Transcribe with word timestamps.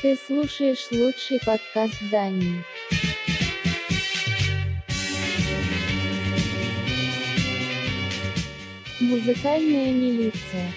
Ты 0.00 0.14
слушаешь 0.14 0.86
лучший 0.92 1.40
подкаст 1.44 1.96
Дании. 2.08 2.62
Музыкальная 9.00 9.92
милиция. 9.92 10.72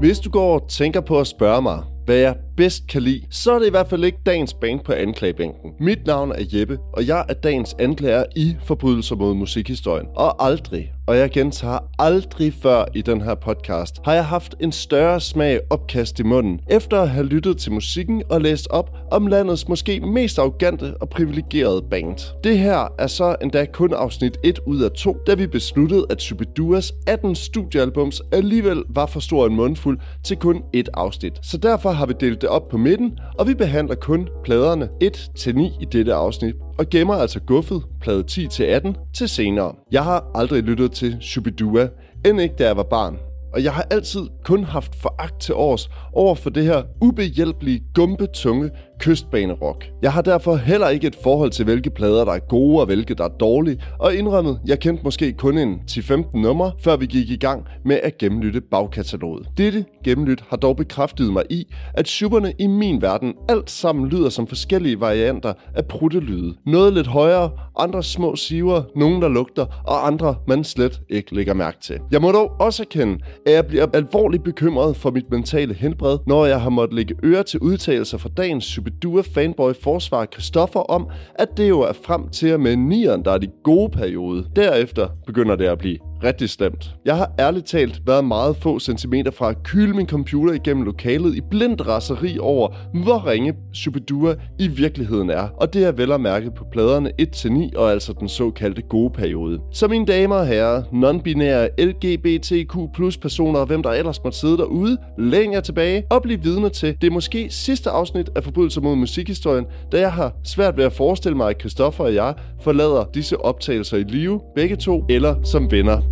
Hvis 0.00 0.18
du 0.18 0.30
går 0.30 0.60
og 0.60 0.68
tænker 0.70 1.00
på 1.00 1.20
at 1.20 1.26
spørge 1.26 1.62
mig, 1.62 1.82
hvad 2.04 2.16
jeg 2.16 2.36
bedst 2.56 2.86
kan 2.86 3.02
lide, 3.02 3.22
så 3.30 3.52
er 3.52 3.58
det 3.58 3.66
i 3.66 3.70
hvert 3.70 3.88
fald 3.88 4.04
ikke 4.04 4.18
dagens 4.26 4.54
band 4.54 4.80
på 4.80 4.92
anklagebænken. 4.92 5.70
Mit 5.80 6.06
navn 6.06 6.32
er 6.32 6.44
Jeppe, 6.52 6.78
og 6.92 7.06
jeg 7.06 7.24
er 7.28 7.34
dagens 7.34 7.76
anklager 7.78 8.24
i 8.36 8.56
forbrydelser 8.64 9.16
mod 9.16 9.34
musikhistorien. 9.34 10.06
Og 10.16 10.46
aldrig, 10.46 10.92
og 11.06 11.16
jeg 11.16 11.30
gentager 11.30 11.78
aldrig 11.98 12.54
før 12.62 12.84
i 12.94 13.02
den 13.02 13.20
her 13.20 13.34
podcast, 13.34 14.00
har 14.04 14.14
jeg 14.14 14.26
haft 14.26 14.54
en 14.60 14.72
større 14.72 15.20
smag 15.20 15.60
opkast 15.70 16.20
i 16.20 16.22
munden, 16.22 16.60
efter 16.70 17.00
at 17.00 17.10
have 17.10 17.26
lyttet 17.26 17.58
til 17.58 17.72
musikken 17.72 18.22
og 18.30 18.40
læst 18.40 18.68
op 18.70 18.90
om 19.10 19.26
landets 19.26 19.68
måske 19.68 20.00
mest 20.00 20.38
arrogante 20.38 20.94
og 21.00 21.08
privilegerede 21.08 21.82
band. 21.90 22.18
Det 22.44 22.58
her 22.58 22.92
er 22.98 23.06
så 23.06 23.36
endda 23.42 23.64
kun 23.64 23.92
afsnit 23.92 24.38
1 24.44 24.58
ud 24.66 24.82
af 24.82 24.90
2, 24.90 25.16
da 25.26 25.34
vi 25.34 25.46
besluttede, 25.46 26.06
at 26.10 26.22
Subiduas 26.22 26.92
18 27.06 27.34
studiealbums 27.34 28.22
alligevel 28.32 28.82
var 28.88 29.06
for 29.06 29.20
stor 29.20 29.46
en 29.46 29.56
mundfuld 29.56 29.98
til 30.24 30.36
kun 30.36 30.62
et 30.72 30.88
afsnit. 30.94 31.38
Så 31.42 31.56
derfor 31.56 31.90
har 31.90 32.06
vi 32.06 32.14
delt 32.20 32.41
det 32.42 32.48
op 32.48 32.68
på 32.68 32.76
midten, 32.76 33.18
og 33.38 33.48
vi 33.48 33.54
behandler 33.54 33.94
kun 33.94 34.28
pladerne 34.44 34.88
1-9 35.04 35.50
i 35.80 35.84
dette 35.92 36.14
afsnit, 36.14 36.54
og 36.78 36.88
gemmer 36.90 37.14
altså 37.14 37.40
guffet, 37.40 37.82
plade 38.00 38.24
10-18, 38.30 39.12
til 39.14 39.28
senere. 39.28 39.74
Jeg 39.92 40.04
har 40.04 40.30
aldrig 40.34 40.62
lyttet 40.62 40.92
til 40.92 41.16
Shubidua, 41.20 41.88
end 42.26 42.40
ikke 42.40 42.54
da 42.58 42.66
jeg 42.66 42.76
var 42.76 42.82
barn. 42.82 43.18
Og 43.52 43.64
jeg 43.64 43.72
har 43.72 43.86
altid 43.90 44.20
kun 44.44 44.64
haft 44.64 44.94
foragt 44.94 45.40
til 45.40 45.54
års 45.54 45.90
over 46.12 46.34
for 46.34 46.50
det 46.50 46.64
her 46.64 46.82
ubehjælpelige, 47.00 47.82
gumpetunge 47.94 48.70
kystbanerock. 48.98 49.84
Jeg 50.02 50.12
har 50.12 50.22
derfor 50.22 50.56
heller 50.56 50.88
ikke 50.88 51.06
et 51.06 51.16
forhold 51.22 51.50
til, 51.50 51.64
hvilke 51.64 51.90
plader, 51.90 52.24
der 52.24 52.32
er 52.32 52.38
gode 52.38 52.80
og 52.80 52.86
hvilke, 52.86 53.14
der 53.14 53.24
er 53.24 53.28
dårlige, 53.28 53.82
og 53.98 54.14
indrømmet, 54.14 54.60
jeg 54.66 54.80
kendte 54.80 55.04
måske 55.04 55.32
kun 55.32 55.58
en 55.58 55.80
10-15 55.90 56.38
nummer, 56.38 56.70
før 56.80 56.96
vi 56.96 57.06
gik 57.06 57.30
i 57.30 57.36
gang 57.36 57.64
med 57.84 58.00
at 58.02 58.18
gennemlytte 58.18 58.60
bagkataloget. 58.60 59.48
Dette 59.56 59.84
gennemlyt 60.04 60.44
har 60.48 60.56
dog 60.56 60.76
bekræftet 60.76 61.32
mig 61.32 61.42
i, 61.50 61.66
at 61.94 62.08
supperne 62.08 62.52
i 62.58 62.66
min 62.66 63.02
verden 63.02 63.34
alt 63.48 63.70
sammen 63.70 64.08
lyder 64.08 64.28
som 64.28 64.46
forskellige 64.46 65.00
varianter 65.00 65.52
af 65.74 65.86
pruttelyde. 65.86 66.54
Noget 66.66 66.92
lidt 66.92 67.06
højere, 67.06 67.50
andre 67.78 68.02
små 68.02 68.36
siver, 68.36 68.82
nogen 68.96 69.22
der 69.22 69.28
lugter, 69.28 69.66
og 69.86 70.06
andre 70.06 70.34
man 70.48 70.64
slet 70.64 71.00
ikke 71.08 71.34
lægger 71.34 71.54
mærke 71.54 71.78
til. 71.80 71.98
Jeg 72.10 72.22
må 72.22 72.32
dog 72.32 72.52
også 72.60 72.82
erkende, 72.82 73.18
at 73.46 73.52
jeg 73.52 73.66
bliver 73.66 73.86
alvorligt 73.94 74.44
bekymret 74.44 74.96
for 74.96 75.10
mit 75.10 75.30
mentale 75.30 75.74
helbred, 75.74 76.18
når 76.26 76.46
jeg 76.46 76.60
har 76.60 76.70
måttet 76.70 76.96
lægge 76.96 77.14
øre 77.24 77.42
til 77.42 77.60
udtalelser 77.60 78.18
fra 78.18 78.28
dagens 78.36 78.64
Shubidua 78.82 79.22
fanboy 79.22 79.72
forsvarer 79.74 80.26
Christoffer 80.26 80.80
om, 80.80 81.08
at 81.34 81.48
det 81.56 81.68
jo 81.68 81.80
er 81.80 81.92
frem 81.92 82.28
til 82.28 82.54
og 82.54 82.60
med 82.60 82.76
nieren, 82.76 83.24
der 83.24 83.30
er 83.30 83.38
de 83.38 83.48
gode 83.64 83.90
periode. 83.90 84.46
Derefter 84.56 85.08
begynder 85.26 85.56
det 85.56 85.64
at 85.64 85.78
blive 85.78 85.98
rigtig 86.24 86.50
slemt. 86.50 86.94
Jeg 87.04 87.16
har 87.16 87.32
ærligt 87.38 87.66
talt 87.66 88.00
været 88.06 88.24
meget 88.24 88.56
få 88.56 88.78
centimeter 88.78 89.30
fra 89.30 89.50
at 89.50 89.62
kyle 89.62 89.94
min 89.94 90.08
computer 90.08 90.54
igennem 90.54 90.84
lokalet 90.84 91.36
i 91.36 91.40
blindt 91.40 91.86
raseri 91.86 92.38
over, 92.38 92.68
hvor 93.04 93.26
ringe 93.26 93.54
Superdua 93.74 94.34
i 94.58 94.68
virkeligheden 94.68 95.30
er. 95.30 95.48
Og 95.60 95.74
det 95.74 95.84
er 95.84 95.92
vel 95.92 96.12
at 96.12 96.20
mærke 96.20 96.50
på 96.50 96.64
pladerne 96.72 97.10
1-9 97.22 97.78
og 97.78 97.90
altså 97.92 98.12
den 98.12 98.28
såkaldte 98.28 98.82
gode 98.82 99.10
periode. 99.10 99.60
Så 99.72 99.88
mine 99.88 100.06
damer 100.06 100.36
og 100.36 100.46
herrer, 100.46 100.82
non-binære 100.82 101.84
LGBTQ 101.84 102.76
plus 102.94 103.16
personer 103.16 103.60
og 103.60 103.66
hvem 103.66 103.82
der 103.82 103.90
ellers 103.90 104.24
måtte 104.24 104.38
sidde 104.38 104.56
derude, 104.56 104.96
læn 105.18 105.52
jer 105.52 105.60
tilbage 105.60 106.04
og 106.10 106.22
bliv 106.22 106.38
vidne 106.42 106.68
til 106.68 106.96
det 107.00 107.12
måske 107.12 107.46
sidste 107.50 107.90
afsnit 107.90 108.30
af 108.36 108.44
Forbrydelser 108.44 108.80
mod 108.80 108.96
musikhistorien, 108.96 109.64
da 109.92 110.00
jeg 110.00 110.12
har 110.12 110.32
svært 110.44 110.76
ved 110.76 110.84
at 110.84 110.92
forestille 110.92 111.36
mig, 111.36 111.50
at 111.50 111.60
Christoffer 111.60 112.04
og 112.04 112.14
jeg 112.14 112.34
forlader 112.60 113.04
disse 113.14 113.40
optagelser 113.40 113.96
i 113.96 114.02
live, 114.02 114.40
begge 114.54 114.76
to, 114.76 115.04
eller 115.08 115.42
som 115.42 115.70
venner. 115.70 116.11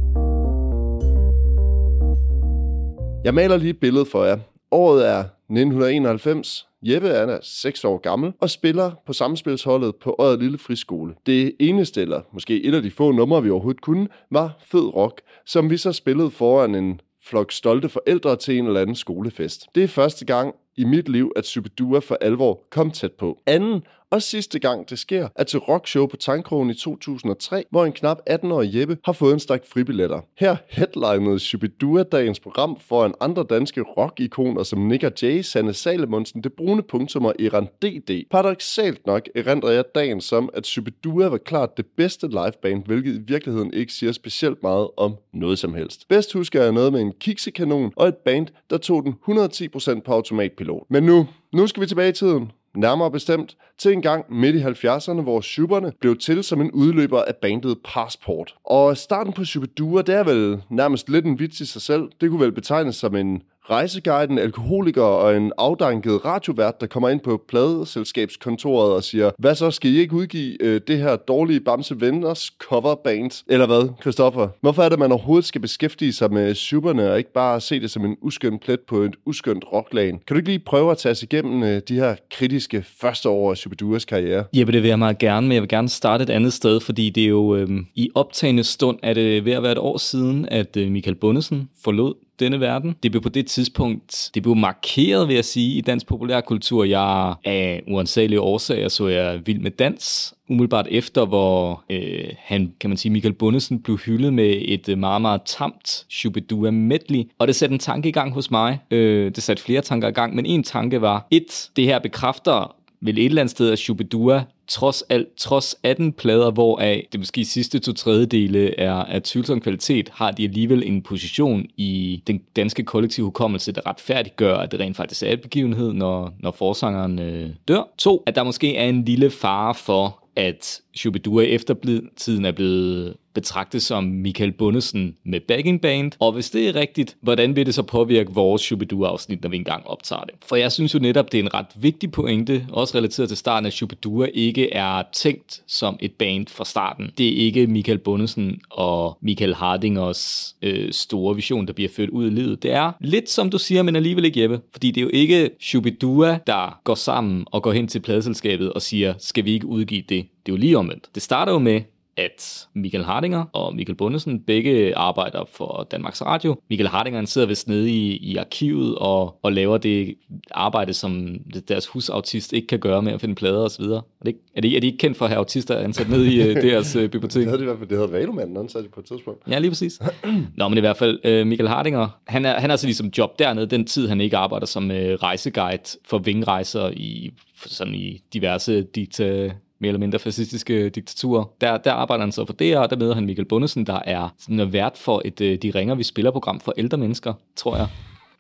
Jeg 3.25 3.35
maler 3.35 3.57
lige 3.57 3.71
et 3.71 3.81
billede 3.81 4.07
for 4.07 4.25
jer. 4.25 4.39
Året 4.71 5.09
er 5.09 5.19
1991. 5.19 6.67
Jeppe 6.83 7.09
er 7.09 7.39
6 7.43 7.85
år 7.85 7.99
gammel 7.99 8.33
og 8.41 8.51
spiller 8.51 8.93
på 9.07 9.13
samspilsholdet 9.13 9.97
på 9.97 10.17
Øjet 10.19 10.39
Lille 10.39 10.59
Friskole. 10.59 11.15
Det 11.27 11.57
eneste, 11.61 12.03
eller 12.03 12.21
måske 12.33 12.63
et 12.63 12.75
af 12.75 12.83
de 12.83 12.91
få 12.91 13.13
numre, 13.13 13.43
vi 13.43 13.51
overhovedet 13.51 13.81
kunne, 13.81 14.09
var 14.31 14.59
Fed 14.65 14.95
Rock, 14.97 15.21
som 15.47 15.71
vi 15.71 15.77
så 15.77 15.93
spillede 15.93 16.31
foran 16.31 16.75
en 16.75 17.01
flok 17.25 17.53
stolte 17.53 17.89
forældre 17.89 18.37
til 18.37 18.59
en 18.59 18.67
eller 18.67 18.81
anden 18.81 18.97
skolefest. 18.97 19.67
Det 19.75 19.85
er 19.85 19.89
første 19.89 20.25
gang 20.25 20.55
i 20.77 20.85
mit 20.85 21.09
liv, 21.09 21.33
at 21.37 21.47
Superdua 21.47 21.99
for 21.99 22.19
alvor 22.21 22.61
kom 22.71 22.91
tæt 22.91 23.13
på. 23.13 23.39
Anden 23.47 23.83
og 24.11 24.23
sidste 24.23 24.59
gang 24.59 24.91
det 24.91 24.99
sker, 24.99 25.29
er 25.37 25.45
til 25.45 25.59
rockshow 25.59 26.07
på 26.07 26.17
Tankrogen 26.17 26.71
i 26.71 26.75
2003, 26.75 27.65
hvor 27.71 27.85
en 27.85 27.93
knap 27.93 28.19
18-årig 28.31 28.77
Jeppe 28.77 28.99
har 29.05 29.13
fået 29.13 29.33
en 29.33 29.41
stak 29.41 29.67
fribilletter. 29.67 30.21
Her 30.39 30.57
headlinede 30.69 31.39
Shubidua 31.39 32.03
dagens 32.03 32.41
program 32.41 32.79
foran 32.81 33.15
andre 33.21 33.45
danske 33.51 33.81
rockikoner 33.81 34.63
som 34.63 34.79
Nick 34.79 35.05
og 35.05 35.13
Jay, 35.23 35.41
Sanne 35.41 35.75
Salomonsen, 35.75 36.43
Det 36.45 36.53
Brune 36.53 36.83
Punktum 36.83 37.25
og 37.25 37.35
Iran 37.39 37.67
DD. 37.83 38.25
Paradoxalt 38.31 39.07
nok 39.07 39.29
erindrer 39.35 39.71
jeg 39.71 39.85
dagen 39.95 40.21
som, 40.21 40.51
at 40.55 40.67
Shubidua 40.67 41.27
var 41.29 41.39
klart 41.39 41.77
det 41.77 41.87
bedste 41.97 42.29
liveband, 42.29 42.87
hvilket 42.87 43.15
i 43.15 43.21
virkeligheden 43.27 43.75
ikke 43.75 43.93
siger 43.93 44.13
specielt 44.13 44.63
meget 44.63 44.89
om 44.97 45.17
noget 45.33 45.59
som 45.59 45.75
helst. 45.75 46.09
Bedst 46.09 46.33
husker 46.33 46.63
jeg 46.63 46.73
noget 46.73 46.93
med 46.93 47.01
en 47.01 47.13
kiksekanon 47.21 47.93
og 47.97 48.09
et 48.09 48.17
band, 48.17 48.47
der 48.71 48.79
tog 48.79 49.05
den 49.05 49.15
110% 49.29 50.01
på 50.01 50.13
automatpilot. 50.13 50.83
Men 50.91 51.03
nu, 51.03 51.27
nu 51.53 51.67
skal 51.67 51.81
vi 51.81 51.87
tilbage 51.87 52.09
i 52.09 52.13
tiden. 52.13 52.53
Nærmere 52.75 53.11
bestemt 53.11 53.57
til 53.79 53.93
en 53.93 54.03
gang 54.03 54.25
midt 54.35 54.57
i 54.57 54.63
70'erne, 54.63 55.21
hvor 55.21 55.41
Superne 55.41 55.93
blev 56.01 56.19
til 56.19 56.45
som 56.45 56.61
en 56.61 56.71
udløber 56.71 57.23
af 57.23 57.37
bandet 57.37 57.79
Passport. 57.85 58.55
Og 58.65 58.97
starten 58.97 59.33
på 59.33 59.45
Superdua, 59.45 60.03
det 60.03 60.15
er 60.15 60.25
vel 60.25 60.63
nærmest 60.69 61.09
lidt 61.09 61.25
en 61.25 61.39
vits 61.39 61.61
i 61.61 61.67
sig 61.67 61.83
selv. 61.83 62.03
Det 62.21 62.31
kunne 62.31 62.41
vel 62.41 62.53
betegnes 62.53 62.97
som 62.97 63.17
en 63.17 63.43
rejseguiden, 63.71 64.39
alkoholiker 64.39 65.03
og 65.03 65.37
en 65.37 65.53
afdanket 65.59 66.25
radiovært, 66.25 66.81
der 66.81 66.87
kommer 66.87 67.09
ind 67.09 67.21
på 67.21 67.43
pladeselskabskontoret 67.49 68.93
og 68.93 69.05
siger, 69.05 69.31
hvad 69.39 69.55
så, 69.55 69.71
skal 69.71 69.91
I 69.91 69.99
ikke 69.99 70.15
udgive 70.15 70.63
øh, 70.63 70.81
det 70.87 70.99
her 70.99 71.17
dårlige 71.17 71.61
Bamse 71.61 72.01
Venners 72.01 72.53
coverband? 72.59 73.45
Eller 73.49 73.67
hvad, 73.67 73.89
Christoffer? 74.01 74.49
Hvorfor 74.61 74.83
er 74.83 74.89
det, 74.89 74.99
man 74.99 75.13
overhovedet 75.13 75.45
skal 75.45 75.61
beskæftige 75.61 76.13
sig 76.13 76.33
med 76.33 76.55
superne 76.55 77.13
og 77.13 77.19
ikke 77.19 77.33
bare 77.33 77.61
se 77.61 77.81
det 77.81 77.91
som 77.91 78.05
en 78.05 78.17
uskøn 78.23 78.59
plet 78.59 78.81
på 78.81 78.97
et 78.97 79.17
uskønt 79.27 79.65
rocklag? 79.73 80.09
Kan 80.11 80.21
du 80.29 80.37
ikke 80.37 80.49
lige 80.49 80.59
prøve 80.59 80.91
at 80.91 80.99
tage 80.99 81.11
os 81.11 81.23
igennem 81.23 81.63
øh, 81.63 81.81
de 81.89 81.95
her 81.95 82.15
kritiske 82.31 82.85
første 83.01 83.29
år 83.29 83.51
af 83.51 83.57
Superduas 83.57 84.05
karriere? 84.05 84.45
Jeppe, 84.53 84.73
det 84.73 84.83
vil 84.83 84.89
jeg 84.89 84.99
meget 84.99 85.19
gerne, 85.19 85.47
men 85.47 85.55
jeg 85.55 85.63
vil 85.63 85.69
gerne 85.69 85.89
starte 85.89 86.23
et 86.23 86.31
andet 86.31 86.53
sted, 86.53 86.81
fordi 86.81 87.11
det 87.11 87.25
er 87.25 87.29
jo 87.29 87.57
øh, 87.57 87.69
i 87.95 88.11
optagende 88.15 88.65
stund, 88.65 88.99
er 89.03 89.15
det 89.15 89.45
ved 89.45 89.53
at 89.53 89.63
være 89.63 89.73
et 89.73 89.79
år 89.79 89.99
siden, 89.99 90.49
at 90.49 90.77
øh, 90.77 90.91
Michael 90.91 91.17
Bundesen 91.17 91.69
forlod 91.85 92.15
denne 92.41 92.61
verden. 92.61 92.95
Det 93.03 93.11
blev 93.11 93.23
på 93.23 93.29
det 93.29 93.47
tidspunkt, 93.47 94.31
det 94.35 94.43
blev 94.43 94.57
markeret, 94.57 95.29
vil 95.29 95.35
jeg 95.35 95.45
sige, 95.45 95.79
i 95.79 95.81
dansk 95.81 96.07
populærkultur. 96.07 96.85
Jeg 96.85 97.35
af 97.45 97.83
uansagelige 97.89 98.41
årsager 98.41 98.89
så 98.89 99.09
jeg 99.09 99.41
Vild 99.47 99.61
med 99.61 99.71
Dans, 99.71 100.35
umiddelbart 100.49 100.87
efter, 100.91 101.27
hvor 101.27 101.85
øh, 101.91 102.25
han, 102.39 102.73
kan 102.81 102.91
man 102.91 102.97
sige, 102.97 103.13
Michael 103.13 103.35
Bundesen 103.35 103.83
blev 103.83 103.99
hyldet 103.99 104.35
med 104.35 104.57
et 104.61 104.89
øh, 104.89 104.99
meget, 104.99 105.23
meget 105.23 105.43
tamt 105.47 106.07
Shubidua 106.11 106.71
medley. 106.71 107.25
Og 107.39 107.47
det 107.47 107.57
satte 107.57 107.73
en 107.73 107.79
tanke 107.79 108.09
i 108.09 108.13
gang 108.13 108.33
hos 108.33 108.51
mig. 108.51 108.79
Øh, 108.91 109.35
det 109.35 109.43
satte 109.43 109.63
flere 109.63 109.81
tanker 109.81 110.09
i 110.09 110.13
gang, 110.13 110.35
men 110.35 110.47
en 110.47 110.63
tanke 110.63 111.01
var, 111.01 111.27
et, 111.31 111.71
det 111.77 111.85
her 111.85 111.99
bekræfter 111.99 112.77
vel 113.03 113.19
et 113.19 113.25
eller 113.25 113.43
andet 113.43 113.51
sted, 113.51 113.71
at 113.71 113.79
Shubidua 113.79 114.45
trods 114.69 115.03
alt, 115.03 115.29
trods 115.37 115.77
18 115.83 116.13
plader, 116.13 116.51
hvoraf 116.51 117.09
det 117.13 117.21
måske 117.21 117.45
sidste 117.45 117.79
to 117.79 117.93
tredjedele 117.93 118.81
er 118.81 118.93
af 118.93 119.23
tvivlsom 119.23 119.61
kvalitet, 119.61 120.09
har 120.09 120.31
de 120.31 120.45
alligevel 120.45 120.83
en 120.87 121.03
position 121.03 121.67
i 121.77 122.23
den 122.27 122.41
danske 122.57 122.83
kollektive 122.85 123.25
hukommelse, 123.25 123.73
der 123.73 123.87
retfærdiggør, 123.87 124.57
at 124.57 124.73
det 124.73 124.81
rent 124.81 124.97
faktisk 124.97 125.23
er 125.23 125.33
et 125.33 125.41
begivenhed, 125.41 125.93
når, 125.93 126.33
når 126.39 126.51
forsangeren 126.51 127.19
øh, 127.19 127.51
dør. 127.69 127.89
To, 127.99 128.23
at 128.27 128.35
der 128.35 128.43
måske 128.43 128.77
er 128.77 128.89
en 128.89 129.05
lille 129.05 129.31
fare 129.31 129.75
for, 129.75 130.25
at 130.37 130.81
Shubidua 130.97 131.43
efter 131.43 131.75
tiden 132.17 132.45
er 132.45 132.53
blevet 132.53 133.15
betragtes 133.35 133.83
som 133.83 134.05
Michael 134.05 134.53
Bundesen 134.53 135.17
med 135.25 135.41
backing 135.41 135.81
band? 135.81 136.13
Og 136.19 136.33
hvis 136.33 136.51
det 136.51 136.69
er 136.69 136.75
rigtigt, 136.75 137.17
hvordan 137.23 137.57
vil 137.57 137.67
det 137.67 137.75
så 137.75 137.83
påvirke 137.83 138.35
vores 138.35 138.63
Shubidua-afsnit, 138.63 139.43
når 139.43 139.51
vi 139.51 139.57
engang 139.57 139.87
optager 139.87 140.23
det? 140.23 140.35
For 140.47 140.57
jeg 140.57 140.73
synes 140.73 140.95
jo 140.95 140.99
netop, 140.99 141.33
det 141.33 141.41
er 141.41 141.43
en 141.43 141.55
ret 141.55 141.67
vigtig 141.77 142.13
pointe, 142.13 142.67
også 142.73 142.99
relateret 142.99 143.29
til 143.29 143.37
starten, 143.37 143.67
at 143.67 143.73
Shubidua 143.73 144.27
ikke 144.35 144.73
er 144.73 145.03
tænkt 145.13 145.63
som 145.67 145.97
et 146.01 146.13
band 146.13 146.47
fra 146.47 146.65
starten. 146.65 147.11
Det 147.19 147.29
er 147.29 147.37
ikke 147.37 147.67
Michael 147.67 147.99
Bundesen 147.99 148.61
og 148.71 149.19
Michael 149.23 149.55
Hardingers 149.55 150.55
øh, 150.63 150.93
store 150.93 151.35
vision, 151.35 151.67
der 151.67 151.73
bliver 151.73 151.91
ført 151.97 152.09
ud 152.09 152.27
i 152.27 152.31
livet. 152.31 152.63
Det 152.63 152.73
er 152.73 152.93
lidt 153.01 153.31
som 153.31 153.51
du 153.51 153.59
siger, 153.59 153.83
men 153.83 153.97
alligevel 153.97 154.25
ikke 154.25 154.43
Jeppe. 154.43 154.61
Fordi 154.73 154.91
det 154.91 155.01
er 155.01 155.03
jo 155.03 155.11
ikke 155.13 155.51
Shubidua, 155.61 156.39
der 156.47 156.81
går 156.85 156.95
sammen 156.95 157.45
og 157.47 157.63
går 157.63 157.73
hen 157.73 157.89
til 157.89 158.01
pladeselskabet 158.01 158.73
og 158.73 158.83
siger, 158.83 159.15
skal 159.19 159.45
vi 159.45 159.53
ikke 159.53 159.67
udgive 159.67 160.03
det? 160.09 160.27
Det 160.47 160.53
er 160.53 160.57
jo 160.57 160.57
lige 160.57 160.79
omvendt. 160.79 161.09
Det 161.15 161.23
starter 161.23 161.53
jo 161.53 161.59
med, 161.59 161.81
at 162.21 162.69
Michael 162.75 163.05
Hardinger 163.05 163.45
og 163.53 163.75
Michael 163.75 163.97
Bundesen 163.97 164.41
begge 164.41 164.97
arbejder 164.97 165.45
for 165.53 165.87
Danmarks 165.91 166.23
Radio. 166.23 166.57
Michael 166.71 166.89
Hardinger 166.89 167.25
sidder 167.25 167.47
vist 167.47 167.69
nede 167.69 167.91
i, 167.91 168.17
i 168.17 168.37
arkivet 168.37 168.95
og, 168.99 169.39
og 169.43 169.53
laver 169.53 169.79
det 169.79 170.15
arbejde, 170.51 170.95
som 170.95 171.39
deres 171.69 171.87
husautist 171.87 172.53
ikke 172.53 172.67
kan 172.67 172.79
gøre 172.79 173.03
med 173.03 173.13
at 173.13 173.21
finde 173.21 173.35
plader 173.35 173.65
osv. 173.65 173.85
Er, 173.85 174.01
det, 174.25 174.37
er, 174.57 174.61
de, 174.61 174.77
er 174.77 174.81
de 174.81 174.87
ikke 174.87 174.99
kendt 174.99 175.17
for 175.17 175.25
at 175.25 175.31
have 175.31 175.39
autister 175.39 175.79
ansat 175.79 176.09
nede 176.09 176.35
i 176.35 176.41
uh, 176.41 176.57
deres 176.63 176.97
uh, 176.97 177.03
bibliotek? 177.03 177.41
Det 177.41 177.47
havde 177.47 177.59
de 177.59 177.63
i 177.63 177.67
hvert 177.67 177.79
fald, 177.79 177.89
det 177.89 177.99
havde 177.99 178.13
Valomanden 178.13 178.57
ansat 178.57 178.85
på 178.95 179.01
et 179.01 179.07
tidspunkt. 179.07 179.43
Ja, 179.49 179.59
lige 179.59 179.71
præcis. 179.71 180.01
Nå, 180.57 180.69
men 180.69 180.79
i 180.79 180.81
hvert 180.81 180.97
fald, 180.97 181.41
uh, 181.41 181.47
Michael 181.47 181.69
Hardinger, 181.69 182.09
han 182.27 182.45
er, 182.45 182.61
han 182.61 182.71
er 182.71 182.75
altså 182.75 182.87
ligesom 182.87 183.11
job 183.19 183.39
dernede, 183.39 183.67
den 183.67 183.87
tid 183.87 184.09
han 184.09 184.21
ikke 184.21 184.37
arbejder 184.37 184.67
som 184.67 184.91
rejseguide 184.93 185.83
for 186.05 186.19
vingrejser 186.19 186.91
i, 186.91 187.31
sådan 187.67 187.95
i 187.95 188.23
diverse 188.33 188.83
dikta, 188.83 189.51
mere 189.81 189.89
eller 189.89 189.99
mindre 190.01 190.19
fascistiske 190.19 190.89
diktaturer. 190.89 191.45
Der, 191.61 191.77
der 191.77 191.93
arbejder 191.93 192.25
han 192.25 192.33
så 192.33 192.45
for 192.45 192.53
det, 192.53 192.77
og 192.77 192.91
der 192.91 192.97
møder 192.97 193.15
han 193.15 193.27
Michael 193.27 193.49
Bundesen, 193.49 193.87
der 193.87 194.01
er 194.05 194.29
sådan 194.39 194.73
vært 194.73 194.99
for 194.99 195.23
et 195.25 195.41
øh, 195.41 195.59
De 195.63 195.71
Ringer, 195.71 195.95
vi 195.95 196.03
spiller 196.03 196.31
program 196.31 196.61
for 196.61 196.75
ældre 196.77 196.99
mennesker, 196.99 197.35
tror 197.57 197.77
jeg, 197.77 197.89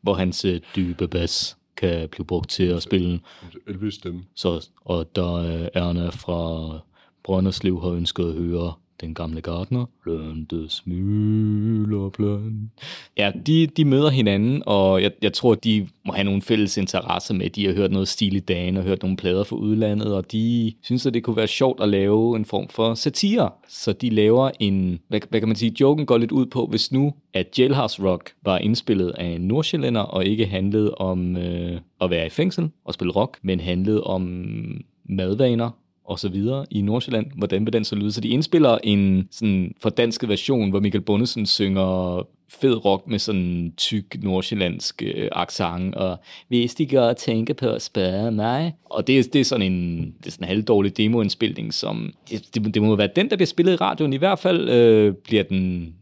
hvor 0.02 0.14
hans 0.14 0.44
øh, 0.44 0.60
dybe 0.76 1.08
bas 1.08 1.56
kan 1.76 2.08
blive 2.08 2.26
brugt 2.26 2.50
til 2.50 2.64
at 2.64 2.82
spille. 2.82 3.20
Elvis 3.66 3.94
stemme. 3.94 4.22
Så, 4.34 4.68
og 4.84 5.16
der 5.16 5.40
er 5.40 5.68
Erna 5.74 6.08
fra 6.08 6.70
Brønderslev 7.24 7.80
har 7.82 7.88
ønsket 7.90 8.28
at 8.28 8.34
høre 8.34 8.72
den 9.00 9.14
gamle 9.14 9.40
gardner. 9.40 9.84
Blønte 10.02 10.68
smuler. 10.68 12.40
Ja, 13.18 13.32
de, 13.46 13.66
de 13.66 13.84
møder 13.84 14.10
hinanden, 14.10 14.62
og 14.66 15.02
jeg, 15.02 15.12
jeg 15.22 15.32
tror, 15.32 15.54
de 15.54 15.88
må 16.06 16.12
have 16.12 16.24
nogle 16.24 16.42
fælles 16.42 16.76
interesser 16.76 17.34
med. 17.34 17.50
De 17.50 17.66
har 17.66 17.72
hørt 17.72 17.92
noget 17.92 18.08
stil 18.08 18.36
i 18.36 18.40
dagen 18.40 18.76
og 18.76 18.82
hørt 18.82 19.02
nogle 19.02 19.16
plader 19.16 19.44
fra 19.44 19.56
udlandet, 19.56 20.14
og 20.14 20.32
de 20.32 20.72
synes, 20.82 21.06
at 21.06 21.14
det 21.14 21.24
kunne 21.24 21.36
være 21.36 21.46
sjovt 21.46 21.82
at 21.82 21.88
lave 21.88 22.36
en 22.36 22.44
form 22.44 22.68
for 22.68 22.94
satire. 22.94 23.50
Så 23.68 23.92
de 23.92 24.10
laver 24.10 24.50
en, 24.60 25.00
hvad, 25.08 25.20
hvad 25.28 25.40
kan 25.40 25.48
man 25.48 25.56
sige, 25.56 25.76
joken 25.80 26.06
går 26.06 26.18
lidt 26.18 26.32
ud 26.32 26.46
på, 26.46 26.66
hvis 26.66 26.92
nu 26.92 27.14
at 27.34 27.58
Jailhouse 27.58 28.02
Rock 28.02 28.32
var 28.44 28.58
indspillet 28.58 29.10
af 29.10 29.26
en 29.26 29.40
nordsjællænder, 29.40 30.00
og 30.00 30.24
ikke 30.24 30.46
handlede 30.46 30.94
om 30.94 31.36
øh, 31.36 31.80
at 32.00 32.10
være 32.10 32.26
i 32.26 32.30
fængsel 32.30 32.70
og 32.84 32.94
spille 32.94 33.12
rock, 33.12 33.38
men 33.42 33.60
handlede 33.60 34.04
om 34.04 34.22
madvaner 35.04 35.70
og 36.04 36.18
så 36.18 36.28
videre 36.28 36.66
i 36.70 36.82
Nordsjælland. 36.82 37.26
Hvordan 37.36 37.66
vil 37.66 37.72
den 37.72 37.84
så 37.84 37.94
lyde? 37.94 38.12
Så 38.12 38.20
de 38.20 38.28
indspiller 38.28 38.78
en 38.84 39.28
sådan 39.30 39.74
fordansket 39.82 40.28
version, 40.28 40.70
hvor 40.70 40.80
Michael 40.80 41.04
Bundesen 41.04 41.46
synger 41.46 42.22
fed 42.48 42.84
rock 42.84 43.06
med 43.06 43.18
sådan 43.18 43.72
tyk 43.76 44.16
nordsjællandsk 44.22 45.02
øh, 45.02 45.28
accent, 45.32 45.94
og 45.94 46.18
hvis 46.48 46.74
de 46.74 46.86
gør 46.86 47.12
tænke 47.12 47.54
på 47.54 47.68
at 47.68 47.82
spørge 47.82 48.30
mig. 48.30 48.74
Og 48.84 49.06
det 49.06 49.18
er, 49.18 49.22
det 49.32 49.40
er 49.40 49.44
sådan 49.44 49.72
en, 49.72 50.06
det 50.18 50.26
er 50.26 50.30
sådan 50.30 50.44
en 50.44 50.48
halvdårlig 50.48 50.96
demoindspilning, 50.96 51.74
som 51.74 52.12
det, 52.30 52.54
det, 52.54 52.74
det 52.74 52.82
må 52.82 52.96
være 52.96 53.08
den, 53.16 53.30
der 53.30 53.36
bliver 53.36 53.46
spillet 53.46 53.72
i 53.72 53.76
radioen. 53.76 54.12
I 54.12 54.16
hvert 54.16 54.38
fald 54.38 54.68
øh, 54.68 55.14
bliver 55.14 55.42
den 55.42 55.94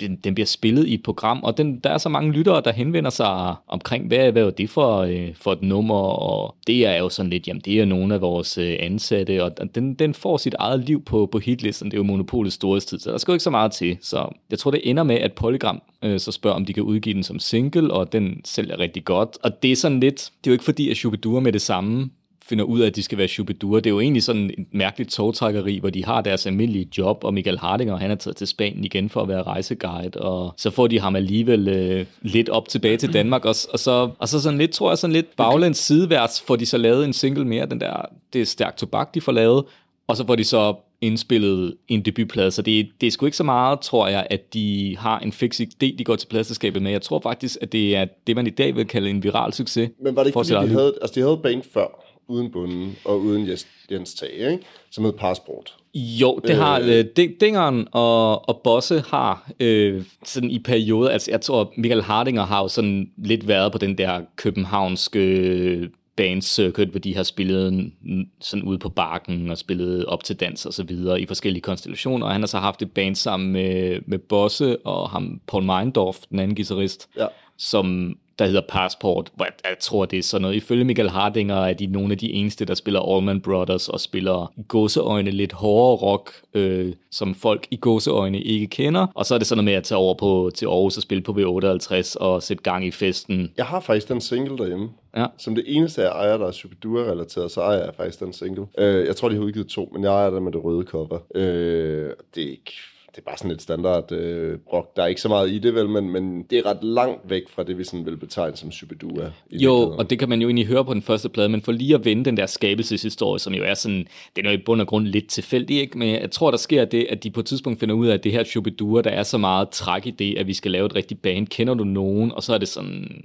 den, 0.00 0.16
den 0.16 0.34
bliver 0.34 0.46
spillet 0.46 0.86
i 0.86 0.94
et 0.94 1.02
program, 1.02 1.40
og 1.42 1.58
den, 1.58 1.78
der 1.78 1.90
er 1.90 1.98
så 1.98 2.08
mange 2.08 2.32
lyttere, 2.32 2.62
der 2.64 2.72
henvender 2.72 3.10
sig 3.10 3.54
omkring, 3.68 4.06
hvad, 4.06 4.32
hvad 4.32 4.42
er 4.42 4.50
det 4.50 4.70
for, 4.70 4.98
øh, 4.98 5.34
for 5.34 5.52
et 5.52 5.62
nummer, 5.62 5.94
og 5.94 6.56
det 6.66 6.86
er 6.86 6.98
jo 6.98 7.08
sådan 7.08 7.30
lidt, 7.30 7.48
jamen 7.48 7.60
det 7.64 7.80
er 7.80 7.84
nogle 7.84 8.14
af 8.14 8.20
vores 8.20 8.58
øh, 8.58 8.76
ansatte, 8.80 9.44
og 9.44 9.74
den, 9.74 9.94
den 9.94 10.14
får 10.14 10.36
sit 10.36 10.54
eget 10.58 10.84
liv 10.84 11.04
på, 11.04 11.28
på 11.32 11.38
hitlisten, 11.38 11.90
det 11.90 11.96
er 11.96 11.98
jo 11.98 12.04
monopolets 12.04 12.54
storhedstid, 12.54 12.98
så 12.98 13.10
der 13.10 13.18
skal 13.18 13.32
jo 13.32 13.34
ikke 13.34 13.44
så 13.44 13.50
meget 13.50 13.72
til, 13.72 13.98
så 14.00 14.28
jeg 14.50 14.58
tror, 14.58 14.70
det 14.70 14.80
ender 14.84 15.02
med, 15.02 15.16
at 15.16 15.32
Polygram 15.32 15.82
øh, 16.02 16.20
så 16.20 16.32
spørger, 16.32 16.56
om 16.56 16.64
de 16.64 16.72
kan 16.72 16.82
udgive 16.82 17.14
den 17.14 17.22
som 17.22 17.38
single, 17.38 17.94
og 17.94 18.12
den 18.12 18.40
sælger 18.44 18.78
rigtig 18.78 19.04
godt, 19.04 19.38
og 19.42 19.62
det 19.62 19.72
er 19.72 19.76
sådan 19.76 20.00
lidt, 20.00 20.30
det 20.44 20.50
er 20.50 20.52
jo 20.52 20.54
ikke 20.54 20.64
fordi, 20.64 20.90
at 20.90 20.96
Shubidua 20.96 21.40
med 21.40 21.52
det 21.52 21.62
samme 21.62 22.10
finder 22.52 22.64
ud 22.64 22.80
af, 22.80 22.86
at 22.86 22.96
de 22.96 23.02
skal 23.02 23.18
være 23.18 23.28
Shubidua. 23.28 23.76
Det 23.76 23.86
er 23.86 23.90
jo 23.90 24.00
egentlig 24.00 24.22
sådan 24.22 24.50
et 24.58 24.66
mærkeligt 24.72 25.10
togtrækkeri, 25.10 25.78
hvor 25.78 25.90
de 25.90 26.04
har 26.04 26.20
deres 26.20 26.46
almindelige 26.46 26.88
job, 26.98 27.24
og 27.24 27.34
Michael 27.34 27.58
Hardinger, 27.58 27.96
han 27.96 28.10
er 28.10 28.14
taget 28.14 28.36
til 28.36 28.46
Spanien 28.46 28.84
igen 28.84 29.08
for 29.08 29.20
at 29.20 29.28
være 29.28 29.42
rejseguide, 29.42 30.20
og 30.20 30.54
så 30.56 30.70
får 30.70 30.86
de 30.86 31.00
ham 31.00 31.16
alligevel 31.16 31.68
øh, 31.68 32.06
lidt 32.22 32.48
op 32.48 32.68
tilbage 32.68 32.96
til 32.96 33.12
Danmark, 33.12 33.44
og, 33.44 33.54
og, 33.72 33.78
så, 33.78 34.10
og 34.18 34.28
så 34.28 34.40
sådan 34.40 34.58
lidt, 34.58 34.70
tror 34.70 34.90
jeg, 34.90 34.98
sådan 34.98 35.12
lidt 35.12 35.36
baglæns 35.36 35.78
sideværs, 35.78 36.40
får 36.40 36.56
de 36.56 36.66
så 36.66 36.78
lavet 36.78 37.04
en 37.04 37.12
single 37.12 37.44
mere, 37.44 37.66
den 37.66 37.80
der, 37.80 38.06
det 38.32 38.40
er 38.40 38.46
stærkt 38.46 38.78
tobak, 38.78 39.14
de 39.14 39.20
får 39.20 39.32
lavet, 39.32 39.64
og 40.06 40.16
så 40.16 40.26
får 40.26 40.36
de 40.36 40.44
så 40.44 40.74
indspillet 41.00 41.74
en 41.88 42.02
debutplade, 42.02 42.50
så 42.50 42.62
det, 42.62 42.88
det 43.00 43.06
er 43.06 43.10
sgu 43.10 43.26
ikke 43.26 43.36
så 43.36 43.44
meget, 43.44 43.80
tror 43.80 44.08
jeg, 44.08 44.26
at 44.30 44.54
de 44.54 44.96
har 44.98 45.18
en 45.18 45.32
fix 45.32 45.60
idé, 45.60 45.96
de 45.98 46.04
går 46.04 46.16
til 46.16 46.26
pladselskabet 46.26 46.82
med. 46.82 46.90
Jeg 46.90 47.02
tror 47.02 47.20
faktisk, 47.20 47.58
at 47.60 47.72
det 47.72 47.96
er 47.96 48.06
det, 48.26 48.36
man 48.36 48.46
i 48.46 48.50
dag 48.50 48.76
vil 48.76 48.86
kalde 48.86 49.10
en 49.10 49.22
viral 49.22 49.52
succes. 49.52 49.90
Men 50.02 50.16
var 50.16 50.22
det 50.22 50.28
ikke, 50.28 50.38
fordi 50.38 50.50
de 50.50 50.68
havde, 50.68 50.94
altså 51.02 51.14
de 51.14 51.20
havde 51.20 51.40
band 51.42 51.62
før, 51.74 52.01
uden 52.28 52.50
bunden 52.50 52.96
og 53.04 53.20
uden 53.20 53.48
Jens, 53.48 53.66
Jens 53.90 54.14
Tage, 54.14 54.52
ikke? 54.52 54.64
som 54.90 55.04
hed 55.04 55.12
Passport. 55.12 55.74
Jo, 55.94 56.40
det 56.46 56.56
har 56.56 56.80
øh, 56.80 57.04
Dingeren 57.40 57.88
og, 57.92 58.48
og 58.48 58.60
Bosse 58.64 59.04
har 59.08 59.50
øh, 59.60 60.04
sådan 60.24 60.50
i 60.50 60.58
perioder, 60.58 61.10
altså 61.10 61.30
jeg 61.30 61.40
tror 61.40 61.72
Michael 61.76 62.02
Hardinger 62.02 62.42
har 62.42 62.62
jo 62.62 62.68
sådan 62.68 63.10
lidt 63.16 63.48
været 63.48 63.72
på 63.72 63.78
den 63.78 63.98
der 63.98 64.20
københavnske 64.36 65.90
bandcircuit, 66.16 66.88
hvor 66.88 67.00
de 67.00 67.16
har 67.16 67.22
spillet 67.22 67.92
sådan 68.40 68.62
ude 68.62 68.78
på 68.78 68.88
barken 68.88 69.50
og 69.50 69.58
spillet 69.58 70.04
op 70.04 70.24
til 70.24 70.36
dans 70.36 70.66
og 70.66 70.74
så 70.74 70.82
videre 70.82 71.20
i 71.20 71.26
forskellige 71.26 71.62
konstellationer, 71.62 72.26
og 72.26 72.32
han 72.32 72.40
har 72.40 72.46
så 72.46 72.58
haft 72.58 72.82
et 72.82 72.92
band 72.92 73.14
sammen 73.14 73.52
med, 73.52 73.98
med 74.06 74.18
Bosse 74.18 74.86
og 74.86 75.10
ham 75.10 75.40
Paul 75.46 75.64
Meindorf, 75.64 76.18
den 76.30 76.38
anden 76.38 76.56
guitarist, 76.56 77.08
ja. 77.16 77.26
som 77.58 78.16
der 78.42 78.48
hedder 78.48 78.66
Passport, 78.68 79.32
hvor 79.34 79.44
jeg, 79.44 79.52
jeg 79.64 79.78
tror, 79.80 80.04
det 80.04 80.18
er 80.18 80.22
sådan 80.22 80.42
noget. 80.42 80.56
Ifølge 80.56 80.84
Michael 80.84 81.10
Hardinger 81.10 81.56
er 81.56 81.72
de 81.72 81.86
nogle 81.86 82.12
af 82.12 82.18
de 82.18 82.32
eneste, 82.32 82.64
der 82.64 82.74
spiller 82.74 83.00
Allman 83.00 83.40
Brothers 83.40 83.88
og 83.88 84.00
spiller 84.00 84.52
i 84.56 84.62
gåseøjne 84.68 85.30
lidt 85.30 85.52
hårdere 85.52 85.96
rock, 85.96 86.32
øh, 86.54 86.92
som 87.10 87.34
folk 87.34 87.66
i 87.70 87.76
gåseøjne 87.76 88.40
ikke 88.40 88.66
kender. 88.66 89.06
Og 89.14 89.26
så 89.26 89.34
er 89.34 89.38
det 89.38 89.46
sådan 89.46 89.56
noget 89.56 89.64
med 89.64 89.78
at 89.78 89.84
tage 89.84 89.98
over 89.98 90.14
på, 90.14 90.50
til 90.54 90.66
Aarhus 90.66 90.96
og 90.96 91.02
spille 91.02 91.22
på 91.22 91.32
V58 91.32 92.16
og 92.16 92.42
sætte 92.42 92.62
gang 92.62 92.86
i 92.86 92.90
festen. 92.90 93.52
Jeg 93.56 93.66
har 93.66 93.80
faktisk 93.80 94.08
den 94.08 94.20
single 94.20 94.58
derhjemme. 94.58 94.90
Ja. 95.16 95.26
Som 95.38 95.54
det 95.54 95.64
eneste, 95.66 96.02
jeg 96.02 96.10
ejer, 96.10 96.36
der 96.36 96.46
er 96.46 96.52
Shubidua-relateret, 96.52 97.50
så 97.50 97.60
ejer 97.60 97.84
jeg 97.84 97.94
faktisk 97.96 98.20
den 98.20 98.32
single. 98.32 98.66
Øh, 98.78 99.06
jeg 99.06 99.16
tror, 99.16 99.28
de 99.28 99.34
har 99.34 99.42
udgivet 99.42 99.66
to, 99.66 99.90
men 99.92 100.04
jeg 100.04 100.12
ejer 100.12 100.30
den 100.30 100.44
med 100.44 100.52
det 100.52 100.64
røde 100.64 100.86
cover. 100.86 101.18
Øh, 101.34 102.10
det 102.34 102.44
er 102.44 102.50
ikke 102.50 102.72
det 103.12 103.18
er 103.18 103.22
bare 103.22 103.38
sådan 103.38 103.50
et 103.50 103.62
standard 103.62 104.12
øh, 104.12 104.58
rock. 104.72 104.96
Der 104.96 105.02
er 105.02 105.06
ikke 105.06 105.20
så 105.20 105.28
meget 105.28 105.50
i 105.50 105.58
det, 105.58 105.74
vel, 105.74 105.88
men, 105.88 106.10
men 106.10 106.42
det 106.42 106.58
er 106.58 106.66
ret 106.66 106.84
langt 106.84 107.30
væk 107.30 107.42
fra 107.48 107.62
det, 107.62 107.78
vi 107.78 107.84
sådan 107.84 108.06
vil 108.06 108.16
betegne 108.16 108.56
som 108.56 108.72
Shubidua. 108.72 109.32
Jo, 109.50 109.74
og 109.74 110.10
det 110.10 110.18
kan 110.18 110.28
man 110.28 110.42
jo 110.42 110.48
egentlig 110.48 110.66
høre 110.66 110.84
på 110.84 110.94
den 110.94 111.02
første 111.02 111.28
plade, 111.28 111.48
men 111.48 111.62
for 111.62 111.72
lige 111.72 111.94
at 111.94 112.04
vende 112.04 112.24
den 112.24 112.36
der 112.36 112.46
skabelseshistorie, 112.46 113.38
som 113.38 113.54
jo 113.54 113.64
er 113.64 113.74
sådan, 113.74 114.06
det 114.36 114.46
er 114.46 114.50
jo 114.50 114.58
i 114.58 114.62
bund 114.66 114.80
og 114.80 114.86
grund 114.86 115.06
lidt 115.06 115.28
tilfældigt, 115.28 115.80
ikke? 115.80 115.98
men 115.98 116.08
jeg 116.08 116.30
tror, 116.30 116.50
der 116.50 116.58
sker 116.58 116.84
det, 116.84 117.06
at 117.10 117.24
de 117.24 117.30
på 117.30 117.40
et 117.40 117.46
tidspunkt 117.46 117.80
finder 117.80 117.94
ud 117.94 118.06
af, 118.06 118.14
at 118.14 118.24
det 118.24 118.32
her 118.32 118.44
Shubidua, 118.44 119.02
der 119.02 119.10
er 119.10 119.22
så 119.22 119.38
meget 119.38 119.68
træk 119.68 120.06
i 120.06 120.10
det, 120.10 120.38
at 120.38 120.46
vi 120.46 120.54
skal 120.54 120.70
lave 120.70 120.86
et 120.86 120.94
rigtigt 120.94 121.22
band. 121.22 121.46
Kender 121.46 121.74
du 121.74 121.84
nogen? 121.84 122.32
Og 122.32 122.42
så 122.42 122.54
er 122.54 122.58
det 122.58 122.68
sådan, 122.68 123.24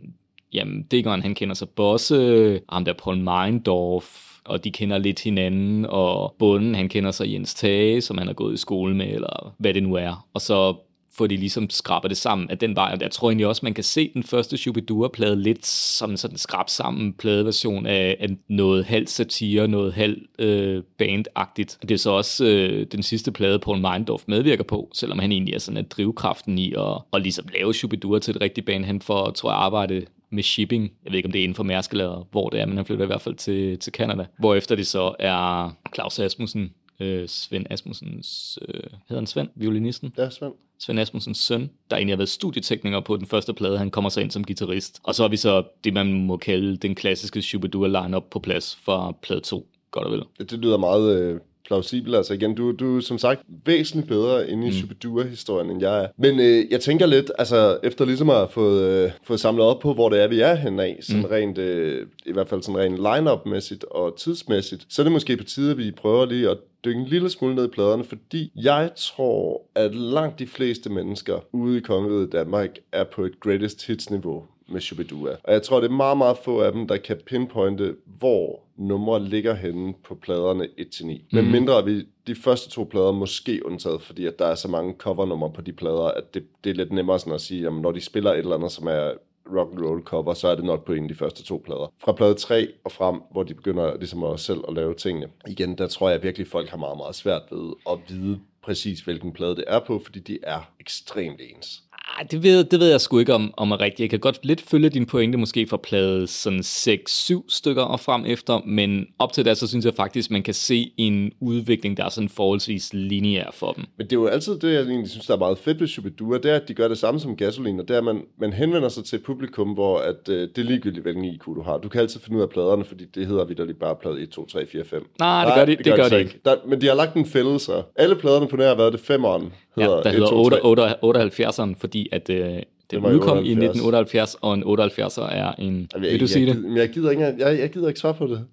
jamen, 0.54 0.84
Diggeren, 0.84 1.22
han 1.22 1.36
kender 1.36 1.56
sig 1.56 1.70
Bosse, 1.70 2.62
ham 2.70 2.86
der 2.86 2.94
Paul 2.94 3.18
Meindorf, 3.18 4.37
og 4.48 4.64
de 4.64 4.72
kender 4.72 4.98
lidt 4.98 5.20
hinanden, 5.20 5.86
og 5.86 6.36
bunden, 6.40 6.76
han 6.76 6.90
kender 6.90 7.12
sig 7.12 7.34
Jens 7.34 7.54
Tage, 7.54 8.02
som 8.02 8.18
han 8.18 8.28
har 8.28 8.34
gået 8.34 8.54
i 8.54 8.58
skole 8.58 8.96
med, 8.96 9.08
eller 9.08 9.56
hvad 9.58 9.74
det 9.74 9.84
nu 9.84 9.94
er. 9.94 10.28
Og 10.34 10.42
så 10.42 10.76
får 11.18 11.28
de 11.28 11.38
ligesom 11.38 11.70
skraber 11.70 12.08
det 12.08 12.18
sammen 12.18 12.50
af 12.50 12.58
den 12.58 12.76
vej. 12.76 12.92
Og 12.94 13.02
jeg 13.02 13.12
tror 13.12 13.30
egentlig 13.30 13.48
også, 13.48 13.60
man 13.64 13.74
kan 13.74 13.84
se 13.84 14.12
den 14.14 14.24
første 14.24 14.58
Shubidua-plade 14.58 15.36
lidt 15.36 15.66
som 15.66 16.18
sådan 16.18 16.34
en 16.34 16.38
skrab 16.38 16.70
sammen 16.70 17.14
pladeversion 17.14 17.86
af, 17.86 18.18
af 18.20 18.30
noget 18.48 18.86
halvt 18.86 19.10
satire, 19.10 19.68
noget 19.68 19.94
halvt 19.94 20.42
øh, 20.42 20.84
bandagtigt. 20.98 21.78
Det 21.82 21.92
er 21.92 21.98
så 21.98 22.12
også 22.12 22.46
øh, 22.46 22.88
den 22.92 23.04
sidste 23.04 23.32
plade, 23.32 23.60
Paul 23.60 23.80
Meindorf 23.80 24.24
medvirker 24.28 24.64
på, 24.64 24.90
selvom 24.94 25.20
han 25.20 25.32
egentlig 25.32 25.54
er 25.54 25.60
sådan 25.60 25.78
en 25.78 25.88
drivkraften 25.90 26.58
i 26.58 26.74
at, 26.74 27.02
at 27.14 27.22
ligesom 27.22 27.46
lave 27.54 27.74
Shubidua 27.74 28.20
til 28.20 28.36
et 28.36 28.42
rigtigt 28.42 28.66
band. 28.66 28.86
Han 28.86 29.02
får, 29.02 29.32
tror 29.32 29.50
jeg, 29.52 29.60
arbejde 29.60 30.06
med 30.30 30.44
shipping. 30.44 30.92
Jeg 31.04 31.12
ved 31.12 31.18
ikke, 31.18 31.28
om 31.28 31.32
det 31.32 31.40
er 31.40 31.44
inden 31.44 31.56
for 31.56 31.64
Mærsk 31.64 31.92
eller 31.92 32.28
hvor 32.32 32.50
det 32.50 32.62
er, 32.62 32.66
men 32.66 32.78
han 32.78 32.86
flytter 32.86 33.06
i 33.06 33.08
hvert 33.08 33.22
fald 33.22 33.36
til, 33.36 33.80
til 33.80 33.94
Canada. 33.94 34.26
Hvorefter 34.40 34.76
det 34.76 34.88
så 34.88 35.16
er 35.20 35.72
Claus 35.96 36.20
Asmussen, 36.20 36.74
øh, 37.00 37.28
Svend 37.28 37.66
Asmussens, 37.70 38.60
øh, 38.68 38.74
hedder 39.10 39.22
han 39.22 39.28
Svend, 39.28 39.50
violinisten? 39.56 40.14
Ja, 40.18 40.30
Svend. 40.30 40.54
Svend 40.80 41.00
Asmussens 41.00 41.38
søn, 41.38 41.70
der 41.90 41.96
egentlig 41.96 42.14
har 42.14 42.18
været 42.18 42.30
studietekniker 42.30 43.00
på 43.00 43.18
den 43.18 43.26
første 43.26 43.54
plade. 43.54 43.78
Han 43.78 43.92
kommer 43.92 44.10
så 44.10 44.22
ind 44.22 44.32
som 44.32 44.44
guitarist. 44.44 45.00
Og 45.04 45.16
så 45.16 45.24
har 45.24 45.30
vi 45.30 45.38
så 45.38 45.64
det, 45.84 45.94
man 45.94 46.14
må 46.14 46.38
kalde 46.38 46.78
den 46.78 46.96
klassiske 46.96 47.42
Shubidua 47.42 47.88
line-up 47.88 48.24
på 48.32 48.40
plads 48.40 48.80
fra 48.86 49.14
plade 49.22 49.42
2. 49.42 49.68
Godt 49.92 50.06
og 50.06 50.12
vel. 50.12 50.24
Det, 50.40 50.52
det 50.52 50.60
lyder 50.60 50.78
meget 50.78 51.20
øh, 51.20 51.40
plausibel. 51.68 52.16
Altså 52.16 52.34
igen, 52.34 52.56
du, 52.56 52.72
du 52.72 52.98
er 52.98 53.02
som 53.02 53.18
sagt 53.18 53.42
væsentligt 53.66 54.08
bedre 54.08 54.50
inde 54.50 54.68
i 54.68 54.70
mm. 54.70 54.76
Shubidua-historien, 54.76 55.70
end 55.70 55.82
jeg 55.82 56.04
er. 56.04 56.08
Men 56.18 56.40
øh, 56.40 56.72
jeg 56.72 56.82
tænker 56.82 57.06
lidt, 57.06 57.32
altså 57.40 57.80
efter 57.84 58.06
ligesom 58.06 58.30
at 58.30 58.36
have 58.36 58.50
fået, 58.50 58.84
øh, 58.84 59.12
fået 59.24 59.40
samlet 59.40 59.66
op 59.66 59.80
på, 59.80 59.94
hvor 59.94 60.10
det 60.10 60.24
er, 60.24 60.28
vi 60.28 60.40
er 60.40 60.56
henne 60.56 60.84
af, 60.84 60.98
sådan 61.02 61.22
mm. 61.22 61.28
rent, 61.28 61.58
øh, 61.58 62.08
i 62.26 62.32
hvert 62.32 62.50
fald 62.50 62.62
sådan 62.62 62.82
rent 62.82 62.98
line-up-mæssigt 62.98 63.84
og 63.84 64.18
tidsmæssigt, 64.18 64.86
så 64.90 65.02
er 65.02 65.04
det 65.04 65.12
måske 65.12 65.38
på 65.38 65.44
tide, 65.44 65.72
at 65.72 65.78
vi 65.78 65.92
prøver 65.92 66.26
lige 66.26 66.50
at 66.50 66.58
dykke 66.86 67.00
en 67.00 67.08
lille 67.08 67.30
smule 67.30 67.56
ned 67.56 67.66
i 67.66 67.68
pladerne, 67.68 68.04
fordi 68.04 68.52
jeg 68.56 68.90
tror, 68.96 69.62
at 69.76 69.96
langt 69.96 70.40
de 70.40 70.48
fleste 70.48 70.90
mennesker 70.90 71.40
ude 71.52 71.78
i 71.78 71.82
kongeriget 71.82 72.32
Danmark 72.32 72.70
er 72.92 73.04
på 73.04 73.24
et 73.24 73.40
greatest 73.40 73.88
hits-niveau 73.88 74.44
med 74.70 74.82
Shubidua. 74.82 75.30
Og 75.44 75.54
jeg 75.54 75.64
tror, 75.64 75.80
det 75.80 75.88
er 75.88 75.96
meget, 75.96 76.18
meget 76.18 76.38
få 76.46 76.62
af 76.62 76.72
dem, 76.72 76.88
der 76.88 76.98
kan 76.98 77.18
pinpointe, 77.26 77.96
hvor 78.20 78.60
numre 78.78 79.24
ligger 79.24 79.54
henne 79.54 79.94
på 80.04 80.16
pladerne 80.16 80.68
1-9. 80.80 81.06
Mm. 81.06 81.20
Men 81.32 81.52
mindre 81.52 81.86
vi 81.86 82.04
de 82.28 82.36
første 82.36 82.70
to 82.70 82.84
plader 82.84 83.12
måske 83.12 83.66
undtaget, 83.66 84.02
fordi 84.02 84.26
at 84.26 84.40
der 84.40 84.46
er 84.46 84.56
så 84.56 84.68
mange 84.68 84.94
covernumre 84.98 85.52
på 85.54 85.62
de 85.62 85.74
plader, 85.74 86.04
at 86.04 86.34
det, 86.34 86.44
det 86.64 86.70
er 86.70 86.74
lidt 86.74 86.92
nemmere 86.92 87.20
sådan 87.20 87.34
at 87.34 87.42
sige, 87.42 87.62
jamen, 87.62 87.82
når 87.82 87.92
de 87.92 88.02
spiller 88.02 88.32
et 88.32 88.38
eller 88.38 88.56
andet, 88.56 88.72
som 88.72 88.88
er 88.88 89.12
rock 89.56 89.72
and 89.72 89.86
roll 89.86 90.04
cover, 90.04 90.34
så 90.34 90.48
er 90.48 90.56
det 90.56 90.66
nok 90.66 90.86
på 90.86 90.94
en 90.94 91.04
af 91.04 91.10
de 91.10 91.16
første 91.16 91.44
to 91.44 91.62
plader. 91.66 91.94
Fra 91.98 92.12
plade 92.12 92.34
3 92.34 92.68
og 92.84 92.92
frem, 92.92 93.22
hvor 93.32 93.44
de 93.44 93.54
begynder 93.54 93.98
ligesom 93.98 94.24
at 94.24 94.40
selv 94.40 94.60
at 94.68 94.74
lave 94.74 94.94
tingene. 94.94 95.28
Igen, 95.48 95.78
der 95.78 95.88
tror 95.88 96.10
jeg 96.10 96.24
virkelig, 96.24 96.46
at 96.46 96.52
folk 96.52 96.70
har 96.70 96.78
meget, 96.78 96.98
meget 96.98 97.16
svært 97.16 97.42
ved 97.52 97.74
at 97.90 97.98
vide 98.08 98.40
præcis, 98.64 99.00
hvilken 99.00 99.34
plade 99.34 99.56
det 99.56 99.64
er 99.68 99.80
på, 99.80 100.00
fordi 100.00 100.20
de 100.20 100.40
er 100.44 100.72
ekstremt 100.80 101.42
ens. 101.42 101.84
Ej, 102.18 102.24
det 102.32 102.44
ved, 102.44 102.64
det 102.64 102.80
ved 102.80 102.90
jeg 102.90 103.02
sgu 103.02 103.20
ikke 103.20 103.34
om, 103.34 103.54
om 103.58 103.72
er 103.72 103.82
rigtigt. 103.82 104.00
Jeg 104.00 104.10
kan 104.10 104.20
godt 104.20 104.40
lidt 104.44 104.62
følge 104.62 104.90
din 104.90 105.06
pointe 105.06 105.38
måske 105.38 105.68
fra 105.68 105.78
plade 105.78 106.28
sådan 106.28 106.60
6-7 106.60 107.44
stykker 107.50 107.84
og 107.84 108.00
frem 108.00 108.26
efter, 108.26 108.62
men 108.66 109.08
op 109.20 109.34
til 109.34 109.46
det, 109.46 109.58
så 109.58 109.68
synes 109.68 109.86
jeg 109.86 109.94
faktisk, 109.94 110.32
man 110.32 110.44
kan 110.44 110.54
se 110.54 110.92
en 110.98 111.32
udvikling, 111.40 111.98
der 111.98 112.06
er 112.06 112.10
sådan 112.10 112.30
forholdsvis 112.30 112.94
lineær 112.94 113.50
for 113.54 113.72
dem. 113.72 113.86
Men 113.98 114.08
det 114.08 114.16
er 114.16 114.20
jo 114.20 114.28
altid 114.28 114.60
det, 114.60 114.74
jeg 114.74 114.82
egentlig 114.82 115.10
synes, 115.10 115.26
der 115.26 115.34
er 115.34 115.38
meget 115.38 115.58
fedt 115.58 115.80
ved 115.80 115.88
Shubidua, 115.88 116.38
det 116.38 116.52
er, 116.52 116.56
at 116.56 116.68
de 116.68 116.74
gør 116.74 116.88
det 116.88 116.98
samme 116.98 117.20
som 117.20 117.36
Gasoline, 117.36 117.82
og 117.84 117.88
det 117.88 117.94
er, 117.94 117.98
at 117.98 118.06
man, 118.06 118.22
man 118.40 118.54
henvender 118.54 118.90
sig 118.90 119.06
til 119.06 119.16
et 119.16 119.24
publikum, 119.24 119.70
hvor 119.70 119.98
at, 119.98 120.30
øh, 120.30 120.50
det 120.56 120.58
er 120.58 120.64
ligegyldigt, 120.64 121.04
hvilken 121.04 121.26
IQ 121.26 121.46
du 121.46 121.62
har. 121.62 121.78
Du 121.78 121.90
kan 121.90 122.02
altid 122.02 122.20
finde 122.20 122.38
ud 122.38 122.44
af 122.44 122.50
pladerne, 122.50 122.86
fordi 122.86 123.06
det 123.16 123.28
hedder 123.28 123.46
vidderligt 123.46 123.80
bare 123.80 123.96
plade 123.96 124.22
1, 124.22 124.30
2, 124.30 124.46
3, 124.46 124.66
4, 124.66 124.86
5. 124.86 125.08
Nej, 125.20 125.46
det 125.46 125.54
gør 125.56 125.66
de, 125.66 125.76
det, 125.76 125.86
det 125.86 125.96
gør 125.96 126.10
de 126.10 126.20
ikke. 126.20 126.40
Der, 126.46 126.56
men 126.68 126.82
de 126.82 126.88
har 126.88 126.96
lagt 126.96 127.16
en 127.16 127.26
fælde, 127.26 127.60
så 127.60 127.84
alle 127.96 128.16
pladerne 128.16 128.48
på 128.48 128.56
nær 128.56 128.68
har 128.68 128.76
været 128.76 128.94
det 128.94 129.02
femeren. 129.02 129.54
Ja, 129.78 129.84
der 129.84 130.06
1, 130.06 130.14
hedder 130.14 131.50
78'eren, 131.52 131.76
fordi 131.80 132.10
at 132.12 132.30
øh, 132.30 132.38
det, 132.38 132.66
det 132.92 132.98
udkom 132.98 133.38
i 133.38 133.52
1978, 133.52 134.36
og 134.42 134.54
en 134.54 134.64
78'er 134.64 135.22
er 135.22 135.54
en... 135.54 135.90
Jeg, 135.94 136.02
vil 136.02 136.20
du 136.20 136.28
sige 136.28 136.48
jeg, 136.48 136.56
det? 136.56 136.64
Men 136.64 136.78
jeg 136.78 136.90
gider, 136.90 137.12
ikke, 137.12 137.24
jeg, 137.24 137.60
jeg 137.60 137.72
gider 137.72 137.88
ikke 137.88 138.00
svare 138.00 138.14
på 138.14 138.28
det. 138.28 138.48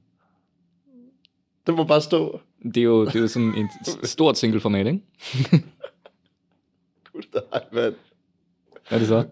Det 1.66 1.74
må 1.74 1.84
bare 1.84 2.00
stå. 2.00 2.40
Det 2.64 2.76
er 2.76 2.82
jo, 2.82 3.04
det 3.04 3.16
er 3.16 3.20
jo 3.20 3.28
sådan 3.28 3.48
et 3.48 3.68
stort 4.14 4.38
single 4.38 4.60
format, 4.60 4.86
ikke? 4.86 5.00
Gud, 7.12 7.22
nej, 7.52 7.62
mand. 7.72 7.94
Hvad 8.88 8.98
er 8.98 8.98
det 8.98 9.08
så? 9.08 9.24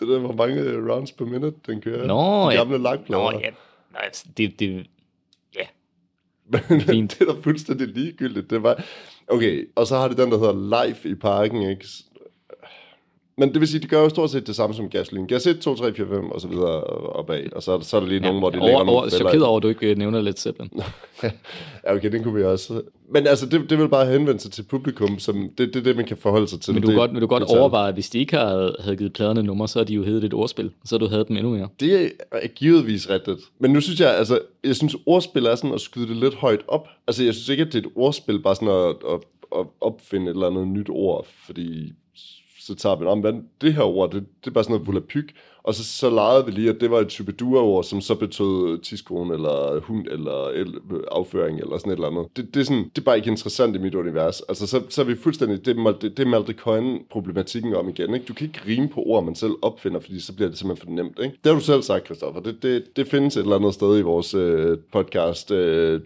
Det 0.00 0.08
der, 0.08 0.18
hvor 0.18 0.32
mange 0.32 0.92
rounds 0.92 1.12
per 1.12 1.24
minute, 1.24 1.56
den 1.66 1.80
kører. 1.80 2.06
Nå, 2.06 2.50
De 2.50 2.56
gamle 2.56 2.90
ja. 2.90 2.96
Nå, 3.08 3.30
ja. 3.30 3.50
Nej, 3.92 4.02
altså, 4.04 4.26
det, 4.36 4.60
det. 4.60 4.86
Men 6.48 6.80
Fint. 6.80 7.18
det 7.18 7.28
er 7.28 7.32
da 7.34 7.40
fuldstændig 7.40 7.88
ligegyldigt. 7.88 8.50
Det 8.50 8.62
var... 8.62 8.84
Okay, 9.28 9.68
og 9.76 9.86
så 9.86 9.96
har 9.96 10.08
det 10.08 10.18
den, 10.18 10.30
der 10.30 10.38
hedder 10.38 10.86
Life 10.86 11.08
i 11.08 11.14
parken, 11.14 11.62
ikke? 11.62 11.86
Men 13.36 13.52
det 13.52 13.60
vil 13.60 13.68
sige, 13.68 13.80
de 13.80 13.86
gør 13.86 14.02
jo 14.02 14.08
stort 14.08 14.30
set 14.30 14.46
det 14.46 14.56
samme 14.56 14.76
som 14.76 14.88
gasoline. 14.88 15.28
Gas 15.28 15.46
1, 15.46 15.60
2, 15.60 15.74
3, 15.74 15.94
4, 15.94 16.06
5 16.06 16.30
og 16.30 16.40
så 16.40 16.48
videre 16.48 16.82
opad. 16.84 17.52
Og 17.52 17.62
så 17.62 17.72
er 17.72 17.80
så 17.80 17.96
er 17.96 18.00
der 18.00 18.08
lige 18.08 18.20
ja, 18.20 18.26
nogen, 18.26 18.38
hvor 18.38 18.50
de 18.50 18.58
over, 18.58 18.66
lægger 18.66 18.76
over, 18.76 18.84
nogle 18.84 19.10
fælder. 19.10 19.16
chokeret 19.16 19.42
over, 19.42 19.56
at 19.56 19.62
du 19.62 19.68
ikke 19.68 19.90
øh, 19.90 19.98
nævner 19.98 20.20
lidt 20.20 20.40
Zeppelin. 20.40 20.70
ja, 21.22 21.30
okay, 21.94 22.12
den 22.12 22.22
kunne 22.22 22.34
vi 22.34 22.44
også. 22.44 22.82
Men 23.10 23.26
altså, 23.26 23.46
det, 23.46 23.70
det 23.70 23.78
vil 23.78 23.88
bare 23.88 24.06
henvende 24.06 24.40
sig 24.40 24.52
til 24.52 24.62
publikum, 24.62 25.18
som 25.18 25.50
det, 25.58 25.74
det 25.74 25.76
er 25.76 25.82
det, 25.82 25.96
man 25.96 26.04
kan 26.04 26.16
forholde 26.16 26.48
sig 26.48 26.60
til. 26.60 26.74
Men 26.74 26.82
du 26.82 26.86
det, 26.86 26.92
kan 26.94 27.00
godt, 27.00 27.12
men 27.12 27.20
du 27.20 27.26
godt 27.26 27.42
det, 27.48 27.58
overveje, 27.58 27.88
at 27.88 27.94
hvis 27.94 28.10
de 28.10 28.18
ikke 28.18 28.36
havde, 28.36 28.76
havde 28.80 28.96
givet 28.96 29.12
pladerne 29.12 29.42
nummer, 29.42 29.66
så 29.66 29.78
havde 29.78 29.88
de 29.88 29.94
jo 29.94 30.02
heddet 30.02 30.24
et 30.24 30.34
ordspil. 30.34 30.70
Så 30.84 30.94
havde 30.94 31.08
du 31.08 31.10
havde 31.10 31.24
dem 31.28 31.36
endnu 31.36 31.50
mere. 31.50 31.68
Det 31.80 32.12
er 32.32 32.48
givetvis 32.48 33.10
rigtigt. 33.10 33.40
Men 33.58 33.70
nu 33.70 33.80
synes 33.80 34.00
jeg, 34.00 34.16
altså, 34.16 34.38
jeg 34.64 34.76
synes, 34.76 34.96
ordspil 35.06 35.46
er 35.46 35.54
sådan 35.54 35.74
at 35.74 35.80
skyde 35.80 36.08
det 36.08 36.16
lidt 36.16 36.34
højt 36.34 36.60
op. 36.68 36.88
Altså, 37.06 37.24
jeg 37.24 37.34
synes 37.34 37.48
ikke, 37.48 37.60
at 37.60 37.72
det 37.72 37.84
er 37.84 37.88
et 37.88 37.92
ordspil, 37.94 38.38
bare 38.38 38.54
sådan 38.54 38.68
at, 38.68 38.96
at, 39.12 39.20
at 39.60 39.66
opfinde 39.80 40.26
et 40.26 40.34
eller 40.34 40.46
andet 40.46 40.68
nyt 40.68 40.88
ord, 40.90 41.26
fordi 41.46 41.92
så 42.66 42.74
tager 42.74 42.96
vi, 42.96 43.06
om 43.06 43.20
hvad 43.20 43.32
det 43.60 43.74
her 43.74 43.82
ord, 43.82 44.10
det, 44.10 44.24
det 44.40 44.50
er 44.50 44.54
bare 44.54 44.64
sådan 44.64 44.74
noget 44.74 44.86
volapyk, 44.86 45.34
og 45.62 45.74
så, 45.74 45.84
så 45.84 46.10
legede 46.10 46.46
vi 46.46 46.50
lige, 46.50 46.70
at 46.70 46.80
det 46.80 46.90
var 46.90 47.00
et 47.00 47.08
typedua-ord, 47.08 47.84
som 47.84 48.00
så 48.00 48.14
betød 48.14 48.82
tidskone, 48.82 49.34
eller 49.34 49.80
hund, 49.80 50.06
eller 50.06 50.48
el, 50.48 50.74
afføring, 51.10 51.60
eller 51.60 51.78
sådan 51.78 51.92
et 51.92 51.96
eller 51.96 52.08
andet. 52.08 52.26
Det, 52.36 52.54
det, 52.54 52.60
er 52.60 52.64
sådan, 52.64 52.84
det 52.84 52.98
er 52.98 53.04
bare 53.04 53.16
ikke 53.16 53.30
interessant 53.30 53.76
i 53.76 53.78
mit 53.78 53.94
univers. 53.94 54.40
Altså, 54.40 54.66
så, 54.66 54.82
så 54.88 55.00
er 55.02 55.06
vi 55.06 55.16
fuldstændig, 55.16 55.66
det, 55.66 55.76
det, 56.00 56.16
det 56.16 56.26
Malte 56.26 56.54
problematikken 57.10 57.74
om 57.74 57.88
igen, 57.88 58.14
ikke? 58.14 58.26
Du 58.26 58.34
kan 58.34 58.46
ikke 58.46 58.60
rime 58.66 58.88
på 58.88 59.02
ord, 59.06 59.24
man 59.24 59.34
selv 59.34 59.52
opfinder, 59.62 60.00
fordi 60.00 60.20
så 60.20 60.32
bliver 60.32 60.48
det 60.48 60.58
simpelthen 60.58 60.86
for 60.86 61.02
nemt, 61.02 61.18
ikke? 61.22 61.36
Det 61.44 61.52
har 61.52 61.58
du 61.58 61.64
selv 61.64 61.82
sagt, 61.82 62.04
Christoffer. 62.04 62.40
Det, 62.40 62.62
det, 62.62 62.96
det 62.96 63.06
findes 63.06 63.36
et 63.36 63.40
eller 63.40 63.56
andet 63.56 63.74
sted 63.74 63.98
i 63.98 64.02
vores 64.02 64.34
øh, 64.34 64.78
podcast 64.92 65.50
øh, 65.50 66.00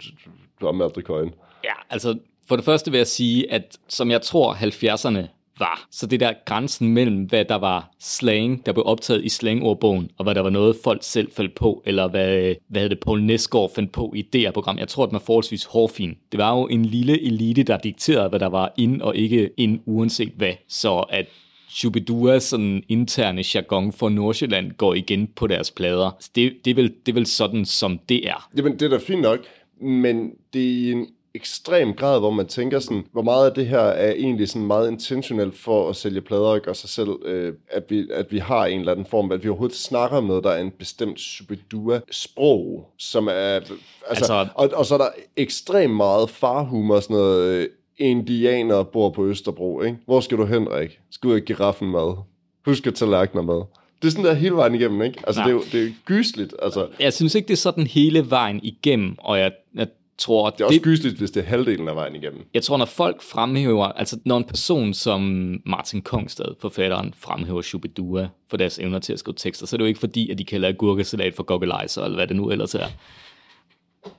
om 0.62 0.74
Malte 0.74 1.02
Coyne. 1.02 1.30
Ja, 1.64 1.74
altså 1.90 2.18
for 2.48 2.56
det 2.56 2.64
første 2.64 2.90
vil 2.90 2.98
jeg 2.98 3.06
sige, 3.06 3.52
at 3.52 3.78
som 3.88 4.10
jeg 4.10 4.22
tror 4.22 4.54
70'erne 4.54 5.37
var. 5.58 5.86
Så 5.90 6.06
det 6.06 6.20
der 6.20 6.32
grænsen 6.44 6.88
mellem, 6.94 7.22
hvad 7.22 7.44
der 7.44 7.54
var 7.54 7.90
slang, 8.00 8.66
der 8.66 8.72
blev 8.72 8.82
optaget 8.86 9.24
i 9.24 9.28
slangordbogen, 9.28 10.10
og 10.18 10.24
hvad 10.24 10.34
der 10.34 10.40
var 10.40 10.50
noget, 10.50 10.76
folk 10.84 11.02
selv 11.02 11.32
faldt 11.32 11.54
på, 11.54 11.82
eller 11.86 12.08
hvad, 12.08 12.54
hvad 12.68 12.80
havde 12.80 12.90
det 12.90 13.00
Paul 13.00 13.22
Nesgaard 13.22 13.74
fandt 13.74 13.92
på 13.92 14.12
i 14.16 14.22
det 14.22 14.40
her 14.40 14.50
program. 14.50 14.78
Jeg 14.78 14.88
tror, 14.88 15.04
at 15.04 15.12
man 15.12 15.20
var 15.20 15.24
forholdsvis 15.24 15.64
hårfin. 15.64 16.14
Det 16.32 16.38
var 16.38 16.58
jo 16.58 16.66
en 16.66 16.84
lille 16.84 17.22
elite, 17.26 17.62
der 17.62 17.76
dikterede, 17.76 18.28
hvad 18.28 18.40
der 18.40 18.48
var 18.48 18.72
ind 18.76 19.02
og 19.02 19.16
ikke 19.16 19.50
ind, 19.56 19.80
uanset 19.86 20.32
hvad. 20.36 20.52
Så 20.68 20.98
at 20.98 21.26
Shubiduas 21.68 22.42
sådan 22.42 22.82
interne 22.88 23.44
jargon 23.54 23.92
for 23.92 24.08
Nordsjælland 24.08 24.72
går 24.72 24.94
igen 24.94 25.26
på 25.26 25.46
deres 25.46 25.70
plader. 25.70 26.10
Det, 26.34 26.52
det, 26.64 26.70
er 26.70 26.74
vel, 26.74 26.94
det 27.06 27.12
er 27.12 27.14
vel 27.14 27.26
sådan, 27.26 27.64
som 27.64 27.98
det 28.08 28.28
er. 28.28 28.48
Jamen, 28.56 28.72
det 28.72 28.82
er 28.82 28.88
da 28.88 28.96
fint 28.98 29.20
nok, 29.20 29.38
men 29.80 30.30
det 30.52 30.88
er 30.88 30.92
en 30.92 31.06
ekstrem 31.34 31.94
grad, 31.94 32.18
hvor 32.18 32.30
man 32.30 32.46
tænker 32.46 32.78
sådan, 32.78 33.04
hvor 33.12 33.22
meget 33.22 33.48
af 33.48 33.54
det 33.54 33.66
her 33.66 33.78
er 33.78 34.12
egentlig 34.12 34.48
sådan 34.48 34.66
meget 34.66 34.90
intentionelt 34.90 35.58
for 35.58 35.88
at 35.88 35.96
sælge 35.96 36.20
plader 36.20 36.42
og 36.42 36.60
gøre 36.60 36.74
sig 36.74 36.90
selv, 36.90 37.08
øh, 37.24 37.54
at, 37.70 37.84
vi, 37.88 38.08
at 38.10 38.32
vi 38.32 38.38
har 38.38 38.66
en 38.66 38.80
eller 38.80 38.92
anden 38.92 39.06
form, 39.06 39.32
at 39.32 39.44
vi 39.44 39.48
overhovedet 39.48 39.76
snakker 39.76 40.16
om 40.16 40.24
noget, 40.24 40.44
der 40.44 40.50
er 40.50 40.60
en 40.60 40.70
bestemt 40.70 41.20
Shubidua-sprog, 41.20 42.92
som 42.98 43.26
er, 43.26 43.32
altså, 43.32 43.74
altså 44.08 44.46
og, 44.54 44.70
og 44.74 44.86
så 44.86 44.94
er 44.94 44.98
der 44.98 45.08
ekstremt 45.36 45.94
meget 45.94 46.30
farhumor, 46.30 47.00
sådan 47.00 47.16
noget, 47.16 47.42
øh, 47.42 47.68
indianer 47.98 48.82
bor 48.82 49.10
på 49.10 49.26
Østerbro, 49.26 49.82
ikke? 49.82 49.98
Hvor 50.04 50.20
skal 50.20 50.38
du 50.38 50.44
hen, 50.44 50.72
Rik? 50.72 51.00
Skal 51.10 51.30
du 51.30 51.34
ikke 51.34 51.46
giraffen 51.46 51.90
mad? 51.90 52.16
Husk 52.64 52.86
at 52.86 52.94
tallerkener 52.94 53.42
med. 53.42 53.62
Det 54.02 54.08
er 54.08 54.10
sådan 54.10 54.24
der 54.24 54.34
hele 54.34 54.54
vejen 54.54 54.74
igennem, 54.74 55.02
ikke? 55.02 55.22
Altså, 55.26 55.42
det 55.42 55.48
er 55.48 55.52
jo 55.52 55.62
det 55.72 55.84
er 55.84 55.90
gysligt, 56.04 56.54
altså. 56.62 56.88
Jeg 57.00 57.12
synes 57.12 57.34
ikke, 57.34 57.48
det 57.48 57.52
er 57.52 57.58
sådan 57.58 57.86
hele 57.86 58.30
vejen 58.30 58.60
igennem, 58.62 59.14
og 59.18 59.38
jeg, 59.38 59.52
jeg 59.74 59.86
tror... 60.18 60.50
Det 60.50 60.60
er 60.60 60.64
også 60.64 60.80
gysligt, 60.80 61.18
hvis 61.18 61.30
det 61.30 61.40
er 61.40 61.46
halvdelen 61.46 61.88
af 61.88 61.96
vejen 61.96 62.16
igennem. 62.16 62.44
Jeg 62.54 62.62
tror, 62.62 62.76
når 62.76 62.84
folk 62.84 63.22
fremhæver... 63.22 63.84
Altså, 63.84 64.18
når 64.24 64.36
en 64.36 64.44
person 64.44 64.94
som 64.94 65.20
Martin 65.66 66.02
Kongstad, 66.02 66.54
forfatteren, 66.60 67.14
fremhæver 67.16 67.62
Shubidua 67.62 68.28
for 68.50 68.56
deres 68.56 68.78
evner 68.78 68.98
til 68.98 69.12
at 69.12 69.18
skrive 69.18 69.34
tekster, 69.34 69.66
så 69.66 69.76
er 69.76 69.78
det 69.78 69.84
jo 69.84 69.88
ikke 69.88 70.00
fordi, 70.00 70.30
at 70.30 70.38
de 70.38 70.44
kalder 70.44 70.72
gurkesalat 70.72 71.34
for 71.34 71.42
goggelizer, 71.42 72.02
eller 72.04 72.16
hvad 72.16 72.26
det 72.26 72.36
nu 72.36 72.50
ellers 72.50 72.74
er. 72.74 72.86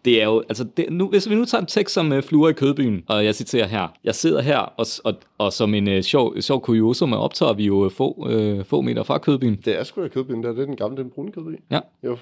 Det 0.06 0.22
er 0.22 0.26
jo, 0.26 0.44
altså, 0.50 0.64
det, 0.64 0.86
nu, 0.90 1.10
hvis 1.10 1.30
vi 1.30 1.36
nu 1.36 1.46
tager 1.46 1.62
en 1.62 1.68
tekst 1.68 1.94
som 1.94 2.12
uh, 2.12 2.22
Fluer 2.22 2.50
i 2.50 2.54
Kødbyen, 2.54 3.04
og 3.08 3.26
jeg 3.26 3.36
citerer 3.36 3.68
her. 3.68 3.88
Jeg 4.04 4.16
sidder 4.16 4.42
her, 4.42 4.58
og, 4.58 4.86
og, 5.04 5.14
og 5.38 5.54
som 5.54 5.74
en 5.74 5.88
uh, 5.88 6.02
sjov, 6.02 6.42
sjov 6.42 6.62
kuriosum 6.62 7.14
optager 7.14 7.54
vi 7.54 7.66
jo 7.66 7.86
uh, 7.86 7.92
få, 7.92 8.12
uh, 8.12 8.66
få 8.66 8.82
meter 8.82 9.04
fra 9.04 9.18
Kødbyen. 9.18 9.56
Det 9.66 9.80
er 9.80 9.84
sgu 9.84 10.02
da 10.02 10.08
Kødbyen, 10.08 10.44
der. 10.44 10.52
det 10.52 10.62
er 10.62 10.66
den 10.66 10.76
gamle, 10.76 10.98
den 10.98 11.10
brune 11.10 11.32
Kødby. 11.32 11.60
Ja. 11.72 11.80
Jo. 12.04 12.18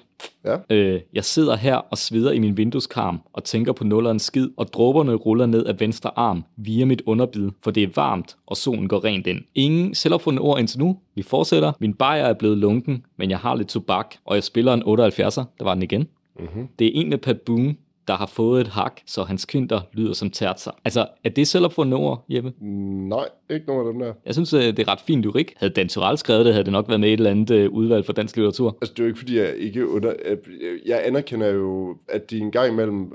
Ja. 0.45 0.57
Øh, 0.69 1.01
jeg 1.13 1.25
sidder 1.25 1.55
her 1.55 1.75
og 1.75 1.97
sveder 1.97 2.31
i 2.31 2.39
min 2.39 2.57
vindueskarm 2.57 3.21
og 3.33 3.43
tænker 3.43 3.73
på 3.73 3.83
nullerens 3.83 4.23
skid, 4.23 4.49
og 4.57 4.73
dråberne 4.73 5.13
ruller 5.13 5.45
ned 5.45 5.65
af 5.65 5.79
venstre 5.79 6.11
arm 6.15 6.43
via 6.57 6.85
mit 6.85 7.01
underbid, 7.05 7.49
for 7.63 7.71
det 7.71 7.83
er 7.83 7.87
varmt, 7.95 8.37
og 8.47 8.57
solen 8.57 8.87
går 8.87 9.03
rent 9.03 9.27
ind. 9.27 9.41
Ingen 9.55 9.95
selvopfundne 9.95 10.41
ord 10.41 10.59
indtil 10.59 10.79
nu. 10.79 10.97
Vi 11.15 11.21
fortsætter. 11.21 11.71
Min 11.79 11.93
bajer 11.93 12.25
er 12.25 12.33
blevet 12.33 12.57
lunken, 12.57 13.05
men 13.17 13.29
jeg 13.29 13.37
har 13.37 13.55
lidt 13.55 13.67
tobak, 13.67 14.15
og 14.25 14.35
jeg 14.35 14.43
spiller 14.43 14.73
en 14.73 14.81
78'er. 14.81 15.43
Der 15.59 15.63
var 15.63 15.73
den 15.73 15.83
igen. 15.83 16.07
Mm-hmm. 16.39 16.67
Det 16.79 16.88
er 16.88 16.91
en 16.94 17.10
med 17.10 17.17
Pat 17.17 17.41
Boone, 17.41 17.75
der 18.08 18.13
har 18.13 18.25
fået 18.25 18.62
et 18.62 18.67
hak, 18.67 19.01
så 19.06 19.24
hans 19.24 19.46
kinder 19.46 19.82
lyder 19.94 20.13
som 20.13 20.29
tertser. 20.29 20.72
Altså, 20.86 21.08
er 21.24 21.29
det 21.29 21.48
selv 21.48 21.65
at 21.65 21.74
få 21.74 21.94
ord, 21.94 22.25
Jeppe? 22.29 22.53
Nej, 23.10 23.25
ikke 23.50 23.65
nogen 23.67 23.88
af 23.88 23.94
dem 23.94 24.01
der. 24.01 24.13
Jeg 24.25 24.34
synes, 24.34 24.53
øh, 24.53 24.62
det 24.62 24.79
er 24.79 24.88
ret 24.88 25.00
fint 25.00 25.24
lyrik. 25.24 25.53
Havde 25.58 25.74
Dan 25.74 25.89
Turell 25.89 26.17
skrevet 26.17 26.46
det, 26.46 26.53
havde 26.53 26.65
det 26.65 26.74
nok 26.74 26.88
været 26.88 27.00
med 27.00 27.10
et 27.10 27.13
eller 27.13 27.32
andet 27.32 27.51
øh, 27.56 27.72
udvalg 27.72 28.06
for 28.06 28.13
dansk 28.13 28.36
litteratur. 28.36 28.77
Altså, 28.82 28.94
det 28.94 29.00
er 29.00 29.03
jo 29.03 29.08
ikke, 29.08 29.20
fordi 29.20 29.38
jeg 29.38 29.56
ikke 29.58 29.89
under... 29.89 30.13
Jeg 30.86 31.08
anerkender 31.08 31.48
jo, 31.48 31.98
at 32.10 32.32
de 32.32 32.39
en 32.39 32.51
gang 32.51 32.74
imellem 32.74 33.12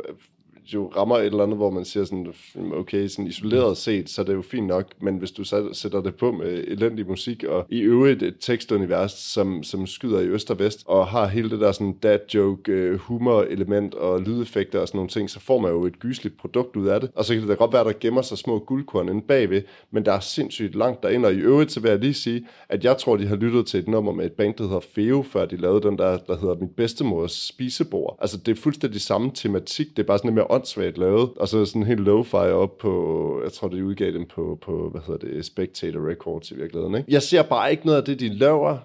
jo 0.67 0.93
rammer 0.97 1.17
et 1.17 1.27
eller 1.27 1.43
andet, 1.43 1.57
hvor 1.57 1.71
man 1.71 1.85
siger 1.85 2.05
sådan, 2.05 2.33
okay, 2.75 3.07
sådan 3.07 3.27
isoleret 3.27 3.77
set, 3.77 4.11
så 4.11 4.21
er 4.21 4.25
det 4.25 4.35
jo 4.35 4.43
fint 4.43 4.67
nok, 4.67 4.87
men 5.01 5.17
hvis 5.17 5.31
du 5.31 5.45
sætter 5.73 6.03
det 6.03 6.15
på 6.15 6.33
med 6.33 6.65
elendig 6.67 7.07
musik, 7.07 7.45
og 7.45 7.67
i 7.71 7.81
øvrigt 7.81 8.23
et 8.23 8.35
tekstunivers, 8.41 9.13
som, 9.13 9.63
som 9.63 9.87
skyder 9.87 10.21
i 10.21 10.27
øst 10.27 10.51
og 10.51 10.59
vest, 10.59 10.83
og 10.87 11.07
har 11.07 11.27
hele 11.27 11.51
det 11.51 11.61
der 11.61 11.73
sådan 11.73 11.93
dad 11.93 12.19
joke, 12.35 12.73
øh, 12.73 12.99
humor 12.99 13.43
element 13.43 13.95
og 13.95 14.21
lydeffekter 14.21 14.81
og 14.81 14.89
sådan 14.89 14.99
nogle 14.99 15.11
ting, 15.11 15.31
så 15.31 15.41
får 15.41 15.59
man 15.59 15.71
jo 15.71 15.87
et 15.87 15.99
gysligt 15.99 16.37
produkt 16.37 16.77
ud 16.77 16.87
af 16.87 17.01
det. 17.01 17.11
Og 17.15 17.25
så 17.25 17.33
kan 17.35 17.43
det 17.43 17.49
da 17.49 17.55
godt 17.55 17.73
være, 17.73 17.85
der 17.85 17.93
gemmer 18.01 18.23
sig 18.23 18.39
små 18.39 18.59
guldkorn 18.59 19.09
inde 19.09 19.23
bagved, 19.29 19.63
men 19.91 20.05
der 20.05 20.13
er 20.13 20.21
sindssygt 20.21 20.75
langt 20.75 21.03
derind, 21.03 21.27
og 21.27 21.33
i 21.33 21.39
øvrigt 21.39 21.73
så 21.73 21.81
vil 21.81 21.89
jeg 21.89 21.99
lige 21.99 22.15
sige, 22.15 22.47
at 22.69 22.85
jeg 22.85 22.99
tror, 22.99 23.17
de 23.17 23.27
har 23.27 23.37
lyttet 23.37 23.67
til 23.67 23.81
et 23.81 23.89
nummer 23.89 24.13
med 24.13 24.27
et 24.27 24.33
band, 24.33 24.55
der 24.55 24.65
hedder 24.65 24.81
Feo, 24.95 25.23
før 25.23 25.47
de 25.47 25.57
lavede 25.57 25.89
den 25.89 25.99
der, 25.99 26.17
der 26.17 26.37
hedder 26.37 26.55
Mit 26.61 26.71
bedstemors 26.77 27.33
spisebord. 27.33 28.19
Altså 28.21 28.37
det 28.37 28.53
er 28.59 28.61
fuldstændig 28.61 29.01
samme 29.01 29.31
tematik, 29.35 29.87
det 29.97 30.03
er 30.03 30.07
bare 30.07 30.19
sådan 30.19 30.29
lidt 30.29 30.35
mere 30.35 30.47
åndssvagt 30.53 30.99
lavet, 30.99 31.31
og 31.37 31.49
så 31.49 31.65
sådan 31.65 31.87
helt 31.87 32.01
low 32.01 32.23
fi 32.23 32.37
op 32.37 32.79
på, 32.79 33.41
jeg 33.45 33.53
tror, 33.53 33.69
det 33.69 33.83
udgav 33.83 34.13
dem 34.13 34.27
på, 34.35 34.59
på 34.63 34.89
hvad 34.91 35.01
hedder 35.07 35.27
det, 35.27 35.45
Spectator 35.45 36.09
Records 36.11 36.51
i 36.51 36.57
virkeligheden, 36.57 36.95
ikke? 36.95 37.13
Jeg 37.13 37.23
ser 37.23 37.43
bare 37.43 37.71
ikke 37.71 37.87
noget 37.87 37.99
af 37.99 38.05
det, 38.05 38.21
de 38.21 38.29
laver, 38.29 38.79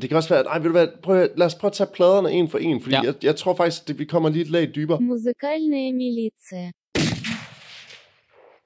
det 0.00 0.08
kan 0.08 0.16
også 0.16 0.28
være, 0.28 0.40
at, 0.40 0.46
ej, 0.46 0.58
vil 0.58 0.66
du 0.66 0.72
hvad, 0.72 0.88
prøv, 1.02 1.28
lad 1.36 1.46
os 1.46 1.54
prøve 1.54 1.68
at 1.68 1.72
tage 1.72 1.90
pladerne 1.94 2.30
en 2.32 2.48
for 2.48 2.58
en, 2.58 2.80
fordi 2.80 2.94
ja. 2.94 3.02
jeg, 3.02 3.14
jeg 3.22 3.36
tror 3.36 3.54
faktisk, 3.54 3.90
at 3.90 3.98
vi 3.98 4.04
kommer 4.04 4.28
lige 4.28 4.42
et 4.42 4.50
lag 4.50 4.70
dybere. 4.74 5.00
Musikalne 5.00 5.92
militia. 5.92 6.70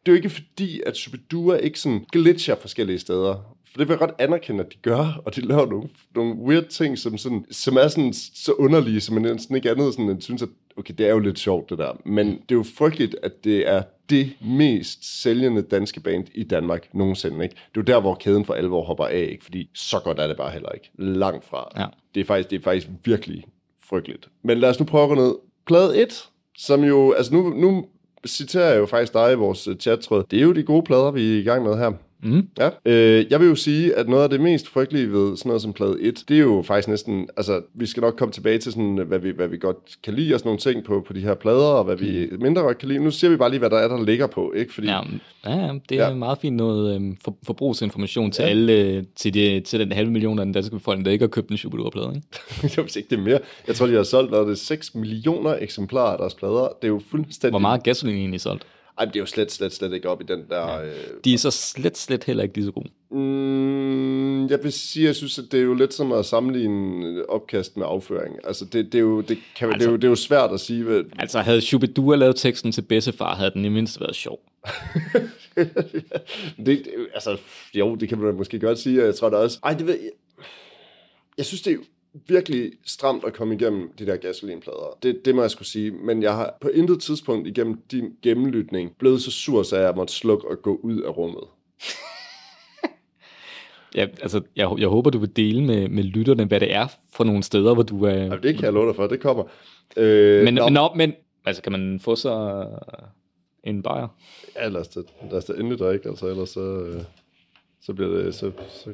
Det 0.01 0.09
er 0.09 0.13
jo 0.13 0.17
ikke 0.17 0.31
fordi, 0.31 0.81
at 0.87 0.97
Superdua 0.97 1.57
ikke 1.57 1.81
sådan 1.81 2.05
glitcher 2.13 2.55
forskellige 2.55 2.99
steder, 2.99 3.57
for 3.73 3.79
det 3.79 3.89
vil 3.89 3.93
jeg 3.93 3.99
godt 3.99 4.15
anerkende, 4.19 4.65
at 4.65 4.73
de 4.73 4.79
gør, 4.83 5.23
og 5.25 5.37
de 5.37 5.41
laver 5.41 5.67
nogle, 5.67 5.89
nogle 6.15 6.35
weird 6.35 6.65
ting, 6.65 6.99
som, 6.99 7.19
sådan, 7.19 7.45
som 7.51 7.77
er 7.77 7.89
sådan, 7.89 8.13
så 8.13 8.53
underlige, 8.53 9.01
som 9.01 9.15
man 9.15 9.23
næsten 9.23 9.57
ikke 9.57 9.71
andet 9.71 9.95
sådan, 9.95 10.11
at 10.11 10.23
synes, 10.23 10.43
at 10.43 10.49
okay, 10.77 10.95
det 10.99 11.07
er 11.07 11.11
jo 11.11 11.19
lidt 11.19 11.39
sjovt 11.39 11.71
det 11.71 11.79
der. 11.79 12.01
Men 12.05 12.27
det 12.27 12.51
er 12.51 12.55
jo 12.55 12.65
frygteligt, 12.77 13.17
at 13.23 13.45
det 13.45 13.69
er 13.69 13.83
det 14.11 14.33
mest 14.41 15.23
sælgende 15.23 15.63
danske 15.63 16.01
band 16.01 16.27
i 16.35 16.45
Danmark 16.45 16.95
nogensinde. 16.95 17.45
Ikke? 17.45 17.55
Det 17.55 17.81
er 17.81 17.93
jo 17.93 17.95
der, 17.95 18.01
hvor 18.01 18.15
kæden 18.15 18.45
for 18.45 18.55
alvor 18.55 18.85
hopper 18.85 19.05
af, 19.05 19.29
ikke? 19.31 19.45
fordi 19.45 19.71
så 19.75 20.01
godt 20.05 20.19
er 20.19 20.27
det 20.27 20.37
bare 20.37 20.51
heller 20.51 20.71
ikke. 20.71 20.91
Langt 20.99 21.45
fra. 21.45 21.73
Ja. 21.77 21.87
Det, 22.15 22.21
er 22.21 22.25
faktisk, 22.25 22.51
det 22.51 22.59
er 22.59 22.63
faktisk 22.63 22.89
virkelig 23.05 23.45
frygteligt. 23.85 24.29
Men 24.43 24.59
lad 24.59 24.69
os 24.69 24.81
nu 24.81 24.87
prøve 24.87 25.03
at 25.03 25.09
gå 25.09 25.15
ned. 25.15 25.35
Plade 25.67 26.03
1, 26.03 26.29
som 26.59 26.85
jo, 26.85 27.13
altså 27.13 27.35
nu, 27.35 27.49
nu 27.51 27.87
citerer 28.27 28.71
jeg 28.71 28.79
jo 28.79 28.87
faktisk 28.87 29.13
dig 29.13 29.33
i 29.33 29.37
vores 29.37 29.69
øh, 29.69 29.77
chattråd. 29.77 30.25
Det 30.31 30.39
er 30.39 30.43
jo 30.43 30.53
de 30.53 30.63
gode 30.63 30.83
plader, 30.83 31.11
vi 31.11 31.35
er 31.37 31.41
i 31.41 31.43
gang 31.43 31.65
med 31.65 31.79
her. 31.79 31.93
Mm. 32.25 32.49
Ja. 32.59 32.71
Øh, 32.85 33.27
jeg 33.31 33.41
vil 33.41 33.49
jo 33.49 33.55
sige, 33.55 33.95
at 33.95 34.09
noget 34.09 34.23
af 34.23 34.31
det 34.31 34.41
mest 34.41 34.69
frygtelige 34.69 35.13
ved 35.13 35.37
sådan 35.37 35.49
noget 35.49 35.63
som 35.63 35.73
plade 35.73 35.97
1, 36.01 36.25
det 36.29 36.37
er 36.37 36.41
jo 36.41 36.63
faktisk 36.67 36.89
næsten, 36.89 37.29
altså 37.37 37.63
vi 37.75 37.87
skal 37.87 38.01
nok 38.01 38.15
komme 38.17 38.33
tilbage 38.33 38.59
til 38.59 38.73
sådan, 38.73 38.95
hvad 39.07 39.19
vi, 39.19 39.31
hvad 39.31 39.49
vi 39.49 39.57
godt 39.57 39.77
kan 40.03 40.15
lide 40.15 40.35
og 40.35 40.41
sådan 40.41 40.49
nogle 40.49 40.59
ting 40.61 40.85
på, 40.85 41.05
på 41.07 41.13
de 41.13 41.21
her 41.21 41.35
plader, 41.35 41.65
og 41.67 41.85
hvad 41.85 41.97
vi 41.97 42.29
mindre 42.41 42.63
godt 42.63 42.79
kan 42.79 42.89
lide. 42.89 43.05
Nu 43.05 43.11
siger 43.11 43.31
vi 43.31 43.37
bare 43.37 43.51
lige, 43.51 43.59
hvad 43.59 43.71
der 43.71 43.77
er, 43.79 43.89
der 43.89 44.05
ligger 44.05 44.27
på, 44.27 44.53
ikke? 44.57 44.75
Fordi, 44.75 44.87
Ja, 44.89 45.01
ja, 45.47 45.73
det 45.89 45.99
er 46.01 46.09
Ja. 46.09 46.15
meget 46.15 46.39
fint 46.39 46.57
noget 46.57 46.95
øhm, 46.95 47.17
for, 47.25 47.37
forbrugsinformation 47.47 48.31
til 48.31 48.43
Ja. 48.43 48.49
alle, 48.49 48.73
øh, 48.73 49.03
til, 49.17 49.35
det, 49.35 49.65
til 49.65 49.81
den 49.81 49.93
halve 49.93 50.11
million 50.11 50.39
af 50.39 50.45
den 50.45 50.53
danske 50.55 50.77
befolkning, 50.77 51.05
der 51.05 51.13
ikke 51.13 51.23
har 51.23 51.29
købt 51.29 51.49
en 51.51 51.57
Shubidua-plade, 51.57 52.13
ikke? 52.15 52.27
jeg 52.77 52.85
ved 52.85 52.97
ikke, 52.97 53.09
det 53.11 53.19
er 53.19 53.23
mere. 53.23 53.39
Jeg 53.67 53.75
tror, 53.75 53.87
de 53.87 53.95
har 53.95 54.03
solgt, 54.03 54.31
hvad 54.31 54.41
det 54.47 54.59
6 54.59 54.95
millioner 54.95 55.57
eksemplarer 55.61 56.13
af 56.13 56.19
deres 56.19 56.35
plader. 56.35 56.63
Det 56.83 56.89
er 56.89 56.93
jo 56.93 57.01
fuldstændig... 57.11 57.51
Hvor 57.53 57.59
meget 57.59 57.83
gasolin 57.83 58.17
egentlig 58.17 58.41
solgt? 58.41 58.63
Ej, 58.99 59.05
det 59.05 59.17
er 59.17 59.21
jo 59.21 59.27
slet, 59.27 59.53
slet, 59.53 59.73
slet 59.73 59.93
ikke 59.93 60.09
op 60.09 60.21
i 60.21 60.25
den 60.25 60.45
der... 60.49 60.81
Øh, 60.81 60.93
De 61.25 61.35
er 61.35 61.39
så 61.39 61.51
slet, 61.51 61.99
slet 61.99 62.25
heller 62.25 62.43
ikke 62.43 62.55
lige 62.55 62.65
så 62.65 62.73
gode. 62.73 62.89
Mm, 63.11 64.47
jeg 64.47 64.63
vil 64.63 64.73
sige, 64.73 65.07
jeg 65.07 65.17
synes, 65.17 65.39
at 65.39 65.45
det 65.53 65.61
er 65.61 65.65
jo 65.65 65.75
lidt 65.75 65.95
som 65.95 66.13
at 66.13 66.27
sammenligne 66.27 67.31
opkast 67.31 67.77
med 67.77 67.87
afføring. 67.89 68.37
Altså, 68.45 68.65
det, 68.65 68.93
det, 68.93 68.95
er, 68.95 69.03
jo, 69.03 69.21
det, 69.21 69.39
kan, 69.57 69.69
altså, 69.69 69.79
det, 69.79 69.87
er, 69.87 69.91
jo, 69.91 69.97
det 69.97 70.05
er 70.05 70.09
jo 70.09 70.15
svært 70.15 70.51
at 70.53 70.61
sige. 70.61 70.85
Hvad, 70.85 71.03
Altså, 71.19 71.41
havde 71.41 71.61
Shubidua 71.61 72.17
lavet 72.17 72.37
teksten 72.37 72.73
til 72.73 72.83
Bedstefar, 72.83 73.35
havde 73.35 73.51
den 73.51 73.65
i 73.65 73.69
mindst 73.69 74.01
været 74.01 74.17
sjov. 74.17 74.39
det, 75.57 76.67
det, 76.67 76.87
altså, 77.15 77.37
jo, 77.75 77.95
det 77.95 78.09
kan 78.09 78.19
man 78.19 78.35
måske 78.35 78.59
godt 78.59 78.79
sige, 78.79 79.01
og 79.01 79.07
jeg 79.07 79.15
tror 79.15 79.31
da 79.31 79.37
også... 79.37 79.59
Ej, 79.65 79.73
det 79.75 79.87
ved 79.87 79.95
jeg... 79.95 80.11
Jeg 81.39 81.47
synes, 81.47 81.63
det 81.63 81.73
er 81.73 81.77
virkelig 82.29 82.73
stramt 82.87 83.25
at 83.25 83.33
komme 83.33 83.55
igennem 83.55 83.93
de 83.99 84.07
der 84.07 84.17
gasolinplader. 84.17 84.99
Det, 85.03 85.25
det 85.25 85.35
må 85.35 85.41
jeg 85.41 85.51
skulle 85.51 85.69
sige. 85.69 85.91
Men 85.91 86.23
jeg 86.23 86.35
har 86.35 86.59
på 86.61 86.69
intet 86.69 87.01
tidspunkt 87.01 87.49
igennem 87.49 87.83
din 87.91 88.17
gennemlytning 88.23 88.97
blevet 88.99 89.23
så 89.23 89.31
sur, 89.31 89.63
så 89.63 89.77
jeg 89.77 89.93
måtte 89.97 90.13
slukke 90.13 90.49
og 90.49 90.63
gå 90.63 90.81
ud 90.83 91.01
af 91.01 91.17
rummet. 91.17 91.45
Ja, 93.95 94.07
altså, 94.23 94.41
jeg, 94.57 94.71
jeg 94.79 94.89
håber, 94.89 95.11
du 95.11 95.19
vil 95.19 95.37
dele 95.37 95.65
med, 95.65 95.89
med 95.89 96.05
lytterne, 96.05 96.45
hvad 96.45 96.61
det 96.61 96.75
er 96.75 96.87
for 97.13 97.25
nogle 97.25 97.43
steder, 97.43 97.75
hvor 97.75 97.83
du 97.83 98.05
er... 98.05 98.31
Ej, 98.31 98.37
det 98.37 98.55
kan 98.55 98.65
jeg 98.65 98.73
love 98.73 98.87
dig 98.87 98.97
for, 98.97 99.07
det 99.07 99.21
kommer. 99.21 99.45
Øh, 99.97 100.45
men, 100.45 100.55
nå, 100.55 100.65
men, 100.65 100.73
nå, 100.73 100.93
men, 100.97 101.15
altså, 101.45 101.63
kan 101.63 101.73
man 101.73 102.01
få 102.01 102.17
sig 102.17 102.67
en 103.65 103.83
bajer? 103.83 104.09
Ja, 104.57 104.69
lad 104.69 104.81
os 104.81 104.89
da, 104.89 105.01
lad 105.31 105.39
os 105.39 105.45
da 105.45 105.53
endelig 105.53 105.79
drikke, 105.79 106.09
altså 106.09 106.27
ellers 106.27 106.51
så, 106.51 106.61
øh, 106.61 107.03
så 107.81 107.95
bliver 107.95 108.11
det... 108.11 108.35
Så, 108.35 108.53
så, 108.69 108.93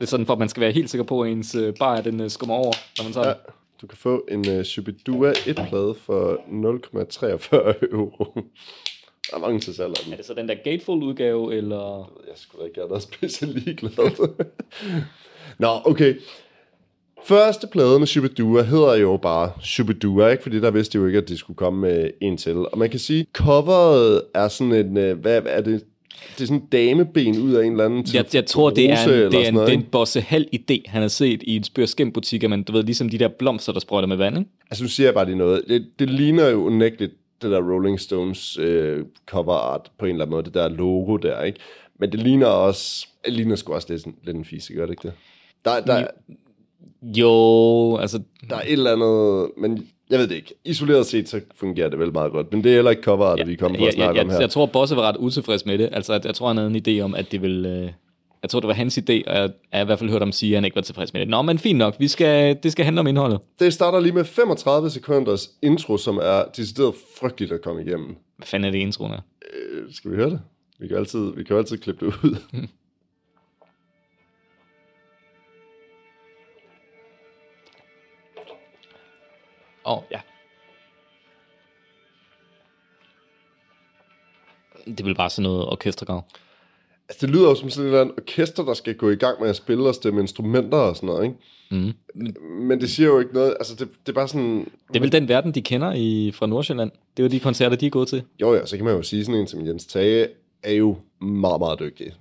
Det 0.00 0.06
er 0.06 0.10
sådan, 0.10 0.26
for 0.26 0.32
at 0.32 0.38
man 0.38 0.48
skal 0.48 0.60
være 0.60 0.72
helt 0.72 0.90
sikker 0.90 1.04
på, 1.04 1.22
at 1.22 1.30
ens 1.30 1.54
øh, 1.54 1.74
bajer, 1.74 2.02
den 2.02 2.20
øh, 2.20 2.30
skummer 2.30 2.54
over, 2.54 2.72
når 2.98 3.04
man 3.04 3.12
tager 3.12 3.28
ja, 3.28 3.34
du 3.80 3.86
kan 3.86 3.98
få 3.98 4.26
en 4.28 4.58
uh, 4.58 4.62
Shubidua 4.62 5.32
1-plade 5.32 5.94
for 5.94 6.34
0,43 6.34 7.88
euro. 7.92 8.24
Der 9.30 9.36
er 9.36 9.38
mange 9.38 9.60
til 9.60 9.74
salg 9.74 9.90
af. 9.90 10.12
Er 10.12 10.16
det 10.16 10.24
så 10.24 10.34
den 10.34 10.48
der 10.48 10.54
Gatefold-udgave, 10.64 11.54
eller... 11.54 12.12
Jeg 12.26 12.34
skulle 12.36 12.62
da 12.62 12.66
ikke 12.66 12.80
have 12.80 12.90
været 12.90 13.02
specielt 13.02 13.64
ligeglad. 13.64 14.28
Nå, 15.58 15.80
okay. 15.84 16.14
Første 17.24 17.66
plade 17.66 17.98
med 17.98 18.06
Shubidua 18.06 18.62
hedder 18.62 18.94
jo 18.94 19.16
bare 19.16 19.52
Shubidua, 19.62 20.28
ikke? 20.28 20.42
Fordi 20.42 20.60
der 20.60 20.70
vidste 20.70 20.98
de 20.98 21.02
jo 21.02 21.06
ikke, 21.06 21.18
at 21.18 21.28
de 21.28 21.36
skulle 21.36 21.56
komme 21.56 21.80
med 21.80 22.10
en 22.20 22.36
til. 22.36 22.56
Og 22.56 22.78
man 22.78 22.90
kan 22.90 22.98
sige, 22.98 23.26
coveret 23.32 24.22
er 24.34 24.48
sådan 24.48 24.72
en, 24.72 25.16
hvad 25.16 25.42
er 25.46 25.60
det? 25.60 25.84
Det 26.36 26.42
er 26.42 26.46
sådan 26.46 26.60
en 26.60 26.66
dameben 26.66 27.38
ud 27.38 27.52
af 27.52 27.64
en 27.64 27.72
eller 27.72 27.84
anden 27.84 28.06
Jeg, 28.14 28.24
jeg 28.34 28.46
tror, 28.46 28.70
det 28.70 28.90
er 28.90 29.02
en, 29.02 29.08
det 29.08 29.34
er 29.34 29.48
en, 29.48 29.54
noget, 29.54 29.66
det 29.66 29.72
er 29.72 29.72
ikke? 29.72 29.84
en 29.84 29.90
bosse 29.90 30.20
halv 30.20 30.46
idé, 30.54 30.82
han 30.86 31.02
har 31.02 31.08
set 31.08 31.42
i 31.42 31.56
en 31.56 31.64
spørskæmbutik, 31.64 32.44
at 32.44 32.50
man, 32.50 32.62
du 32.62 32.72
ved, 32.72 32.82
ligesom 32.82 33.08
de 33.08 33.18
der 33.18 33.28
blomster, 33.28 33.72
der 33.72 33.80
sprøjter 33.80 34.08
med 34.08 34.16
vand, 34.16 34.38
ikke? 34.38 34.50
Altså, 34.70 34.84
nu 34.84 34.88
siger 34.88 35.06
jeg 35.06 35.14
bare 35.14 35.24
lige 35.24 35.36
noget. 35.36 35.62
Det, 35.68 35.86
det 35.98 36.10
ligner 36.10 36.48
jo 36.48 36.64
unægteligt 36.64 37.12
det 37.42 37.50
der 37.50 37.72
Rolling 37.72 38.00
Stones 38.00 38.58
øh, 38.58 39.04
cover 39.26 39.54
art 39.54 39.90
på 39.98 40.04
en 40.04 40.10
eller 40.10 40.24
anden 40.24 40.34
måde, 40.34 40.44
det 40.44 40.54
der 40.54 40.68
logo 40.68 41.16
der, 41.16 41.42
ikke? 41.42 41.58
Men 41.98 42.12
det 42.12 42.20
ligner 42.20 42.46
også, 42.46 43.06
det 43.24 43.32
ligner 43.32 43.56
sgu 43.56 43.74
også 43.74 43.86
lidt, 43.90 44.06
lidt 44.24 44.36
en 44.36 44.44
fise, 44.44 44.74
gør 44.74 44.86
det 44.86 44.92
ikke 44.92 45.02
det? 45.02 45.12
Der, 45.64 45.80
der, 45.80 46.06
Jo, 47.02 47.96
altså, 47.96 48.20
der 48.50 48.56
er 48.56 48.60
et 48.60 48.72
eller 48.72 48.92
andet, 48.92 49.50
men 49.56 49.88
jeg 50.10 50.18
ved 50.18 50.28
det 50.28 50.34
ikke. 50.34 50.54
Isoleret 50.64 51.06
set, 51.06 51.28
så 51.28 51.40
fungerer 51.54 51.88
det 51.88 51.98
vel 51.98 52.12
meget 52.12 52.32
godt, 52.32 52.52
men 52.52 52.64
det 52.64 52.70
er 52.70 52.74
heller 52.74 52.90
ikke 52.90 53.02
cover 53.02 53.26
art, 53.26 53.46
vi 53.46 53.54
kommer 53.54 53.78
på 53.78 53.84
at 53.84 53.86
jeg, 53.86 53.94
snakke 53.94 54.18
jeg, 54.18 54.26
om 54.26 54.30
her. 54.30 54.40
jeg, 54.40 54.50
tror, 54.50 54.66
Bosse 54.66 54.96
var 54.96 55.02
ret 55.02 55.16
utilfreds 55.16 55.66
med 55.66 55.78
det. 55.78 55.88
Altså, 55.92 56.12
at 56.12 56.24
jeg 56.24 56.34
tror, 56.34 56.46
han 56.46 56.56
havde 56.56 56.70
en 56.70 56.82
idé 56.88 57.04
om, 57.04 57.14
at 57.14 57.32
det 57.32 57.42
ville... 57.42 57.68
Øh, 57.68 57.90
jeg 58.42 58.50
tror, 58.50 58.60
det 58.60 58.68
var 58.68 58.74
hans 58.74 58.98
idé, 58.98 59.22
og 59.26 59.36
jeg, 59.36 59.50
har 59.72 59.82
i 59.82 59.84
hvert 59.84 59.98
fald 59.98 60.10
hørt 60.10 60.22
ham 60.22 60.32
sige, 60.32 60.52
at 60.52 60.56
han 60.56 60.64
ikke 60.64 60.74
var 60.74 60.82
tilfreds 60.82 61.12
med 61.12 61.20
det. 61.20 61.28
Nå, 61.28 61.42
men 61.42 61.58
fint 61.58 61.78
nok. 61.78 61.96
Vi 61.98 62.08
skal, 62.08 62.58
det 62.62 62.72
skal 62.72 62.84
handle 62.84 63.00
om 63.00 63.06
indholdet. 63.06 63.40
Det 63.58 63.72
starter 63.72 64.00
lige 64.00 64.12
med 64.12 64.24
35 64.24 64.90
sekunders 64.90 65.50
intro, 65.62 65.96
som 65.96 66.18
er 66.22 66.44
decideret 66.56 66.94
frygteligt 67.20 67.52
at 67.52 67.62
komme 67.62 67.82
igennem. 67.82 68.16
Hvad 68.36 68.46
fanden 68.46 68.66
er 68.66 68.70
det 68.70 68.78
introen 68.78 69.12
er? 69.12 69.20
Øh, 69.54 69.92
skal 69.92 70.10
vi 70.10 70.16
høre 70.16 70.30
det? 70.30 70.40
Vi 70.78 70.88
kan 70.88 70.96
altid, 70.96 71.32
vi 71.36 71.44
kan 71.44 71.56
altid 71.56 71.78
klippe 71.78 72.06
det 72.06 72.14
ud. 72.22 72.36
oh, 79.96 80.02
ja. 80.10 80.20
Det 84.86 85.04
vel 85.04 85.14
bare 85.14 85.30
sådan 85.30 85.42
noget 85.42 85.66
orkestergrav. 85.66 86.24
Altså, 87.08 87.26
det 87.26 87.34
lyder 87.34 87.48
jo 87.48 87.54
som 87.54 87.70
sådan 87.70 88.06
et 88.08 88.12
orkester, 88.18 88.64
der 88.64 88.74
skal 88.74 88.94
gå 88.94 89.10
i 89.10 89.16
gang 89.16 89.40
med 89.40 89.48
at 89.48 89.56
spille 89.56 89.88
og 89.88 89.94
stemme 89.94 90.20
instrumenter 90.20 90.78
og 90.78 90.96
sådan 90.96 91.06
noget, 91.06 91.24
ikke? 91.24 91.36
Mm. 91.70 91.92
Men 92.50 92.80
det 92.80 92.90
siger 92.90 93.06
jo 93.06 93.18
ikke 93.18 93.34
noget, 93.34 93.56
altså 93.58 93.74
det, 93.74 93.88
det 94.06 94.08
er 94.08 94.12
bare 94.12 94.28
sådan... 94.28 94.70
Det 94.88 94.96
er 94.96 95.00
vel 95.00 95.12
den 95.12 95.28
verden, 95.28 95.54
de 95.54 95.62
kender 95.62 95.92
i, 95.92 96.32
fra 96.34 96.46
Nordsjælland. 96.46 96.90
Det 97.16 97.22
er 97.22 97.26
jo 97.26 97.30
de 97.30 97.40
koncerter, 97.40 97.76
de 97.76 97.86
er 97.86 97.90
gået 97.90 98.08
til. 98.08 98.22
Jo 98.40 98.54
ja, 98.54 98.66
så 98.66 98.76
kan 98.76 98.84
man 98.84 98.96
jo 98.96 99.02
sige, 99.02 99.24
sådan 99.24 99.40
en 99.40 99.46
som 99.46 99.66
Jens 99.66 99.86
Tage 99.86 100.28
er 100.62 100.72
jo 100.72 100.96
meget, 101.20 101.60
meget 101.60 101.80
dygtig. 101.80 102.12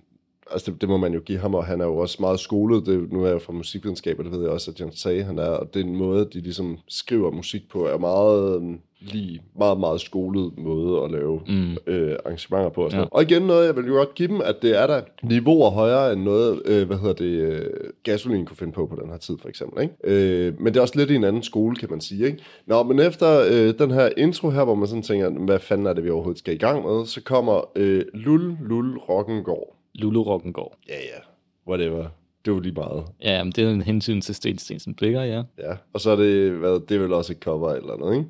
Altså 0.52 0.72
det, 0.72 0.82
det 0.82 0.90
må 0.90 0.98
man 0.98 1.14
jo 1.14 1.20
give 1.20 1.40
ham, 1.40 1.56
og 1.56 1.66
han 1.66 1.82
er 1.82 1.86
jo 1.86 1.98
også 1.98 2.18
meget 2.20 2.40
skolet. 2.40 2.86
Det, 2.86 3.12
nu 3.12 3.24
er 3.24 3.30
jeg 3.30 3.42
fra 3.42 3.54
musikvidenskab, 3.54 4.20
og 4.20 4.26
det 4.26 4.34
ved 4.34 4.42
jeg 4.42 4.50
også, 4.50 4.72
at 4.72 4.80
Jens 4.80 5.02
Tage 5.02 5.24
han 5.24 5.40
er. 5.40 5.50
Og 5.50 5.74
den 5.74 5.96
måde, 5.96 6.30
de 6.34 6.40
ligesom 6.40 6.78
skriver 6.88 7.32
musik 7.32 7.70
på, 7.70 7.86
er 7.86 7.98
meget 7.98 8.56
øhm, 8.56 8.80
lige, 9.02 9.42
meget, 9.58 9.80
meget 9.80 10.02
skolet 10.02 10.52
måde 10.58 11.04
at 11.04 11.12
lave 11.12 11.42
mm. 11.48 11.78
øh, 11.88 12.16
arrangementer 12.26 12.70
på. 12.70 12.84
Og, 12.84 12.92
sådan 12.92 13.04
ja. 13.04 13.10
og 13.12 13.22
igen 13.22 13.42
noget, 13.42 13.66
jeg 13.66 13.76
vil 13.76 13.86
jo 13.86 13.94
godt 13.94 14.16
give 14.16 14.28
dem, 14.28 14.42
at 14.42 14.56
det 14.62 14.78
er 14.82 14.88
der 14.88 15.02
niveauer 15.24 15.70
højere 15.70 16.14
end 16.14 16.22
noget, 16.22 16.62
øh, 16.66 16.88
hvad 16.88 16.98
hedder 16.98 17.14
det, 17.14 17.26
øh, 17.26 17.66
gasolin 18.04 18.46
kunne 18.46 18.58
finde 18.58 18.74
på 18.74 18.86
på 18.86 18.96
den 19.02 19.10
her 19.10 19.18
tid, 19.18 19.38
for 19.42 19.50
eksempel. 19.50 19.84
Ikke? 19.84 19.96
Øh, 20.04 20.62
men 20.62 20.74
det 20.74 20.78
er 20.78 20.82
også 20.82 20.98
lidt 20.98 21.12
i 21.12 21.16
en 21.16 21.24
anden 21.24 21.44
skole, 21.44 21.76
kan 21.76 21.90
man 21.90 22.02
sige. 22.02 22.26
Ikke? 22.26 22.44
Nå, 22.66 22.84
men 22.84 23.00
efter 23.00 23.40
øh, 23.52 23.74
den 23.80 23.92
her 23.92 24.10
intro 24.18 24.50
her, 24.50 24.64
hvor 24.64 24.76
man 24.76 24.88
sådan 24.88 25.04
tænker, 25.04 25.30
hvad 25.30 25.60
fanden 25.60 25.88
er 25.88 25.94
det, 25.94 26.04
vi 26.04 26.10
overhovedet 26.10 26.40
skal 26.40 26.54
i 26.54 26.58
gang 26.58 26.86
med, 26.86 27.06
så 27.06 27.24
kommer 27.24 27.70
øh, 27.76 28.06
Lul 28.14 28.58
Lul 28.62 28.98
Rockengård. 28.98 29.79
Lulu 29.96 30.24
Rockengård. 30.24 30.78
Ja, 30.88 30.96
ja. 30.96 31.20
Whatever. 31.68 32.08
Det 32.46 32.54
var 32.54 32.60
lige 32.60 32.74
meget. 32.74 33.06
Ja, 33.24 33.44
men 33.44 33.52
det 33.52 33.64
er 33.64 33.70
en 33.70 33.82
hensyn 33.82 34.22
til 34.22 34.36
Sten 34.36 34.58
Stensen 34.58 34.96
Blikker, 34.96 35.22
ja. 35.22 35.44
Ja. 35.58 35.76
Og 35.94 36.02
så 36.02 36.10
er 36.10 36.16
det, 36.16 36.52
hvad, 36.52 36.88
det 36.88 36.96
er 36.96 37.00
vel 37.00 37.14
også 37.14 37.34
et 37.34 37.40
cover 37.40 37.74
eller 37.74 37.98
noget, 37.98 38.18
ikke? 38.18 38.30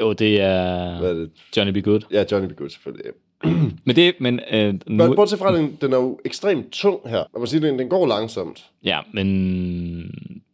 Jo, 0.00 0.12
det 0.12 0.40
er 0.40 0.98
Hvad 0.98 1.10
er 1.10 1.14
det? 1.14 1.30
Johnny 1.56 1.80
B. 1.80 1.84
Good. 1.84 2.00
Ja, 2.12 2.24
Johnny 2.32 2.48
B. 2.52 2.56
Good 2.56 2.70
selvfølgelig. 2.70 3.12
Men 3.84 3.96
det, 3.96 4.14
men, 4.20 4.40
øh, 4.52 4.74
nu, 4.86 5.14
bortset 5.14 5.38
fra, 5.38 5.56
den, 5.56 5.78
den 5.80 5.92
er 5.92 5.96
jo 5.96 6.18
ekstremt 6.24 6.70
tung 6.70 7.00
her. 7.08 7.24
Man 7.32 7.40
må 7.40 7.46
sige, 7.46 7.60
den, 7.60 7.78
den 7.78 7.88
går 7.88 8.06
langsomt. 8.06 8.64
ja, 8.84 8.98
men 9.12 9.26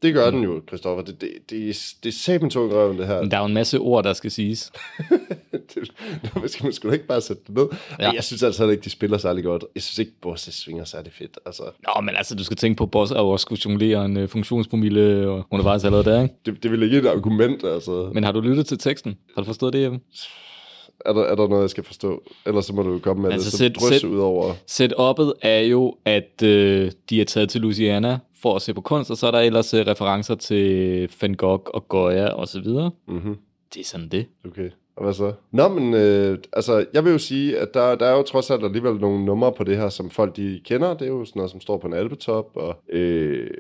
Det 0.03 0.15
gør 0.15 0.31
den 0.31 0.43
jo, 0.43 0.63
Christoffer. 0.69 1.05
Det, 1.05 1.21
det, 1.21 1.31
det, 1.51 1.77
det 2.03 2.09
er 2.09 2.13
satme 2.13 2.51
tung 2.51 2.73
røven, 2.73 2.99
det 2.99 3.07
her. 3.07 3.21
men 3.21 3.31
der 3.31 3.37
er 3.37 3.41
jo 3.41 3.47
en 3.47 3.55
masse 3.55 3.79
ord, 3.79 4.05
der 4.05 4.13
skal 4.13 4.31
siges. 4.31 4.73
det, 5.75 5.91
Nå, 6.35 6.47
skal 6.49 6.65
man 6.67 6.73
da 6.83 6.91
ikke 6.91 7.07
bare 7.07 7.21
sætte 7.21 7.43
det 7.47 7.55
ned. 7.55 7.67
Ja. 8.01 8.11
Jeg 8.11 8.25
synes 8.25 8.43
altså 8.43 8.69
ikke, 8.69 8.83
de 8.83 8.91
spiller 8.91 9.19
særlig 9.19 9.45
godt. 9.45 9.65
Jeg 9.75 9.83
synes 9.83 9.99
ikke, 9.99 10.13
Bosse 10.23 10.53
svinger 10.53 10.85
særlig 10.85 11.13
fedt. 11.13 11.39
Altså, 11.47 11.63
Nå, 11.63 12.01
men 12.01 12.17
altså, 12.17 12.35
du 12.35 12.45
skal 12.45 12.57
tænke 12.57 12.79
på, 12.79 12.85
at 12.85 12.91
Boss 12.91 13.13
er 13.13 13.21
jo 13.21 13.29
også 13.29 13.43
skulle 13.43 13.61
jonglere 13.65 14.05
en 14.05 14.17
uh, 14.17 14.29
funktionspromille 14.29 15.29
og 15.29 15.47
undervejs 15.51 15.85
allerede 15.85 16.05
der, 16.11 16.23
ikke? 16.23 16.35
det, 16.47 16.63
det 16.63 16.71
vil 16.71 16.83
ikke 16.83 16.99
et 16.99 17.07
argument, 17.07 17.65
altså. 17.65 18.11
Men 18.15 18.25
har 18.25 18.33
du 18.33 18.41
lyttet 18.41 18.67
til 18.67 18.79
teksten? 18.79 19.17
Har 19.35 19.43
du 19.43 19.47
forstået 19.47 19.73
det, 19.73 19.83
Jeppe? 19.83 19.99
Er 21.05 21.13
der, 21.13 21.23
er 21.23 21.35
der 21.35 21.49
noget, 21.49 21.63
jeg 21.63 21.71
skal 21.71 21.85
forstå? 21.85 22.23
Ellers 22.47 22.65
så 22.67 22.73
må 22.75 22.83
du 22.83 22.99
komme 22.99 23.23
med 23.23 23.33
Altså, 23.33 23.47
det. 23.47 23.53
Så 23.53 23.59
sæt- 23.59 23.75
drøs 23.81 24.01
sæt- 24.01 24.09
ud 24.09 24.19
over... 24.19 24.53
Setup'et 24.71 25.33
er 25.43 25.61
jo, 25.61 25.95
at 26.05 26.43
øh, 26.45 26.91
de 27.11 27.21
er 27.21 27.25
taget 27.25 27.49
til 27.49 27.61
Louisiana 27.61 28.19
for 28.43 28.57
at 28.57 28.63
se 28.63 28.75
på 28.75 28.81
kunst, 28.81 29.11
og 29.11 29.17
så 29.17 29.27
er 29.27 29.31
der 29.31 29.39
ellers 29.41 29.75
øh, 29.75 29.87
referencer 29.87 30.35
til 30.35 31.09
Van 31.21 31.35
Gogh 31.35 31.63
og 31.75 31.89
Goya 31.89 32.27
og 32.29 32.49
så 32.49 32.61
videre. 32.61 32.91
Mm-hmm. 33.09 33.37
Det 33.75 33.81
er 33.81 33.85
sådan 33.85 34.09
det. 34.09 34.27
Okay. 34.47 34.71
Og 34.97 35.05
hvad 35.05 35.15
så? 35.15 35.33
Nå, 35.53 35.69
men 35.69 35.95
øh, 35.95 36.39
altså, 36.53 36.85
jeg 36.95 37.05
vil 37.05 37.13
jo 37.13 37.19
sige, 37.19 37.59
at 37.59 37.75
der, 37.75 37.95
der 37.95 38.07
er 38.07 38.17
jo 38.17 38.23
trods 38.23 38.51
alt 38.51 38.65
alligevel 38.65 38.95
nogle 38.95 39.25
numre 39.25 39.53
på 39.53 39.65
det 39.65 39.77
her, 39.77 39.89
som 39.89 40.11
folk 40.11 40.37
de 40.37 40.61
kender. 40.65 40.95
Det 40.95 41.03
er 41.03 41.07
jo 41.11 41.25
sådan 41.25 41.39
noget, 41.41 41.51
som 41.51 41.61
står 41.61 41.79
på 41.79 41.87
en 41.87 41.93
albetop, 41.93 42.51
og 42.55 42.77
øh, 42.93 43.51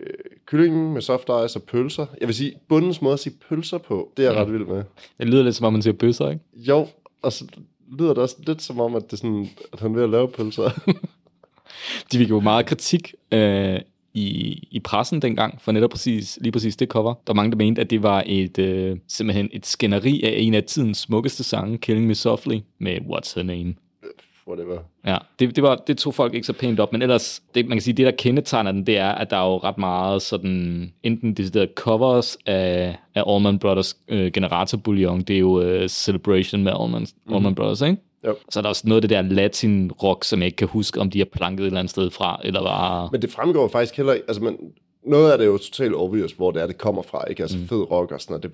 kyllingen 0.46 0.92
med 0.92 1.00
soft 1.02 1.22
ice 1.46 1.58
og 1.58 1.62
pølser. 1.62 2.06
Jeg 2.20 2.28
vil 2.28 2.34
sige, 2.34 2.52
bundens 2.68 3.02
måde 3.02 3.12
at 3.12 3.18
sige 3.20 3.34
pølser 3.48 3.78
på, 3.78 4.12
det 4.16 4.22
er 4.24 4.28
jeg 4.30 4.36
Ja. 4.36 4.42
ret 4.44 4.52
vild 4.52 4.64
med. 4.66 4.82
Det 5.18 5.26
lyder 5.28 5.42
lidt 5.42 5.54
som 5.54 5.66
om, 5.66 5.72
man 5.72 5.82
siger 5.82 5.94
bøsser, 5.94 6.30
ikke? 6.30 6.40
Jo, 6.54 6.86
og 7.22 7.32
så 7.32 7.44
lyder 7.98 8.08
det 8.08 8.18
også 8.18 8.36
lidt 8.46 8.62
som 8.62 8.80
om, 8.80 8.94
at, 8.94 9.02
det 9.02 9.12
er 9.12 9.16
sådan, 9.16 9.48
at 9.72 9.80
han 9.80 9.90
er 9.90 9.94
ved 9.94 10.02
at 10.02 10.10
lave 10.10 10.28
pølser. 10.28 10.70
De 12.12 12.18
fik 12.18 12.30
jo 12.30 12.40
meget 12.40 12.66
kritik 12.66 13.14
øh, 13.32 13.80
i, 14.14 14.52
i 14.70 14.80
pressen 14.80 15.22
dengang, 15.22 15.60
for 15.60 15.72
netop 15.72 15.90
præcis, 15.90 16.38
lige 16.40 16.52
præcis 16.52 16.76
det 16.76 16.88
cover. 16.88 17.14
Der 17.14 17.32
var 17.32 17.34
mange, 17.34 17.50
der 17.50 17.56
mente, 17.56 17.80
at 17.80 17.90
det 17.90 18.02
var 18.02 18.22
et 18.26 18.58
øh, 18.58 18.96
simpelthen 19.08 19.48
et 19.52 19.66
skænderi 19.66 20.22
af 20.22 20.34
en 20.38 20.54
af 20.54 20.64
tidens 20.64 20.98
smukkeste 20.98 21.44
sange, 21.44 21.78
Killing 21.78 22.06
Me 22.06 22.14
Softly, 22.14 22.58
med 22.78 22.98
What's 23.00 23.32
Her 23.34 23.42
Name. 23.42 23.74
Whatever. 24.48 24.78
Ja, 25.06 25.18
det, 25.38 25.56
det, 25.56 25.62
var, 25.62 25.76
det 25.76 25.98
tog 25.98 26.14
folk 26.14 26.34
ikke 26.34 26.46
så 26.46 26.52
pænt 26.52 26.80
op, 26.80 26.92
men 26.92 27.02
ellers, 27.02 27.42
det, 27.54 27.68
man 27.68 27.76
kan 27.76 27.82
sige, 27.82 27.94
det 27.94 28.06
der 28.06 28.12
kendetegner 28.12 28.72
den, 28.72 28.86
det 28.86 28.98
er, 28.98 29.08
at 29.08 29.30
der 29.30 29.36
er 29.36 29.46
jo 29.46 29.56
ret 29.56 29.78
meget 29.78 30.22
sådan, 30.22 30.92
enten 31.02 31.34
deciderede 31.34 31.72
covers 31.74 32.36
af, 32.46 32.96
af 33.14 33.34
Allman 33.34 33.58
Brothers 33.58 33.96
øh, 34.08 34.32
generatorbouillon, 34.32 35.22
det 35.22 35.36
er 35.36 35.40
jo 35.40 35.60
øh, 35.60 35.88
Celebration 35.88 36.62
med 36.62 36.72
Allman, 36.80 37.06
mm. 37.26 37.34
Allman 37.34 37.54
Brothers, 37.54 37.80
ikke? 37.80 37.96
Jo. 38.26 38.36
Så 38.50 38.60
er 38.60 38.62
der 38.62 38.68
også 38.68 38.88
noget 38.88 39.02
af 39.02 39.08
det 39.08 39.16
der 39.16 39.22
latin 39.22 39.92
rock, 40.02 40.24
som 40.24 40.38
jeg 40.38 40.46
ikke 40.46 40.56
kan 40.56 40.68
huske, 40.68 41.00
om 41.00 41.10
de 41.10 41.18
har 41.18 41.26
planket 41.32 41.62
et 41.62 41.66
eller 41.66 41.78
andet 41.78 41.90
sted 41.90 42.10
fra, 42.10 42.40
eller 42.44 42.62
bare... 42.62 43.08
Men 43.12 43.22
det 43.22 43.30
fremgår 43.30 43.68
faktisk 43.68 43.96
heller 43.96 44.12
ikke, 44.12 44.24
altså 44.28 44.42
man, 44.42 44.58
noget 45.06 45.32
af 45.32 45.38
det 45.38 45.44
er 45.44 45.50
jo 45.50 45.58
totalt 45.58 45.94
obvious, 45.94 46.32
hvor 46.32 46.50
det 46.50 46.62
er, 46.62 46.66
det 46.66 46.78
kommer 46.78 47.02
fra, 47.02 47.24
ikke? 47.24 47.42
Altså 47.42 47.58
mm. 47.58 47.68
fed 47.68 47.90
rock 47.90 48.12
og 48.12 48.20
sådan 48.20 48.32
noget, 48.32 48.42
det 48.42 48.52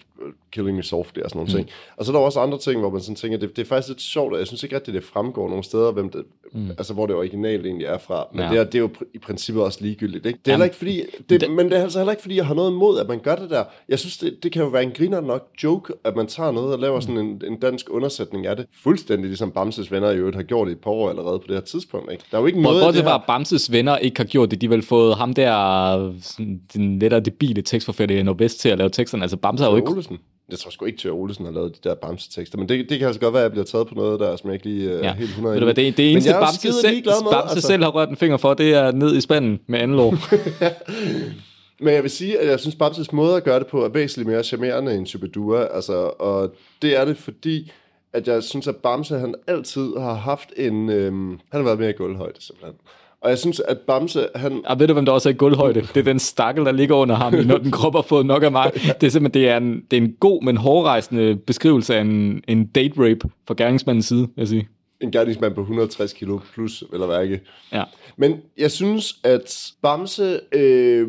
Killing 0.52 0.76
Me 0.76 0.82
Softly 0.82 1.20
og 1.20 1.30
sådan 1.30 1.38
nogle 1.38 1.52
mm. 1.52 1.56
ting. 1.56 1.68
Og 1.96 2.04
så 2.04 2.12
er 2.12 2.16
der 2.16 2.20
også 2.24 2.40
andre 2.40 2.58
ting, 2.58 2.80
hvor 2.80 2.90
man 2.90 3.00
sådan 3.00 3.16
tænker, 3.16 3.38
det, 3.38 3.56
det 3.56 3.62
er 3.62 3.66
faktisk 3.66 3.88
lidt 3.88 4.00
sjovt, 4.00 4.32
og 4.32 4.38
jeg 4.38 4.46
synes 4.46 4.62
ikke 4.62 4.74
rigtigt, 4.76 4.94
det 4.94 5.04
fremgår 5.04 5.48
nogle 5.48 5.64
steder, 5.64 5.92
hvem 5.92 6.10
det, 6.10 6.24
mm. 6.52 6.70
altså 6.70 6.94
hvor 6.94 7.06
det 7.06 7.16
originalt 7.16 7.66
egentlig 7.66 7.86
er 7.86 7.98
fra. 7.98 8.24
Men 8.32 8.40
Ja. 8.44 8.50
det, 8.50 8.58
er, 8.58 8.64
det 8.64 8.74
er 8.74 8.78
jo 8.78 8.90
pr- 9.00 9.10
i 9.14 9.18
princippet 9.18 9.64
også 9.64 9.78
ligegyldigt, 9.82 10.26
ikke? 10.26 10.38
Det 10.44 10.48
er 10.50 10.52
Jamen, 10.52 10.64
ikke 10.64 10.76
fordi, 10.76 11.02
det, 11.28 11.40
det- 11.40 11.50
men 11.50 11.70
det 11.70 11.78
er 11.78 11.82
altså 11.82 11.98
heller 11.98 12.12
ikke 12.12 12.22
fordi, 12.22 12.36
jeg 12.36 12.46
har 12.46 12.54
noget 12.54 12.70
imod, 12.70 12.98
at 12.98 13.08
man 13.08 13.18
gør 13.18 13.36
det 13.36 13.50
der. 13.50 13.64
Jeg 13.88 13.98
synes, 13.98 14.18
det, 14.18 14.36
det 14.42 14.52
kan 14.52 14.62
jo 14.62 14.68
være 14.68 14.82
en 14.82 14.90
griner 14.96 15.20
nok 15.20 15.48
joke, 15.62 15.92
at 16.04 16.16
man 16.16 16.26
tager 16.26 16.50
noget 16.52 16.72
og 16.72 16.78
laver 16.78 17.00
sådan 17.00 17.18
en, 17.18 17.42
en 17.46 17.60
dansk 17.60 17.86
undersætning 17.90 18.46
af 18.46 18.56
det. 18.56 18.66
Fuldstændig 18.82 19.26
ligesom 19.26 19.50
Bamses 19.50 19.92
venner 19.92 20.10
i 20.10 20.16
øvrigt 20.16 20.36
har 20.36 20.42
gjort 20.42 20.68
i 20.68 20.70
et 20.72 20.78
par 20.80 20.90
år 20.90 21.10
allerede 21.10 21.38
på 21.38 21.44
det 21.48 21.54
her 21.56 21.60
tidspunkt, 21.62 22.12
ikke? 22.12 22.24
Der 22.30 22.36
er 22.36 22.40
jo 22.40 22.46
ikke 22.46 22.62
noget 22.62 22.82
Bortset 22.82 23.04
det 23.04 23.10
her... 23.10 23.16
at 23.18 23.22
Bamses 23.26 23.72
venner 23.72 23.96
ikke 23.96 24.16
har 24.20 24.24
gjort 24.24 24.50
det, 24.50 24.60
de 24.60 24.66
har 24.66 24.74
vel 24.74 24.82
fået 24.82 25.14
ham 25.16 25.34
der, 25.34 26.12
sådan, 26.22 26.60
den 26.74 26.98
lettere 26.98 27.20
debile 27.20 27.62
tekstforfatter 27.62 28.18
i 28.18 28.22
Nordvest 28.22 28.60
til 28.60 28.68
at 28.68 28.78
lave 28.78 28.90
teksterne. 28.90 29.22
Altså 29.24 29.36
Bamse 29.36 29.64
har 29.64 29.70
jo 29.70 29.76
ikke... 29.76 29.88
Olesen. 29.90 30.18
Jeg 30.50 30.58
tror 30.58 30.70
sgu 30.70 30.84
ikke, 30.84 30.98
Tør 30.98 31.10
Olesen 31.10 31.44
har 31.44 31.52
lavet 31.52 31.84
de 31.84 31.88
der 31.88 31.94
bamse-tekster, 31.94 32.58
men 32.58 32.68
det, 32.68 32.88
det 32.88 32.98
kan 32.98 33.06
altså 33.06 33.20
godt 33.20 33.34
være, 33.34 33.42
at 33.42 33.44
jeg 33.44 33.50
bliver 33.50 33.64
taget 33.64 33.88
på 33.88 33.94
noget 33.94 34.20
der, 34.20 34.36
som 34.36 34.50
jeg 34.50 34.54
ikke 34.54 34.66
lige 34.66 34.88
uh, 34.88 34.92
ja. 34.92 34.98
Ja. 34.98 35.08
er 35.08 35.14
helt 35.14 35.30
100 35.30 35.54
Ved 35.54 35.60
du 35.60 35.66
hvad, 35.66 35.74
det, 35.74 35.96
det 35.96 36.12
eneste, 36.12 36.30
er 36.30 36.40
Bamse, 36.40 36.72
selv, 36.72 36.94
med, 37.06 37.30
Bamse 37.32 37.54
altså. 37.54 37.66
selv 37.66 37.82
har 37.82 37.90
rørt 37.90 38.08
en 38.08 38.16
finger 38.16 38.36
for, 38.36 38.54
det 38.54 38.74
er 38.74 38.92
ned 38.92 39.16
i 39.16 39.20
spanden 39.20 39.60
med 39.66 39.78
anlov. 39.78 40.14
Men 41.84 41.94
jeg 41.94 42.02
vil 42.02 42.10
sige, 42.10 42.38
at 42.38 42.48
jeg 42.48 42.60
synes, 42.60 42.74
Bamses 42.74 43.12
måde 43.12 43.36
at 43.36 43.44
gøre 43.44 43.58
det 43.58 43.66
på 43.66 43.84
er 43.84 43.88
væsentligt 43.88 44.28
mere 44.28 44.42
charmerende 44.42 44.94
end 44.94 45.06
Shubidua. 45.06 45.68
Altså, 45.74 45.94
og 46.18 46.54
det 46.82 46.96
er 46.96 47.04
det, 47.04 47.16
fordi 47.16 47.72
at 48.12 48.28
jeg 48.28 48.42
synes, 48.42 48.68
at 48.68 48.76
Bamse 48.76 49.18
han 49.18 49.34
altid 49.46 49.96
har 49.98 50.14
haft 50.14 50.48
en... 50.56 50.88
Øhm, 50.88 51.30
han 51.30 51.38
har 51.52 51.62
været 51.62 51.78
mere 51.78 51.90
i 51.90 51.92
gulvhøjde, 51.92 52.42
simpelthen. 52.42 52.74
Og 53.22 53.30
jeg 53.30 53.38
synes, 53.38 53.60
at 53.60 53.78
Bamse, 53.78 54.28
han... 54.34 54.62
Og 54.66 54.78
ved 54.80 54.88
du, 54.88 54.92
hvem 54.92 55.04
der 55.04 55.12
også 55.12 55.28
er 55.28 55.32
i 55.32 55.36
gulvhøjde? 55.36 55.80
Det 55.80 55.96
er 55.96 56.02
den 56.02 56.18
stakkel, 56.18 56.64
der 56.64 56.72
ligger 56.72 56.96
under 56.96 57.14
ham, 57.14 57.34
når 57.34 57.58
den 57.58 57.70
krop 57.70 57.94
har 57.94 58.02
fået 58.02 58.26
nok 58.26 58.42
af 58.42 58.52
mig. 58.52 58.70
Det 58.74 59.06
er 59.06 59.10
simpelthen 59.10 59.42
det 59.42 59.48
er 59.50 59.56
en, 59.56 59.82
det 59.90 59.96
er 59.96 60.00
en 60.02 60.12
god, 60.20 60.42
men 60.44 60.56
hårdrejsende 60.56 61.36
beskrivelse 61.36 61.96
af 61.96 62.00
en, 62.00 62.42
en 62.48 62.66
date 62.66 62.94
rape 62.98 63.30
fra 63.46 63.54
gerningsmandens 63.58 64.06
side, 64.06 64.20
vil 64.20 64.28
jeg 64.36 64.48
sige. 64.48 64.68
en 65.00 65.12
gerningsmand 65.12 65.54
på 65.54 65.60
160 65.60 66.12
kilo 66.12 66.40
plus, 66.54 66.84
eller 66.92 67.06
hvad 67.06 67.22
ikke. 67.22 67.40
Ja. 67.72 67.84
Men 68.16 68.36
jeg 68.58 68.70
synes, 68.70 69.14
at 69.24 69.72
Bamse, 69.82 70.40
øh, 70.52 71.08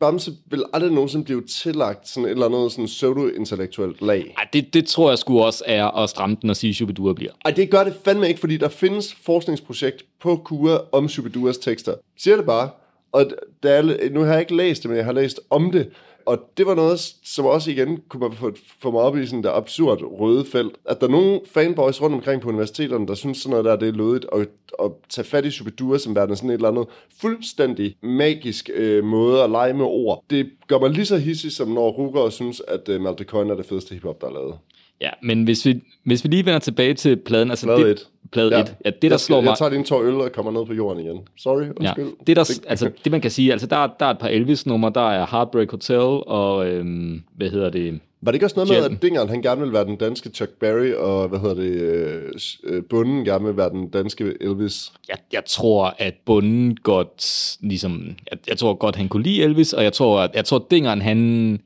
Bamse 0.00 0.32
vil 0.46 0.64
aldrig 0.72 0.92
nogensinde 0.92 1.24
blive 1.24 1.42
tillagt 1.46 2.08
sådan 2.08 2.24
et 2.24 2.30
eller 2.30 2.46
andet 2.46 2.72
sådan 2.72 2.86
pseudo-intellektuelt 2.86 4.02
lag. 4.02 4.34
Ej, 4.38 4.48
det, 4.52 4.74
det 4.74 4.86
tror 4.86 5.08
jeg 5.08 5.18
sgu 5.18 5.40
også 5.40 5.64
er 5.66 5.86
at 5.86 6.10
stramme 6.10 6.36
den 6.42 6.50
og 6.50 6.56
sige, 6.56 6.68
at 6.68 6.74
Shubidua 6.74 7.12
bliver. 7.12 7.32
Ej, 7.44 7.50
det 7.50 7.70
gør 7.70 7.84
det 7.84 7.94
fandme 8.04 8.28
ikke, 8.28 8.40
fordi 8.40 8.56
der 8.56 8.68
findes 8.68 9.14
forskningsprojekt 9.14 10.04
på 10.20 10.36
KUA 10.36 10.78
om 10.92 11.08
Shubiduas 11.08 11.58
tekster. 11.58 11.94
Siger 12.18 12.36
det 12.36 12.46
bare. 12.46 12.68
Og 13.12 13.26
der 13.62 13.70
er, 13.70 14.10
nu 14.10 14.20
har 14.20 14.32
jeg 14.32 14.40
ikke 14.40 14.56
læst 14.56 14.82
det, 14.82 14.88
men 14.88 14.96
jeg 14.96 15.04
har 15.04 15.12
læst 15.12 15.40
om 15.50 15.70
det. 15.70 15.90
Og 16.26 16.38
det 16.56 16.66
var 16.66 16.74
noget, 16.74 17.00
som 17.24 17.44
også 17.46 17.70
igen 17.70 18.00
kunne 18.08 18.20
man 18.28 18.36
få, 18.36 18.52
få 18.80 18.90
mig 18.90 19.00
op 19.00 19.16
i 19.16 19.26
sådan 19.26 19.42
der 19.42 19.52
absurd 19.52 20.02
røde 20.02 20.44
felt. 20.44 20.72
At 20.84 21.00
der 21.00 21.06
er 21.06 21.10
nogle 21.10 21.40
fanboys 21.46 22.02
rundt 22.02 22.16
omkring 22.16 22.42
på 22.42 22.48
universiteterne, 22.48 23.06
der 23.06 23.14
synes 23.14 23.38
sådan 23.38 23.50
noget 23.50 23.64
der, 23.64 23.76
det 23.76 23.88
er 23.88 23.92
lødigt. 23.92 24.24
Og, 24.24 24.46
og 24.78 25.00
tage 25.08 25.24
fat 25.24 25.44
i 25.44 25.50
Shubidua 25.50 25.98
som 25.98 26.14
værende 26.14 26.36
sådan 26.36 26.50
et 26.50 26.54
eller 26.54 26.68
andet 26.68 26.86
fuldstændig 27.20 27.96
magisk 28.02 28.70
øh, 28.74 29.04
måde 29.04 29.42
at 29.42 29.50
lege 29.50 29.74
med 29.74 29.84
ord. 29.84 30.24
Det 30.30 30.50
gør 30.68 30.78
mig 30.78 30.90
lige 30.90 31.06
så 31.06 31.16
hissig, 31.16 31.52
som 31.52 31.68
når 31.68 31.90
Ruger 31.90 32.30
synes, 32.30 32.62
at 32.68 32.88
øh, 32.88 33.00
Malte 33.00 33.24
Coyne 33.24 33.52
er 33.52 33.56
det 33.56 33.66
fedeste 33.66 33.94
hiphop, 33.94 34.20
der 34.20 34.26
er 34.26 34.32
lavet. 34.32 34.54
Ja, 35.00 35.10
men 35.22 35.44
hvis 35.44 35.66
vi, 35.66 35.80
hvis 36.04 36.24
vi 36.24 36.28
lige 36.28 36.44
vender 36.44 36.58
tilbage 36.58 36.94
til 36.94 37.16
pladen, 37.16 37.50
altså 37.50 37.66
Plade 37.66 37.82
det, 37.82 37.90
et. 37.90 38.08
Plade 38.34 38.54
Ja. 38.56 38.60
1. 38.60 38.74
Ja, 38.84 38.90
det 38.90 39.02
der 39.02 39.08
jeg, 39.08 39.20
slår 39.20 39.40
mig... 39.40 39.48
Jeg 39.48 39.58
tager 39.58 39.70
en 39.70 39.84
tår 39.84 40.02
øl 40.02 40.14
og 40.14 40.32
kommer 40.32 40.52
ned 40.52 40.66
på 40.66 40.74
jorden 40.74 41.04
igen. 41.06 41.18
Sorry, 41.38 41.62
Ja, 41.62 41.68
undskyld. 41.76 42.26
det, 42.26 42.36
der, 42.36 42.60
altså, 42.68 42.90
det 43.04 43.12
man 43.12 43.20
kan 43.20 43.30
sige, 43.30 43.52
altså 43.52 43.66
der, 43.66 43.76
er- 43.76 43.88
der 44.00 44.06
er 44.06 44.10
et 44.10 44.18
par 44.18 44.28
Elvis-numre, 44.28 44.92
der 44.94 45.10
er 45.10 45.26
Heartbreak 45.30 45.70
Hotel, 45.70 45.98
og 46.26 46.66
øhm, 46.66 47.22
hvad 47.36 47.50
hedder 47.50 47.70
det? 47.70 48.00
Var 48.22 48.30
det 48.32 48.36
ikke 48.36 48.46
også 48.46 48.56
noget 48.56 48.68
med, 48.68 48.76
Jetten. 48.76 48.96
at 48.96 49.02
Dingeren, 49.02 49.28
han 49.28 49.42
gerne 49.42 49.60
ville 49.60 49.72
være 49.74 49.84
den 49.84 49.96
danske 49.96 50.28
Chuck 50.30 50.50
Berry, 50.60 50.92
og 50.92 51.28
hvad 51.28 51.38
hedder 51.38 51.54
det, 51.54 51.70
øh, 51.70 52.22
øh, 52.64 52.82
Bunden 52.90 53.24
gerne 53.24 53.44
vil 53.44 53.56
være 53.56 53.70
den 53.70 53.88
danske 53.88 54.32
Elvis? 54.40 54.92
Jeg, 55.08 55.16
jeg 55.32 55.42
tror, 55.46 55.94
at 55.98 56.14
bunden 56.26 56.76
godt, 56.76 57.56
ligesom, 57.60 58.06
jeg, 58.30 58.38
jeg 58.48 58.58
tror 58.58 58.74
godt, 58.74 58.96
han 58.96 59.08
kunne 59.08 59.22
lide 59.22 59.42
Elvis, 59.42 59.72
og 59.72 59.84
jeg 59.84 59.92
tror, 59.92 60.20
at 60.20 60.30
jeg 60.34 60.44
tror, 60.44 60.66
Dingeren, 60.70 61.02
han, 61.02 61.16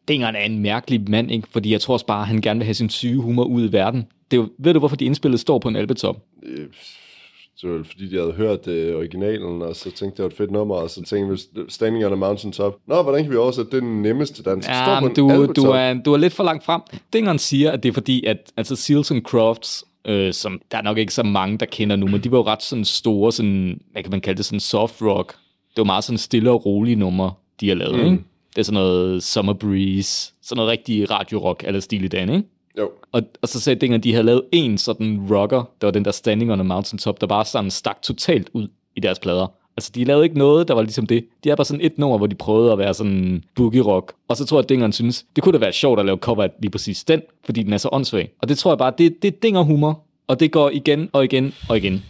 Dingeren 0.09 0.37
er 0.37 0.41
en 0.41 0.59
mærkelig 0.59 1.11
mand, 1.11 1.31
ikke? 1.31 1.49
fordi 1.51 1.73
jeg 1.73 1.81
tror 1.81 1.95
også 1.95 2.07
bare, 2.07 2.21
at 2.21 2.27
han 2.29 2.41
gerne 2.41 2.59
vil 2.59 2.65
have 2.65 2.75
sin 2.75 2.91
syge 2.91 3.17
humor 3.21 3.45
ud 3.45 3.69
i 3.69 3.73
verden. 3.73 4.07
Det 4.31 4.37
er 4.37 4.41
jo, 4.43 4.49
ved 4.59 4.73
du, 4.73 4.79
hvorfor 4.79 4.97
de 4.97 5.05
indspillede 5.05 5.41
står 5.41 5.59
på 5.59 5.69
en 5.69 5.77
albetop? 5.77 6.17
Øh, 6.43 6.67
det 7.63 7.71
var 7.71 7.83
fordi 7.85 8.09
de 8.09 8.17
havde 8.17 8.33
hørt 8.33 8.67
øh, 8.69 8.97
originalen, 8.97 9.63
og 9.63 9.77
så 9.77 9.85
tænkte 9.85 10.05
jeg, 10.07 10.17
det 10.17 10.23
var 10.23 10.27
et 10.29 10.37
fedt 10.37 10.51
nummer, 10.51 10.75
og 10.75 10.91
så 10.91 11.03
tænkte 11.03 11.39
jeg, 11.57 11.65
Standing 11.69 12.07
on 12.07 12.13
a 12.13 12.17
Mountain 12.17 12.53
Top. 12.53 12.77
Nå, 12.87 13.03
hvordan 13.03 13.23
kan 13.23 13.33
vi 13.33 13.37
oversætte 13.37 13.71
det 13.71 13.83
den 13.83 14.03
nemmeste 14.03 14.43
dansk? 14.43 14.69
Det 14.69 14.77
står 14.77 14.93
Ja, 14.93 15.01
på 15.01 15.09
du, 15.09 15.31
albetop. 15.31 15.57
du, 15.57 15.63
er, 15.71 15.95
du 15.95 16.13
er 16.13 16.17
lidt 16.19 16.33
for 16.33 16.45
langt 16.45 16.65
frem. 16.65 16.81
Dingeren 17.13 17.39
siger, 17.39 17.71
at 17.71 17.83
det 17.83 17.89
er 17.89 17.93
fordi, 17.93 18.25
at 18.25 18.53
altså 18.57 18.77
Seals 18.77 19.11
and 19.11 19.23
Crofts, 19.23 19.85
øh, 20.05 20.33
som 20.33 20.61
der 20.71 20.79
er 20.79 20.83
nok 20.83 20.99
ikke 20.99 21.15
så 21.15 21.23
mange, 21.23 21.59
der 21.59 21.67
kender 21.67 21.97
nu, 21.97 22.07
men 22.07 22.21
de 22.25 22.31
var 22.31 22.39
jo 22.39 22.45
ret 22.45 22.63
sådan 22.63 22.85
store, 22.85 23.33
sådan, 23.33 23.81
hvad 23.93 24.03
kan 24.03 24.11
man 24.11 24.21
kalde 24.21 24.37
det, 24.37 24.45
sådan 24.45 24.61
soft 24.61 25.03
rock. 25.03 25.33
Det 25.71 25.79
var 25.79 25.85
meget 25.85 26.05
sådan 26.05 26.19
stille 26.19 26.51
og 26.51 26.67
rolige 26.67 26.97
numre, 26.97 27.33
de 27.61 27.69
har 27.69 27.75
lavet, 27.77 27.99
mm. 27.99 28.05
ikke? 28.05 28.25
Det 28.51 28.59
er 28.59 28.63
sådan 28.63 28.75
noget 28.81 29.23
Summer 29.23 29.53
Breeze, 29.53 30.33
sådan 30.43 30.57
noget 30.57 30.71
rigtig 30.71 31.11
radio-rock, 31.11 31.65
eller 31.67 31.81
stil 31.81 32.05
i 32.05 32.09
dag, 32.09 32.23
ikke? 32.23 32.43
Jo. 32.79 32.91
Og, 33.13 33.23
og 33.43 33.49
så 33.49 33.61
sagde 33.61 33.81
Dinger, 33.81 33.99
at 33.99 34.05
de 34.05 34.13
havde 34.13 34.27
lavet 34.27 34.43
en 34.53 34.79
sådan 34.79 35.27
rocker, 35.31 35.71
der 35.81 35.87
var 35.87 35.93
den 35.93 36.05
der 36.05 36.11
Standing 36.11 36.53
on 36.53 36.61
a 36.61 36.63
Mountain 36.63 36.99
Top, 36.99 37.21
der 37.21 37.27
bare 37.27 37.45
sådan 37.45 37.71
stak 37.71 38.03
totalt 38.03 38.51
ud 38.53 38.69
i 38.97 39.01
deres 39.01 39.19
plader. 39.19 39.47
Altså, 39.77 39.91
de 39.95 40.05
lavede 40.05 40.25
ikke 40.25 40.39
noget, 40.39 40.69
der 40.69 40.75
var 40.75 40.83
ligesom 40.83 41.07
det. 41.07 41.25
De 41.45 41.49
havde 41.49 41.57
bare 41.57 41.65
sådan 41.65 41.85
et 41.85 41.99
nummer, 41.99 42.19
hvor 42.19 42.27
de 42.27 42.35
prøvede 42.35 42.73
at 42.73 42.79
være 42.79 42.95
sådan 42.95 43.45
boogie 43.55 43.83
rock. 43.83 44.13
Og 44.29 44.37
så 44.37 44.45
tror 44.45 44.59
jeg, 44.59 44.65
at 44.65 44.69
Dingeren 44.69 44.93
synes, 44.93 45.27
det 45.37 45.45
kunne 45.45 45.53
da 45.53 45.59
være 45.59 45.73
sjovt 45.73 46.01
at 46.01 46.07
lave 46.07 46.19
cover 46.19 46.43
af 46.43 46.51
lige 46.61 46.71
præcis 46.71 47.05
den, 47.05 47.23
fordi 47.45 47.63
den 47.63 47.73
er 47.73 47.77
så 47.77 47.89
åndssvag. 47.93 48.31
Og 48.43 48.49
det 48.49 48.59
tror 48.59 48.71
jeg 48.71 48.79
bare, 48.79 48.93
det, 48.99 49.23
det 49.23 49.35
er 49.35 49.39
Dinger 49.43 49.63
humor, 49.63 50.03
og 50.27 50.41
det 50.41 50.53
går 50.53 50.71
igen 50.71 51.11
og 51.13 51.25
igen 51.25 51.55
og 51.69 51.77
igen. 51.77 52.05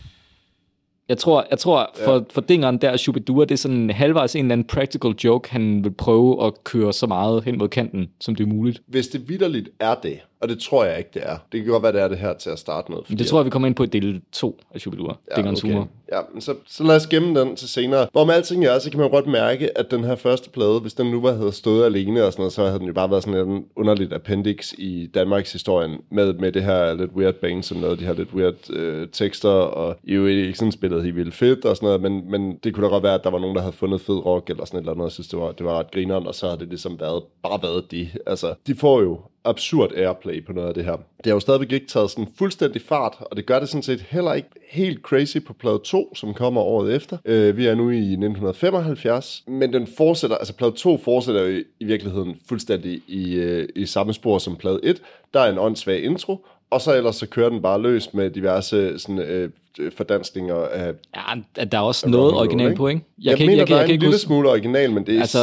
Jeg 1.08 1.18
tror, 1.18 1.46
jeg 1.50 1.58
tror 1.58 1.90
for, 2.04 2.14
ja. 2.14 2.20
for 2.30 2.40
Dingeren 2.40 2.78
der, 2.78 2.96
Shubidua, 2.96 3.44
det 3.44 3.50
er 3.50 3.56
sådan 3.56 3.90
halvvejs 3.90 4.36
en 4.36 4.44
eller 4.44 4.52
anden 4.52 4.66
practical 4.66 5.10
joke, 5.24 5.50
han 5.50 5.84
vil 5.84 5.90
prøve 5.90 6.46
at 6.46 6.64
køre 6.64 6.92
så 6.92 7.06
meget 7.06 7.44
hen 7.44 7.58
mod 7.58 7.68
kanten, 7.68 8.08
som 8.20 8.34
det 8.34 8.44
er 8.44 8.48
muligt. 8.48 8.82
Hvis 8.86 9.08
det 9.08 9.28
vidderligt 9.28 9.68
er 9.80 9.94
det, 9.94 10.18
Og 10.40 10.48
det 10.48 10.58
tror 10.58 10.84
jeg 10.84 10.98
ikke, 10.98 11.10
det 11.14 11.22
er. 11.24 11.36
Det 11.52 11.62
kan 11.62 11.72
godt 11.72 11.82
være, 11.82 11.92
det 11.92 12.02
er 12.02 12.08
det 12.08 12.18
her 12.18 12.32
til 12.32 12.50
at 12.50 12.58
starte 12.58 12.92
med. 12.92 12.98
Men 13.08 13.18
det 13.18 13.26
tror 13.26 13.38
jeg, 13.38 13.44
vi 13.44 13.50
kommer 13.50 13.66
ind 13.66 13.74
på 13.74 13.82
i 13.82 13.86
del 13.86 14.22
2 14.32 14.60
af 14.74 14.80
Shubidua. 14.80 15.14
Ja, 15.30 15.36
Dingerens 15.36 15.64
okay. 15.64 15.72
humor. 15.72 15.88
Ja, 16.12 16.20
men 16.32 16.40
så, 16.40 16.54
så 16.66 16.84
lad 16.84 16.96
os 16.96 17.06
gemme 17.06 17.40
den 17.40 17.56
til 17.56 17.68
senere. 17.68 18.08
Hvor 18.12 18.24
med 18.24 18.34
alting 18.34 18.64
er, 18.64 18.78
så 18.78 18.90
kan 18.90 19.00
man 19.00 19.10
godt 19.10 19.26
mærke, 19.26 19.78
at 19.78 19.90
den 19.90 20.04
her 20.04 20.16
første 20.16 20.50
plade, 20.50 20.80
hvis 20.80 20.94
den 20.94 21.10
nu 21.10 21.20
var 21.20 21.32
havde 21.32 21.52
stået 21.52 21.84
alene 21.84 22.24
og 22.24 22.32
sådan 22.32 22.40
noget, 22.40 22.52
så 22.52 22.66
havde 22.66 22.78
den 22.78 22.86
jo 22.86 22.92
bare 22.92 23.10
været 23.10 23.22
sådan 23.22 23.48
en 23.48 23.64
underligt 23.76 24.12
appendix 24.12 24.72
i 24.72 25.06
Danmarks 25.14 25.52
historien 25.52 26.00
med, 26.10 26.32
med 26.32 26.52
det 26.52 26.64
her 26.64 26.94
lidt 26.94 27.10
weird 27.12 27.34
bang, 27.34 27.64
som 27.64 27.78
noget, 27.78 27.98
de 27.98 28.04
her 28.04 28.12
lidt 28.12 28.34
weird 28.34 28.70
øh, 28.70 29.08
tekster, 29.12 29.48
og 29.48 29.96
I 30.04 30.14
jo 30.14 30.26
ikke 30.26 30.54
sådan 30.54 30.72
spillet 30.72 31.02
helt 31.02 31.16
vildt 31.16 31.34
fedt 31.34 31.64
og 31.64 31.76
sådan 31.76 31.86
noget, 31.86 32.00
men, 32.00 32.30
men 32.30 32.58
det 32.64 32.74
kunne 32.74 32.84
da 32.84 32.90
godt 32.90 33.02
være, 33.02 33.14
at 33.14 33.24
der 33.24 33.30
var 33.30 33.38
nogen, 33.38 33.56
der 33.56 33.62
havde 33.62 33.76
fundet 33.76 34.00
fed 34.00 34.26
rock 34.26 34.50
eller 34.50 34.64
sådan 34.64 34.78
et 34.78 34.82
eller 34.82 34.92
andet, 34.92 35.04
og 35.04 35.12
synes, 35.12 35.28
det 35.28 35.38
var, 35.38 35.52
det 35.52 35.66
var 35.66 35.78
ret 35.78 35.90
grineren, 35.90 36.26
og 36.26 36.34
så 36.34 36.46
havde 36.46 36.60
det 36.60 36.68
ligesom 36.68 37.00
været, 37.00 37.22
bare 37.42 37.62
været 37.62 37.90
de. 37.90 38.08
Altså, 38.26 38.54
de 38.66 38.74
får 38.74 39.00
jo 39.00 39.20
absurd 39.44 39.92
airplay 39.96 40.46
på 40.46 40.52
noget 40.52 40.68
af 40.68 40.74
det 40.74 40.84
her. 40.84 40.92
Det 40.92 41.26
har 41.26 41.32
jo 41.32 41.40
stadigvæk 41.40 41.72
ikke 41.72 41.86
taget 41.86 42.10
sådan 42.10 42.28
fuldstændig 42.38 42.82
fart, 42.82 43.16
og 43.20 43.36
det 43.36 43.46
gør 43.46 43.58
det 43.58 43.68
sådan 43.68 43.82
set 43.82 44.00
heller 44.00 44.32
ikke 44.32 44.48
helt 44.70 45.02
crazy 45.02 45.36
på 45.46 45.52
plade 45.52 45.80
2, 45.84 46.14
som 46.14 46.34
kommer 46.34 46.60
året 46.60 46.94
efter. 46.94 47.18
Øh, 47.24 47.56
vi 47.56 47.66
er 47.66 47.74
nu 47.74 47.90
i 47.90 47.96
1975, 47.96 49.44
men 49.46 49.72
den 49.72 49.86
fortsætter, 49.96 50.36
altså 50.36 50.56
plade 50.56 50.72
2 50.72 50.98
fortsætter 50.98 51.42
jo 51.42 51.48
i, 51.48 51.64
i 51.80 51.84
virkeligheden 51.84 52.36
fuldstændig 52.48 53.00
i, 53.06 53.34
øh, 53.34 53.68
i 53.76 53.86
samme 53.86 54.12
spor 54.12 54.38
som 54.38 54.56
plade 54.56 54.80
1. 54.82 55.02
Der 55.34 55.40
er 55.40 55.52
en 55.52 55.58
åndssvag 55.58 56.02
intro, 56.04 56.46
og 56.70 56.80
så 56.80 56.96
ellers 56.96 57.16
så 57.16 57.26
kører 57.26 57.48
den 57.48 57.62
bare 57.62 57.82
løs 57.82 58.14
med 58.14 58.30
diverse 58.30 58.98
sådan, 58.98 59.18
øh, 59.18 59.50
fordansninger 59.96 60.54
af... 60.54 60.92
Ja, 61.16 61.64
der 61.64 61.78
er 61.78 61.82
også 61.82 62.08
noget 62.08 62.28
and 62.28 62.36
roll, 62.36 62.46
original 62.46 62.66
ikke? 62.66 62.76
på, 62.76 62.88
ikke? 62.88 63.00
Jeg, 63.22 63.38
jeg 63.38 63.46
mener, 63.46 63.58
jeg, 63.58 63.68
der 63.68 63.74
er 63.74 63.78
jeg 63.78 63.84
en 63.84 63.86
kan 63.86 63.92
ikke 63.92 64.04
lille 64.04 64.14
huske, 64.14 64.26
smule 64.26 64.50
original, 64.50 64.92
men 64.92 65.06
det 65.06 65.16
er, 65.16 65.20
Altså, 65.20 65.38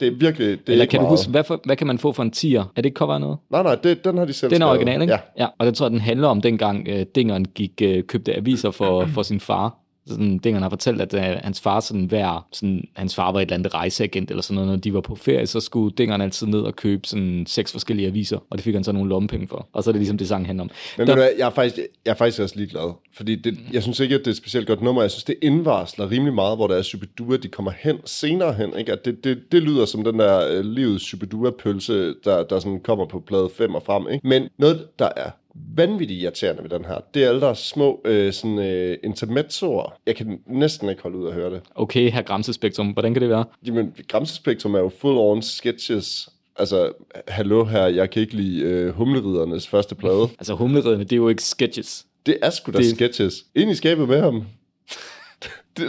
det 0.00 0.08
er 0.08 0.12
virkelig... 0.12 0.46
Det 0.46 0.52
er 0.52 0.72
eller 0.72 0.82
ikke 0.82 0.90
kan 0.90 1.00
du 1.00 1.02
meget. 1.06 1.18
huske, 1.18 1.30
hvad, 1.30 1.44
for, 1.44 1.60
hvad 1.64 1.76
kan 1.76 1.86
man 1.86 1.98
få 1.98 2.12
for 2.12 2.22
en 2.22 2.30
tier? 2.30 2.60
Er 2.60 2.66
det 2.76 2.84
ikke 2.84 2.96
cover 2.96 3.14
af 3.14 3.20
noget? 3.20 3.38
Nej, 3.50 3.62
nej, 3.62 3.74
det, 3.74 4.04
den 4.04 4.18
har 4.18 4.24
de 4.24 4.32
selv 4.32 4.50
Den 4.50 4.62
er 4.62 4.66
original, 4.66 5.02
ikke? 5.02 5.12
Ja. 5.14 5.20
ja. 5.44 5.46
Og 5.58 5.66
det 5.66 5.74
tror 5.74 5.86
jeg, 5.86 5.90
den 5.90 6.00
handler 6.00 6.28
om 6.28 6.40
dengang 6.40 6.88
øh, 6.88 7.06
Dingeren 7.14 7.44
gik, 7.44 7.72
øh, 7.82 8.02
købte 8.04 8.36
aviser 8.36 8.70
for, 8.70 9.06
for 9.14 9.22
sin 9.22 9.40
far. 9.40 9.76
Sådan, 10.08 10.38
Dingeren 10.38 10.62
har 10.62 10.70
fortalt, 10.70 11.00
at 11.00 11.14
øh, 11.14 11.20
hans 11.44 11.60
far 11.60 11.80
sådan 11.80 12.04
hver, 12.04 12.46
sådan, 12.52 12.84
hans 12.96 13.14
far 13.14 13.32
var 13.32 13.38
et 13.38 13.42
eller 13.42 13.54
andet 13.56 13.74
rejseagent 13.74 14.30
eller 14.30 14.42
sådan 14.42 14.54
noget, 14.54 14.68
når 14.68 14.76
de 14.76 14.94
var 14.94 15.00
på 15.00 15.14
ferie, 15.14 15.46
så 15.46 15.60
skulle 15.60 15.94
Dingeren 15.98 16.20
altid 16.20 16.46
ned 16.46 16.60
og 16.60 16.76
købe 16.76 17.06
sådan 17.08 17.44
seks 17.46 17.72
forskellige 17.72 18.08
aviser, 18.08 18.38
og 18.50 18.58
det 18.58 18.64
fik 18.64 18.74
han 18.74 18.84
så 18.84 18.92
nogle 18.92 19.08
lommepenge 19.08 19.48
for. 19.48 19.68
Og 19.72 19.84
så 19.84 19.90
er 19.90 19.92
det 19.92 20.00
ligesom 20.00 20.18
det 20.18 20.28
sang 20.28 20.46
handler 20.46 20.64
om. 20.64 20.70
Men 20.98 21.06
Der- 21.06 21.14
hvad, 21.14 21.28
jeg 21.38 21.46
er, 21.46 21.50
faktisk, 21.50 21.76
jeg 22.04 22.10
er 22.10 22.14
faktisk 22.14 22.40
også 22.40 22.56
ligeglad. 22.56 22.92
Fordi 23.16 23.34
det, 23.34 23.58
jeg 23.72 23.82
synes 23.82 24.00
ikke, 24.00 24.14
at 24.14 24.18
det 24.20 24.26
er 24.26 24.30
et 24.30 24.36
specielt 24.36 24.66
godt 24.66 24.82
nummer. 24.82 25.02
Jeg 25.02 25.10
synes, 25.10 25.24
det 25.24 25.34
indvarsler 25.42 26.10
rimelig 26.10 26.34
meget, 26.34 26.58
hvor 26.58 26.66
der 26.66 26.76
er 26.76 26.82
Superdua, 26.82 27.36
de 27.36 27.48
kommer 27.48 27.72
hen 27.78 27.96
senere 28.04 28.52
hen. 28.54 28.76
Ikke? 28.78 28.92
At 28.92 29.04
det, 29.04 29.24
det, 29.24 29.38
det 29.52 29.62
lyder 29.62 29.84
som 29.84 30.04
den 30.04 30.18
der 30.18 30.58
uh, 30.58 30.64
livets 30.64 31.04
Superdua-pølse, 31.04 32.14
der, 32.24 32.42
der 32.42 32.58
sådan 32.60 32.80
kommer 32.80 33.06
på 33.06 33.20
plade 33.26 33.50
5 33.58 33.74
og 33.74 33.82
frem. 33.86 34.06
Ikke? 34.12 34.28
Men 34.28 34.48
noget, 34.58 34.86
der 34.98 35.08
er 35.16 35.30
vanvittigt 35.76 36.20
irriterende 36.22 36.62
ved 36.62 36.70
den 36.70 36.84
her, 36.84 36.98
det 37.14 37.24
er 37.24 37.28
alle 37.28 37.40
der 37.40 37.54
små 37.54 38.00
øh, 38.04 38.32
sådan, 38.32 38.58
øh, 38.58 38.98
intermezzoer. 39.04 39.94
Jeg 40.06 40.16
kan 40.16 40.40
næsten 40.46 40.88
ikke 40.88 41.02
holde 41.02 41.18
ud 41.18 41.28
at 41.28 41.34
høre 41.34 41.50
det. 41.50 41.60
Okay, 41.74 42.10
her 42.10 42.22
Gramsespektrum, 42.22 42.88
hvordan 42.90 43.12
kan 43.14 43.20
det 43.22 43.30
være? 43.30 43.44
Jamen, 43.66 43.94
Gramsespektrum 44.08 44.74
er 44.74 44.78
jo 44.78 44.88
full-on 44.88 45.40
sketches. 45.42 46.28
Altså, 46.56 46.92
hallo 47.28 47.64
her, 47.64 47.86
jeg 47.86 48.10
kan 48.10 48.22
ikke 48.22 48.34
lide 48.34 48.62
øh, 48.62 48.90
Humleridernes 48.94 49.68
første 49.68 49.94
plade. 49.94 50.28
Altså 50.38 50.54
humleriderne, 50.54 51.04
det 51.04 51.12
er 51.12 51.16
jo 51.16 51.28
ikke 51.28 51.42
sketches. 51.42 52.06
Det 52.26 52.38
er 52.42 52.50
sgu 52.50 52.72
da 52.72 52.78
Det- 52.78 52.90
sketches. 52.96 53.34
Ind 53.54 53.70
i 53.70 53.74
skabet 53.74 54.08
med 54.08 54.20
ham. 54.20 54.42
det, 55.76 55.84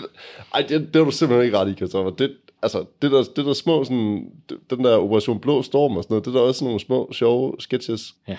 ej, 0.54 0.62
det, 0.70 0.94
det 0.94 1.00
er 1.00 1.04
du 1.06 1.12
simpelthen 1.12 1.46
ikke 1.46 1.58
ret 1.58 1.70
i, 1.70 1.74
Christoffer. 1.74 2.12
Det, 2.12 2.32
altså, 2.62 2.86
det 3.02 3.12
der, 3.12 3.24
det 3.36 3.46
der 3.46 3.54
små, 3.54 3.84
sådan, 3.84 4.26
den 4.70 4.84
der 4.84 4.98
Operation 4.98 5.40
Blå 5.40 5.62
Storm 5.62 5.98
og 5.98 6.04
sådan 6.04 6.14
noget, 6.14 6.26
det 6.26 6.32
er 6.36 6.40
der 6.40 6.46
også 6.48 6.64
nogle 6.66 6.80
små, 6.80 7.10
sjove 7.14 7.54
sketches. 7.60 8.14
Ja. 8.28 8.38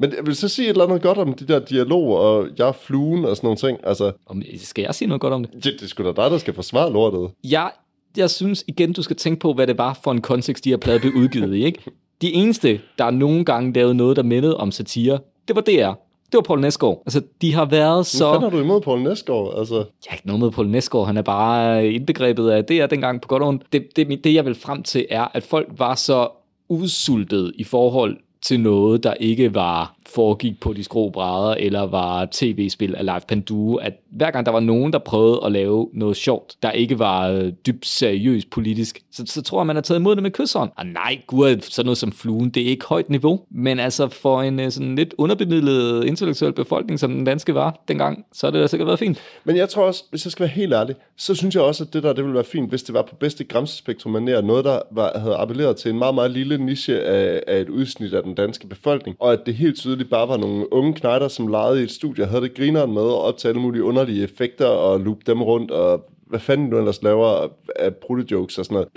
Men 0.00 0.12
jeg 0.16 0.26
vil 0.26 0.36
så 0.36 0.48
sige 0.48 0.66
et 0.66 0.70
eller 0.70 0.84
andet 0.84 1.02
godt 1.02 1.18
om 1.18 1.32
de 1.32 1.46
der 1.46 1.58
dialoger, 1.58 2.18
og 2.18 2.48
jeg 2.58 2.68
er 2.68 2.72
fluen 2.72 3.24
og 3.24 3.36
sådan 3.36 3.46
nogle 3.46 3.56
ting. 3.56 3.78
Altså, 3.84 4.12
Om, 4.26 4.42
skal 4.56 4.82
jeg 4.82 4.94
sige 4.94 5.08
noget 5.08 5.20
godt 5.20 5.32
om 5.32 5.44
det? 5.44 5.54
det, 5.54 5.64
det 5.64 5.82
er 5.82 5.86
sgu 5.86 6.02
da 6.02 6.08
dig, 6.08 6.30
der 6.30 6.38
skal 6.38 6.54
forsvare 6.54 6.92
lortet. 6.92 7.30
Jeg, 7.44 7.70
jeg 8.16 8.30
synes 8.30 8.64
igen, 8.68 8.92
du 8.92 9.02
skal 9.02 9.16
tænke 9.16 9.40
på, 9.40 9.52
hvad 9.52 9.66
det 9.66 9.78
var 9.78 9.98
for 10.04 10.12
en 10.12 10.20
kontekst, 10.20 10.64
de 10.64 10.70
her 10.70 10.76
plade 10.76 11.00
blev 11.00 11.12
udgivet 11.16 11.54
i, 11.54 11.64
ikke? 11.64 11.82
De 12.22 12.32
eneste, 12.32 12.80
der 12.98 13.10
nogle 13.10 13.44
gange 13.44 13.72
lavede 13.72 13.94
noget, 13.94 14.16
der 14.16 14.22
mindede 14.22 14.56
om 14.56 14.70
satire, 14.70 15.18
det 15.48 15.56
var 15.56 15.62
DR. 15.62 15.92
Det 16.32 16.34
var 16.34 16.40
Paul 16.40 16.60
Næsgaard. 16.60 17.02
Altså, 17.06 17.22
de 17.42 17.54
har 17.54 17.64
været 17.64 18.06
Så... 18.06 18.30
Hvad 18.30 18.40
har 18.40 18.50
du 18.50 18.60
imod 18.60 18.80
Poul 18.80 19.00
Næsgaard? 19.00 19.58
Altså, 19.58 19.74
Jeg 19.74 19.84
har 20.08 20.16
ikke 20.16 20.26
noget 20.26 20.40
med 20.42 20.50
Paul 20.50 20.68
Næsgaard, 20.68 21.06
han 21.06 21.16
er 21.16 21.22
bare 21.22 21.86
indbegrebet 21.88 22.50
af 22.50 22.64
det 22.64 22.80
er 22.80 22.86
dengang 22.86 23.20
på 23.20 23.28
godt 23.28 23.42
og 23.42 23.48
ondt. 23.48 23.62
Det, 23.72 23.86
det, 23.96 24.24
det, 24.24 24.34
jeg 24.34 24.44
vil 24.44 24.54
frem 24.54 24.82
til, 24.82 25.06
er, 25.10 25.28
at 25.34 25.42
folk 25.42 25.68
var 25.76 25.94
så 25.94 26.28
udsultet 26.68 27.52
i 27.54 27.64
forhold 27.64 28.16
til 28.42 28.60
noget, 28.60 29.02
der 29.02 29.14
ikke 29.14 29.54
var 29.54 29.97
foregik 30.14 30.60
på 30.60 30.72
de 30.72 30.84
skrå 30.84 31.10
brædder, 31.10 31.54
eller 31.54 31.80
var 31.80 32.28
tv-spil 32.32 32.94
af 32.94 33.04
Live 33.04 33.20
Pandue, 33.28 33.82
at 33.82 33.92
hver 34.10 34.30
gang 34.30 34.46
der 34.46 34.52
var 34.52 34.60
nogen, 34.60 34.92
der 34.92 34.98
prøvede 34.98 35.40
at 35.44 35.52
lave 35.52 35.88
noget 35.92 36.16
sjovt, 36.16 36.56
der 36.62 36.70
ikke 36.70 36.98
var 36.98 37.28
øh, 37.28 37.52
dybt 37.66 37.86
seriøst 37.86 38.50
politisk, 38.50 39.00
så, 39.12 39.22
så 39.26 39.42
tror 39.42 39.60
jeg, 39.60 39.66
man 39.66 39.76
har 39.76 39.80
taget 39.80 40.00
imod 40.00 40.14
det 40.14 40.22
med 40.22 40.30
kysshånd. 40.30 40.70
Og 40.76 40.86
nej, 40.86 41.18
gud, 41.26 41.60
sådan 41.60 41.86
noget 41.86 41.98
som 41.98 42.12
fluen, 42.12 42.50
det 42.50 42.62
er 42.62 42.66
ikke 42.66 42.84
højt 42.86 43.10
niveau, 43.10 43.40
men 43.50 43.78
altså 43.78 44.08
for 44.08 44.42
en 44.42 44.60
øh, 44.60 44.70
sådan 44.70 44.96
lidt 44.96 45.14
underbemidlet 45.18 46.02
øh, 46.02 46.08
intellektuel 46.08 46.52
befolkning, 46.52 47.00
som 47.00 47.12
den 47.14 47.24
danske 47.24 47.54
var 47.54 47.84
dengang, 47.88 48.24
så 48.32 48.46
har 48.46 48.50
det 48.50 48.60
da 48.60 48.66
sikkert 48.66 48.86
været 48.86 48.98
fint. 48.98 49.18
Men 49.44 49.56
jeg 49.56 49.68
tror 49.68 49.84
også, 49.84 50.04
hvis 50.10 50.24
jeg 50.26 50.32
skal 50.32 50.42
være 50.42 50.54
helt 50.54 50.72
ærlig, 50.72 50.94
så 51.16 51.34
synes 51.34 51.54
jeg 51.54 51.62
også, 51.62 51.84
at 51.84 51.92
det 51.92 52.02
der 52.02 52.12
det 52.12 52.24
ville 52.24 52.34
være 52.34 52.44
fint, 52.44 52.68
hvis 52.68 52.82
det 52.82 52.94
var 52.94 53.02
på 53.02 53.14
bedste 53.14 53.44
græmsespektrum 53.44 54.16
manér, 54.16 54.40
noget, 54.40 54.64
der 54.64 54.80
var, 54.90 55.18
havde 55.18 55.34
appelleret 55.34 55.76
til 55.76 55.90
en 55.90 55.98
meget, 55.98 56.14
meget 56.14 56.30
lille 56.30 56.58
niche 56.58 57.00
af, 57.00 57.42
af 57.46 57.60
et 57.60 57.68
udsnit 57.68 58.14
af 58.14 58.22
den 58.22 58.34
danske 58.34 58.66
befolkning, 58.66 59.16
og 59.20 59.32
at 59.32 59.46
det 59.46 59.54
helt 59.54 59.76
tydeligt 59.76 59.97
bare 60.04 60.28
var 60.28 60.36
nogle 60.36 60.72
unge 60.72 60.94
knejder, 60.94 61.28
som 61.28 61.48
legede 61.48 61.80
i 61.80 61.84
et 61.84 61.90
studie 61.90 62.24
og 62.24 62.28
havde 62.28 62.42
det 62.42 62.54
grineren 62.54 62.94
med 62.94 63.02
og 63.02 63.22
optage 63.22 63.50
alle 63.50 63.62
mulige 63.62 63.84
underlige 63.84 64.24
effekter 64.24 64.66
og 64.66 65.00
loop 65.00 65.26
dem 65.26 65.42
rundt 65.42 65.70
og 65.70 66.04
hvad 66.26 66.40
fanden 66.40 66.70
du 66.70 66.78
ellers 66.78 67.02
laver 67.02 67.48
af 67.76 67.92
jokes 68.30 68.58
og 68.58 68.64
sådan 68.64 68.74
noget 68.74 68.88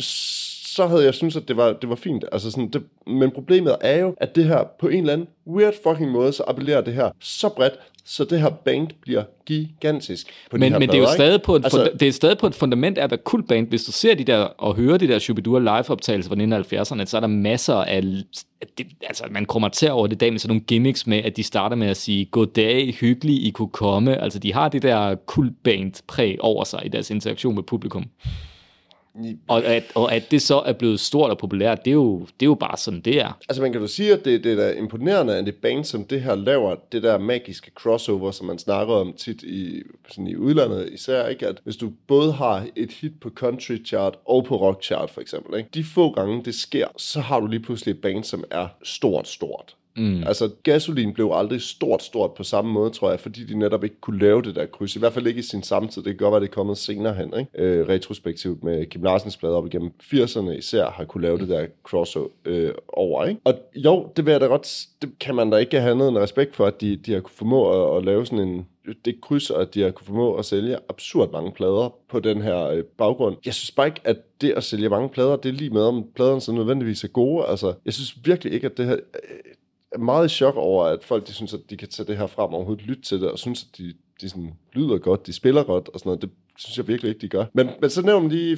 så 0.75 0.87
havde 0.87 1.03
jeg 1.03 1.13
synes 1.13 1.35
at 1.35 1.47
det 1.47 1.57
var, 1.57 1.73
det 1.73 1.89
var 1.89 1.95
fint. 1.95 2.25
Altså 2.31 2.51
sådan, 2.51 2.69
det, 2.69 2.83
men 3.07 3.31
problemet 3.31 3.75
er 3.81 3.99
jo, 3.99 4.15
at 4.17 4.35
det 4.35 4.45
her 4.45 4.63
på 4.79 4.87
en 4.87 4.99
eller 4.99 5.13
anden 5.13 5.27
weird 5.47 5.73
fucking 5.83 6.11
måde, 6.11 6.33
så 6.33 6.43
appellerer 6.47 6.81
det 6.81 6.93
her 6.93 7.11
så 7.21 7.49
bredt, 7.49 7.79
så 8.05 8.23
det 8.23 8.41
her 8.41 8.49
band 8.49 8.87
bliver 9.01 9.23
gigantisk 9.45 10.27
på 10.51 10.57
de 10.57 10.59
Men, 10.59 10.71
her 10.71 10.79
men 10.79 10.89
det 10.89 10.95
er 10.95 10.99
jo 10.99 11.03
plader, 11.03 11.15
stadig 11.15 11.41
på 11.41 11.55
et, 11.55 11.63
Altså- 11.63 11.91
det 11.99 12.07
er 12.07 12.11
stadig 12.11 12.37
på 12.37 12.47
et 12.47 12.55
fundament 12.55 12.97
af 12.97 13.03
at 13.03 13.11
være 13.11 13.19
kult 13.23 13.47
band. 13.47 13.67
Hvis 13.67 13.83
du 13.83 13.91
ser 13.91 14.15
de 14.15 14.23
der 14.23 14.37
og 14.37 14.75
hører 14.75 14.97
de 14.97 15.07
der 15.07 15.19
Shubidua 15.19 15.59
live-optagelser 15.59 16.29
fra 16.29 16.35
1970'erne, 16.35 17.05
så 17.05 17.17
er 17.17 17.21
der 17.21 17.27
masser 17.27 17.75
af... 17.75 18.03
Det, 18.77 18.87
altså, 19.07 19.23
man 19.31 19.45
kommer 19.45 19.69
til 19.69 19.91
over 19.91 20.07
det 20.07 20.19
dag 20.19 20.31
med 20.31 20.39
sådan 20.39 20.49
nogle 20.49 20.65
gimmicks 20.65 21.07
med, 21.07 21.17
at 21.17 21.37
de 21.37 21.43
starter 21.43 21.75
med 21.75 21.87
at 21.87 21.97
sige, 21.97 22.25
goddag, 22.25 22.93
hyggelig, 22.93 23.45
I 23.45 23.49
kunne 23.49 23.69
komme. 23.69 24.21
Altså, 24.21 24.39
de 24.39 24.53
har 24.53 24.69
det 24.69 24.81
der 24.81 25.15
kult 25.15 25.63
band 25.63 26.03
præg 26.07 26.37
over 26.39 26.63
sig 26.63 26.81
i 26.85 26.89
deres 26.89 27.09
interaktion 27.09 27.55
med 27.55 27.63
publikum. 27.63 28.05
Og 29.47 29.65
at, 29.65 29.84
og 29.95 30.13
at 30.15 30.32
det 30.32 30.41
så 30.41 30.60
er 30.60 30.74
blevet 30.74 31.00
stort 31.00 31.30
og 31.30 31.38
populært, 31.38 31.86
det 31.86 31.91
er 31.91 31.95
jo, 31.95 32.19
det 32.19 32.45
er 32.45 32.45
jo 32.45 32.56
bare 32.56 32.78
sådan, 32.78 33.02
det 33.02 33.21
er. 33.21 33.38
Altså 33.50 33.62
man 33.62 33.71
kan 33.71 33.82
jo 33.82 33.88
sige, 33.88 34.13
at 34.13 34.26
det, 34.26 34.43
det 34.43 34.52
er 34.52 34.56
da 34.56 34.71
imponerende, 34.71 35.38
at 35.38 35.45
det 35.45 35.56
band, 35.56 35.84
som 35.84 36.04
det 36.04 36.21
her 36.21 36.36
laver, 36.36 36.76
det 36.91 37.04
der 37.04 37.17
magiske 37.17 37.71
crossover, 37.76 38.32
som 38.32 38.47
man 38.47 38.60
snakker 38.60 38.93
om 38.93 39.13
tit 39.13 39.43
i, 39.43 39.82
sådan 40.10 40.28
i 40.28 40.36
udlandet 40.36 40.89
især, 40.93 41.28
ikke? 41.28 41.47
at 41.47 41.60
hvis 41.63 41.76
du 41.76 41.91
både 42.08 42.34
har 42.34 42.67
et 42.76 42.91
hit 42.91 43.19
på 43.21 43.30
country 43.30 43.86
chart 43.86 44.17
og 44.26 44.45
på 44.45 44.56
rock 44.56 44.84
chart 44.84 45.10
for 45.10 45.21
eksempel, 45.21 45.58
ikke? 45.58 45.69
de 45.74 45.84
få 45.84 46.12
gange 46.12 46.43
det 46.45 46.56
sker, 46.56 46.88
så 46.97 47.19
har 47.19 47.39
du 47.39 47.47
lige 47.47 47.60
pludselig 47.60 47.91
et 47.91 48.02
band, 48.02 48.24
som 48.24 48.43
er 48.52 48.67
stort, 48.84 49.28
stort. 49.28 49.76
Mm. 49.97 50.23
Altså, 50.23 50.49
Gasolin 50.63 51.13
blev 51.13 51.32
aldrig 51.34 51.62
stort, 51.62 52.04
stort 52.04 52.34
på 52.34 52.43
samme 52.43 52.71
måde, 52.71 52.89
tror 52.89 53.10
jeg, 53.10 53.19
fordi 53.19 53.43
de 53.43 53.60
netop 53.60 53.84
ikke 53.84 53.99
kunne 54.01 54.19
lave 54.19 54.41
det 54.41 54.56
der 54.56 54.65
kryds. 54.65 54.95
I 54.95 54.99
hvert 54.99 55.13
fald 55.13 55.27
ikke 55.27 55.39
i 55.39 55.43
sin 55.43 55.63
samtid. 55.63 56.01
Det 56.01 56.12
kan 56.12 56.17
godt 56.17 56.32
være, 56.32 56.41
det 56.41 56.47
er 56.47 56.54
kommet 56.54 56.77
senere 56.77 57.13
hen, 57.13 57.34
ikke? 57.39 57.51
Øh, 57.56 57.88
retrospektivt 57.88 58.63
med 58.63 58.86
Kim 58.86 59.04
Larsens 59.04 59.38
plader 59.38 59.56
op 59.56 59.65
igennem 59.65 59.91
80'erne 60.04 60.49
især, 60.49 60.89
har 60.89 61.06
kunne 61.06 61.21
lave 61.21 61.38
det 61.38 61.49
der 61.49 61.65
crossover 61.84 62.27
øh, 62.45 62.71
over, 62.88 63.25
ikke? 63.25 63.41
Og 63.43 63.54
jo, 63.75 64.10
det 64.15 64.25
vil 64.25 64.32
jeg 64.32 64.41
da 64.41 64.45
godt, 64.45 64.86
det 65.01 65.10
kan 65.19 65.36
man 65.36 65.49
da 65.49 65.58
ikke 65.58 65.80
have 65.80 65.91
andet 65.91 66.10
end 66.10 66.17
respekt 66.17 66.56
for, 66.56 66.65
at 66.65 66.82
de, 66.82 66.95
de 66.95 67.13
har 67.13 67.19
kunne 67.19 67.36
formå 67.36 67.93
at, 67.93 67.97
at 67.97 68.06
lave 68.06 68.25
sådan 68.25 68.47
en, 68.47 68.65
det 69.06 69.21
kryds, 69.21 69.49
og 69.49 69.62
at 69.62 69.73
de 69.73 69.82
har 69.82 69.91
kunne 69.91 70.06
formå 70.06 70.36
at 70.36 70.45
sælge 70.45 70.77
absurd 70.89 71.32
mange 71.32 71.51
plader 71.51 71.95
på 72.10 72.19
den 72.19 72.41
her 72.41 72.67
øh, 72.67 72.84
baggrund. 72.84 73.36
Jeg 73.45 73.54
synes 73.54 73.71
bare 73.71 73.88
ikke, 73.88 74.01
at 74.04 74.17
det 74.41 74.51
at 74.51 74.63
sælge 74.63 74.89
mange 74.89 75.10
plader, 75.10 75.36
det 75.36 75.49
er 75.49 75.54
lige 75.54 75.69
med, 75.69 75.82
om 75.82 76.06
pladerne 76.15 76.41
så 76.41 76.51
nødvendigvis 76.51 77.04
er 77.04 77.08
gode. 77.08 77.45
Altså, 77.45 77.73
jeg 77.86 77.93
synes 77.93 78.17
virkelig 78.23 78.54
ikke, 78.54 78.65
at 78.65 78.77
det 78.77 78.86
her... 78.86 78.95
Øh, 78.95 79.54
er 79.91 79.97
meget 79.99 80.25
i 80.25 80.30
chok 80.36 80.56
over, 80.56 80.86
at 80.86 81.04
folk 81.04 81.27
de 81.27 81.34
synes, 81.34 81.54
at 81.54 81.60
de 81.69 81.77
kan 81.77 81.88
tage 81.88 82.08
det 82.08 82.17
her 82.17 82.27
frem 82.27 82.49
og 82.49 82.54
overhovedet 82.54 82.86
lytte 82.86 83.01
til 83.04 83.21
det, 83.21 83.32
og 83.32 83.39
synes, 83.39 83.63
at 83.63 83.77
de, 83.77 83.93
de 84.21 84.30
sådan 84.30 84.54
lyder 84.73 84.97
godt, 84.97 85.27
de 85.27 85.34
spiller 85.34 85.63
godt 85.63 85.89
og 85.93 85.99
sådan 85.99 86.10
noget. 86.10 86.21
Det 86.21 86.30
synes 86.58 86.77
jeg 86.77 86.88
virkelig 86.88 87.10
ikke, 87.10 87.21
de 87.21 87.27
gør. 87.27 87.45
Men, 87.54 87.69
men 87.82 87.89
så 87.89 88.01
nævn 88.01 88.30
lige, 88.30 88.58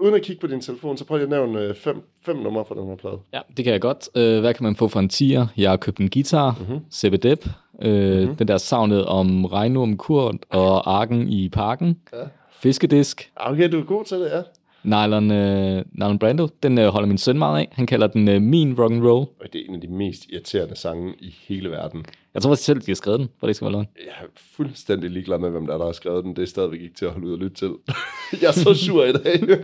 uden 0.00 0.14
at 0.14 0.22
kigge 0.22 0.40
på 0.40 0.46
din 0.46 0.60
telefon, 0.60 0.96
så 0.96 1.04
prøv 1.04 1.16
lige 1.16 1.24
at 1.24 1.30
nævne 1.30 1.60
øh, 1.60 1.74
fem, 1.74 2.08
fem 2.22 2.36
numre 2.36 2.64
fra 2.64 2.74
den 2.74 2.86
her 2.88 2.96
plade. 2.96 3.18
Ja, 3.32 3.40
det 3.56 3.64
kan 3.64 3.72
jeg 3.72 3.80
godt. 3.80 4.08
Øh, 4.14 4.40
hvad 4.40 4.54
kan 4.54 4.64
man 4.64 4.76
få 4.76 4.88
for 4.88 5.00
en 5.00 5.08
tier? 5.08 5.46
Jeg 5.56 5.70
har 5.70 5.76
købt 5.76 5.98
en 5.98 6.10
guitar, 6.10 6.56
mm-hmm. 6.60 6.80
Sebbe 6.90 7.16
Depp, 7.16 7.46
øh, 7.82 8.18
mm-hmm. 8.20 8.36
den 8.36 8.48
der 8.48 8.58
savnet 8.58 9.04
om 9.06 9.44
Regnorm 9.44 9.96
Kurt 9.96 10.36
og 10.50 10.94
Arken 11.00 11.28
i 11.28 11.48
parken, 11.48 11.98
ja. 12.12 12.18
Fiskedisk, 12.52 13.32
Ah, 13.36 13.52
Okay, 13.52 13.72
du 13.72 13.80
er 13.80 13.84
god 13.84 14.04
til 14.04 14.16
det, 14.20 14.26
ja. 14.30 14.42
Nylon, 14.86 15.30
øh, 15.30 15.84
Nylon 15.92 16.18
Brando, 16.18 16.48
den 16.62 16.78
øh, 16.78 16.88
holder 16.88 17.08
min 17.08 17.18
søn 17.18 17.38
meget 17.38 17.58
af. 17.58 17.68
Han 17.72 17.86
kalder 17.86 18.06
den 18.06 18.28
øh, 18.28 18.42
Mean 18.42 18.74
Rock 18.78 18.92
and 18.92 19.02
Roll. 19.02 19.26
Og 19.40 19.52
det 19.52 19.60
er 19.60 19.64
en 19.68 19.74
af 19.74 19.80
de 19.80 19.88
mest 19.88 20.26
irriterende 20.30 20.76
sange 20.76 21.14
i 21.20 21.36
hele 21.48 21.70
verden. 21.70 22.06
Jeg 22.34 22.42
tror 22.42 22.50
faktisk 22.50 22.66
selv, 22.66 22.80
de 22.80 22.86
har 22.86 22.94
skrevet 22.94 23.20
den, 23.20 23.28
for 23.40 23.46
det 23.46 23.56
skal 23.56 23.64
være 23.64 23.72
løgn. 23.72 23.86
Jeg 23.96 24.24
er 24.24 24.26
fuldstændig 24.56 25.10
ligeglad 25.10 25.38
med, 25.38 25.50
hvem 25.50 25.66
der, 25.66 25.74
er, 25.74 25.78
der 25.78 25.84
har 25.84 25.92
skrevet 25.92 26.24
den. 26.24 26.36
Det 26.36 26.42
er 26.42 26.46
stadigvæk 26.46 26.80
ikke 26.80 26.94
til 26.94 27.04
at 27.04 27.12
holde 27.12 27.26
ud 27.26 27.32
og 27.32 27.38
lytte 27.38 27.56
til. 27.56 27.70
jeg 28.42 28.48
er 28.48 28.52
så 28.52 28.74
sur 28.74 29.04
i 29.04 29.12
dag. 29.12 29.40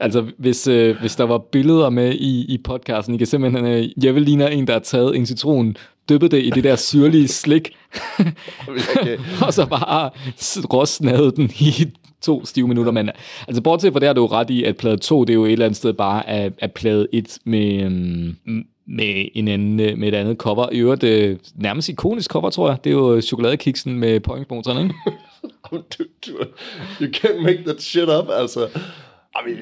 Altså, 0.00 0.26
hvis, 0.38 0.68
øh, 0.68 1.00
hvis 1.00 1.16
der 1.16 1.24
var 1.24 1.38
billeder 1.38 1.90
med 1.90 2.14
i, 2.14 2.54
i 2.54 2.58
podcasten, 2.58 3.14
I 3.14 3.18
kan 3.18 3.26
simpelthen, 3.26 3.66
øh, 3.66 4.04
jeg 4.04 4.14
vil 4.14 4.22
ligne 4.22 4.52
en, 4.52 4.66
der 4.66 4.72
har 4.72 4.80
taget 4.80 5.16
en 5.16 5.26
citron, 5.26 5.76
dyppet 6.08 6.30
det 6.30 6.42
i 6.42 6.50
det 6.50 6.64
der 6.64 6.76
syrlige 6.76 7.28
slik, 7.28 7.76
og 9.46 9.54
så 9.54 9.66
bare 9.66 10.10
råsnadet 10.72 11.36
den 11.36 11.50
i 11.60 11.92
to 12.24 12.44
stive 12.44 12.68
minutter. 12.68 12.92
Men 12.92 13.10
altså, 13.48 13.62
bortset 13.62 13.92
fra 13.92 14.00
det 14.00 14.06
har 14.06 14.12
du 14.14 14.26
ret 14.26 14.50
i, 14.50 14.64
at 14.64 14.76
plade 14.76 14.96
2, 14.96 15.24
det 15.24 15.30
er 15.30 15.34
jo 15.34 15.44
et 15.44 15.52
eller 15.52 15.64
andet 15.64 15.76
sted 15.76 15.92
bare 15.92 16.28
af, 16.28 16.50
af 16.60 16.72
plade 16.72 17.06
1 17.12 17.38
med, 17.44 17.82
øhm, 17.82 18.36
med, 18.86 19.28
en 19.34 19.48
anden, 19.48 19.80
øh, 19.80 19.98
med 19.98 20.08
et 20.08 20.14
andet 20.14 20.36
cover. 20.36 20.68
I 20.72 20.78
øvrigt, 20.78 21.04
øh, 21.04 21.36
nærmest 21.54 21.88
ikonisk 21.88 22.30
cover, 22.30 22.50
tror 22.50 22.68
jeg. 22.68 22.78
Det 22.84 22.90
er 22.90 22.94
jo 22.94 23.20
chokoladekiksen 23.20 23.98
med 23.98 24.20
pointmotoren, 24.20 24.82
ikke? 24.84 24.94
du, 25.98 26.04
du, 26.26 26.32
you 27.00 27.08
can't 27.16 27.40
make 27.42 27.62
that 27.66 27.82
shit 27.82 28.08
up, 28.08 28.26
altså. 28.38 28.66
I 28.66 29.50
mean, 29.50 29.58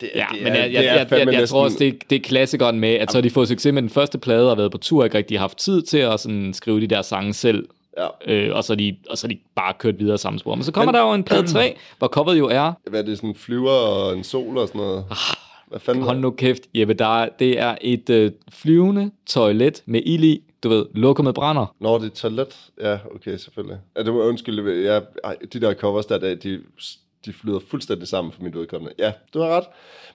det, 0.00 0.10
Ja, 0.14 0.26
det 0.34 0.42
men 0.42 0.52
er, 0.52 0.56
jeg, 0.56 0.68
det 0.68 0.74
jeg, 0.74 0.84
jeg, 0.84 1.06
jeg, 1.10 1.18
jeg 1.18 1.24
næsten- 1.26 1.46
tror 1.48 1.64
også, 1.64 1.76
det, 1.78 1.88
er- 1.88 1.92
det 2.10 2.16
er 2.16 2.20
klassikeren 2.22 2.80
med, 2.80 2.88
at 2.94 3.10
så 3.12 3.16
har 3.18 3.22
de 3.22 3.30
fået 3.30 3.48
succes 3.48 3.72
med 3.72 3.82
den 3.82 3.90
første 3.90 4.18
plade 4.18 4.50
og 4.50 4.58
været 4.58 4.72
på 4.72 4.78
tur, 4.78 5.04
ikke 5.04 5.18
rigtig 5.18 5.38
haft 5.38 5.58
tid 5.58 5.82
til 5.82 5.98
at 5.98 6.20
sådan 6.20 6.54
skrive 6.54 6.80
de 6.80 6.86
der 6.86 7.02
sange 7.02 7.34
selv. 7.34 7.66
Ja. 7.98 8.32
Øh, 8.34 8.56
og, 8.56 8.64
så 8.64 8.74
de, 8.74 8.96
og 9.10 9.18
så 9.18 9.28
de 9.28 9.38
bare 9.56 9.74
kørt 9.78 9.98
videre 9.98 10.18
samme 10.18 10.38
spor. 10.38 10.54
Men 10.54 10.64
så 10.64 10.72
kommer 10.72 10.92
men, 10.92 10.98
der 11.00 11.06
jo 11.06 11.12
en 11.14 11.24
plade 11.24 11.46
3, 11.46 11.76
hvor 11.98 12.08
coveret 12.08 12.38
jo 12.38 12.46
er, 12.48 12.72
Hvad 12.90 13.00
er 13.00 13.04
det, 13.04 13.16
sådan 13.16 13.30
en 13.30 13.36
flyver 13.36 13.70
og 13.70 14.16
en 14.16 14.24
sol 14.24 14.58
og 14.58 14.68
sådan 14.68 14.80
noget? 14.80 15.04
Hvad 15.68 15.80
fanden? 15.80 16.02
hold 16.04 16.18
nu 16.18 16.30
kæft, 16.30 16.62
Jeppe, 16.74 16.94
der, 16.94 17.22
er- 17.22 17.28
det 17.38 17.58
er 17.60 17.76
et 17.80 18.10
øh, 18.10 18.32
flyvende 18.52 19.10
toilet 19.26 19.82
med 19.86 20.02
ild 20.06 20.24
i, 20.24 20.42
du 20.62 20.68
ved, 20.68 20.86
lukket 20.94 21.24
med 21.24 21.32
brænder. 21.32 21.74
Nå, 21.80 21.98
det 21.98 22.04
er 22.06 22.14
toilet. 22.14 22.56
Ja, 22.80 22.98
okay, 23.14 23.36
selvfølgelig. 23.36 23.78
Ja, 23.96 24.02
det 24.02 24.14
var 24.14 24.20
undskyld. 24.20 24.82
Ja, 24.84 25.00
ej, 25.24 25.36
de 25.52 25.60
der 25.60 25.74
covers 25.74 26.06
der, 26.06 26.18
der 26.18 26.34
de, 26.34 26.60
de 27.26 27.32
flyder 27.32 27.58
fuldstændig 27.70 28.08
sammen 28.08 28.32
for 28.32 28.42
mit 28.42 28.54
udkommende. 28.54 28.94
Ja, 28.98 29.12
du 29.34 29.40
har 29.40 29.48
ret. 29.56 29.64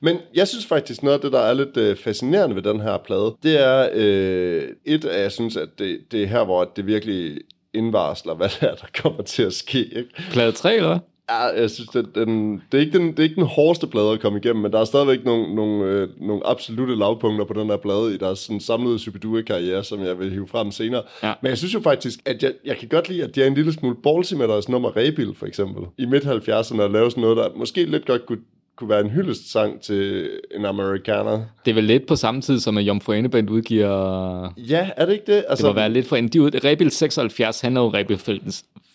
Men 0.02 0.18
jeg 0.36 0.48
synes 0.48 0.66
faktisk, 0.66 1.04
noget 1.04 1.14
af 1.18 1.22
det, 1.22 1.32
der 1.32 1.40
er 1.40 1.54
lidt 1.54 1.78
øh, 1.78 1.96
fascinerende 1.98 2.56
ved 2.56 2.64
den 2.64 2.80
her 2.82 2.98
plade, 2.98 3.36
det 3.44 3.64
er 3.64 3.90
øh, 3.94 4.64
et 4.86 5.06
af, 5.06 5.22
jeg 5.22 5.32
synes, 5.32 5.58
at 5.58 5.70
det, 5.80 6.00
det 6.12 6.24
er 6.24 6.28
her, 6.28 6.44
hvor 6.44 6.64
det 6.76 6.86
virkelig 6.88 7.38
indvarsler, 7.74 8.34
hvad 8.34 8.50
det 8.50 8.70
er, 8.70 8.76
der 8.76 8.88
kommer 9.02 9.24
til 9.24 9.44
at 9.44 9.54
ske. 9.54 9.80
Ikke? 9.80 10.10
Plade 10.32 10.52
3, 10.52 10.76
eller? 10.76 11.00
Ja, 11.30 11.62
jeg 11.62 11.70
synes, 11.70 11.90
det, 11.90 12.16
den, 12.16 12.54
det, 12.72 12.78
er 12.78 12.82
ikke 12.82 12.98
den, 12.98 13.08
det 13.08 13.20
er 13.20 13.24
ikke 13.24 13.36
den 13.36 13.46
hårdeste 13.46 13.88
plade 13.88 14.12
at 14.12 14.20
komme 14.20 14.40
igennem, 14.40 14.62
men 14.62 14.72
der 14.72 14.80
er 14.80 14.86
stadigvæk 14.86 15.26
nogle, 15.26 15.56
nogle, 15.56 15.86
øh, 15.86 16.10
nogle 16.22 16.48
absolute 16.48 16.96
lavpunkter 16.96 17.46
på 17.46 17.54
den 17.54 17.70
der 17.70 17.78
plade 17.78 18.16
i 18.16 18.18
deres 18.18 18.40
sådan, 18.40 18.60
samlede 18.60 19.00
Superdue-karriere, 19.00 19.84
som 19.84 20.04
jeg 20.04 20.20
vil 20.20 20.32
hive 20.32 20.48
frem 20.48 20.72
senere. 20.72 21.02
Ja. 21.24 21.34
Men 21.42 21.50
jeg 21.50 21.58
synes 21.58 21.74
jo 21.74 21.80
faktisk, 21.80 22.20
at 22.26 22.44
jeg, 22.44 22.54
jeg 22.66 22.78
kan 22.78 22.88
godt 22.88 23.10
lide, 23.10 23.24
at 23.24 23.36
de 23.36 23.44
er 23.44 23.48
en 23.48 23.54
lille 23.54 23.74
smule 23.74 23.96
ballsy 24.04 24.34
med 24.34 24.48
deres 24.48 24.70
nummer 24.70 24.98
Rebil, 24.98 25.36
for 25.36 25.46
eksempel. 25.46 25.84
I 25.98 26.06
midt-70'erne 26.06 26.82
at 26.82 26.92
lave 26.92 27.12
sådan 27.12 27.22
noget, 27.22 27.38
der 27.38 27.50
måske 27.56 27.86
lidt 27.86 28.06
godt 28.06 28.26
kunne, 28.26 28.42
kunne 28.76 28.90
være 28.90 29.00
en 29.02 29.10
hyldestsang 29.10 29.82
til 29.82 30.30
en 30.56 30.66
amerikaner. 30.66 31.42
Det 31.66 31.72
er 31.72 31.76
vel 31.76 31.84
lidt 31.84 32.06
på 32.08 32.16
samme 32.16 32.42
tid, 32.42 32.60
som 32.60 32.78
at 32.78 32.84
Jomfru 32.84 33.12
Aneband 33.14 33.50
udgiver... 33.50 34.54
Ja, 34.58 34.90
er 34.98 35.06
det 35.06 35.14
ikke 35.14 35.36
det? 35.36 35.46
Altså, 35.50 35.68
Det 35.68 35.76
må 35.76 35.80
være 35.80 35.90
lidt 35.90 36.08
for 36.08 36.16
en... 36.16 36.28
De, 36.28 36.42
ud- 36.42 36.64
Rebil 36.64 36.92
76, 36.92 37.62
han 37.62 37.78
er 37.78 37.82
jo 37.82 37.88
Rebil 37.90 38.18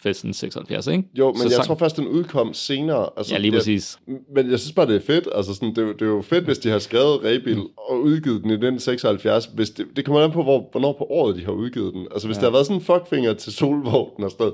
Festen 0.03 0.33
76, 0.35 0.87
ikke? 0.87 1.03
Jo, 1.15 1.27
men 1.33 1.37
Så 1.39 1.45
jeg 1.45 1.53
sang- 1.53 1.67
tror 1.67 1.75
først, 1.75 1.97
den 1.97 2.09
udkom 2.09 2.55
senere. 2.55 3.09
Altså, 3.17 3.35
Ja, 3.35 3.39
lige 3.41 3.53
jeg- 3.53 3.59
præcis. 3.59 3.99
Men 4.35 4.51
jeg 4.51 4.59
synes 4.59 4.73
bare, 4.73 4.87
det 4.87 4.97
er 4.97 5.01
fedt. 5.07 5.29
Altså, 5.35 5.55
sådan, 5.55 5.69
det, 5.69 5.79
er 5.79 5.83
jo- 5.83 5.93
det 5.93 6.03
er 6.03 6.07
jo 6.07 6.23
fedt, 6.23 6.45
hvis 6.45 6.59
de 6.59 6.69
har 6.71 6.79
skrevet 6.79 7.25
Rebil 7.25 7.59
og 7.91 8.01
udgivet 8.03 8.43
den 8.43 8.51
i 8.51 8.55
1976. 8.55 9.51
Hvis 9.55 9.71
det, 9.71 9.87
det 9.97 10.05
kommer 10.05 10.21
an 10.23 10.31
på, 10.33 10.43
hvor, 10.43 10.69
hvornår 10.73 10.93
på 10.93 11.05
året 11.11 11.37
de 11.37 11.45
har 11.45 11.53
udgivet 11.53 11.95
den. 11.95 12.07
Altså, 12.13 12.29
hvis 12.29 12.37
ja. 12.37 12.41
der 12.41 12.47
har 12.47 12.53
været 12.53 12.67
sådan 12.67 12.77
en 12.81 12.85
fuckfinger 12.85 13.33
til 13.35 13.53
Solvognen 13.53 14.25
og 14.25 14.31
sådan 14.31 14.53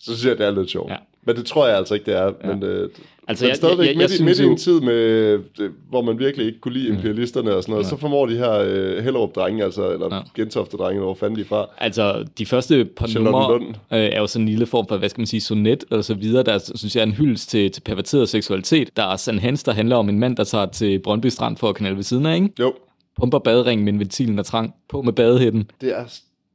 så 0.00 0.16
synes 0.16 0.26
jeg, 0.26 0.38
det 0.38 0.46
er 0.46 0.50
lidt 0.50 0.70
sjovt. 0.70 0.90
Ja. 0.90 0.96
Men 1.26 1.36
det 1.36 1.46
tror 1.46 1.66
jeg 1.66 1.76
altså 1.76 1.94
ikke, 1.94 2.06
det 2.06 2.18
er. 2.18 2.24
Ja. 2.44 2.54
Men, 2.54 2.62
øh, 2.62 2.88
Altså, 3.28 3.44
men 3.44 3.48
jeg- 3.48 3.56
stadigvæk 3.56 3.86
jeg- 3.86 3.94
jeg- 3.94 4.00
jeg 4.00 4.08
midt, 4.10 4.20
i- 4.20 4.24
midt 4.24 4.38
i 4.38 4.44
en 4.44 4.56
tid, 4.56 4.80
med, 4.80 5.32
det, 5.58 5.70
hvor 5.90 6.02
man 6.02 6.18
virkelig 6.18 6.46
ikke 6.46 6.60
kunne 6.60 6.74
lide 6.74 6.88
imperialisterne 6.88 7.54
og 7.56 7.62
sådan 7.62 7.72
noget, 7.72 7.84
ja. 7.84 7.88
så 7.88 7.96
formår 7.96 8.26
de 8.26 8.36
her 8.36 8.52
øh, 8.52 9.04
Hellerup-drenge, 9.04 9.64
altså, 9.64 9.90
eller 9.92 10.14
Ja. 10.14 10.20
Gentofte-drenge, 10.36 11.00
hvor 11.02 11.14
fanden 11.14 11.38
de 11.38 11.44
fra. 11.44 11.66
Altså, 11.78 12.24
de 12.38 12.46
første 12.46 12.84
par 12.96 13.08
numre 13.20 13.54
øh, 13.64 13.70
er 13.90 14.20
jo 14.20 14.26
sådan 14.26 14.42
en 14.42 14.48
lille 14.48 14.66
form 14.66 14.88
for, 14.88 14.96
hvad 14.96 15.08
skal 15.08 15.20
man 15.20 15.26
sige, 15.26 15.40
sonet 15.40 15.84
og 15.90 16.04
så 16.04 16.14
videre, 16.14 16.42
der 16.42 16.58
synes 16.74 16.96
jeg 16.96 17.02
er 17.02 17.06
en 17.06 17.12
hyldest 17.12 17.50
til, 17.50 17.70
til 17.72 17.80
perverteret 17.80 18.28
seksualitet. 18.28 18.88
Der 18.96 19.04
er 19.04 19.16
San 19.16 19.38
Hans, 19.38 19.62
der 19.62 19.72
handler 19.72 19.96
om 19.96 20.08
en 20.08 20.18
mand, 20.18 20.36
der 20.36 20.44
tager 20.44 20.66
til 20.66 20.98
Brøndby 20.98 21.26
Strand 21.26 21.56
for 21.56 21.68
at 21.68 21.74
knalde 21.74 21.96
ved 21.96 22.04
siden 22.04 22.26
af, 22.26 22.34
ikke? 22.34 22.48
Jo, 22.60 22.74
Pumper 23.20 23.38
baderingen, 23.38 23.84
men 23.84 23.98
ventilen 23.98 24.38
er 24.38 24.42
trang. 24.42 24.74
På 24.88 25.02
med 25.02 25.12
badehætten. 25.12 25.70
det 25.80 25.98
er, 25.98 26.04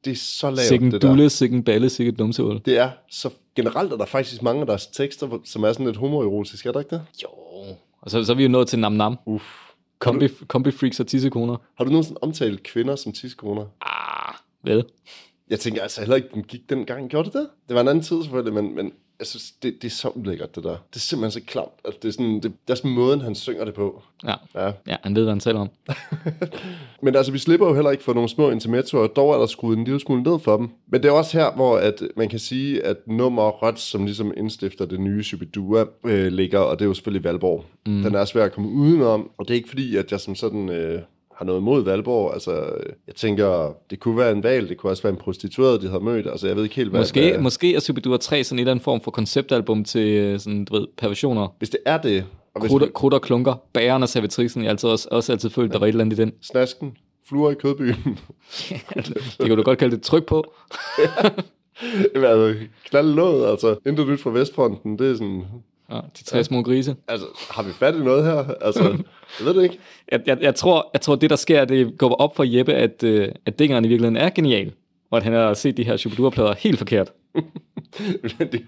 det 0.06 0.12
er 0.12 0.16
så 0.16 0.50
lavt, 0.50 0.60
Sikken 0.60 0.92
det 0.92 1.02
der. 1.02 1.08
dulle, 1.08 1.30
sikken 1.30 1.64
balle, 1.64 1.90
sikken. 1.90 2.32
Det 2.66 2.78
er 2.78 2.90
så 3.10 3.30
generelt 3.56 3.94
er 3.94 3.98
der 3.98 4.06
faktisk 4.06 4.42
mange 4.42 4.62
af 4.62 4.68
deres 4.68 4.88
tekster, 4.88 5.40
som 5.46 5.64
er 5.64 5.74
sådan 5.74 5.86
lidt 5.86 5.98
homoerotiske, 5.98 6.70
er 6.70 6.74
der 6.74 6.80
ikke 6.80 6.96
det? 6.96 7.02
Jo. 7.24 7.28
Og 8.02 8.12
så, 8.12 8.24
så 8.24 8.32
er 8.32 8.36
vi 8.36 8.44
jo 8.44 8.50
nået 8.50 8.68
til 8.68 8.80
Nam 8.80 8.92
Nam. 8.92 9.18
Uff. 9.26 9.44
Kombi, 10.00 10.28
kombi 10.48 10.72
freaks 10.72 11.00
og 11.00 11.08
tissekoner. 11.08 11.58
Har 11.78 11.86
du 11.86 11.90
nogensinde 11.92 12.20
omtalt 12.22 12.64
kvinder 12.64 12.96
som 12.96 13.12
tidskoner? 13.12 13.66
Ah, 13.82 14.36
vel? 14.64 14.86
Jeg 15.50 15.60
tænker 15.60 15.82
altså 15.82 16.02
heller 16.02 16.16
ikke, 16.16 16.28
den 16.34 16.44
gik 16.44 16.70
dengang. 16.70 17.10
Gjorde 17.10 17.26
det 17.26 17.34
det? 17.34 17.48
Det 17.68 17.76
var 17.76 17.82
en 17.82 17.88
anden 17.88 18.04
tid 18.04 18.22
selvfølgelig, 18.24 18.54
men, 18.54 18.76
men 18.76 18.92
jeg 19.20 19.28
synes, 19.28 19.52
det, 19.52 19.82
det 19.82 19.88
er 19.88 19.92
så 19.92 20.10
ulækkert, 20.10 20.56
det 20.56 20.64
der. 20.64 20.70
Det 20.70 20.96
er 20.96 21.00
simpelthen 21.00 21.42
så 21.42 21.48
klamt. 21.48 21.72
Altså, 21.86 22.00
det, 22.02 22.08
er 22.08 22.12
sådan, 22.12 22.36
det, 22.36 22.44
det 22.44 22.70
er 22.70 22.76
sådan 22.76 22.92
måden, 22.92 23.22
han 23.22 23.36
synger 23.36 23.66
det 23.66 23.74
på. 23.74 24.04
Ja. 24.24 24.34
Ja. 24.56 24.72
ja, 24.88 24.96
han 25.04 25.16
ved, 25.16 25.24
hvad 25.24 25.32
han 25.32 25.40
taler 25.40 25.60
om. 25.60 25.70
Men 27.04 27.16
altså, 27.16 27.32
vi 27.32 27.38
slipper 27.38 27.68
jo 27.68 27.74
heller 27.74 27.92
ikke 27.92 28.04
for 28.04 28.14
nogle 28.14 28.30
små 28.30 28.50
intermezzoer, 28.50 29.08
dog 29.08 29.34
er 29.34 29.38
der 29.38 29.46
skruet 29.46 29.78
en 29.78 29.84
lille 29.84 30.00
smule 30.00 30.24
ned 30.24 30.40
for 30.40 30.58
dem. 30.58 30.70
Men 30.88 31.04
det 31.04 31.10
er 31.10 31.14
også 31.14 31.38
her, 31.38 31.52
hvor 31.56 31.78
at 31.78 32.04
man 32.18 32.30
kan 32.30 32.40
sige, 32.40 32.84
at 32.84 32.98
nummer 33.08 33.50
rødt, 33.50 33.80
som 33.80 34.06
ligesom 34.06 34.34
indstifter 34.38 34.86
det 34.86 35.00
nye 35.00 35.24
Shubidua, 35.24 35.86
øh, 36.06 36.28
ligger, 36.28 36.60
og 36.60 36.80
det 36.80 36.86
er 36.86 36.90
jo 36.90 36.94
selvfølgelig 36.94 37.24
Valborg. 37.24 37.66
Mm. 37.86 38.04
Den 38.04 38.16
er 38.16 38.26
svær 38.26 38.46
at 38.46 38.54
komme 38.54 38.70
udenom, 38.70 39.30
og 39.38 39.48
det 39.48 39.54
er 39.54 39.56
ikke 39.56 39.70
fordi, 39.70 39.98
at 39.98 40.12
jeg 40.12 40.20
som 40.20 40.36
sådan... 40.36 40.70
Øh, 40.70 41.02
har 41.36 41.46
noget 41.46 41.60
imod 41.60 41.84
Valborg. 41.84 42.34
Altså, 42.34 42.52
jeg 43.08 43.16
tænker, 43.16 43.76
det 43.90 44.00
kunne 44.00 44.18
være 44.18 44.32
en 44.32 44.44
valg, 44.44 44.70
det 44.70 44.78
kunne 44.78 44.92
også 44.92 45.04
være 45.04 45.14
en 45.14 45.20
prostitueret, 45.20 45.82
de 45.82 45.88
havde 45.88 46.04
mødt. 46.04 46.28
Altså, 46.28 46.48
jeg 46.48 46.56
ved 46.56 46.64
ikke 46.64 46.76
helt, 46.76 46.90
hvad... 46.90 47.00
Måske, 47.00 47.32
hvad, 47.32 47.42
måske 47.42 47.76
er 47.76 47.80
Superdure 47.80 48.18
3 48.18 48.44
sådan 48.44 48.56
en 48.56 48.60
eller 48.60 48.72
anden 48.72 48.84
form 48.84 49.02
for 49.02 49.12
konceptalbum 49.12 49.84
til 49.84 50.08
øh, 50.08 50.40
sådan, 50.40 50.66
du 50.66 50.74
ved, 50.74 50.88
perversioner. 50.98 51.56
Hvis 51.58 51.70
det 51.70 51.80
er 51.86 51.98
det, 51.98 52.26
og 52.54 52.62
hvis 52.62 52.70
Krutter, 52.70 52.88
krutter 52.88 53.20
klunker, 53.20 53.54
bæren 53.74 54.04
og 54.04 54.10
servitrisen. 54.10 54.62
Jeg 54.62 54.68
har 54.68 54.72
altid 54.72 54.90
også, 54.90 55.08
også 55.12 55.32
altid 55.32 55.50
følt, 55.50 55.74
der 55.74 55.80
var 55.80 55.86
et 55.86 55.90
eller 55.90 56.04
andet 56.04 56.20
i 56.20 56.22
den. 56.22 56.34
snasken, 56.42 56.98
fluer 57.30 57.52
i 57.52 57.54
kødbyen, 57.54 57.96
Det 59.38 59.46
kan 59.46 59.58
du 59.58 59.64
godt 59.64 59.80
kalde 59.80 59.96
det 59.96 60.04
tryk 60.04 60.26
på. 60.26 60.44
altså, 62.16 62.56
knalde 62.90 63.14
låget, 63.16 63.50
altså, 63.50 63.76
intet 63.86 64.08
nyt 64.08 64.22
fra 64.22 64.30
Vestfronten, 64.30 65.00
det 65.00 65.12
er 65.12 65.14
sådan, 65.14 65.44
Ja, 65.92 66.00
de 66.18 66.24
tre 66.24 66.44
små 66.44 66.62
grise. 66.64 66.96
altså, 67.08 67.26
har 67.52 67.64
vi 67.64 67.72
fat 67.72 67.96
i 67.96 68.00
noget 68.00 68.24
her? 68.26 68.54
Altså, 68.62 68.84
jeg 69.40 69.46
ved 69.46 69.54
det 69.54 69.64
ikke. 69.64 69.80
Jeg, 70.12 70.22
jeg, 70.26 70.38
jeg, 70.42 70.56
tror, 70.56 70.90
jeg 70.94 71.02
tror, 71.02 71.16
det 71.16 71.30
der 71.30 71.36
sker, 71.36 71.66
det 71.66 71.98
går 71.98 72.16
op 72.16 72.36
for 72.36 72.44
Jeppe, 72.44 72.74
at, 72.74 73.04
øh, 73.04 73.30
at 73.46 73.60
dingeren 73.60 73.86
i 73.86 73.88
virkeligheden 73.88 74.18
er 74.18 74.30
genial. 74.30 74.72
Og 75.12 75.18
at 75.18 75.24
han 75.24 75.34
har 75.34 75.54
set 75.54 75.78
de 75.78 75.84
her 75.84 75.98
Superdure-plader 75.98 76.54
helt 76.58 76.78
forkert. 76.78 77.12
det, 78.40 78.62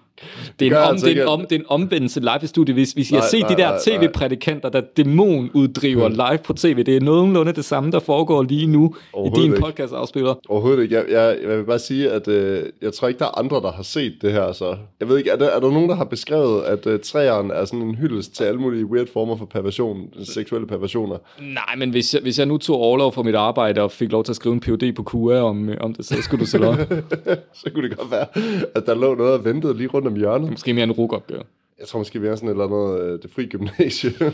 Det 0.59 0.65
er, 0.67 0.69
gør 0.69 0.77
en, 0.77 0.83
om, 0.83 0.91
altså 0.91 1.05
det, 1.05 1.17
er 1.17 1.21
en, 1.21 1.27
om, 1.27 1.41
det 1.41 1.51
er 1.51 1.59
en 1.59 1.65
omvendelse 1.67 2.19
live 2.19 2.39
i 2.43 2.47
studiet. 2.47 2.75
Hvis, 2.75 2.91
hvis 2.91 3.11
I 3.11 3.13
har 3.13 3.21
Nej, 3.21 3.29
set 3.29 3.39
nej, 3.39 3.49
de 3.49 3.55
der 3.55 3.69
nej, 3.69 3.79
nej. 3.87 3.97
tv-prædikanter, 3.97 4.69
der 4.69 4.81
dæmonuddriver 4.97 6.09
live 6.09 6.37
på 6.37 6.53
tv, 6.53 6.83
det 6.83 6.95
er 6.95 7.01
nogenlunde 7.01 7.53
det 7.53 7.65
samme, 7.65 7.91
der 7.91 7.99
foregår 7.99 8.43
lige 8.43 8.67
nu 8.67 8.95
i 9.25 9.29
din 9.35 9.43
ikke. 9.43 9.61
podcast-afspiller. 9.61 10.35
Overhovedet 10.49 10.83
ikke. 10.83 10.95
Jeg, 10.95 11.05
jeg, 11.09 11.37
jeg 11.49 11.57
vil 11.57 11.63
bare 11.63 11.79
sige, 11.79 12.11
at 12.11 12.27
øh, 12.27 12.63
jeg 12.81 12.93
tror 12.93 13.07
ikke, 13.07 13.19
der 13.19 13.25
er 13.25 13.37
andre, 13.39 13.61
der 13.61 13.71
har 13.71 13.83
set 13.83 14.13
det 14.21 14.31
her. 14.31 14.51
Så 14.51 14.75
jeg 14.99 15.09
ved 15.09 15.17
ikke, 15.17 15.29
er 15.29 15.35
der, 15.35 15.45
er 15.49 15.59
der 15.59 15.71
nogen, 15.71 15.89
der 15.89 15.95
har 15.95 16.05
beskrevet, 16.05 16.63
at 16.63 16.87
øh, 16.87 16.99
træeren 16.99 17.51
er 17.51 17.65
sådan 17.65 17.81
en 17.81 17.95
hyldest 17.95 18.35
til 18.35 18.43
alle 18.43 18.59
mulige 18.61 18.85
weird 18.85 19.07
former 19.13 19.37
for 19.37 19.45
perversion, 19.45 20.09
seksuelle 20.23 20.67
perversioner? 20.67 21.17
Nej, 21.41 21.75
men 21.77 21.89
hvis 21.89 22.13
jeg, 22.13 22.21
hvis 22.21 22.39
jeg 22.39 22.45
nu 22.45 22.57
tog 22.57 22.77
overlov 22.77 23.13
fra 23.13 23.23
mit 23.23 23.35
arbejde 23.35 23.81
og 23.81 23.91
fik 23.91 24.11
lov 24.11 24.23
til 24.23 24.31
at 24.31 24.35
skrive 24.35 24.53
en 24.53 24.59
PhD 24.59 24.95
på 24.95 25.03
QA 25.11 25.41
om, 25.41 25.69
om 25.79 25.93
det, 25.93 26.05
så 26.05 26.21
skulle 26.21 26.41
du 26.41 26.49
selv 26.49 26.65
op. 26.65 26.75
så 27.59 27.69
kunne 27.73 27.89
det 27.89 27.97
godt 27.97 28.11
være, 28.11 28.25
at 28.75 28.85
der 28.85 28.95
lå 28.95 29.06
noget 29.15 29.33
og 29.33 29.45
ventede 29.45 29.77
lige 29.77 29.87
rundt 29.87 30.07
om 30.07 30.15
hjørnet. 30.15 30.51
Måske 30.51 30.73
mere 30.73 30.83
en 30.83 30.91
rugopgave. 30.91 31.43
Jeg 31.79 31.87
tror 31.87 31.99
måske, 31.99 32.19
er 32.27 32.35
sådan 32.35 32.49
et 32.49 32.51
eller 32.51 32.65
andet 32.65 33.01
øh, 33.01 33.21
det 33.21 33.31
fri 33.31 33.45
gymnasie. 33.45 34.11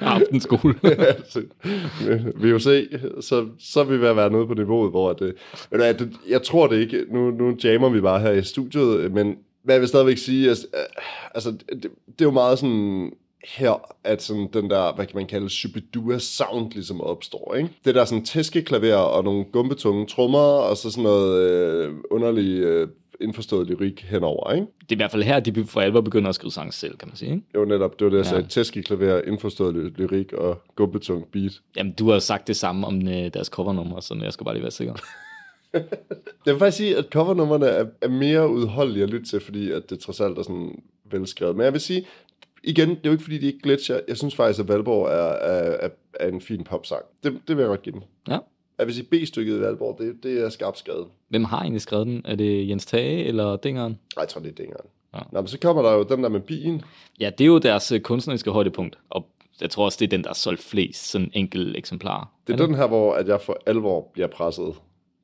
Aftenskole. 0.00 0.74
altså, 1.16 1.42
vi 2.36 2.52
vil 2.52 2.60
se, 2.60 2.88
så, 3.20 3.46
så 3.58 3.80
er 3.80 3.84
vi 3.84 4.00
ved 4.00 4.08
at 4.08 4.16
være 4.16 4.30
nede 4.30 4.46
på 4.46 4.54
niveauet, 4.54 4.90
hvor 4.90 5.12
det, 5.12 5.34
du 5.70 5.76
hvad, 5.76 5.94
det, 5.94 6.12
jeg 6.28 6.42
tror 6.42 6.66
det 6.66 6.80
ikke, 6.80 7.04
nu, 7.10 7.30
nu 7.30 7.56
jammer 7.64 7.88
vi 7.88 8.00
bare 8.00 8.20
her 8.20 8.32
i 8.32 8.42
studiet, 8.42 9.12
men 9.12 9.36
hvad 9.62 9.74
jeg 9.74 9.80
vil 9.80 9.88
stadigvæk 9.88 10.18
sige, 10.18 10.48
altså, 10.48 10.66
altså 11.34 11.50
det, 11.50 11.82
det 12.06 12.20
er 12.20 12.24
jo 12.24 12.30
meget 12.30 12.58
sådan 12.58 13.12
her, 13.44 13.82
at 14.04 14.22
sådan 14.22 14.48
den 14.52 14.70
der, 14.70 14.94
hvad 14.94 15.06
kan 15.06 15.16
man 15.16 15.26
kalde, 15.26 15.50
Shubidua 15.50 16.18
sound 16.18 16.72
ligesom 16.72 17.00
opstår, 17.00 17.54
ikke? 17.54 17.70
Det 17.84 17.94
der 17.94 18.04
sådan 18.04 18.24
tæskeklaver 18.24 18.94
og 18.96 19.24
nogle 19.24 19.44
gumbetunge 19.44 20.06
trommer, 20.06 20.38
og 20.38 20.76
så 20.76 20.90
sådan 20.90 21.02
noget 21.02 21.50
øh, 21.50 21.94
underlig 22.10 22.60
øh, 22.60 22.88
indforstået 23.20 23.66
lyrik 23.68 24.00
henover, 24.08 24.52
ikke? 24.52 24.66
Det 24.80 24.88
er 24.92 24.94
i 24.94 24.96
hvert 24.96 25.10
fald 25.10 25.22
her, 25.22 25.40
de 25.40 25.64
for 25.64 25.80
alvor 25.80 26.00
begynder 26.00 26.28
at 26.28 26.34
skrive 26.34 26.52
sange 26.52 26.72
selv, 26.72 26.96
kan 26.96 27.08
man 27.08 27.16
sige. 27.16 27.30
Ikke? 27.30 27.42
Var 27.54 27.64
netop, 27.64 27.98
det 27.98 28.04
var 28.04 28.10
det, 28.10 28.16
jeg 28.18 28.24
Ja. 28.24 28.30
sagde, 28.30 28.46
tæsk 28.48 28.76
klaver, 28.84 29.20
indforstået 29.26 29.74
ly- 29.74 29.88
lyrik 30.02 30.32
og 30.32 30.62
gumbetung 30.76 31.24
beat. 31.32 31.52
Jamen, 31.76 31.92
du 31.92 32.06
har 32.06 32.14
jo 32.14 32.20
sagt 32.20 32.48
det 32.48 32.56
samme 32.56 32.86
om 32.86 33.08
øh, 33.08 33.30
deres 33.34 33.46
covernummer, 33.46 34.00
så 34.00 34.18
jeg 34.22 34.32
skal 34.32 34.44
bare 34.44 34.54
lige 34.54 34.62
være 34.62 34.70
sikker. 34.70 34.94
Jeg 36.46 36.54
vil 36.54 36.58
faktisk 36.58 36.76
sige, 36.76 36.96
at 36.96 37.06
covernummerne 37.12 37.66
er, 37.66 37.86
er 38.02 38.08
mere 38.08 38.48
udholdelige 38.50 39.02
at 39.04 39.10
lytte 39.10 39.26
til, 39.26 39.40
fordi 39.40 39.70
at 39.70 39.90
det 39.90 39.98
trods 39.98 40.20
alt 40.20 40.38
er 40.38 40.42
sådan 40.42 40.82
velskrevet. 41.10 41.56
Men 41.56 41.64
jeg 41.64 41.72
vil 41.72 41.80
sige, 41.80 42.04
igen, 42.64 42.88
det 42.88 42.96
er 42.96 43.00
jo 43.04 43.12
ikke 43.12 43.24
fordi, 43.24 43.38
de 43.38 43.46
ikke 43.46 43.60
glitcher. 43.62 44.00
Jeg 44.08 44.16
synes 44.16 44.34
faktisk, 44.34 44.60
at 44.60 44.68
Valborg 44.68 45.06
er, 45.06 45.12
er, 45.12 45.86
er, 45.86 45.88
er 46.20 46.28
en 46.28 46.40
fin 46.40 46.64
popsang. 46.64 47.02
Det, 47.24 47.40
det 47.48 47.56
vil 47.56 47.62
jeg 47.62 47.68
godt 47.68 47.82
give 47.82 47.92
dem. 47.92 48.02
Ja. 48.28 48.38
Jeg 48.78 48.86
vil 48.86 48.94
sige, 48.94 49.06
B-stykket 49.10 49.56
i 49.56 49.60
Valborg, 49.60 49.98
det, 49.98 50.22
det 50.22 50.44
er 50.44 50.48
skarpt 50.48 50.78
skrevet. 50.78 51.06
Hvem 51.28 51.44
har 51.44 51.60
egentlig 51.60 51.80
skrevet 51.80 52.06
den? 52.06 52.22
Er 52.24 52.34
det 52.34 52.68
Jens 52.68 52.86
Tage 52.86 53.24
eller 53.24 53.56
Dingeren? 53.56 53.98
Ej, 54.16 54.20
jeg 54.20 54.28
tror, 54.28 54.40
det 54.40 54.50
er 54.50 54.54
dingeren. 54.54 54.86
Ja. 55.14 55.18
Nå, 55.32 55.40
men 55.40 55.48
så 55.48 55.58
kommer 55.58 55.82
der 55.82 55.92
jo 55.92 56.02
den 56.02 56.22
der 56.22 56.28
med 56.28 56.40
bien. 56.40 56.82
Ja, 57.20 57.30
det 57.38 57.44
er 57.44 57.48
jo 57.48 57.58
deres 57.58 57.92
øh, 57.92 58.00
kunstneriske 58.00 58.50
højdepunkt, 58.50 58.98
og 59.10 59.26
jeg 59.60 59.70
tror 59.70 59.84
også, 59.84 59.96
det 60.00 60.04
er 60.06 60.10
den, 60.10 60.24
der 60.24 60.30
er 60.30 60.34
solgt 60.34 60.62
flest 60.62 61.10
sådan 61.10 61.30
enkelte 61.34 61.78
eksemplarer. 61.78 62.34
Det 62.46 62.60
er 62.60 62.66
den 62.66 62.74
her, 62.74 62.86
hvor 62.86 63.14
at 63.14 63.28
jeg 63.28 63.40
for 63.40 63.58
alvor 63.66 64.10
bliver 64.12 64.28
presset, 64.28 64.74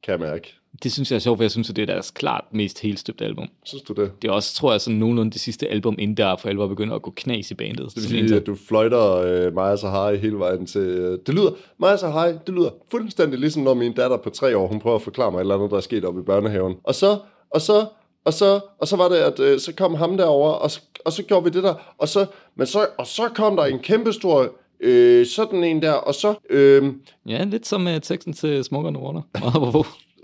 kan 0.03 0.13
jeg 0.13 0.21
mærke. 0.21 0.55
Det 0.83 0.93
synes 0.93 1.11
jeg 1.11 1.17
er 1.17 1.21
sjovt, 1.21 1.39
for 1.39 1.45
jeg 1.45 1.51
synes, 1.51 1.71
at 1.71 1.77
det 1.77 1.83
er 1.83 1.87
deres 1.87 2.11
klart 2.11 2.45
mest 2.51 2.81
helstøbte 2.81 3.25
album. 3.25 3.49
Synes 3.65 3.83
du 3.83 3.93
det? 3.93 4.23
Det 4.23 4.29
er 4.29 4.33
også, 4.33 4.55
tror 4.55 4.73
jeg, 4.73 4.81
sådan 4.81 4.99
nogenlunde 4.99 5.33
det 5.33 5.41
sidste 5.41 5.69
album, 5.69 5.97
inden 5.99 6.17
der 6.17 6.37
for 6.37 6.49
alvor 6.49 6.67
begynder 6.67 6.95
at 6.95 7.03
gå 7.03 7.13
knas 7.17 7.51
i 7.51 7.55
bandet. 7.55 7.95
Det 7.95 8.13
vil 8.13 8.29
sige, 8.29 8.37
at 8.37 8.47
du 8.47 8.57
fløjter 8.69 9.17
øh, 9.17 9.55
Maja 9.55 9.77
Sahari 9.77 10.17
hele 10.17 10.39
vejen 10.39 10.67
til... 10.67 10.81
Øh, 10.81 11.19
det 11.27 11.35
lyder, 11.35 11.51
Maja 11.79 11.97
Sahari, 11.97 12.33
det 12.47 12.55
lyder 12.55 12.71
fuldstændig 12.91 13.39
ligesom, 13.39 13.63
når 13.63 13.75
min 13.75 13.93
datter 13.93 14.17
på 14.17 14.31
tre 14.31 14.57
år, 14.57 14.67
hun 14.67 14.81
prøver 14.81 14.97
at 14.97 15.03
forklare 15.03 15.31
mig 15.31 15.39
et 15.39 15.41
eller 15.41 15.55
andet, 15.55 15.71
der 15.71 15.77
er 15.77 15.81
sket 15.81 16.05
oppe 16.05 16.21
i 16.21 16.25
børnehaven. 16.25 16.75
Og 16.85 16.95
så, 16.95 17.19
og 17.51 17.61
så, 17.61 17.87
og 18.25 18.33
så, 18.33 18.61
og 18.79 18.89
så 18.89 18.97
var 18.97 19.09
det, 19.09 19.17
at 19.17 19.41
øh, 19.41 19.61
så 19.61 19.73
kom 19.75 19.95
ham 19.95 20.17
derover 20.17 20.51
og 20.51 20.71
så, 20.71 20.81
og 21.05 21.13
så 21.13 21.23
gjorde 21.23 21.45
vi 21.45 21.51
det 21.51 21.63
der, 21.63 21.75
og 21.99 22.09
så, 22.09 22.27
men 22.57 22.67
så, 22.67 22.87
og 22.99 23.07
så 23.07 23.23
kom 23.35 23.57
der 23.57 23.65
en 23.65 23.79
kæmpestor 23.79 24.49
øh, 24.81 25.27
sådan 25.27 25.65
en 25.65 25.83
der, 25.83 25.93
og 25.93 26.15
så, 26.15 26.35
øh, 26.51 26.93
Ja, 27.27 27.45
lidt 27.45 27.67
som 27.67 27.87
uh, 27.87 28.01
teksten 28.03 28.33
til 28.33 28.65
the 28.65 28.77
Water. 28.77 29.23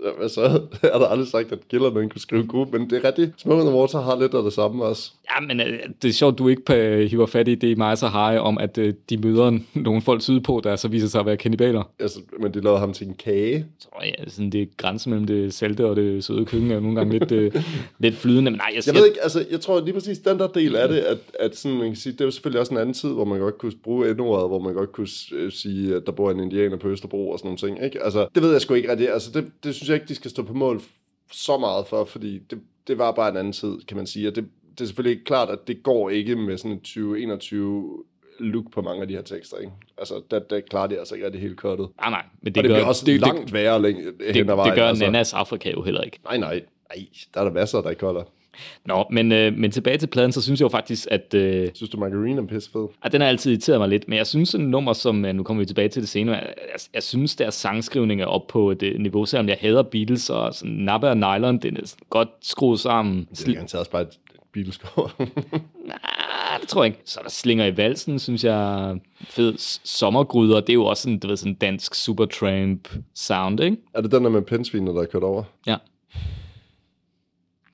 Apropos. 0.05 0.23
altså, 0.23 0.41
jeg 0.83 0.91
har 0.93 0.99
da 0.99 1.05
aldrig 1.05 1.27
sagt, 1.27 1.51
at 1.51 1.59
Gillerne 1.69 2.09
kunne 2.09 2.21
skrive 2.21 2.47
god, 2.47 2.67
men 2.67 2.89
det 2.89 3.03
er 3.03 3.07
rigtigt. 3.07 3.31
Smoke 3.37 3.61
on 3.61 3.67
the 3.67 3.77
Water 3.77 4.01
har 4.01 4.19
lidt 4.19 4.33
af 4.33 4.43
det 4.43 4.53
samme 4.53 4.83
også. 4.85 5.11
ja, 5.35 5.45
men 5.45 5.59
uh, 5.59 5.65
det 6.01 6.09
er 6.09 6.13
sjovt, 6.13 6.37
du 6.37 6.47
ikke 6.47 6.63
uh, 6.69 7.09
hiver 7.09 7.25
fat 7.25 7.47
i 7.47 7.55
det 7.55 7.77
mig 7.77 7.97
så 7.97 8.07
har 8.07 8.39
om, 8.39 8.57
at 8.57 8.77
uh, 8.77 8.89
de 9.09 9.17
møder 9.17 9.59
nogle 9.73 10.01
folk 10.01 10.21
sydpå, 10.21 10.61
der 10.63 10.75
så 10.75 10.87
viser 10.87 11.07
sig 11.07 11.19
at 11.19 11.25
være 11.25 11.37
kannibaler. 11.37 11.83
Altså, 11.99 12.19
men 12.39 12.53
de 12.53 12.61
lavede 12.61 12.79
ham 12.79 12.93
til 12.93 13.07
en 13.07 13.13
kage. 13.13 13.65
Så 13.79 13.87
ja, 14.03 14.29
sådan 14.29 14.49
det 14.49 14.77
grænse 14.77 15.09
mellem 15.09 15.27
det 15.27 15.53
salte 15.53 15.85
og 15.85 15.95
det 15.95 16.23
søde 16.23 16.45
køkken 16.45 16.71
er 16.71 16.79
nogle 16.79 16.95
gange 16.95 17.19
lidt, 17.19 17.53
lidt 17.99 18.15
flydende. 18.15 18.51
Men 18.51 18.57
nej, 18.57 18.71
jeg, 18.75 18.83
Jeg 18.87 18.95
ved 18.95 19.05
ikke, 19.07 19.23
altså, 19.23 19.45
jeg 19.51 19.61
tror 19.61 19.81
lige 19.81 19.93
præcis, 19.93 20.19
den 20.19 20.39
der 20.39 20.47
del 20.47 20.75
af 20.75 20.87
det, 20.89 20.97
at, 20.97 21.17
at 21.39 21.55
sådan, 21.57 21.77
man 21.77 21.87
kan 21.87 21.95
sige, 21.95 22.13
det 22.13 22.21
er 22.21 22.25
jo 22.25 22.31
selvfølgelig 22.31 22.59
også 22.59 22.73
en 22.73 22.79
anden 22.79 22.93
tid, 22.93 23.09
hvor 23.09 23.25
man 23.25 23.39
godt 23.39 23.57
kunne 23.57 23.71
bruge 23.83 24.09
endordet, 24.09 24.49
hvor 24.49 24.59
man 24.59 24.73
godt 24.73 24.91
kunne 24.91 25.07
øh, 25.33 25.51
sige, 25.51 25.95
at 25.95 26.05
der 26.05 26.11
bor 26.11 26.31
en 26.31 26.39
indianer 26.39 26.77
på 26.77 26.89
Østerbro 26.89 27.29
og 27.29 27.39
sådan 27.39 27.47
nogle 27.47 27.57
ting, 27.57 27.85
ikke? 27.85 28.03
Altså, 28.03 28.27
det 28.35 28.43
ved 28.43 28.51
jeg 28.51 28.61
sgu 28.61 28.73
ikke 28.73 28.91
rigtigt, 28.91 29.09
altså, 29.09 29.31
det, 29.33 29.45
det 29.63 29.75
synes 29.75 29.89
jeg 29.89 29.92
ikke, 29.93 30.05
de 30.07 30.15
skal 30.15 30.31
stå 30.31 30.43
på 30.43 30.53
mål 30.53 30.81
så 31.31 31.57
meget 31.57 31.87
for, 31.87 32.05
fordi 32.05 32.39
det, 32.39 32.59
det 32.87 32.97
var 32.97 33.11
bare 33.11 33.29
en 33.29 33.37
anden 33.37 33.53
tid, 33.53 33.77
kan 33.87 33.97
man 33.97 34.07
sige, 34.07 34.27
og 34.27 34.35
det, 34.35 34.45
det 34.71 34.81
er 34.81 34.85
selvfølgelig 34.85 35.11
ikke 35.11 35.25
klart, 35.25 35.49
at 35.49 35.67
det 35.67 35.83
går 35.83 36.09
ikke 36.09 36.35
med 36.35 36.57
sådan 36.57 36.71
en 36.71 36.79
2021 36.79 38.03
look 38.39 38.71
på 38.71 38.81
mange 38.81 39.01
af 39.01 39.07
de 39.07 39.13
her 39.13 39.21
tekster, 39.21 39.57
ikke? 39.57 39.71
Altså, 39.97 40.21
der, 40.31 40.39
der 40.39 40.59
klarer 40.59 40.87
de 40.87 40.99
altså 40.99 41.15
ikke 41.15 41.25
rigtig 41.25 41.41
helt 41.41 41.57
kottet. 41.57 41.87
Nej, 42.01 42.09
nej, 42.09 42.23
men 42.41 42.53
Det 42.53 42.57
og 42.57 42.63
det 42.63 42.69
gør, 42.69 42.75
bliver 42.75 42.87
også 42.87 43.05
det, 43.05 43.19
langt 43.21 43.41
det, 43.45 43.53
værre 43.53 43.81
læng- 43.81 44.17
det, 44.19 44.35
hen 44.35 44.49
ad 44.49 44.55
vejen. 44.55 44.69
det 44.71 44.77
gør 44.79 44.87
altså. 44.87 45.03
Nanas 45.05 45.33
Afrika 45.33 45.71
jo 45.71 45.81
heller 45.81 46.01
ikke. 46.01 46.19
Nej, 46.23 46.37
nej, 46.37 46.61
nej, 46.95 47.05
der 47.33 47.39
er 47.39 47.43
der 47.45 47.51
masser, 47.51 47.81
der 47.81 47.89
ikke 47.89 48.05
holder. 48.05 48.23
Nå, 48.85 49.05
men, 49.11 49.31
øh, 49.31 49.57
men 49.57 49.71
tilbage 49.71 49.97
til 49.97 50.07
pladen, 50.07 50.31
så 50.31 50.41
synes 50.41 50.59
jeg 50.59 50.63
jo 50.65 50.69
faktisk, 50.69 51.07
at, 51.11 51.33
øh, 51.33 51.69
Synes 51.73 51.89
du, 51.89 51.97
Margarine 51.97 52.41
er 52.41 52.45
pissefed? 52.45 52.87
at 53.03 53.11
den 53.11 53.21
har 53.21 53.27
altid 53.27 53.51
irriteret 53.51 53.79
mig 53.79 53.89
lidt, 53.89 54.07
men 54.07 54.17
jeg 54.17 54.27
synes, 54.27 54.55
en 54.55 54.61
nummer, 54.61 54.93
som, 54.93 55.25
øh, 55.25 55.35
nu 55.35 55.43
kommer 55.43 55.61
vi 55.61 55.65
tilbage 55.65 55.89
til 55.89 56.01
det 56.01 56.09
senere, 56.09 56.35
jeg, 56.35 56.53
jeg, 56.57 56.79
jeg 56.93 57.03
synes, 57.03 57.35
deres 57.35 57.55
sangskrivning 57.55 58.21
er 58.21 58.25
op 58.25 58.47
på 58.47 58.71
et 58.71 58.83
øh, 58.83 58.99
niveau, 58.99 59.25
selvom 59.25 59.49
jeg 59.49 59.57
hader 59.61 59.83
Beatles, 59.83 60.29
og 60.29 60.53
sådan 60.53 60.73
Nabba 60.73 61.09
og 61.09 61.17
Nylon, 61.17 61.57
den 61.57 61.77
er 61.77 61.95
godt 62.09 62.29
skruet 62.41 62.79
sammen. 62.79 63.27
Det 63.31 63.47
er 63.47 63.53
garanteret 63.53 63.79
også 63.79 63.91
bare 63.91 64.01
et 64.01 64.19
Beatles-cover. 64.53 65.09
Nej, 65.87 66.57
det 66.61 66.69
tror 66.69 66.83
jeg 66.83 66.87
ikke. 66.93 67.01
Så 67.05 67.19
er 67.19 67.23
der 67.23 67.29
Slinger 67.29 67.65
i 67.65 67.77
valsen, 67.77 68.19
synes 68.19 68.43
jeg 68.43 68.95
fed. 69.21 69.53
Sommergryder, 69.83 70.59
det 70.59 70.69
er 70.69 70.73
jo 70.73 70.85
også 70.85 71.03
sådan, 71.03 71.19
du 71.19 71.27
ved, 71.27 71.37
sådan 71.37 71.53
dansk 71.53 71.95
supertramp 71.95 72.87
sound, 73.15 73.59
ikke? 73.59 73.77
er 73.93 74.01
det 74.01 74.11
den 74.11 74.23
der 74.23 74.29
med 74.29 74.41
pensviner, 74.41 74.91
der 74.93 75.01
er 75.01 75.05
kørt 75.05 75.23
over? 75.23 75.43
Ja. 75.67 75.75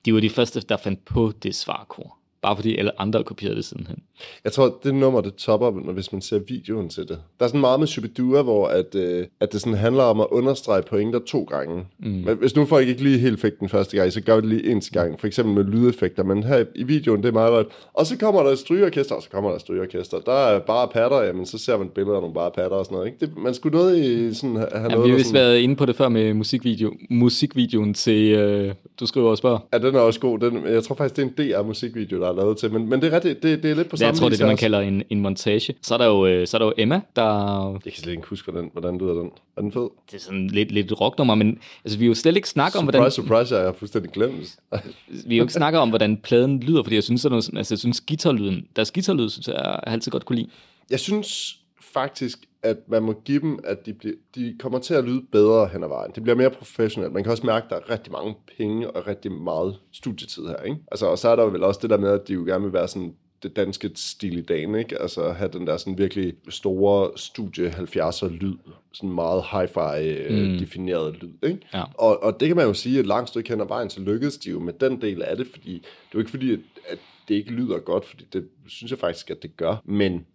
De 0.04 0.14
var 0.14 0.20
de 0.20 0.30
første, 0.30 0.60
der 0.60 0.76
fandt 0.76 1.04
på 1.04 1.32
det 1.42 1.54
svarkor. 1.54 2.19
Bare 2.42 2.56
fordi 2.56 2.76
alle 2.76 3.00
andre 3.00 3.24
kopierede 3.24 3.56
det 3.56 3.64
sidenhen. 3.64 3.98
Jeg 4.44 4.52
tror, 4.52 4.78
det 4.84 4.94
nummer, 4.94 5.20
det 5.20 5.34
topper, 5.34 5.70
når- 5.70 5.92
hvis 5.92 6.12
man 6.12 6.22
ser 6.22 6.38
videoen 6.48 6.88
til 6.88 7.02
det. 7.08 7.18
Der 7.38 7.44
er 7.44 7.48
sådan 7.48 7.60
meget 7.60 7.80
med 7.80 7.86
Shubidua, 7.86 8.42
hvor 8.42 8.66
at, 8.66 8.94
øh, 8.94 9.26
at 9.40 9.52
det 9.52 9.60
sådan 9.60 9.78
handler 9.78 10.02
om 10.02 10.20
at 10.20 10.26
understrege 10.30 10.82
pointer 10.82 11.18
to 11.26 11.42
gange. 11.44 11.84
Mm. 11.98 12.06
Men 12.10 12.36
hvis 12.36 12.56
nu 12.56 12.64
folk 12.66 12.88
ikke 12.88 13.02
lige 13.02 13.18
helt 13.18 13.40
fik 13.40 13.52
den 13.60 13.68
første 13.68 13.96
gang, 13.96 14.12
så 14.12 14.20
gør 14.20 14.34
vi 14.36 14.40
det 14.40 14.48
lige 14.48 14.70
en 14.70 14.80
gang. 14.92 15.20
For 15.20 15.26
eksempel 15.26 15.54
med 15.54 15.64
lydeffekter. 15.64 16.24
Men 16.24 16.42
her 16.42 16.64
i 16.74 16.82
videoen, 16.82 17.22
det 17.22 17.28
er 17.28 17.32
meget 17.32 17.50
godt. 17.50 17.66
Og 17.94 18.06
så 18.06 18.18
kommer 18.18 18.42
der 18.42 18.50
et 18.50 18.58
strygeorkester, 18.58 19.14
og 19.14 19.22
så 19.22 19.30
kommer 19.30 19.50
der 19.50 19.54
et 19.56 19.60
strygeorkester. 19.60 20.18
Der 20.20 20.32
er 20.32 20.58
bare 20.58 20.88
patter, 20.88 21.22
jamen 21.22 21.46
så 21.46 21.58
ser 21.58 21.78
man 21.78 21.88
billeder 21.88 22.16
af 22.16 22.20
nogle 22.22 22.34
bare 22.34 22.50
patter 22.50 22.76
og 22.76 22.84
sådan 22.84 22.94
noget. 22.96 23.06
Ikke? 23.06 23.26
Det, 23.26 23.36
man 23.38 23.54
skulle 23.54 23.78
noget 23.78 23.98
i 23.98 24.34
sådan, 24.34 24.56
have 24.56 24.68
Ja, 24.74 24.88
noget, 24.88 25.04
vi 25.04 25.10
har 25.10 25.16
vist 25.16 25.28
sådan, 25.28 25.40
været 25.40 25.58
inde 25.58 25.76
på 25.76 25.86
det 25.86 25.96
før 25.96 26.08
med 26.08 26.34
musikvideo, 26.34 26.92
musikvideoen 27.10 27.94
til, 27.94 28.32
øh, 28.32 28.74
du 29.00 29.06
skriver 29.06 29.30
og 29.30 29.38
spørger. 29.38 29.58
Ja, 29.72 29.78
den 29.78 29.94
er 29.94 30.00
også 30.00 30.20
god. 30.20 30.38
Den, 30.38 30.66
jeg 30.66 30.82
tror 30.84 30.94
faktisk, 30.94 31.16
det 31.16 31.22
er 31.38 31.44
en 31.54 31.64
DR-musikvideo, 31.64 32.20
der 32.20 32.29
er 32.30 32.34
lavet 32.36 32.58
til. 32.58 32.72
Men, 32.72 32.88
men 32.88 33.02
det 33.02 33.12
er 33.12 33.14
rigtigt, 33.14 33.42
det, 33.42 33.62
det 33.62 33.70
er 33.70 33.74
lidt 33.74 33.88
på 33.88 33.96
samme 33.96 34.08
jeg 34.08 34.18
tror, 34.18 34.28
det 34.28 34.36
er 34.36 34.38
det, 34.38 34.46
man 34.46 34.56
kalder 34.56 34.80
en, 34.80 35.02
en 35.10 35.20
montage. 35.20 35.74
Så 35.82 35.94
er, 35.94 35.98
der 35.98 36.06
jo, 36.06 36.26
øh, 36.26 36.46
så 36.46 36.56
er 36.56 36.58
der 36.58 36.66
jo 36.66 36.72
Emma, 36.76 37.00
der... 37.16 37.70
Jeg 37.84 37.92
kan 37.92 38.02
slet 38.02 38.12
ikke 38.12 38.26
huske, 38.26 38.50
hvordan, 38.50 38.70
hvordan 38.72 38.98
lyder 38.98 39.14
den. 39.14 39.30
Er 39.56 39.60
den 39.60 39.72
fed? 39.72 39.88
Det 40.10 40.16
er 40.16 40.20
sådan 40.20 40.46
lidt, 40.46 40.72
lidt 40.72 41.00
rocknummer, 41.00 41.34
men 41.34 41.58
altså, 41.84 41.98
vi 41.98 42.04
har 42.04 42.08
jo 42.08 42.14
slet 42.14 42.36
ikke 42.36 42.48
snakket 42.48 42.78
om, 42.78 42.84
hvordan, 42.84 43.00
Surprise, 43.10 43.14
surprise, 43.14 43.56
jeg 43.56 43.64
har 43.64 43.72
fuldstændig 43.72 44.12
glemt. 44.12 44.56
vi 45.26 45.34
har 45.34 45.36
jo 45.36 45.42
ikke 45.42 45.52
snakket 45.52 45.80
om, 45.80 45.88
hvordan 45.88 46.16
pladen 46.16 46.60
lyder, 46.60 46.82
fordi 46.82 46.94
jeg 46.94 47.04
synes, 47.04 47.24
at 47.24 47.32
altså, 47.32 47.66
jeg 47.70 47.78
synes 47.78 48.00
guitarlyden, 48.00 48.66
deres 48.76 48.90
guitarlyd, 48.90 49.28
synes 49.28 49.48
jeg, 49.48 49.56
jeg 49.56 49.80
altid 49.86 50.12
godt 50.12 50.24
kunne 50.24 50.36
lide. 50.36 50.48
Jeg 50.90 51.00
synes 51.00 51.58
faktisk, 51.92 52.38
at 52.62 52.76
man 52.88 53.02
må 53.02 53.12
give 53.24 53.40
dem, 53.40 53.58
at 53.64 53.86
de, 53.86 53.94
bliver, 53.94 54.14
de 54.34 54.56
kommer 54.58 54.78
til 54.78 54.94
at 54.94 55.04
lyde 55.04 55.22
bedre 55.32 55.68
hen 55.68 55.82
ad 55.84 55.88
vejen. 55.88 56.12
Det 56.14 56.22
bliver 56.22 56.36
mere 56.36 56.50
professionelt. 56.50 57.12
Man 57.12 57.22
kan 57.22 57.32
også 57.32 57.46
mærke, 57.46 57.64
at 57.64 57.70
der 57.70 57.76
er 57.76 57.90
rigtig 57.90 58.12
mange 58.12 58.34
penge 58.58 58.90
og 58.90 59.06
rigtig 59.06 59.32
meget 59.32 59.76
studietid 59.92 60.46
her. 60.46 60.62
Ikke? 60.62 60.78
Altså, 60.92 61.06
og 61.06 61.18
så 61.18 61.28
er 61.28 61.36
der 61.36 61.44
vel 61.44 61.62
også 61.62 61.80
det 61.82 61.90
der 61.90 61.98
med, 61.98 62.10
at 62.10 62.28
de 62.28 62.32
jo 62.32 62.44
gerne 62.44 62.64
vil 62.64 62.72
være 62.72 62.88
sådan 62.88 63.14
det 63.42 63.56
danske 63.56 63.90
stil 63.94 64.38
i 64.38 64.40
dagen, 64.40 64.74
ikke? 64.74 65.02
Altså 65.02 65.32
have 65.32 65.50
den 65.52 65.66
der 65.66 65.76
sådan 65.76 65.98
virkelig 65.98 66.34
store 66.48 67.10
studie 67.16 67.70
70'er 67.70 68.28
lyd, 68.28 68.54
sådan 68.92 69.12
meget 69.12 69.42
hi-fi 69.42 70.30
mm. 70.30 70.58
defineret 70.58 71.16
lyd, 71.22 71.48
ikke? 71.48 71.60
Ja. 71.74 71.82
Og, 71.94 72.22
og 72.22 72.40
det 72.40 72.48
kan 72.48 72.56
man 72.56 72.66
jo 72.66 72.74
sige, 72.74 72.98
at 72.98 73.06
langt 73.06 73.28
stykke 73.28 73.48
hen 73.50 73.60
ad 73.60 73.66
vejen, 73.66 73.90
så 73.90 74.00
lykkedes 74.00 74.38
de 74.38 74.50
jo 74.50 74.60
med 74.60 74.72
den 74.72 75.00
del 75.00 75.22
af 75.22 75.36
det, 75.36 75.46
fordi 75.46 75.72
det 75.72 75.84
er 75.84 76.14
jo 76.14 76.18
ikke 76.18 76.30
fordi, 76.30 76.52
at, 76.52 76.58
at 76.88 76.98
det 77.28 77.34
ikke 77.34 77.50
lyder 77.50 77.78
godt, 77.78 78.04
fordi 78.04 78.24
det 78.32 78.48
synes 78.66 78.90
jeg 78.90 78.98
faktisk, 78.98 79.30
at 79.30 79.42
det 79.42 79.56
gør. 79.56 79.82
Men 79.84 80.26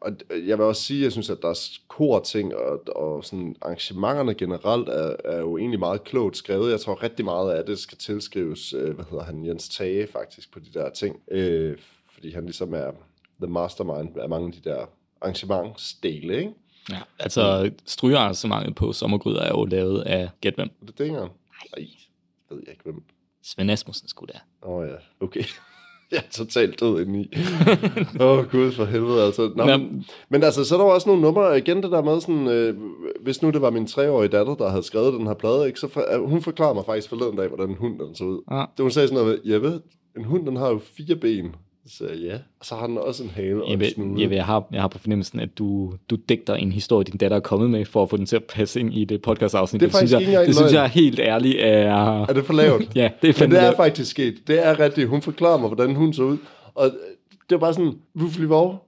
og 0.00 0.12
jeg 0.30 0.58
vil 0.58 0.66
også 0.66 0.82
sige, 0.82 1.00
at 1.00 1.04
jeg 1.04 1.12
synes, 1.12 1.30
at 1.30 1.38
der 1.42 1.48
er 1.48 1.78
kor-ting, 1.88 2.54
og, 2.54 2.82
og 2.96 3.24
sådan 3.24 3.56
arrangementerne 3.62 4.34
generelt 4.34 4.88
er, 4.88 5.16
er 5.24 5.38
jo 5.38 5.58
egentlig 5.58 5.78
meget 5.80 6.04
klogt 6.04 6.36
skrevet. 6.36 6.70
Jeg 6.70 6.80
tror 6.80 7.02
rigtig 7.02 7.24
meget 7.24 7.52
af 7.52 7.66
det 7.66 7.78
skal 7.78 7.98
tilskrives, 7.98 8.72
øh, 8.72 8.94
hvad 8.94 9.04
hedder 9.10 9.24
han, 9.24 9.46
Jens 9.46 9.68
Tage 9.68 10.06
faktisk, 10.06 10.52
på 10.52 10.58
de 10.58 10.72
der 10.74 10.90
ting. 10.90 11.20
Øh, 11.30 11.78
fordi 12.14 12.32
han 12.32 12.44
ligesom 12.44 12.74
er 12.74 12.90
the 13.40 13.50
mastermind 13.50 14.18
af 14.18 14.28
mange 14.28 14.46
af 14.46 14.52
de 14.52 14.70
der 14.70 14.86
arrangementsdele, 15.20 16.36
ikke? 16.36 16.52
Ja. 16.90 16.98
Altså, 17.18 17.70
strygearrangementet 17.84 18.74
på 18.74 18.92
Sommergryder 18.92 19.40
er 19.40 19.48
jo 19.48 19.64
lavet 19.64 20.02
af, 20.02 20.30
gæt 20.40 20.54
hvem? 20.54 20.70
Er 20.82 20.86
det 20.86 20.98
Dingeren? 20.98 21.30
Nej, 21.76 21.88
ved 22.50 22.58
jeg 22.60 22.70
ikke 22.70 22.84
hvem. 22.84 23.02
Svend 23.42 23.70
Asmussen 23.70 24.08
skulle 24.08 24.32
der. 24.32 24.38
Åh 24.62 24.76
oh, 24.76 24.88
ja, 24.88 24.94
okay. 25.20 25.44
Jeg 26.12 26.18
er 26.18 26.30
totalt 26.30 26.80
død 26.80 27.00
indeni. 27.00 27.30
Åh, 28.20 28.38
oh, 28.38 28.50
gud 28.50 28.72
for 28.72 28.84
helvede, 28.84 29.22
altså. 29.22 29.52
Nå, 29.56 29.64
men, 29.64 30.04
men 30.28 30.42
altså, 30.42 30.64
så 30.64 30.74
er 30.74 30.78
der 30.78 30.86
jo 30.86 30.94
også 30.94 31.08
nogle 31.08 31.22
numre, 31.22 31.58
igen 31.58 31.82
det 31.82 31.90
der 31.90 32.02
med 32.02 32.20
sådan, 32.20 32.48
øh, 32.48 32.74
hvis 33.22 33.42
nu 33.42 33.50
det 33.50 33.62
var 33.62 33.70
min 33.70 33.86
treårige 33.86 34.28
datter, 34.28 34.54
der 34.54 34.68
havde 34.68 34.82
skrevet 34.82 35.12
den 35.14 35.26
her 35.26 35.34
plade, 35.34 35.66
ikke, 35.66 35.80
så 35.80 35.88
for, 35.88 36.14
øh, 36.14 36.28
hun 36.28 36.42
forklarer 36.42 36.74
mig 36.74 36.84
faktisk 36.86 37.08
forleden 37.08 37.36
dag, 37.36 37.48
hvordan 37.48 37.68
en 37.68 37.76
hund 37.76 37.98
den 37.98 38.14
så 38.14 38.24
ud. 38.24 38.40
Ja. 38.50 38.64
Det 38.76 38.82
hun 38.82 38.90
sagde 38.90 39.08
sådan 39.08 39.24
noget 39.24 39.40
med, 39.44 39.52
Jeppe, 39.52 39.80
en 40.16 40.24
hund 40.24 40.46
den 40.46 40.56
har 40.56 40.68
jo 40.68 40.80
fire 40.96 41.16
ben. 41.16 41.54
Så 41.88 42.04
ja. 42.04 42.34
Og 42.60 42.66
så 42.66 42.74
har 42.74 42.86
den 42.86 42.98
også 42.98 43.22
en 43.22 43.30
hale 43.30 43.62
og 43.62 43.68
Jeg, 43.68 43.74
en 43.74 43.80
ved, 43.80 44.20
jeg, 44.20 44.30
ved, 44.30 44.36
jeg, 44.36 44.44
har, 44.44 44.64
jeg 44.72 44.80
har 44.80 44.88
på 44.88 44.98
fornemmelsen, 44.98 45.40
at 45.40 45.58
du, 45.58 45.94
du 46.10 46.16
digter 46.28 46.54
en 46.54 46.72
historie, 46.72 47.04
din 47.04 47.16
datter 47.16 47.36
er 47.36 47.40
kommet 47.40 47.70
med, 47.70 47.84
for 47.84 48.02
at 48.02 48.10
få 48.10 48.16
den 48.16 48.26
til 48.26 48.36
at 48.36 48.44
passe 48.44 48.80
ind 48.80 48.94
i 48.94 49.04
det 49.04 49.22
podcast-afsnit. 49.22 49.80
Det 49.80 49.86
er 49.86 49.90
faktisk 49.90 50.16
synes 50.16 50.32
jeg, 50.32 50.46
det 50.46 50.54
synes 50.54 50.72
løgn. 50.72 50.82
jeg 50.82 50.88
helt 50.88 51.18
ærligt 51.20 51.56
er... 51.60 52.22
Er 52.22 52.32
det 52.32 52.44
for 52.44 52.52
lavt? 52.52 52.82
Ja, 52.96 53.10
det 53.22 53.28
er 53.28 53.32
Men 53.32 53.34
fandme 53.34 53.56
det 53.56 53.64
er 53.64 53.76
faktisk 53.76 54.10
sket. 54.10 54.34
Det 54.46 54.66
er 54.66 54.80
rigtigt. 54.80 55.08
Hun 55.08 55.22
forklarer 55.22 55.58
mig, 55.58 55.68
hvordan 55.68 55.94
hun 55.94 56.12
så 56.12 56.22
ud. 56.22 56.38
Og 56.74 56.90
det 57.30 57.50
var 57.50 57.58
bare 57.58 57.74
sådan, 57.74 57.92
Ruffly 58.22 58.44
Vov, 58.44 58.70
det 58.70 58.78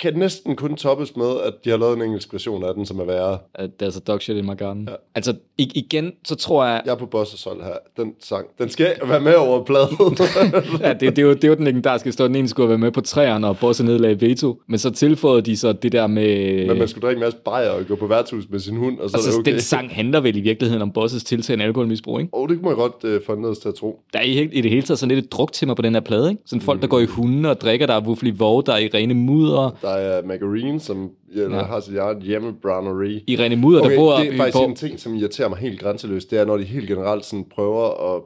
kan 0.00 0.14
næsten 0.14 0.56
kun 0.56 0.76
toppes 0.76 1.16
med, 1.16 1.40
at 1.44 1.54
de 1.64 1.70
har 1.70 1.76
lavet 1.76 1.96
en 1.96 2.02
engelsk 2.02 2.32
version 2.32 2.64
af 2.64 2.74
den, 2.74 2.86
som 2.86 3.00
er 3.00 3.04
værre. 3.04 3.38
Uh, 3.62 3.64
there's 3.82 3.96
a 3.96 4.00
dog 4.06 4.22
shit 4.22 4.36
in 4.36 4.46
my 4.46 4.56
garden. 4.56 4.88
Ja. 4.88 4.94
Altså, 5.14 5.34
i, 5.58 5.72
igen, 5.74 6.12
så 6.24 6.34
tror 6.34 6.64
jeg... 6.64 6.82
Jeg 6.84 6.92
er 6.92 6.96
på 6.96 7.06
Bosses 7.06 7.44
hold 7.44 7.62
her. 7.62 7.74
Den 7.96 8.14
sang, 8.20 8.46
den 8.58 8.68
skal 8.68 8.96
være 9.04 9.20
med 9.20 9.34
over 9.34 9.64
pladen. 9.64 9.96
ja, 10.80 10.92
det, 10.92 11.00
det, 11.00 11.18
er 11.18 11.22
jo, 11.22 11.32
det 11.32 11.44
er 11.44 11.48
jo 11.48 11.54
den 11.54 11.64
legendariske 11.64 12.12
stå. 12.12 12.26
Den 12.26 12.36
ene 12.36 12.48
skulle 12.48 12.68
være 12.68 12.78
med 12.78 12.90
på 12.90 13.00
træerne, 13.00 13.48
og 13.48 13.58
Bosse 13.58 13.84
nedlagde 13.84 14.20
veto. 14.20 14.60
Men 14.66 14.78
så 14.78 14.90
tilføjede 14.90 15.42
de 15.42 15.56
så 15.56 15.72
det 15.72 15.92
der 15.92 16.06
med... 16.06 16.66
Men 16.66 16.78
man 16.78 16.88
skulle 16.88 17.06
drikke 17.06 17.18
en 17.18 17.24
masse 17.24 17.38
bajer 17.44 17.70
og 17.70 17.86
gå 17.86 17.96
på 17.96 18.06
værtshus 18.06 18.44
med 18.50 18.60
sin 18.60 18.76
hund, 18.76 18.98
og 18.98 19.10
så 19.10 19.16
altså, 19.16 19.30
er 19.30 19.32
det 19.32 19.40
okay. 19.40 19.52
den 19.52 19.60
sang 19.60 19.94
handler 19.94 20.20
vel 20.20 20.36
i 20.36 20.40
virkeligheden 20.40 20.82
om 20.82 20.92
Bosses 20.92 21.24
tiltagende 21.24 21.64
alkoholmisbrug, 21.64 22.20
ikke? 22.20 22.30
Åh, 22.34 22.42
oh, 22.42 22.48
det 22.48 22.56
kunne 22.56 22.68
man 22.68 22.76
godt 22.76 23.04
øh, 23.04 23.20
få 23.26 23.34
ned 23.34 23.60
til 23.60 23.68
at 23.68 23.74
tro. 23.74 24.00
Der 24.12 24.18
er 24.18 24.24
i, 24.24 24.48
i 24.52 24.60
det 24.60 24.70
hele 24.70 24.82
taget 24.82 24.98
sådan 24.98 25.14
lidt 25.14 25.24
et 25.24 25.32
druktimmer 25.32 25.74
på 25.74 25.82
den 25.82 25.94
her 25.94 26.00
plade, 26.00 26.30
ikke? 26.30 26.42
Sådan 26.46 26.60
folk, 26.60 26.82
der 26.82 26.88
går 26.88 27.00
i 27.00 27.06
hunde 27.06 27.50
og 27.50 27.60
drikker, 27.60 27.86
der 27.86 27.94
er 27.94 28.00
Wuffly 28.00 28.32
Vore, 28.36 28.62
der 28.66 28.72
er 28.72 28.78
i 28.78 28.88
rene 28.94 29.14
mudder. 29.14 29.76
Der 29.82 29.87
er 29.88 30.22
Margarine, 30.22 30.80
som 30.80 31.10
ja, 31.36 31.42
Ja. 31.42 31.62
har 31.62 31.80
sit 31.80 31.96
eget 31.96 32.22
hjemmebrowneri. 32.22 33.24
I 33.26 33.36
rene 33.36 33.56
mudder, 33.56 33.80
Okay, 33.80 33.90
der 33.90 33.96
bor... 33.96 34.16
det 34.18 34.32
er 34.32 34.36
faktisk 34.36 34.58
en 34.64 34.74
ting, 34.76 35.00
som 35.00 35.14
irriterer 35.14 35.48
mig 35.48 35.58
helt 35.58 35.80
grænseløst, 35.80 36.30
det 36.30 36.38
er, 36.38 36.44
når 36.44 36.56
de 36.56 36.64
helt 36.64 36.88
generelt 36.88 37.24
sådan 37.24 37.44
prøver 37.54 38.14
at... 38.16 38.22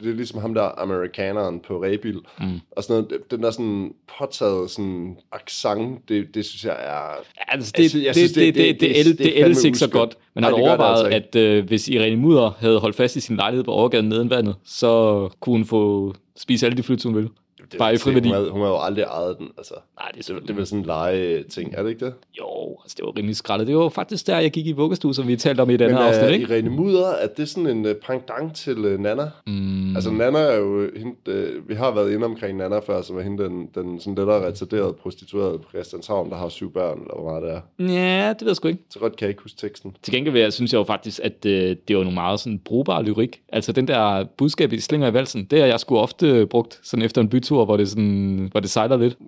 Det 0.00 0.10
er 0.10 0.14
ligesom 0.14 0.40
ham 0.40 0.54
der 0.54 0.80
amerikaneren 0.82 1.60
på 1.60 1.82
Rebil, 1.84 2.14
mm. 2.40 2.44
og 2.76 2.82
sådan 2.84 3.02
noget, 3.02 3.30
den 3.30 3.42
der 3.42 3.50
sådan 3.50 3.92
påtaget 4.18 4.70
sådan 4.70 5.16
accent, 5.32 6.08
det, 6.08 6.34
det 6.34 6.44
synes 6.44 6.64
jeg 6.64 6.76
er... 6.84 7.22
Altså, 7.48 7.72
det, 7.76 8.04
jeg 8.04 8.14
synes, 8.14 8.32
det, 8.32 8.54
det, 8.54 8.80
det, 8.80 8.80
det, 8.80 9.06
det, 9.06 9.18
det, 9.18 9.46
det 9.56 9.64
ikke 9.64 9.78
så 9.78 9.90
godt. 9.90 10.16
Men 10.34 10.42
Nej, 10.42 10.50
har 10.50 10.56
du 10.56 10.62
overvejet, 10.62 11.04
altså 11.14 11.38
at 11.38 11.42
øh, 11.42 11.66
hvis 11.66 11.88
Irene 11.88 12.16
Mudder 12.16 12.50
havde 12.58 12.78
holdt 12.78 12.96
fast 12.96 13.16
i 13.16 13.20
sin 13.20 13.36
lejlighed 13.36 13.64
på 13.64 13.70
overgaden 13.70 14.08
neden 14.08 14.30
vandet, 14.30 14.54
så 14.64 15.28
kunne 15.40 15.52
hun 15.56 15.64
få 15.64 16.14
spise 16.36 16.66
alle 16.66 16.76
de 16.76 16.82
flyt, 16.82 17.02
hun 17.02 17.16
vil? 17.16 17.28
Det, 17.72 17.78
Bare 17.78 17.94
i 17.94 17.96
friværdi. 17.96 18.28
Hun, 18.28 18.36
har- 18.36 18.50
hun 18.50 18.60
har 18.60 18.68
jo 18.68 18.78
aldrig 18.80 19.02
ejet 19.04 19.38
den, 19.38 19.48
altså. 19.58 19.74
Nej, 19.74 20.06
det 20.08 20.12
er 20.12 20.16
Det, 20.16 20.24
selvfølgelig... 20.24 20.48
det 20.48 20.56
vel 20.56 20.66
sådan 20.66 20.78
en 20.78 20.86
lege-ting, 20.86 21.74
er 21.76 21.82
det 21.82 21.90
ikke 21.90 22.04
det? 22.04 22.14
Jo, 22.38 22.76
altså 22.82 22.94
det 22.98 23.04
var 23.06 23.12
rimelig 23.18 23.36
skrællet. 23.36 23.66
Det 23.68 23.76
var 23.76 23.88
faktisk 23.88 24.26
der, 24.26 24.38
jeg 24.38 24.50
gik 24.50 24.66
i 24.66 24.72
vuggestue, 24.72 25.14
som 25.14 25.28
vi 25.28 25.36
talte 25.36 25.60
om 25.60 25.70
i 25.70 25.74
et 25.74 25.80
andet 25.82 25.98
Men 25.98 26.06
afsnit, 26.08 26.24
uh, 26.28 26.32
ikke? 26.34 26.54
Irene 26.54 26.70
Mudder, 26.70 27.08
er 27.08 27.26
det 27.26 27.48
sådan 27.48 27.66
en 27.70 27.86
uh, 27.86 27.92
pendant 28.06 28.54
til 28.56 28.78
uh, 28.94 29.00
Nana? 29.00 29.30
Mm, 29.46 29.96
Altså 29.96 30.10
Nana 30.10 30.38
er 30.38 30.56
jo 30.56 30.88
hende, 30.96 31.14
uh, 31.58 31.68
vi 31.68 31.74
har 31.74 31.90
været 31.90 32.12
inde 32.12 32.24
omkring 32.24 32.58
Nana 32.58 32.78
før, 32.78 33.02
som 33.02 33.18
er 33.18 33.22
hende 33.22 33.44
den, 33.44 33.68
den 33.74 34.00
sådan 34.00 34.14
lettere 34.14 34.46
retarderede 34.46 34.92
prostituerede 34.92 35.58
på 35.58 35.68
Christianshavn, 35.70 36.30
der 36.30 36.36
har 36.36 36.48
syv 36.48 36.72
børn, 36.72 36.98
eller 37.00 37.14
hvor 37.20 37.30
meget 37.30 37.42
det 37.42 37.50
er. 37.52 37.92
ja, 37.94 38.28
det 38.28 38.40
ved 38.40 38.48
jeg 38.48 38.56
sgu 38.56 38.68
ikke. 38.68 38.80
Så 38.90 38.98
godt 38.98 39.16
kan 39.16 39.24
jeg 39.26 39.30
ikke 39.30 39.42
huske 39.42 39.58
teksten. 39.58 39.96
Til 40.02 40.14
gengæld 40.14 40.32
vil 40.32 40.42
jeg, 40.42 40.52
synes 40.52 40.72
jeg 40.72 40.78
jo 40.78 40.84
faktisk, 40.84 41.20
at 41.22 41.46
øh, 41.46 41.76
det 41.88 41.96
var 41.96 42.02
nogle 42.02 42.14
meget 42.14 42.40
sådan 42.40 42.58
brugbare 42.58 43.02
lyrik. 43.02 43.40
Altså 43.48 43.72
den 43.72 43.88
der 43.88 44.24
budskab 44.36 44.72
i 44.72 44.80
Slinger 44.80 45.08
i 45.10 45.14
valsen, 45.14 45.44
det 45.44 45.58
har 45.60 45.66
jeg 45.66 45.80
sgu 45.80 45.98
ofte 45.98 46.46
brugt 46.46 46.80
sådan 46.82 47.02
efter 47.04 47.20
en 47.20 47.28
bytur, 47.28 47.53
hvor 47.64 47.76
det, 47.76 47.88
sådan, 47.88 48.48
hvor 48.50 48.60
det 48.60 48.70
sejler 48.70 48.96
lidt. 48.96 49.18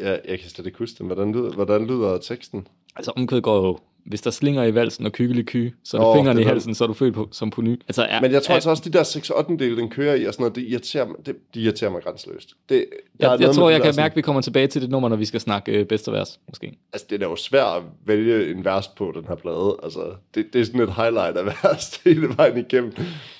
Jeg, 0.00 0.20
jeg 0.28 0.38
kan 0.38 0.50
slet 0.50 0.66
ikke 0.66 0.78
huske 0.78 0.98
den. 0.98 1.06
Hvordan 1.06 1.32
lyder, 1.32 1.52
hvordan 1.52 1.86
lyder 1.86 2.18
teksten? 2.18 2.66
Altså 2.96 3.12
omkvædet 3.16 3.44
går 3.44 3.66
jo, 3.66 3.78
hvis 4.08 4.20
der 4.20 4.30
slinger 4.30 4.64
i 4.64 4.74
valsen 4.74 5.06
og 5.06 5.12
kykkelig 5.12 5.46
ky, 5.46 5.74
så 5.84 5.96
er 5.96 6.00
det 6.00 6.08
oh, 6.08 6.16
fingrene 6.16 6.38
det 6.38 6.44
i 6.44 6.48
halsen, 6.48 6.74
så 6.74 6.84
er 6.84 6.88
du 6.88 6.94
født 6.94 7.14
på, 7.14 7.28
som 7.32 7.50
på 7.50 7.62
ny. 7.62 7.80
Altså, 7.88 8.02
er, 8.02 8.20
Men 8.20 8.32
jeg 8.32 8.42
tror 8.42 8.52
er, 8.52 8.54
altså 8.56 8.70
også, 8.70 8.82
de 8.86 8.92
der 8.92 9.02
6 9.02 9.30
8 9.30 9.56
dele, 9.58 9.76
den 9.76 9.88
kører 9.90 10.14
i, 10.14 10.24
og 10.24 10.34
sådan 10.34 10.42
noget, 10.42 10.56
det 10.56 10.62
irriterer 10.68 11.06
mig, 11.06 11.16
det, 11.26 11.36
de 11.54 11.60
irriterer 11.60 11.90
mig 11.90 12.02
grænseløst. 12.02 12.48
Det, 12.68 12.86
der 13.20 13.26
er 13.28 13.30
jeg, 13.32 13.40
jeg 13.40 13.46
med 13.48 13.54
tror, 13.54 13.66
det 13.66 13.72
jeg 13.72 13.78
der 13.80 13.84
kan 13.84 13.92
sådan- 13.92 14.02
mærke, 14.02 14.12
at 14.12 14.16
vi 14.16 14.22
kommer 14.22 14.40
tilbage 14.42 14.66
til 14.66 14.82
det 14.82 14.90
nummer, 14.90 15.08
når 15.08 15.16
vi 15.16 15.24
skal 15.24 15.40
snakke 15.40 15.72
øh, 15.72 15.86
bedste 15.86 16.12
vers, 16.12 16.40
måske. 16.48 16.78
Altså, 16.92 17.06
det 17.10 17.14
er 17.14 17.18
da 17.18 17.24
jo 17.24 17.36
svært 17.36 17.76
at 17.76 17.82
vælge 18.06 18.50
en 18.50 18.64
vers 18.64 18.88
på, 18.88 19.12
den 19.16 19.24
her 19.28 19.34
plade. 19.34 19.76
Altså, 19.82 20.00
det, 20.34 20.46
det 20.52 20.60
er 20.60 20.64
sådan 20.64 20.80
et 20.80 20.92
highlight 20.94 21.36
af 21.36 21.46
vers 21.46 21.96
hele 22.04 22.28
vejen 22.36 22.56
igennem. 22.58 22.92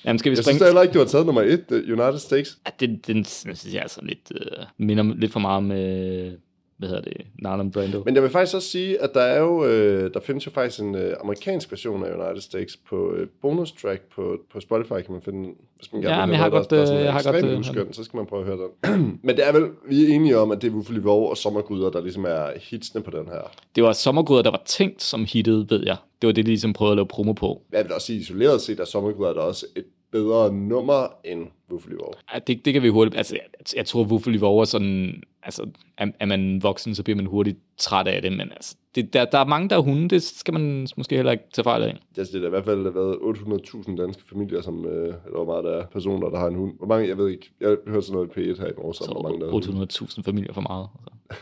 Jamen, 0.04 0.18
skal 0.18 0.30
vi 0.32 0.36
Jeg 0.36 0.44
springe? 0.44 0.58
synes 0.58 0.68
heller 0.68 0.82
ikke, 0.82 0.94
du 0.94 0.98
har 0.98 1.06
taget 1.06 1.26
nummer 1.26 1.42
1, 1.42 1.64
United 1.70 2.18
States. 2.18 2.58
Ja, 2.66 2.86
den, 2.86 3.00
den 3.06 3.24
synes 3.24 3.74
jeg 3.74 3.82
altså 3.82 4.00
lidt, 4.02 4.32
øh, 4.34 4.64
minder 4.78 5.14
lidt 5.16 5.32
for 5.32 5.40
meget 5.40 5.56
om, 5.56 5.72
øh, 5.72 6.32
hvad 6.78 6.88
hedder 6.88 7.02
det, 7.02 7.26
Marlon 7.42 7.70
Brando. 7.70 8.02
Men 8.04 8.14
jeg 8.14 8.22
vil 8.22 8.30
faktisk 8.30 8.56
også 8.56 8.68
sige, 8.68 9.02
at 9.02 9.10
der 9.14 9.20
er 9.20 9.40
jo, 9.40 9.64
øh, 9.64 10.14
der 10.14 10.20
findes 10.20 10.46
jo 10.46 10.50
faktisk 10.50 10.80
en 10.80 10.94
øh, 10.94 11.14
amerikansk 11.20 11.70
version 11.70 12.04
af 12.04 12.14
United 12.14 12.40
States 12.40 12.76
på 12.76 13.12
øh, 13.12 13.28
bonus 13.42 13.72
track 13.72 14.02
på, 14.14 14.38
på 14.52 14.60
Spotify, 14.60 14.88
kan 14.92 15.12
man 15.12 15.22
finde. 15.22 15.48
Hvis 15.76 15.92
man 15.92 16.02
gerne 16.02 16.14
Ja, 16.14 16.20
vil 16.20 16.26
men 16.26 16.32
jeg 16.32 16.42
har 16.42 16.50
godt, 16.50 16.70
der, 16.70 16.76
der 16.76 16.82
er 16.82 16.86
sådan 16.86 17.00
øh, 17.00 17.04
jeg 17.04 17.12
har 17.12 17.32
godt, 17.32 17.44
øh, 17.44 17.58
uskønt, 17.58 17.96
så 17.96 18.04
skal 18.04 18.16
man 18.16 18.26
prøve 18.26 18.40
at 18.40 18.46
høre 18.46 18.58
den. 18.84 19.20
men 19.26 19.36
det 19.36 19.46
er 19.48 19.52
vel, 19.52 19.70
vi 19.88 20.04
er 20.04 20.14
enige 20.14 20.38
om, 20.38 20.50
at 20.50 20.62
det 20.62 20.68
er 20.68 20.74
Wuffeli 20.74 21.00
Vore 21.00 21.30
og 21.30 21.36
Sommergryder, 21.36 21.90
der 21.90 22.00
ligesom 22.00 22.24
er 22.24 22.46
hitsene 22.60 23.02
på 23.02 23.10
den 23.10 23.26
her. 23.26 23.40
Det 23.76 23.84
var 23.84 23.92
sommergryder, 23.92 24.42
der 24.42 24.50
var 24.50 24.62
tænkt 24.66 25.02
som 25.02 25.24
hittet, 25.32 25.70
ved 25.70 25.82
jeg. 25.86 25.96
Det 26.22 26.26
var 26.26 26.32
det, 26.32 26.46
de 26.46 26.50
ligesom 26.50 26.72
prøvede 26.72 26.92
at 26.92 26.96
lave 26.96 27.06
promo 27.06 27.32
på. 27.32 27.62
Jeg 27.72 27.84
vil 27.84 27.92
også 27.92 28.06
sige, 28.06 28.18
isoleret 28.18 28.60
set, 28.60 28.80
at 28.80 28.88
Sommergryder 28.88 29.30
er 29.30 29.34
der 29.34 29.40
også 29.40 29.66
et 29.76 29.84
bedre 30.12 30.52
nummer 30.52 31.06
end 31.24 31.46
Wuffeli 31.70 31.94
Vore. 31.94 32.14
Ja, 32.34 32.38
det, 32.38 32.64
det 32.64 32.72
kan 32.72 32.82
vi 32.82 32.88
hurtigt... 32.88 33.16
Altså, 33.16 33.34
jeg, 33.34 33.76
jeg 33.76 33.86
tror, 33.86 34.04
Wuffel 34.04 34.42
er 34.42 34.64
sådan... 34.64 35.22
Altså, 35.42 35.70
er, 35.98 36.06
er 36.20 36.26
man 36.26 36.62
voksen, 36.62 36.94
så 36.94 37.02
bliver 37.02 37.16
man 37.16 37.26
hurtigt 37.26 37.58
træt 37.76 38.06
af 38.06 38.22
det, 38.22 38.32
men 38.32 38.40
altså, 38.40 38.76
det, 38.94 39.12
der, 39.12 39.24
der 39.24 39.38
er 39.38 39.44
mange, 39.44 39.68
der 39.68 39.76
er 39.76 39.80
hunde, 39.80 40.08
det 40.08 40.22
skal 40.22 40.54
man 40.54 40.86
måske 40.96 41.16
heller 41.16 41.32
ikke 41.32 41.44
tage 41.52 41.64
fejl 41.64 41.82
af. 41.82 42.00
Altså, 42.18 42.32
det 42.32 42.42
er 42.42 42.46
i 42.46 42.50
hvert 42.50 42.64
fald 42.64 42.92
været 42.92 43.16
800.000 43.16 43.96
danske 43.96 44.22
familier, 44.28 44.60
som, 44.60 44.86
øh, 44.86 45.04
eller 45.04 45.44
hvor 45.44 45.44
meget 45.44 45.64
der 45.64 45.70
er 45.70 45.86
personer, 45.86 46.28
der 46.28 46.38
har 46.38 46.46
en 46.46 46.54
hund. 46.54 46.78
Hvor 46.78 46.86
mange, 46.86 47.08
jeg 47.08 47.18
ved 47.18 47.28
ikke, 47.28 47.50
jeg 47.60 47.76
hørte 47.86 48.06
sådan 48.06 48.14
noget 48.14 48.36
i 48.36 48.52
P1 48.52 48.60
her 48.60 48.68
i 48.68 48.72
morges, 48.78 49.00
om, 49.00 49.12
hvor 49.12 49.22
mange 49.22 49.40
der 49.40 49.46
er 49.46 49.50
hunde. 49.50 49.90
Så 49.90 50.04
800.000 50.04 50.22
familier 50.22 50.52
for 50.52 50.60
meget. 50.60 50.88
Altså. 50.98 51.38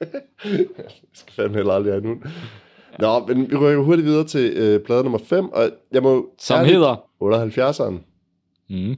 Jeg 0.78 0.84
skal 1.12 1.34
fandme 1.34 1.56
heller 1.56 1.72
aldrig 1.72 1.92
have 1.92 2.02
en 2.02 2.08
hund. 2.08 2.22
Nå, 2.98 3.26
men 3.26 3.50
vi 3.50 3.56
rykker 3.56 3.82
hurtigt 3.82 4.06
videre 4.06 4.24
til 4.24 4.52
øh, 4.56 4.80
plade 4.80 5.02
nummer 5.02 5.18
5, 5.24 5.48
og 5.48 5.70
jeg 5.92 6.02
må... 6.02 6.26
Som 6.38 6.64
hedder... 6.64 6.96
78'eren. 7.22 7.94
Mm. 8.70 8.96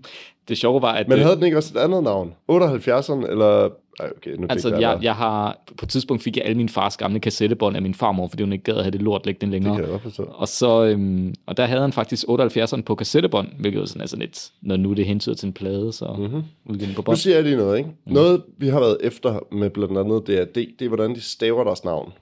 Det 0.49 0.59
sjove 0.59 0.83
var, 0.83 0.93
at... 0.93 1.09
Men 1.09 1.19
øh, 1.19 1.25
havde 1.25 1.37
den 1.37 1.45
ikke 1.45 1.57
også 1.57 1.73
et 1.79 1.83
andet 1.83 2.03
navn? 2.03 2.35
78'eren, 2.53 3.31
eller... 3.31 3.69
Ej, 4.01 4.11
okay, 4.17 4.31
nu 4.39 4.47
Altså, 4.51 4.77
jeg, 4.77 4.99
jeg 5.03 5.15
har, 5.15 5.59
på 5.79 5.85
et 5.85 5.89
tidspunkt 5.89 6.23
fik 6.23 6.37
jeg 6.37 6.45
alle 6.45 6.57
min 6.57 6.69
fars 6.69 6.97
gamle 6.97 7.21
kassettebånd 7.21 7.77
af 7.77 7.83
min 7.83 7.95
farmor, 7.95 8.29
fordi 8.29 8.43
hun 8.43 8.53
ikke 8.53 8.65
gad 8.65 8.75
at 8.75 8.83
have 8.83 8.91
det 8.91 9.03
lort 9.03 9.27
liggende 9.27 9.53
Det 9.57 9.63
længere. 9.63 9.83
kan 9.83 9.93
jeg 9.93 10.01
forstå. 10.01 10.23
Og 10.23 10.49
så, 10.49 10.85
øhm, 10.85 11.35
og 11.47 11.57
der 11.57 11.67
havde 11.67 11.81
han 11.81 11.93
faktisk 11.93 12.25
78'eren 12.29 12.83
på 12.83 12.95
kassettebånd, 12.95 13.49
hvilket 13.59 13.89
sådan, 13.89 14.01
altså 14.01 14.17
lidt, 14.17 14.51
når 14.63 14.77
nu 14.77 14.93
det 14.93 15.07
hentyder 15.07 15.35
til 15.35 15.47
en 15.47 15.53
plade, 15.53 15.93
så 15.93 16.15
mm-hmm. 16.19 16.43
udgivet 16.67 16.95
på 16.95 17.01
Nu 17.01 17.05
bånd. 17.05 17.17
siger 17.17 17.35
jeg 17.37 17.45
lige 17.45 17.57
noget, 17.57 17.79
ikke? 17.79 17.91
Mm. 18.07 18.13
Noget, 18.13 18.43
vi 18.59 18.69
har 18.69 18.81
været 18.81 18.97
efter 19.01 19.39
med 19.53 19.71
blandt 19.71 19.99
andet 19.99 20.27
DRD, 20.27 20.55
det 20.55 20.83
er, 20.83 20.89
hvordan 20.89 21.15
de 21.15 21.21
staver 21.21 21.65
deres 21.65 21.85
navn. 21.85 22.13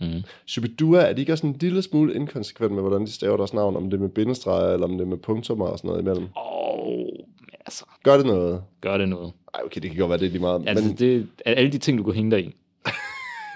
Mm. 0.00 0.22
Shubidua, 0.46 1.00
er 1.00 1.12
de 1.12 1.20
ikke 1.20 1.32
også 1.32 1.46
en 1.46 1.56
lille 1.60 1.82
smule 1.82 2.14
inkonsekvent 2.14 2.72
med, 2.72 2.82
hvordan 2.82 3.06
de 3.06 3.12
staver 3.12 3.36
deres 3.36 3.54
navn? 3.54 3.76
Om 3.76 3.90
det 3.90 3.96
er 3.96 4.00
med 4.00 4.08
bindestreger, 4.08 4.72
eller 4.74 4.86
om 4.86 4.92
det 4.92 5.00
er 5.00 5.06
med 5.08 5.16
punktummer 5.16 5.66
og 5.66 5.78
sådan 5.78 5.88
noget 5.88 6.02
imellem? 6.02 6.26
Og 6.36 7.10
altså, 7.66 7.84
Gør 8.04 8.16
det 8.16 8.26
noget? 8.26 8.62
gør 8.80 8.98
det 8.98 9.08
noget. 9.08 9.32
Ej, 9.54 9.60
okay, 9.64 9.80
det 9.80 9.90
kan 9.90 9.98
godt 9.98 10.10
være, 10.10 10.18
det 10.18 10.26
er 10.26 10.30
lige 10.30 10.40
meget. 10.40 10.62
Altså, 10.66 10.84
men 10.84 10.96
det 10.96 11.26
er 11.44 11.54
alle 11.54 11.72
de 11.72 11.78
ting, 11.78 11.98
du 11.98 12.02
kunne 12.02 12.14
hænge 12.14 12.30
dig 12.30 12.44
i. 12.44 12.54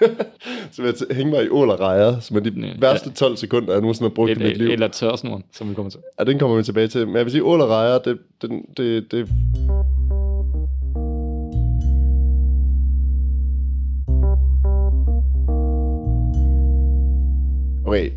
så 0.71 0.81
vil 0.81 0.95
jeg 1.09 1.15
hænge 1.15 1.31
mig 1.31 1.45
i 1.45 1.49
ål 1.49 1.69
og 1.69 1.79
rejer, 1.79 2.19
som 2.19 2.37
er 2.37 2.41
de 2.41 2.49
Ja. 2.67 2.73
værste 2.79 3.11
12 3.11 3.35
sekunder, 3.37 3.71
jeg 3.73 3.81
nogensinde 3.81 4.09
har 4.09 4.13
brugt 4.15 4.31
i 4.31 4.35
mit 4.35 4.43
liv. 4.43 4.51
Eller, 4.51 4.73
eller 4.73 4.87
tørsnoren, 4.87 5.43
som 5.51 5.69
vi 5.69 5.73
kommer 5.75 5.89
til. 5.89 5.99
Ja, 6.19 6.23
den 6.23 6.39
kommer 6.39 6.57
vi 6.57 6.63
tilbage 6.63 6.87
til. 6.87 7.07
Men 7.07 7.15
jeg 7.15 7.25
vil 7.25 7.31
sige, 7.31 7.43
ål 7.43 7.61
og 7.61 7.69
rejer, 7.69 7.99
det, 7.99 8.17
det, 8.41 8.51
det, 8.77 9.11
det... 9.11 9.29
Okay, 17.89 18.11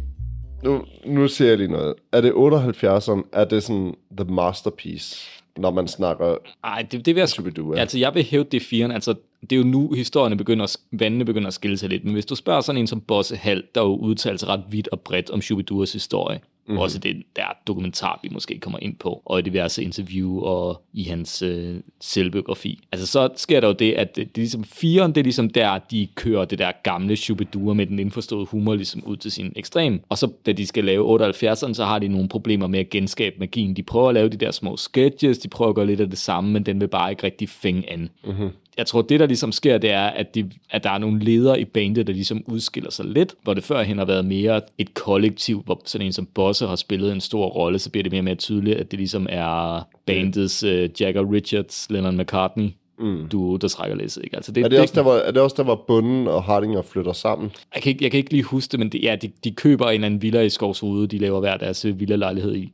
nu, 0.64 0.84
nu 1.06 1.28
ser 1.28 1.48
jeg 1.48 1.58
lige 1.58 1.70
noget. 1.72 1.94
Er 2.12 2.20
det 2.20 2.30
78'eren, 2.32 3.28
er 3.32 3.44
det 3.44 3.62
sådan 3.62 3.94
the 4.18 4.34
masterpiece, 4.34 5.28
når 5.56 5.70
man 5.70 5.88
snakker 5.88 6.36
Ej, 6.64 6.82
det, 6.90 7.06
det 7.06 7.14
vil 7.14 7.20
jeg. 7.20 7.28
Shubidua? 7.28 7.78
Altså, 7.78 7.98
jeg 7.98 8.14
vil 8.14 8.22
hæve 8.24 8.44
det 8.44 8.62
firen. 8.62 8.90
Altså, 8.90 9.14
det 9.40 9.52
er 9.52 9.56
jo 9.56 9.62
nu, 9.64 9.92
historierne 9.92 10.36
begynder, 10.36 10.64
at- 10.64 10.76
vandene 10.92 11.24
begynder 11.24 11.48
at 11.48 11.54
skille 11.54 11.76
sig 11.78 11.88
lidt. 11.88 12.04
Men 12.04 12.12
hvis 12.12 12.26
du 12.26 12.34
spørger 12.34 12.60
sådan 12.60 12.80
en 12.80 12.86
som 12.86 13.00
Bosse 13.00 13.36
Hall, 13.36 13.64
der 13.74 13.80
jo 13.80 13.96
udtaler 13.96 14.36
sig 14.36 14.48
ret 14.48 14.62
vidt 14.70 14.88
og 14.88 15.00
bredt 15.00 15.30
om 15.30 15.40
Shubiduas 15.40 15.92
historie, 15.92 16.40
mm-hmm. 16.66 16.78
også 16.78 16.98
det 16.98 17.22
der 17.36 17.56
dokumentar, 17.66 18.20
vi 18.22 18.28
måske 18.32 18.58
kommer 18.60 18.78
ind 18.82 18.96
på, 18.96 19.22
og 19.24 19.38
i 19.38 19.42
diverse 19.42 19.82
interview 19.82 20.40
og 20.40 20.82
i 20.92 21.02
hans 21.02 21.42
øh, 21.42 21.76
selvbiografi. 22.00 22.84
Altså, 22.92 23.06
så 23.06 23.28
sker 23.36 23.60
der 23.60 23.68
jo 23.68 23.74
det, 23.74 23.92
at 23.92 24.16
det, 24.16 24.36
det 24.36 24.40
er 24.40 24.42
ligesom 24.42 24.64
firen, 24.64 25.12
det 25.12 25.20
er 25.20 25.24
ligesom 25.24 25.50
der, 25.50 25.78
de 25.78 26.08
kører 26.14 26.44
det 26.44 26.58
der 26.58 26.72
gamle 26.82 27.16
Shubidua 27.16 27.74
med 27.74 27.86
den 27.86 27.98
indforståede 27.98 28.46
humor 28.46 28.74
ligesom 28.74 29.04
ud 29.04 29.16
til 29.16 29.32
sin 29.32 29.52
ekstrem. 29.56 30.00
Og 30.08 30.18
så, 30.18 30.32
da 30.46 30.52
de 30.52 30.66
skal 30.66 30.84
lave 30.84 31.30
78'eren, 31.30 31.74
så 31.74 31.84
har 31.84 31.98
de 31.98 32.08
nogle 32.08 32.28
problemer 32.28 32.66
med 32.66 32.80
at 32.80 32.90
genskabe 32.90 33.36
magien. 33.38 33.76
De 33.76 33.82
prøver 33.82 34.08
at 34.08 34.14
lave 34.14 34.28
de 34.28 34.36
der 34.36 34.50
små 34.50 34.76
sketches, 34.76 35.38
de 35.38 35.48
prøver 35.48 35.68
at 35.68 35.74
gøre 35.74 35.86
lidt 35.86 36.00
af 36.00 36.10
det 36.10 36.18
samme, 36.18 36.50
men 36.50 36.66
den 36.66 36.80
vil 36.80 36.88
bare 36.88 37.10
ikke 37.10 37.22
rigtig 37.22 37.48
fænge 37.48 37.92
an. 37.92 38.10
Mm-hmm. 38.24 38.50
Jeg 38.78 38.86
tror, 38.86 39.02
det 39.02 39.20
der 39.20 39.26
ligesom 39.26 39.52
sker, 39.52 39.78
det 39.78 39.90
er, 39.90 40.06
at, 40.06 40.34
de, 40.34 40.50
at 40.70 40.84
der 40.84 40.90
er 40.90 40.98
nogle 40.98 41.24
ledere 41.24 41.60
i 41.60 41.64
bandet, 41.64 42.06
der 42.06 42.12
ligesom 42.12 42.44
udskiller 42.46 42.90
sig 42.90 43.04
lidt, 43.04 43.34
hvor 43.42 43.54
det 43.54 43.64
førhen 43.64 43.98
har 43.98 44.04
været 44.04 44.24
mere 44.24 44.60
et 44.78 44.94
kollektiv, 44.94 45.62
hvor 45.64 45.80
sådan 45.84 46.06
en 46.06 46.12
som 46.12 46.26
Bosse 46.26 46.66
har 46.66 46.76
spillet 46.76 47.12
en 47.12 47.20
stor 47.20 47.46
rolle, 47.46 47.78
så 47.78 47.90
bliver 47.90 48.02
det 48.02 48.12
mere 48.12 48.20
og 48.20 48.24
mere 48.24 48.34
tydeligt, 48.34 48.78
at 48.78 48.90
det 48.90 48.98
ligesom 48.98 49.26
er 49.30 49.82
bandets 50.06 50.64
uh, 50.64 51.00
Jagger 51.00 51.32
Richards, 51.32 51.86
Lennon 51.90 52.16
McCartney, 52.16 52.70
mm. 52.98 53.28
duo, 53.28 53.56
der 53.56 53.68
trækker 53.68 53.96
læsset. 53.96 54.24
Ikke? 54.24 54.36
Altså 54.36 54.52
det, 54.52 54.64
Er 54.64 54.68
det, 54.68 54.80
også 54.80 54.94
der, 54.94 55.02
hvor, 55.02 55.14
er 55.14 55.30
det 55.30 55.42
også 55.42 55.56
der, 55.56 55.64
hvor 55.64 55.84
bunden 55.86 56.28
og 56.28 56.42
Hardinger 56.42 56.82
flytter 56.82 57.12
sammen? 57.12 57.52
jeg, 57.74 57.82
kan 57.82 57.90
ikke, 57.90 58.04
jeg 58.04 58.10
kan 58.10 58.18
ikke 58.18 58.30
lige 58.30 58.42
huske 58.42 58.72
det, 58.72 58.78
men 58.78 58.88
det, 58.88 59.02
ja, 59.02 59.16
de, 59.16 59.30
de 59.44 59.50
køber 59.50 59.86
en 59.86 59.94
eller 59.94 60.06
anden 60.06 60.22
villa 60.22 60.40
i 60.40 60.48
Skovshoved, 60.48 61.08
de 61.08 61.18
laver 61.18 61.40
hver 61.40 61.56
deres 61.56 61.84
øh, 61.84 62.00
villa-lejlighed 62.00 62.54
i. 62.54 62.72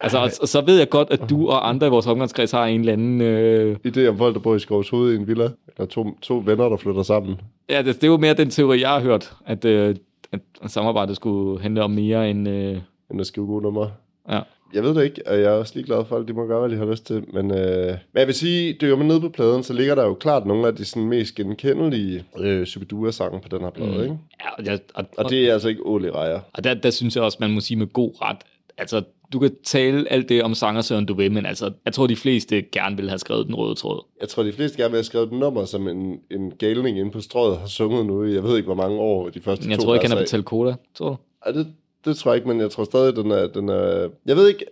Altså, 0.00 0.18
og, 0.18 0.30
og 0.42 0.48
så 0.48 0.60
ved 0.60 0.78
jeg 0.78 0.88
godt, 0.88 1.08
at 1.10 1.20
du 1.30 1.48
og 1.48 1.68
andre 1.68 1.86
i 1.86 1.90
vores 1.90 2.06
omgangskreds 2.06 2.50
har 2.50 2.66
en 2.66 2.80
eller 2.80 2.92
anden... 2.92 3.20
Øh, 3.20 3.76
Idé 3.86 4.06
om 4.06 4.18
folk, 4.18 4.34
der 4.34 4.40
bor 4.40 4.54
i 4.54 4.58
Skovs 4.58 4.88
Hoved 4.88 5.12
i 5.12 5.16
en 5.16 5.26
villa. 5.26 5.48
Eller 5.76 5.86
to, 5.86 6.18
to 6.22 6.42
venner, 6.46 6.68
der 6.68 6.76
flytter 6.76 7.02
sammen. 7.02 7.40
ja, 7.70 7.78
det, 7.82 7.94
det 7.94 8.04
er 8.04 8.08
jo 8.08 8.16
mere 8.16 8.34
den 8.34 8.50
teori, 8.50 8.80
jeg 8.80 8.88
har 8.90 9.00
hørt, 9.00 9.32
at, 9.46 9.64
øh, 9.64 9.96
at 10.32 10.40
samarbejdet 10.66 11.16
skulle 11.16 11.62
handle 11.62 11.82
om 11.82 11.90
mere 11.90 12.30
end... 12.30 12.48
Øh, 12.48 12.78
End 13.10 13.20
at 13.20 13.26
skrive 13.26 13.46
gode 13.46 13.62
numre. 13.62 13.90
ja. 14.30 14.40
Jeg 14.74 14.82
ved 14.82 14.94
det 14.94 15.04
ikke, 15.04 15.22
og 15.26 15.36
jeg 15.36 15.44
er 15.44 15.50
også 15.50 15.72
ligeglad 15.74 15.96
for 15.96 16.04
folk, 16.04 16.28
de 16.28 16.32
må 16.32 16.46
gøre, 16.46 16.60
hvad 16.60 16.70
de 16.70 16.76
har 16.76 16.90
lyst 16.90 17.06
til. 17.06 17.24
Men, 17.32 17.50
øh, 17.50 17.86
men 17.86 17.98
jeg 18.14 18.26
vil 18.26 18.34
sige, 18.34 18.72
det 18.72 18.82
er 18.82 18.86
jo 18.88 18.96
med 18.96 19.06
nede 19.06 19.20
på 19.20 19.28
pladen, 19.28 19.62
så 19.62 19.72
ligger 19.72 19.94
der 19.94 20.04
jo 20.04 20.14
klart 20.14 20.46
nogle 20.46 20.66
af 20.66 20.74
de 20.76 20.84
sådan, 20.84 21.08
mest 21.08 21.34
genkendelige 21.34 22.24
øh, 22.38 22.66
Shubidua-sange 22.66 23.40
på 23.40 23.48
den 23.48 23.60
her 23.60 23.70
plade, 23.70 23.90
mm. 23.90 24.02
ikke? 24.02 24.18
ja 24.44 24.50
og, 24.58 24.64
jeg, 24.64 24.78
og, 24.94 25.04
Og 25.16 25.30
det 25.30 25.48
er 25.48 25.52
altså 25.52 25.68
ikke 25.68 25.82
Ole 25.86 26.10
Rejer. 26.14 26.40
Og 26.52 26.64
der, 26.64 26.74
der 26.74 26.90
synes 26.90 27.16
jeg 27.16 27.24
også, 27.24 27.38
man 27.40 27.50
må 27.50 27.60
sige 27.60 27.78
med 27.78 27.86
god 27.86 28.22
ret, 28.22 28.36
altså 28.78 29.02
du 29.32 29.38
kan 29.38 29.50
tale 29.64 30.12
alt 30.12 30.28
det 30.28 30.42
om 30.42 30.54
sangersøren, 30.54 31.06
du 31.06 31.14
vil, 31.14 31.32
men 31.32 31.46
altså, 31.46 31.72
jeg 31.84 31.92
tror, 31.92 32.06
de 32.06 32.16
fleste 32.16 32.62
gerne 32.62 32.96
vil 32.96 33.08
have 33.08 33.18
skrevet 33.18 33.46
den 33.46 33.54
røde 33.54 33.74
tråd. 33.74 34.04
Jeg 34.20 34.28
tror, 34.28 34.42
de 34.42 34.52
fleste 34.52 34.76
gerne 34.76 34.90
vil 34.90 34.96
have 34.96 35.04
skrevet 35.04 35.26
et 35.26 35.38
nummer, 35.38 35.64
som 35.64 35.88
en, 35.88 36.20
en 36.30 36.50
galning 36.58 36.98
inde 36.98 37.10
på 37.10 37.20
strået 37.20 37.58
har 37.58 37.66
sunget 37.66 38.06
nu 38.06 38.24
i, 38.24 38.34
jeg 38.34 38.42
ved 38.42 38.56
ikke, 38.56 38.66
hvor 38.66 38.74
mange 38.74 38.98
år, 38.98 39.28
de 39.28 39.40
første 39.40 39.68
Jeg 39.70 39.78
to 39.78 39.84
tror 39.84 39.94
ikke, 39.94 40.04
han 40.04 40.10
har 40.10 40.16
vers 40.16 40.22
af. 40.22 40.26
betalt 40.26 40.44
koda, 40.44 40.74
tror 40.94 41.08
du? 41.08 41.16
Ej, 41.46 41.52
det, 41.52 41.66
det 42.04 42.16
tror 42.16 42.30
jeg 42.30 42.36
ikke, 42.36 42.48
men 42.48 42.60
jeg 42.60 42.70
tror 42.70 42.84
stadig, 42.84 43.16
den 43.16 43.30
er, 43.30 43.46
den 43.46 43.68
er... 43.68 44.08
Jeg 44.26 44.36
ved 44.36 44.48
ikke, 44.48 44.64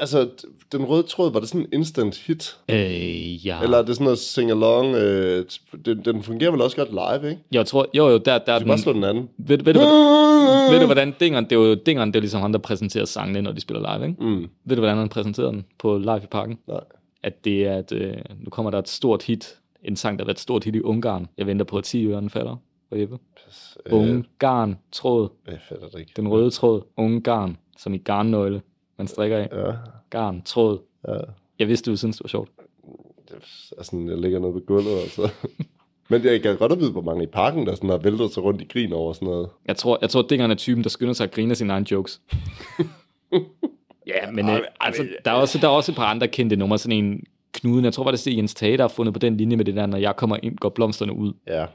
altså, 0.00 0.28
den 0.72 0.84
røde 0.84 1.02
tråd, 1.02 1.32
var 1.32 1.40
det 1.40 1.48
sådan 1.48 1.60
en 1.60 1.68
instant 1.72 2.16
hit? 2.18 2.56
Øh, 2.68 3.46
ja. 3.46 3.62
Eller 3.62 3.78
er 3.78 3.82
det 3.82 3.94
sådan 3.96 4.04
noget 4.04 4.18
sing-along? 4.18 4.94
Øh, 4.96 5.44
den, 5.84 6.04
den 6.04 6.22
fungerer 6.22 6.50
vel 6.50 6.60
også 6.62 6.76
godt 6.76 6.90
live, 6.90 7.30
ikke? 7.30 7.42
Jeg 7.52 7.66
tror, 7.66 7.86
jo 7.94 8.08
jo, 8.08 8.18
der, 8.18 8.38
der 8.38 8.52
er 8.52 8.58
kan 8.58 8.68
bare 8.68 8.78
slå 8.78 8.92
den, 8.92 9.02
den 9.02 9.10
anden. 9.10 9.28
ved, 9.38 9.58
ved, 9.58 9.74
du, 9.74 9.80
hvordan, 9.80 10.72
ved 10.72 10.80
du, 10.80 10.84
hvordan 10.86 11.14
Dingeren, 11.20 11.44
det 11.44 11.52
er 11.52 11.56
jo 11.56 11.74
Dingeren, 11.74 12.08
det 12.08 12.16
er 12.16 12.20
jo 12.20 12.22
ligesom 12.22 12.40
han, 12.40 12.52
der 12.52 12.58
præsenterer 12.58 13.04
sangene, 13.04 13.42
når 13.42 13.52
de 13.52 13.60
spiller 13.60 13.96
live, 13.98 14.08
ikke? 14.08 14.24
Mm, 14.24 14.48
Ved 14.64 14.76
du, 14.76 14.80
hvordan 14.80 14.96
han 14.98 15.08
præsenterer 15.08 15.50
den 15.50 15.64
på 15.78 15.98
Live 15.98 16.20
i 16.22 16.26
Parken? 16.30 16.58
nej. 16.68 16.80
At 17.22 17.44
det 17.44 17.66
er, 17.66 17.76
at 17.76 17.92
øh, 17.92 18.14
nu 18.44 18.50
kommer 18.50 18.70
der 18.70 18.78
et 18.78 18.88
stort 18.88 19.22
hit, 19.22 19.56
en 19.84 19.96
sang, 19.96 20.18
der 20.18 20.24
har 20.24 20.26
været 20.26 20.36
et 20.36 20.40
stort 20.40 20.64
hit 20.64 20.76
i 20.76 20.80
Ungarn. 20.80 21.26
Jeg 21.38 21.46
venter 21.46 21.64
på, 21.64 21.78
at 21.78 21.84
10 21.84 22.06
øren 22.06 22.30
falder 22.30 22.56
på 22.90 22.96
Jeppe. 22.96 23.18
Øh, 23.86 23.94
Ungarn, 23.94 24.78
tråd, 24.92 25.28
jeg 25.46 25.58
fatter 25.68 25.88
det 25.88 25.98
ikke. 25.98 26.12
den 26.16 26.28
røde 26.28 26.50
tråd, 26.50 26.82
Ungarn, 26.96 27.56
som 27.78 27.94
i 27.94 27.98
garnnøgle, 27.98 28.62
man 29.00 29.08
strikker 29.08 29.36
af. 29.36 29.48
Ja, 29.52 29.72
Garn, 30.10 30.42
tråd. 30.42 30.78
ja. 31.08 31.14
Jeg 31.58 31.68
vidste, 31.68 31.90
du 31.90 31.96
synes, 31.96 32.16
det 32.16 32.24
var 32.24 32.28
sjovt. 32.28 32.50
Det 33.28 33.36
sådan, 33.82 34.08
jeg 34.08 34.18
ligger 34.18 34.38
nede 34.38 34.52
på 34.52 34.60
gulvet, 34.66 34.98
altså. 34.98 35.30
Men 36.08 36.24
jeg 36.24 36.42
kan 36.42 36.56
godt 36.56 36.72
at 36.72 36.80
vide, 36.80 36.92
hvor 36.92 37.00
mange 37.00 37.24
i 37.24 37.26
parken, 37.26 37.66
der 37.66 37.74
sådan 37.74 37.90
har 37.90 37.96
væltet 37.96 38.32
sig 38.32 38.42
rundt 38.42 38.62
i 38.62 38.64
grin 38.64 38.92
over 38.92 39.12
sådan 39.12 39.28
noget. 39.28 39.48
Jeg 39.66 39.76
tror, 39.76 39.98
jeg 40.00 40.10
tror 40.10 40.22
Dingeren 40.22 40.50
er 40.50 40.54
typen, 40.54 40.84
der 40.84 40.90
skynder 40.90 41.14
sig 41.14 41.24
at 41.24 41.30
grine 41.30 41.50
af 41.50 41.56
sine 41.56 41.72
egne 41.72 41.86
jokes. 41.90 42.20
ja, 44.12 44.30
men 44.32 44.48
øh, 44.48 44.60
altså, 44.80 45.06
der, 45.24 45.30
er 45.30 45.34
også, 45.34 45.58
der 45.58 45.68
er 45.68 45.72
også 45.72 45.92
et 45.92 45.96
par 45.96 46.04
andre 46.06 46.28
kendte 46.28 46.56
numre. 46.56 46.78
Sådan 46.78 47.04
en 47.04 47.24
Knuden, 47.52 47.84
jeg 47.84 47.92
tror 47.92 48.04
bare, 48.04 48.12
det 48.12 48.26
er 48.26 48.36
Jens 48.36 48.54
Tage, 48.54 48.76
der 48.76 48.82
har 48.82 48.88
fundet 48.88 49.14
på 49.14 49.18
den 49.18 49.36
linje 49.36 49.56
med 49.56 49.64
det 49.64 49.76
der, 49.76 49.86
når 49.86 49.98
jeg 49.98 50.16
kommer 50.16 50.36
ind, 50.42 50.56
går 50.56 50.68
blomsterne 50.68 51.12
ud. 51.12 51.32
Ja. 51.46 51.66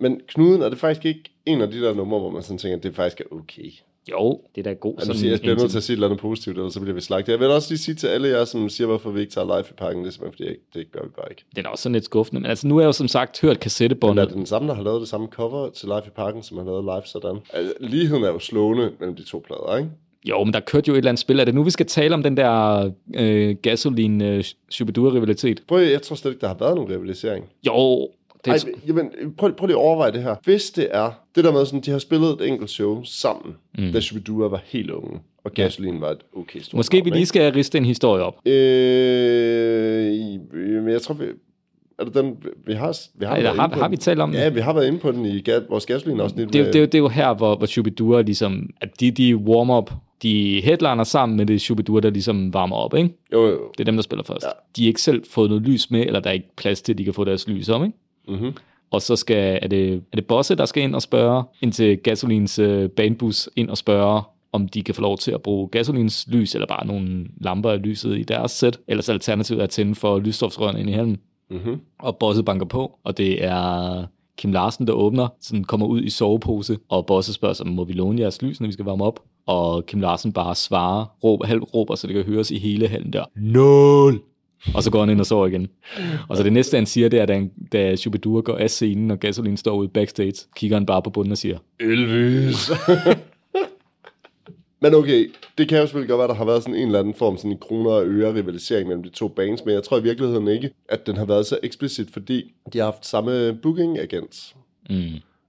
Men 0.00 0.20
Knuden, 0.28 0.62
er 0.62 0.68
det 0.68 0.78
faktisk 0.78 1.04
ikke 1.04 1.30
en 1.46 1.60
af 1.60 1.70
de 1.70 1.80
der 1.80 1.94
numre, 1.94 2.18
hvor 2.18 2.30
man 2.30 2.42
sådan 2.42 2.58
tænker, 2.58 2.76
at 2.76 2.82
det 2.82 2.94
faktisk 2.94 3.20
er 3.20 3.24
okay? 3.30 3.70
Jo, 4.10 4.40
det 4.54 4.60
er 4.60 4.62
da 4.62 4.72
god. 4.72 4.94
Altså, 4.98 5.14
siger, 5.14 5.30
jeg 5.30 5.40
bliver 5.40 5.56
nødt 5.56 5.70
til 5.70 5.76
at 5.76 5.82
sige 5.82 5.94
et 5.94 5.96
eller 5.96 6.06
andet 6.06 6.20
positivt, 6.20 6.56
ellers 6.56 6.72
så 6.74 6.80
bliver 6.80 6.94
vi 6.94 7.00
slagtet. 7.00 7.32
Jeg 7.32 7.40
vil 7.40 7.48
også 7.48 7.70
lige 7.70 7.78
sige 7.78 7.94
til 7.94 8.06
alle 8.06 8.28
jer, 8.28 8.44
som 8.44 8.68
siger, 8.68 8.86
hvorfor 8.86 9.10
vi 9.10 9.20
ikke 9.20 9.32
tager 9.32 9.44
live 9.44 9.64
i 9.70 9.74
parken, 9.76 10.02
det 10.02 10.08
er 10.08 10.12
simpelthen, 10.12 10.32
fordi 10.32 10.48
jeg, 10.48 10.56
det 10.74 10.92
gør 10.92 11.00
vi 11.02 11.08
bare 11.16 11.26
ikke. 11.30 11.44
Den 11.56 11.64
er 11.64 11.68
også 11.68 11.82
sådan 11.82 11.92
lidt 11.92 12.04
skuffende. 12.04 12.40
Men 12.40 12.50
altså, 12.50 12.66
nu 12.68 12.76
er 12.76 12.80
jeg 12.80 12.86
jo 12.86 12.92
som 12.92 13.08
sagt 13.08 13.40
hørt 13.40 13.50
Men 13.50 13.56
er 13.56 13.60
kassettebåndet. 13.60 14.28
det 14.28 14.36
den 14.36 14.46
samme, 14.46 14.68
der 14.68 14.74
har 14.74 14.82
lavet 14.82 15.00
det 15.00 15.08
samme 15.08 15.26
cover 15.26 15.70
til 15.70 15.88
Live 15.88 16.02
i 16.06 16.10
Parken, 16.16 16.42
som 16.42 16.56
har 16.56 16.64
lavet 16.64 16.84
live 16.84 17.02
sådan? 17.04 17.36
Altså, 17.52 17.74
ligheden 17.80 18.24
er 18.24 18.28
jo 18.28 18.38
slående 18.38 18.92
mellem 19.00 19.16
de 19.16 19.22
to 19.22 19.44
plader, 19.46 19.76
ikke? 19.76 19.90
Jo, 20.28 20.44
men 20.44 20.52
der 20.52 20.60
kørte 20.60 20.88
jo 20.88 20.94
et 20.94 20.98
eller 20.98 21.10
andet 21.10 21.20
spil. 21.20 21.40
Er 21.40 21.44
det 21.44 21.54
nu, 21.54 21.62
vi 21.62 21.70
skal 21.70 21.86
tale 21.86 22.14
om 22.14 22.22
den 22.22 22.36
der 22.36 22.90
øh, 23.16 23.56
gasoline 23.62 24.28
øh, 24.28 24.44
rivalitet 25.14 25.62
Prøv, 25.68 25.82
jeg 25.82 26.02
tror 26.02 26.16
slet 26.16 26.30
ikke, 26.30 26.40
der 26.40 26.48
har 26.48 26.56
været 26.60 26.74
nogen 26.74 26.90
rivalisering. 26.90 27.44
Jo, 27.66 28.08
det 28.46 28.64
Ej, 28.64 28.70
er, 28.72 28.78
jamen, 28.86 29.10
prøv, 29.38 29.52
prøv 29.54 29.66
lige 29.66 29.76
at 29.76 29.80
overveje 29.82 30.12
det 30.12 30.22
her. 30.22 30.34
Hvis 30.44 30.70
det 30.70 30.88
er 30.90 31.10
det 31.34 31.44
der 31.44 31.52
med, 31.52 31.66
sådan, 31.66 31.80
de 31.80 31.90
har 31.90 31.98
spillet 31.98 32.28
et 32.40 32.48
enkelt 32.48 32.70
show 32.70 33.02
sammen, 33.04 33.54
mm. 33.78 33.92
da 33.92 34.00
Shubidua 34.00 34.48
var 34.48 34.60
helt 34.64 34.90
unge, 34.90 35.18
og 35.44 35.52
Gasoline 35.52 36.00
var 36.00 36.10
et 36.10 36.18
okay 36.36 36.60
stort 36.60 36.74
måske 36.78 36.96
vi 37.04 37.10
navn, 37.10 37.16
lige 37.16 37.26
skal 37.26 37.52
riste 37.52 37.78
en 37.78 37.84
historie 37.84 38.22
op. 38.24 38.46
Øh, 38.46 40.12
men 40.82 40.88
jeg 40.88 41.02
tror, 41.02 41.14
vi, 41.14 41.24
er 41.98 42.04
det 42.04 42.14
den, 42.14 42.36
vi 42.66 42.72
har, 42.72 42.96
vi 43.18 43.24
har, 43.24 43.40
været 43.40 43.56
har, 43.56 43.68
har 43.68 43.88
vi 43.88 43.96
talt 43.96 44.20
om? 44.20 44.32
Ja, 44.32 44.48
vi 44.48 44.60
har 44.60 44.72
været 44.72 44.86
inde 44.86 44.98
på 44.98 45.12
den 45.12 45.26
i 45.26 45.42
vores 45.68 45.86
gasoline 45.86 46.22
også 46.22 46.36
lidt. 46.36 46.52
det, 46.52 46.58
er 46.60 46.64
jo- 46.64 46.66
det, 46.66 46.74
er 46.76 46.80
jo- 46.80 46.86
det 46.86 46.94
er 46.94 46.98
jo 46.98 47.08
her, 47.08 47.34
hvor, 47.34 47.56
hvor 47.56 47.66
Shubidua 47.66 48.20
ligesom, 48.22 48.70
at 48.80 49.00
de, 49.00 49.10
de 49.10 49.36
warm-up, 49.36 49.90
de 50.22 50.60
headliner 50.64 51.04
sammen 51.04 51.36
med 51.36 51.46
det 51.46 51.60
Shubidua, 51.60 52.00
der 52.00 52.10
ligesom 52.10 52.54
varmer 52.54 52.76
op, 52.76 52.94
ikke? 52.94 53.10
Jo, 53.32 53.46
jo. 53.46 53.58
Det 53.72 53.80
er 53.80 53.84
dem, 53.84 53.94
der 53.94 54.02
spiller 54.02 54.22
først. 54.24 54.44
Ja. 54.44 54.50
De 54.76 54.82
har 54.82 54.88
ikke 54.88 55.02
selv 55.02 55.24
fået 55.30 55.50
noget 55.50 55.62
lys 55.66 55.90
med, 55.90 56.00
eller 56.06 56.20
der 56.20 56.30
er 56.30 56.34
ikke 56.34 56.56
plads 56.56 56.82
til, 56.82 56.92
at 56.92 56.98
de 56.98 57.04
kan 57.04 57.14
få 57.14 57.24
deres 57.24 57.48
lys 57.48 57.68
om, 57.68 57.84
ikke? 57.84 57.96
Mm-hmm. 58.28 58.52
Og 58.90 59.02
så 59.02 59.16
skal, 59.16 59.58
er 59.62 59.68
det, 59.68 59.94
er 59.94 60.16
det 60.16 60.26
Bosse, 60.26 60.54
der 60.54 60.64
skal 60.64 60.82
ind 60.82 60.94
og 60.94 61.02
spørge, 61.02 61.44
ind 61.62 61.72
til 61.72 61.98
Gasolins 61.98 62.58
øh, 62.58 62.90
banebus, 62.90 63.48
ind 63.56 63.70
og 63.70 63.76
spørge, 63.76 64.22
om 64.52 64.68
de 64.68 64.82
kan 64.82 64.94
få 64.94 65.02
lov 65.02 65.18
til 65.18 65.32
at 65.32 65.42
bruge 65.42 65.68
Gasolins 65.68 66.26
lys, 66.28 66.54
eller 66.54 66.66
bare 66.66 66.86
nogle 66.86 67.26
lamper 67.40 67.70
af 67.70 67.82
lyset 67.82 68.18
i 68.18 68.22
deres 68.22 68.50
sæt. 68.50 68.78
Ellers 68.88 69.08
alternativet 69.08 69.60
er 69.60 69.64
at 69.64 69.70
tænde 69.70 69.94
for 69.94 70.18
lysstofsrørene 70.18 70.80
ind 70.80 70.90
i 70.90 70.92
hallen. 70.92 71.18
Mm-hmm. 71.50 71.80
Og 71.98 72.16
Bosse 72.16 72.42
banker 72.42 72.66
på, 72.66 72.98
og 73.04 73.18
det 73.18 73.44
er 73.44 74.04
Kim 74.38 74.52
Larsen, 74.52 74.86
der 74.86 74.92
åbner, 74.92 75.28
sådan 75.40 75.64
kommer 75.64 75.86
ud 75.86 76.02
i 76.02 76.10
sovepose, 76.10 76.78
og 76.88 77.06
Bosse 77.06 77.32
spørger 77.32 77.54
sig, 77.54 77.66
må 77.66 77.84
vi 77.84 77.92
låne 77.92 78.20
jeres 78.20 78.42
lys, 78.42 78.60
når 78.60 78.66
vi 78.66 78.72
skal 78.72 78.84
varme 78.84 79.04
op? 79.04 79.20
Og 79.46 79.86
Kim 79.86 80.00
Larsen 80.00 80.32
bare 80.32 80.54
svarer, 80.54 81.04
råber, 81.24 81.46
halv 81.46 81.62
råber, 81.62 81.94
så 81.94 82.06
det 82.06 82.14
kan 82.14 82.24
høres 82.24 82.50
i 82.50 82.58
hele 82.58 82.88
hallen 82.88 83.12
der. 83.12 83.24
Nul! 83.36 84.20
Og 84.74 84.82
så 84.82 84.90
går 84.90 85.00
han 85.00 85.10
ind 85.10 85.20
og 85.20 85.26
sover 85.26 85.46
igen. 85.46 85.68
Og 86.28 86.36
så 86.36 86.42
det 86.42 86.52
næste, 86.52 86.76
han 86.76 86.86
siger, 86.86 87.08
det 87.08 87.20
er, 87.20 87.26
da, 87.26 87.34
han- 87.34 87.50
da 87.72 87.96
Shubidua 87.96 88.40
går 88.40 88.56
af 88.56 88.70
scenen, 88.70 89.10
og 89.10 89.20
Gasolin 89.20 89.56
står 89.56 89.76
ude 89.76 89.88
backstage, 89.88 90.32
kigger 90.56 90.76
han 90.76 90.86
bare 90.86 91.02
på 91.02 91.10
bunden 91.10 91.32
og 91.32 91.38
siger, 91.38 91.58
Elvis. 91.80 92.70
Men 94.82 94.94
okay, 94.94 95.30
det 95.58 95.68
kan 95.68 95.78
jo 95.78 95.86
selvfølgelig 95.86 96.08
godt 96.08 96.18
være, 96.18 96.24
at 96.24 96.28
der 96.30 96.34
har 96.34 96.44
været 96.44 96.62
sådan 96.62 96.74
en 96.74 96.86
eller 96.86 96.98
anden 96.98 97.14
form 97.14 97.36
sådan 97.36 97.50
en 97.50 97.58
kroner 97.58 97.90
og 97.90 98.06
øre 98.06 98.34
rivalisering 98.34 98.88
mellem 98.88 99.02
de 99.02 99.08
to 99.08 99.28
bands, 99.28 99.64
men 99.64 99.74
jeg 99.74 99.82
tror 99.82 99.98
i 99.98 100.02
virkeligheden 100.02 100.48
ikke, 100.48 100.70
at 100.88 101.06
den 101.06 101.16
har 101.16 101.24
været 101.24 101.46
så 101.46 101.58
eksplicit, 101.62 102.08
fordi 102.12 102.52
de 102.72 102.78
har 102.78 102.84
haft 102.84 103.06
samme 103.06 103.54
booking 103.62 103.98
agents. 103.98 104.56
mm, 104.90 104.96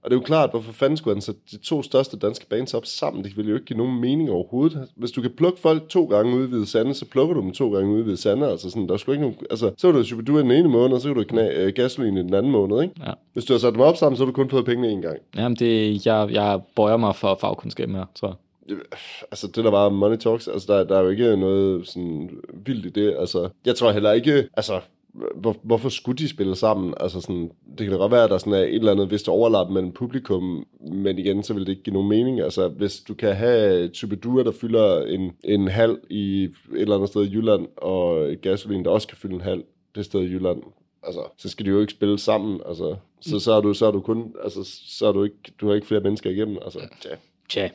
Og 0.08 0.10
det 0.10 0.16
er 0.16 0.20
jo 0.20 0.24
klart, 0.24 0.50
hvorfor 0.50 0.72
fanden 0.72 0.96
skulle 0.96 1.14
han 1.14 1.22
sætte 1.22 1.40
de 1.50 1.56
to 1.56 1.82
største 1.82 2.18
danske 2.18 2.46
bands 2.46 2.74
op 2.74 2.86
sammen? 2.86 3.24
Det 3.24 3.36
vil 3.36 3.48
jo 3.48 3.54
ikke 3.54 3.66
give 3.66 3.76
nogen 3.76 4.00
mening 4.00 4.30
overhovedet. 4.30 4.88
Hvis 4.96 5.10
du 5.10 5.22
kan 5.22 5.30
plukke 5.36 5.60
folk 5.60 5.88
to 5.88 6.04
gange 6.04 6.36
ude 6.36 6.48
Hvide 6.48 6.66
Sande, 6.66 6.94
så 6.94 7.04
plukker 7.04 7.34
du 7.34 7.40
dem 7.40 7.52
to 7.52 7.72
gange 7.72 7.94
ude 7.94 8.02
Hvide 8.02 8.16
Sande. 8.16 8.50
Altså 8.50 8.70
sådan, 8.70 8.88
der 8.88 8.94
er 8.94 8.98
sgu 8.98 9.12
ikke 9.12 9.22
nogen, 9.22 9.36
altså, 9.50 9.72
så 9.76 9.86
var 9.86 9.98
du 9.98 10.04
Shubidua 10.04 10.40
den 10.42 10.50
ene 10.50 10.68
måned, 10.68 10.94
og 10.94 11.00
så 11.00 11.08
kan 11.08 11.16
du 11.16 11.24
knæ, 11.24 11.48
øh, 11.54 11.72
gasoline 11.72 12.20
i 12.20 12.22
den 12.22 12.34
anden 12.34 12.52
måned, 12.52 12.82
ikke? 12.82 12.94
ja. 13.06 13.12
Hvis 13.32 13.44
du 13.44 13.52
har 13.52 13.58
sat 13.58 13.72
dem 13.72 13.80
op 13.80 13.96
sammen, 13.96 14.16
så 14.16 14.22
har 14.24 14.26
du 14.26 14.32
kun 14.32 14.50
fået 14.50 14.64
pengene 14.64 14.88
en 14.88 15.02
gang. 15.02 15.18
Jamen, 15.36 15.56
det, 15.56 16.06
jeg, 16.06 16.28
jeg 16.32 16.60
bøjer 16.76 16.96
mig 16.96 17.16
for 17.16 17.38
fagkundskab 17.40 17.90
her, 17.90 18.04
tror 18.14 18.38
jeg. 18.68 18.76
altså 19.30 19.46
det 19.46 19.64
der 19.64 19.70
var 19.70 19.88
money 19.88 20.16
talks, 20.16 20.48
altså 20.48 20.72
der, 20.72 20.84
der 20.84 20.98
er 20.98 21.02
jo 21.02 21.08
ikke 21.08 21.36
noget 21.36 21.88
sådan 21.88 22.30
vildt 22.66 22.86
i 22.86 22.88
det, 22.88 23.16
altså 23.18 23.48
jeg 23.66 23.76
tror 23.76 23.92
heller 23.92 24.12
ikke, 24.12 24.48
altså 24.56 24.80
hvor, 25.34 25.56
hvorfor 25.62 25.88
skulle 25.88 26.18
de 26.18 26.28
spille 26.28 26.56
sammen, 26.56 26.94
altså 27.00 27.20
sådan, 27.20 27.50
det 27.68 27.78
kan 27.78 27.90
da 27.90 27.96
godt 27.96 28.12
være, 28.12 28.24
at 28.24 28.30
der 28.30 28.38
sådan 28.38 28.52
er 28.52 28.58
et 28.58 28.74
eller 28.74 28.92
andet 28.92 29.10
vist 29.10 29.28
overlap 29.28 29.70
mellem 29.70 29.92
publikum, 29.92 30.66
men 30.92 31.18
igen, 31.18 31.42
så 31.42 31.54
vil 31.54 31.66
det 31.66 31.68
ikke 31.68 31.82
give 31.82 31.94
nogen 31.94 32.08
mening, 32.08 32.40
altså 32.40 32.68
hvis 32.68 33.00
du 33.00 33.14
kan 33.14 33.36
have 33.36 33.88
Tubidua, 33.88 34.42
der 34.42 34.52
fylder 34.52 35.02
en, 35.02 35.32
en 35.44 35.68
halv 35.68 35.98
i 36.10 36.44
et 36.44 36.52
eller 36.72 36.94
andet 36.94 37.08
sted 37.08 37.26
i 37.26 37.34
Jylland, 37.34 37.66
og 37.76 38.28
Gasolin, 38.42 38.84
der 38.84 38.90
også 38.90 39.08
kan 39.08 39.16
fylde 39.16 39.34
en 39.34 39.40
halv 39.40 39.62
det 39.94 40.04
sted 40.04 40.20
i 40.20 40.32
Jylland, 40.32 40.62
altså, 41.02 41.20
så 41.36 41.48
skal 41.48 41.66
de 41.66 41.70
jo 41.70 41.80
ikke 41.80 41.92
spille 41.92 42.18
sammen, 42.18 42.60
altså, 42.68 42.96
så, 43.20 43.38
så 43.38 43.52
er 43.52 43.60
du, 43.60 43.74
så 43.74 43.86
er 43.86 43.90
du 43.90 44.00
kun, 44.00 44.34
altså, 44.44 44.60
så 44.86 45.06
er 45.06 45.12
du 45.12 45.24
ikke, 45.24 45.36
du 45.60 45.68
har 45.68 45.74
ikke 45.74 45.86
flere 45.86 46.00
mennesker 46.00 46.30
igennem, 46.30 46.58
altså, 46.64 46.78
ja. 47.04 47.10
Tja. 47.48 47.68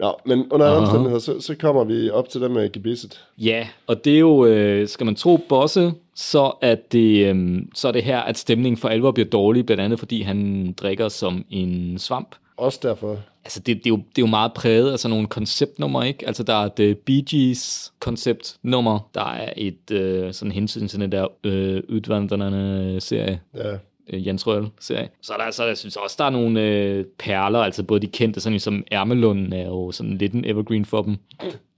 Nå, 0.00 0.12
men 0.26 0.52
under 0.52 0.66
alle 0.66 0.78
omstændigheder, 0.78 1.18
så, 1.18 1.40
så 1.40 1.54
kommer 1.54 1.84
vi 1.84 2.10
op 2.10 2.28
til 2.28 2.40
det 2.40 2.50
med 2.50 2.72
gebisset. 2.72 3.24
Ja, 3.38 3.68
og 3.86 4.04
det 4.04 4.14
er 4.14 4.18
jo, 4.18 4.46
øh, 4.46 4.88
skal 4.88 5.06
man 5.06 5.14
tro 5.14 5.36
Bosse, 5.36 5.92
så 6.20 6.52
er, 6.62 6.74
det, 6.92 7.26
øh, 7.26 7.62
så 7.74 7.88
er 7.88 7.92
det 7.92 8.02
her, 8.04 8.18
at 8.20 8.38
stemningen 8.38 8.76
for 8.76 8.88
alvor 8.88 9.10
bliver 9.10 9.28
dårlig, 9.28 9.66
blandt 9.66 9.82
andet 9.82 9.98
fordi 9.98 10.22
han 10.22 10.72
drikker 10.72 11.08
som 11.08 11.44
en 11.50 11.98
svamp. 11.98 12.34
Også 12.56 12.78
derfor. 12.82 13.16
Altså, 13.44 13.60
det, 13.60 13.76
det, 13.76 13.86
er, 13.86 13.90
jo, 13.90 13.96
det 13.96 14.18
er 14.18 14.22
jo 14.22 14.26
meget 14.26 14.52
præget 14.52 14.92
af 14.92 14.98
sådan 14.98 15.10
nogle 15.10 15.26
konceptnummer, 15.26 16.02
ikke? 16.02 16.26
Altså, 16.26 16.42
der 16.42 16.54
er 16.54 16.68
et 16.80 16.98
Bee 16.98 17.22
Gees 17.30 17.92
konceptnummer, 18.00 19.08
der 19.14 19.24
er 19.24 19.52
et 19.56 19.90
øh, 19.90 20.32
sådan 20.32 20.52
hensyn 20.52 20.88
til 20.88 21.00
den 21.00 21.12
der 21.12 21.26
øh, 21.44 21.82
udvandrende 21.88 22.96
serie, 23.00 23.40
Ja. 23.54 23.72
øh, 24.12 24.26
Jens 24.26 24.46
Røhl 24.46 24.66
serie. 24.80 25.08
Så 25.22 25.32
er 25.32 25.44
der, 25.44 25.50
så 25.50 25.64
jeg 25.64 25.76
synes 25.78 25.96
også, 25.96 26.16
der 26.18 26.24
er 26.24 26.30
nogle 26.30 26.60
øh, 26.62 27.04
perler, 27.18 27.58
altså 27.58 27.82
både 27.82 28.00
de 28.00 28.06
kendte, 28.06 28.40
sådan 28.40 28.60
som 28.60 28.84
Ærmelund 28.92 29.54
er 29.54 29.66
jo 29.66 29.92
sådan 29.92 30.18
lidt 30.18 30.32
en 30.32 30.44
evergreen 30.44 30.84
for 30.84 31.02
dem. 31.02 31.16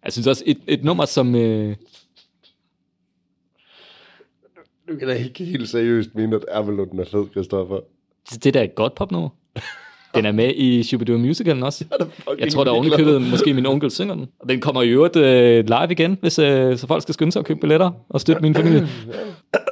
Jeg 0.04 0.12
synes 0.12 0.26
også, 0.26 0.42
et, 0.46 0.58
et 0.66 0.84
nummer 0.84 1.04
som... 1.04 1.34
Øh, 1.34 1.76
Du 4.92 4.96
kan 4.98 5.08
da 5.08 5.14
ikke 5.14 5.44
helt 5.44 5.68
seriøst 5.68 6.14
mene, 6.14 6.36
at 6.36 6.44
Ermelunden 6.48 7.00
er 7.00 7.04
fed, 7.04 7.24
Christoffer. 7.30 7.80
det 8.30 8.46
er 8.46 8.52
da 8.52 8.64
et 8.64 8.74
godt 8.74 8.94
popnummer. 8.94 9.28
Den 10.14 10.26
er 10.26 10.32
med 10.32 10.52
i 10.54 10.82
Shubidoo 10.82 11.18
Musicalen 11.18 11.62
også. 11.62 11.84
er 11.90 12.04
Jeg 12.38 12.52
tror, 12.52 12.64
der 12.64 12.70
er 12.70 12.74
ovenikøbet, 12.74 13.22
måske 13.22 13.54
min 13.54 13.66
onkel 13.66 13.90
synger 13.90 14.14
den. 14.14 14.26
Og 14.40 14.48
den 14.48 14.60
kommer 14.60 14.82
i 14.82 14.88
øvrigt 14.88 15.16
øh, 15.16 15.64
live 15.64 15.90
igen, 15.90 16.18
hvis 16.20 16.38
øh, 16.38 16.78
så 16.78 16.86
folk 16.86 17.02
skal 17.02 17.14
skynde 17.14 17.32
sig 17.32 17.40
at 17.40 17.46
købe 17.46 17.60
billetter 17.60 17.90
og 18.08 18.20
støtte 18.20 18.42
min 18.42 18.54
familie. 18.54 18.88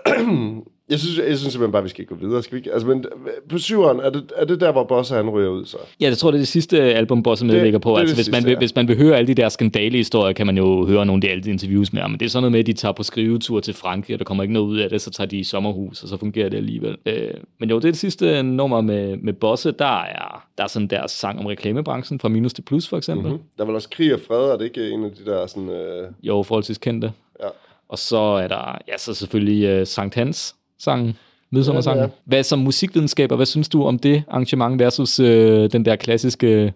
Jeg 0.91 0.99
synes, 0.99 1.18
jeg 1.18 1.38
synes 1.38 1.53
simpelthen 1.53 1.72
bare, 1.72 1.82
vi 1.82 1.88
skal 1.88 2.05
gå 2.05 2.14
videre. 2.14 2.43
Skal 2.43 2.55
vi 2.55 2.59
ikke? 2.59 2.72
Altså, 2.72 2.88
men 2.88 3.05
på 3.49 3.59
syveren, 3.59 4.01
er 4.01 4.11
det, 4.11 4.32
er 4.36 4.45
det 4.45 4.61
der, 4.61 4.72
hvor 4.72 4.84
Bosse 4.84 5.14
han 5.14 5.30
ryger 5.30 5.51
ud 5.51 5.64
så? 5.64 5.76
Ja, 6.01 6.07
jeg 6.07 6.18
tror, 6.18 6.30
det 6.30 6.38
er 6.38 6.41
det 6.41 6.49
sidste 6.49 6.80
album, 6.82 7.22
Bosse 7.22 7.47
medvirker 7.47 7.78
på. 7.78 7.91
det 7.91 7.97
er 7.97 8.01
Altså, 8.01 8.16
det 8.16 8.24
hvis, 8.24 8.30
man 8.30 8.34
sidste, 8.34 8.47
vil, 8.47 8.53
ja. 8.53 8.59
hvis 8.59 8.74
man 8.74 8.88
vil 8.88 8.97
høre 8.97 9.16
alle 9.16 9.26
de 9.26 9.34
der 9.34 9.49
skandalehistorier, 9.49 10.32
kan 10.32 10.47
man 10.47 10.57
jo 10.59 10.86
høre 10.86 11.07
nogle 11.07 11.18
af 11.18 11.20
de 11.20 11.28
alle 11.28 11.51
interviews 11.51 11.93
med 11.93 12.01
ham. 12.03 12.11
Men 12.11 12.20
det 12.20 12.26
er 12.26 12.30
sådan 12.30 12.43
noget 12.43 12.53
med, 12.53 12.61
at 12.61 12.66
de 12.66 12.72
tager 12.72 12.93
på 12.93 13.03
skrivetur 13.03 13.61
til 13.61 13.74
Frankrig, 13.74 14.14
og 14.14 14.18
der 14.18 14.24
kommer 14.24 14.43
ikke 14.45 14.53
noget 14.53 14.66
ud 14.66 14.78
af 14.78 14.91
det, 14.91 15.01
så 15.01 15.11
tager 15.11 15.28
de 15.28 15.36
i 15.38 15.45
sommerhus, 15.45 16.03
og 16.03 16.09
så 16.09 16.16
fungerer 16.16 16.49
det 16.49 16.57
alligevel. 16.57 16.97
Øh, 17.07 17.30
men 17.59 17.70
jo, 17.70 17.76
det 17.76 17.84
er 17.84 17.91
det 17.91 17.99
sidste 17.99 18.43
nummer 18.43 18.80
med, 18.80 19.16
med 19.16 19.32
Bosse. 19.32 19.72
Der 19.72 20.03
er, 20.03 20.47
der 20.59 20.64
er 20.64 20.68
sådan 20.68 20.88
deres 20.88 21.11
sang 21.11 21.38
om 21.38 21.47
reklamebranchen, 21.47 22.20
fra 22.20 22.28
minus 22.28 22.53
til 22.53 22.62
plus 22.62 22.88
for 22.88 22.97
eksempel. 22.97 23.26
Mm. 23.26 23.32
Mm-hmm. 23.32 23.47
Der 23.57 23.62
er 23.62 23.66
vel 23.66 23.74
også 23.76 23.91
krig 23.91 24.14
og 24.14 24.20
fred, 24.20 24.51
er 24.51 24.57
det 24.57 24.64
ikke 24.64 24.91
en 24.91 25.05
af 25.05 25.11
de 25.11 25.30
der 25.30 25.47
sådan... 25.47 25.68
Øh, 25.68 26.09
Jo, 26.22 26.43
forholdsvis 26.43 26.78
kendte. 26.78 27.12
ja. 27.43 27.49
Og 27.88 27.99
så 27.99 28.16
er 28.18 28.49
der, 28.49 28.78
ja, 28.88 28.99
så 28.99 29.14
selvfølgelig 29.14 29.80
uh, 29.80 29.86
Sankt 29.86 30.14
Hans 30.14 30.55
sangen, 30.81 31.16
midsommersangen. 31.51 32.01
Ja, 32.01 32.05
Ja. 32.05 32.11
Hvad 32.24 32.43
som 32.43 32.59
musikvidenskaber, 32.59 33.37
hvad 33.37 33.47
synes 33.47 33.68
du 33.68 33.85
om 33.85 33.99
det 33.99 34.22
arrangement 34.28 34.78
versus 34.81 35.20
øh, 35.20 35.72
den 35.72 35.85
der 35.85 35.97
klassiske... 35.97 36.74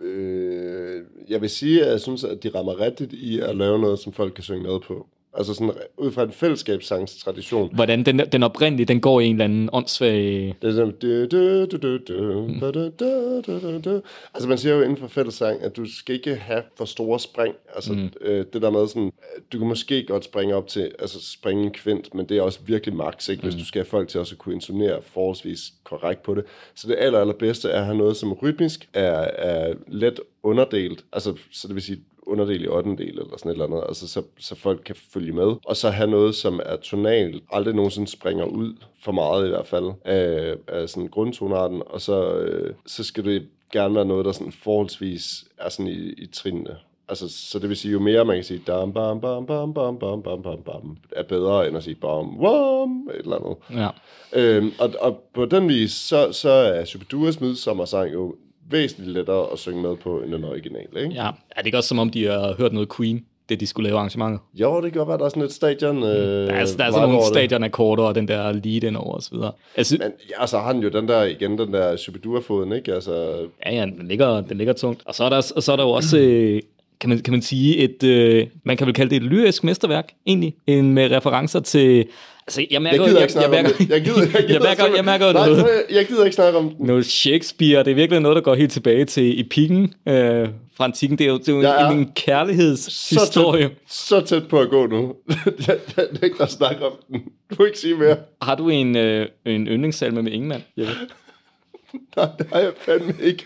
øh, 0.00 1.02
jeg 1.28 1.40
vil 1.40 1.50
sige, 1.50 1.84
at 1.84 1.92
jeg 1.92 2.00
synes, 2.00 2.24
at 2.24 2.42
de 2.42 2.50
rammer 2.54 2.80
rigtigt 2.80 3.12
i 3.12 3.40
at 3.40 3.56
lave 3.56 3.78
noget, 3.78 3.98
som 3.98 4.12
folk 4.12 4.34
kan 4.34 4.44
synge 4.44 4.62
med 4.62 4.78
på. 4.86 5.06
Altså 5.34 5.54
sådan 5.54 5.72
ud 5.96 6.12
fra 6.12 6.22
en 6.22 6.32
fællesskabssangstradition. 6.32 7.74
Hvordan 7.74 8.02
den, 8.06 8.18
den 8.18 8.42
oprindelige, 8.42 8.86
den 8.86 9.00
går 9.00 9.20
i 9.20 9.26
en 9.26 9.32
eller 9.34 9.44
anden 9.44 9.68
åndssvag... 9.72 10.54
Det 10.62 10.68
er 10.68 10.72
sådan, 10.72 10.94
du, 11.02 11.24
du, 11.26 11.64
du, 11.66 11.76
du, 11.76 11.96
du, 12.08 12.42
Mm. 12.48 12.60
du, 12.60 12.66
du, 12.72 12.90
du, 13.00 13.40
du, 13.46 13.60
du, 13.60 13.80
du. 13.90 14.00
Altså 14.34 14.48
man 14.48 14.58
siger 14.58 14.74
jo 14.74 14.82
inden 14.82 14.96
for 14.96 15.06
fællessang, 15.08 15.62
at 15.62 15.76
du 15.76 15.84
skal 15.98 16.14
ikke 16.14 16.34
have 16.34 16.62
for 16.76 16.84
store 16.84 17.20
spring. 17.20 17.54
Altså 17.74 17.92
mm. 17.92 18.08
øh, 18.20 18.44
det 18.52 18.62
der 18.62 18.70
med 18.70 18.88
sådan, 18.88 19.02
øh, 19.06 19.42
du 19.52 19.58
kan 19.58 19.68
måske 19.68 20.04
godt 20.04 20.24
springe 20.24 20.54
op 20.54 20.66
til, 20.68 20.90
altså 20.98 21.32
springe 21.32 21.64
en 21.64 21.70
kvint, 21.70 22.14
men 22.14 22.26
det 22.28 22.36
er 22.38 22.42
også 22.42 22.58
virkelig 22.66 22.96
max, 22.96 23.28
ikke? 23.28 23.42
Hvis 23.42 23.54
Mm. 23.54 23.58
du 23.60 23.66
skal 23.66 23.78
have 23.78 23.86
folk 23.90 24.08
til 24.08 24.20
også 24.20 24.34
at 24.34 24.38
kunne 24.38 24.54
intonere 24.54 24.98
forholdsvis 25.02 25.60
korrekt 25.84 26.22
på 26.22 26.34
det. 26.34 26.44
Så 26.74 26.88
det 26.88 26.96
aller, 26.98 27.18
allerbedste 27.18 27.68
er 27.68 27.78
at 27.78 27.84
have 27.84 27.96
noget, 27.98 28.16
som 28.16 28.32
rytmisk 28.32 28.88
er, 28.94 29.12
er 29.38 29.74
let 29.88 30.20
underdelt. 30.42 31.04
Altså, 31.12 31.34
så 31.52 31.68
det 31.68 31.74
vil 31.74 31.82
sige, 31.82 31.98
underdel 32.26 32.64
i 32.64 32.68
8. 32.68 32.90
del 32.90 33.08
eller 33.08 33.36
sådan 33.38 33.50
et 33.50 33.52
eller 33.52 33.64
andet, 33.64 33.84
altså 33.88 34.08
så, 34.08 34.22
så 34.38 34.54
folk 34.54 34.82
kan 34.84 34.96
følge 35.12 35.32
med. 35.32 35.54
Og 35.64 35.76
så 35.76 35.90
have 35.90 36.10
noget, 36.10 36.34
som 36.34 36.60
er 36.64 36.76
tonalt, 36.76 37.42
aldrig 37.52 37.74
nogensinde 37.74 38.08
springer 38.08 38.44
ud 38.44 38.74
for 39.00 39.12
meget 39.12 39.46
i 39.46 39.48
hvert 39.48 39.66
fald, 39.66 39.90
af, 40.04 40.54
af 40.68 40.88
sådan 40.88 41.08
grundtonarten, 41.08 41.82
og 41.86 42.00
så, 42.00 42.34
øh, 42.34 42.74
så 42.86 43.04
skal 43.04 43.24
det 43.24 43.48
gerne 43.72 43.94
være 43.94 44.04
noget, 44.04 44.24
der 44.24 44.32
sådan 44.32 44.52
forholdsvis 44.52 45.24
er 45.58 45.68
sådan 45.68 45.92
i, 45.92 46.12
i 46.12 46.26
trinene. 46.26 46.76
Altså, 47.08 47.28
så 47.28 47.58
det 47.58 47.68
vil 47.68 47.76
sige, 47.76 47.92
jo 47.92 48.00
mere 48.00 48.24
man 48.24 48.36
kan 48.36 48.44
sige, 48.44 48.62
dam, 48.66 48.92
bam, 48.92 49.20
bam, 49.20 49.46
bam, 49.46 49.74
bam, 49.74 49.98
bam, 49.98 50.22
bam, 50.22 50.42
bam, 50.42 50.62
bam, 50.62 50.96
er 51.16 51.22
bedre 51.22 51.68
end 51.68 51.76
at 51.76 51.84
sige, 51.84 51.94
bam, 51.94 52.40
wam, 52.40 53.08
et 53.14 53.20
eller 53.20 53.36
andet. 53.36 53.56
Ja. 53.70 53.88
Øhm, 54.32 54.72
og, 54.78 54.90
og 55.00 55.22
på 55.34 55.46
den 55.46 55.68
vis, 55.68 55.92
så, 55.92 56.32
så 56.32 56.50
er 56.50 56.84
Superduas 56.84 57.40
midsommersang 57.40 58.12
jo 58.12 58.34
væsentligt 58.70 59.12
lettere 59.12 59.52
at 59.52 59.58
synge 59.58 59.82
med 59.82 59.96
på, 59.96 60.18
end 60.20 60.32
den 60.32 60.44
originale, 60.44 60.88
ikke? 61.04 61.14
ja. 61.14 61.26
Er 61.50 61.56
det 61.58 61.66
ikke 61.66 61.78
også 61.78 61.88
som 61.88 61.98
om, 61.98 62.10
de 62.10 62.24
har 62.26 62.54
hørt 62.58 62.72
noget 62.72 62.88
Queen, 62.96 63.24
det 63.48 63.60
de 63.60 63.66
skulle 63.66 63.88
lave 63.88 63.98
arrangementet? 63.98 64.40
Jo, 64.54 64.80
det 64.80 64.92
kan 64.92 64.98
godt 64.98 65.08
være, 65.08 65.18
der 65.18 65.24
er 65.24 65.28
sådan 65.28 65.42
et 65.42 65.52
stadion. 65.52 65.96
Øh, 66.02 66.04
Der 66.04 66.12
er, 66.46 66.46
der 66.46 66.60
er 66.62 66.66
sådan 66.66 66.86
vibe 66.86 66.94
nogle 67.12 67.24
stadionakkorder 67.26 68.02
og 68.04 68.14
den 68.14 68.28
der 68.28 68.52
lead 68.52 68.84
ind 68.84 68.96
over 68.96 69.14
og 69.14 69.22
så 69.22 69.30
videre. 69.32 69.52
Altså, 69.76 69.96
Men 70.00 70.12
ja, 70.40 70.46
så 70.46 70.58
har 70.58 70.66
han 70.66 70.82
jo 70.82 70.88
den 70.88 71.08
der, 71.08 71.22
igen, 71.22 71.58
den 71.58 71.72
der 71.72 71.96
Shubidua-foden, 71.96 72.72
ikke? 72.72 72.94
Altså, 72.94 73.46
Ja, 73.66 73.74
ja, 73.74 73.84
den 73.86 74.08
ligger, 74.08 74.40
den 74.40 74.56
ligger 74.58 74.72
tungt. 74.72 75.02
Og 75.06 75.14
så 75.14 75.24
er 75.24 75.28
der, 75.28 75.52
og 75.56 75.62
så 75.62 75.72
er 75.72 75.76
der 75.76 75.82
jo 75.84 75.90
også, 75.90 76.18
øh, 76.18 76.60
kan 77.02 77.08
man, 77.10 77.18
kan 77.18 77.32
man 77.32 77.42
sige, 77.42 77.76
et, 77.76 78.02
øh, 78.02 78.46
man 78.64 78.76
kan 78.76 78.86
vel 78.86 78.94
kalde 78.94 79.10
det 79.10 79.16
et 79.16 79.22
lyrisk 79.22 79.64
mesterværk, 79.64 80.12
egentlig, 80.26 80.54
en 80.66 80.90
med 80.94 81.10
referencer 81.10 81.60
til, 81.60 82.06
altså 82.46 82.60
jeg 82.60 82.66
jeg 82.70 82.82
mærker, 82.82 82.98
gider 83.04 83.10
jeg, 83.18 83.22
ikke 83.22 83.32
snakke 83.32 83.56
jeg, 83.56 83.64
det. 83.64 83.90
Jeg 83.90 84.02
gider, 84.02 84.20
jeg 84.22 84.30
gider, 84.32 84.52
jeg 84.52 84.62
mærker, 84.62 84.96
jeg 84.96 85.04
mærker 85.04 85.32
Nej, 85.32 85.48
noget, 85.48 85.66
jeg 85.90 86.06
gider 86.06 86.24
ikke 86.24 86.34
snakke 86.34 86.58
om 86.58 86.70
den. 86.70 86.86
noget 86.86 87.06
Shakespeare, 87.06 87.84
det 87.84 87.90
er 87.90 87.94
virkelig 87.94 88.20
noget, 88.20 88.36
der 88.36 88.42
går 88.42 88.54
helt 88.54 88.72
tilbage 88.72 89.04
til 89.04 89.40
epikken 89.40 89.94
øh, 90.08 90.48
fra 90.76 90.84
antikken. 90.84 91.18
Det 91.18 91.24
er 91.24 91.28
jo, 91.30 91.38
det 91.38 91.48
er 91.48 91.52
jo 91.52 91.62
Jeg 91.62 91.82
er 91.86 91.90
en, 91.90 91.98
en 91.98 92.06
Så 92.06 92.12
kærlighedshistorie. 92.16 93.68
tæt, 93.68 93.76
så 93.88 94.20
tæt 94.20 94.48
på 94.48 94.60
at 94.60 94.70
gå 94.70 94.86
nu. 94.86 95.14
jeg, 95.68 95.78
jeg 95.96 96.06
nægter 96.22 96.44
at 96.44 96.50
snakke 96.50 96.86
om 96.86 96.92
den. 97.08 97.20
Du 97.50 97.56
må 97.58 97.64
ikke 97.64 97.78
sige 97.78 97.94
mere. 97.94 98.16
Har 98.42 98.54
du 98.54 98.68
en, 98.68 98.96
øh, 98.96 99.28
en 99.46 99.66
yndlingssalme 99.66 100.22
med 100.22 100.32
Ingemann? 100.32 100.62
Jeppe? 100.78 100.92
Nej, 102.16 102.28
det 102.38 102.46
har 102.52 102.60
jeg 102.60 102.72
fandme 102.78 103.14
ikke. 103.22 103.44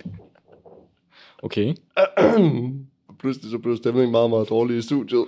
Okay. 1.43 1.75
Pludselig 3.21 3.51
så 3.51 3.59
blev 3.59 3.77
stemningen 3.77 4.11
meget, 4.13 4.31
meget 4.31 4.49
dårlig 4.49 4.79
i 4.79 4.83
studiet. 4.83 5.25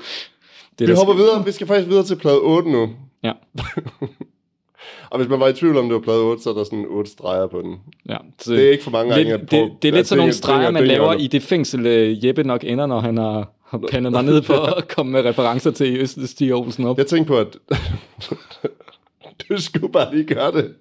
Det 0.79 0.89
Vi 0.89 0.93
der- 0.93 0.99
hopper 0.99 1.15
videre. 1.15 1.45
Vi 1.45 1.53
skal 1.53 1.67
faktisk 1.67 1.89
videre 1.89 2.05
til 2.05 2.17
plade 2.17 2.39
8 2.39 2.71
nu. 2.71 2.89
Ja, 3.23 3.33
Og 5.11 5.19
hvis 5.19 5.29
man 5.29 5.41
var 5.41 5.49
i 5.49 5.53
tvivl 5.53 5.77
om, 5.77 5.85
det 5.85 5.95
var 5.95 6.01
plade 6.01 6.21
8, 6.23 6.43
så 6.43 6.51
er 6.51 6.55
der 6.55 6.65
sådan 6.65 6.87
8 6.89 7.11
streger 7.11 7.47
på 7.47 7.63
den. 7.63 7.77
ja. 8.09 8.17
Så 8.39 8.53
Det 8.53 8.67
er 8.67 8.71
ikke 8.71 8.85
for 8.85 8.91
mange 8.91 9.15
gange, 9.15 9.33
det, 9.39 9.49
prøve- 9.49 9.71
det 9.83 9.89
er 9.89 9.93
lidt 9.93 10.07
sådan 10.07 10.19
nogle 10.21 10.33
streger, 10.33 10.71
man 10.71 10.87
laver 10.87 11.13
i 11.13 11.27
det 11.27 11.43
fængsel, 11.43 11.87
øh, 11.87 12.27
Jeppe 12.27 12.45
nok 12.45 12.65
ender, 12.65 12.87
når 12.87 13.01
han 13.01 13.17
har, 13.17 13.53
har 13.67 13.81
pandet 13.91 14.13
mig 14.13 14.23
ned 14.23 14.43
på 14.43 14.53
at 14.77 14.89
komme 14.89 15.13
med 15.13 15.25
referencer 15.25 15.71
til 15.71 15.97
Øst 16.01 16.29
Stig 16.29 16.55
Olsen 16.55 16.85
op. 16.85 16.99
Jeg 16.99 17.07
tænkte 17.07 17.29
på, 17.29 17.39
at 17.39 17.57
du 19.49 19.61
skulle 19.61 19.93
bare 19.93 20.15
lige 20.15 20.35
gøre 20.35 20.53
det. 20.53 20.75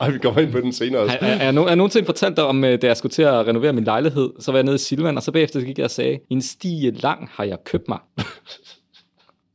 Ej, 0.00 0.10
vi 0.10 0.18
kommer 0.18 0.40
ind 0.40 0.52
på 0.52 0.60
den 0.60 0.72
senere. 0.72 1.08
Har, 1.08 1.16
er, 1.16 1.26
er, 1.26 1.44
jeg 1.44 1.54
no- 1.54 1.60
er 1.60 1.66
jeg 1.66 1.76
nogensinde 1.76 2.06
fortalt 2.06 2.36
dig 2.36 2.44
om, 2.44 2.64
øh, 2.64 2.82
da 2.82 2.86
jeg 2.86 2.96
skulle 2.96 3.10
til 3.12 3.22
at 3.22 3.46
renovere 3.46 3.72
min 3.72 3.84
lejlighed, 3.84 4.30
så 4.38 4.52
var 4.52 4.58
jeg 4.58 4.64
nede 4.64 4.74
i 4.74 4.78
Silvan, 4.78 5.16
og 5.16 5.22
så 5.22 5.32
bagefter 5.32 5.60
gik 5.60 5.78
jeg 5.78 5.84
og 5.84 5.90
sagde, 5.90 6.18
en 6.30 6.42
stige 6.42 6.90
lang 6.90 7.28
har 7.32 7.44
jeg 7.44 7.58
købt 7.64 7.88
mig. 7.88 7.98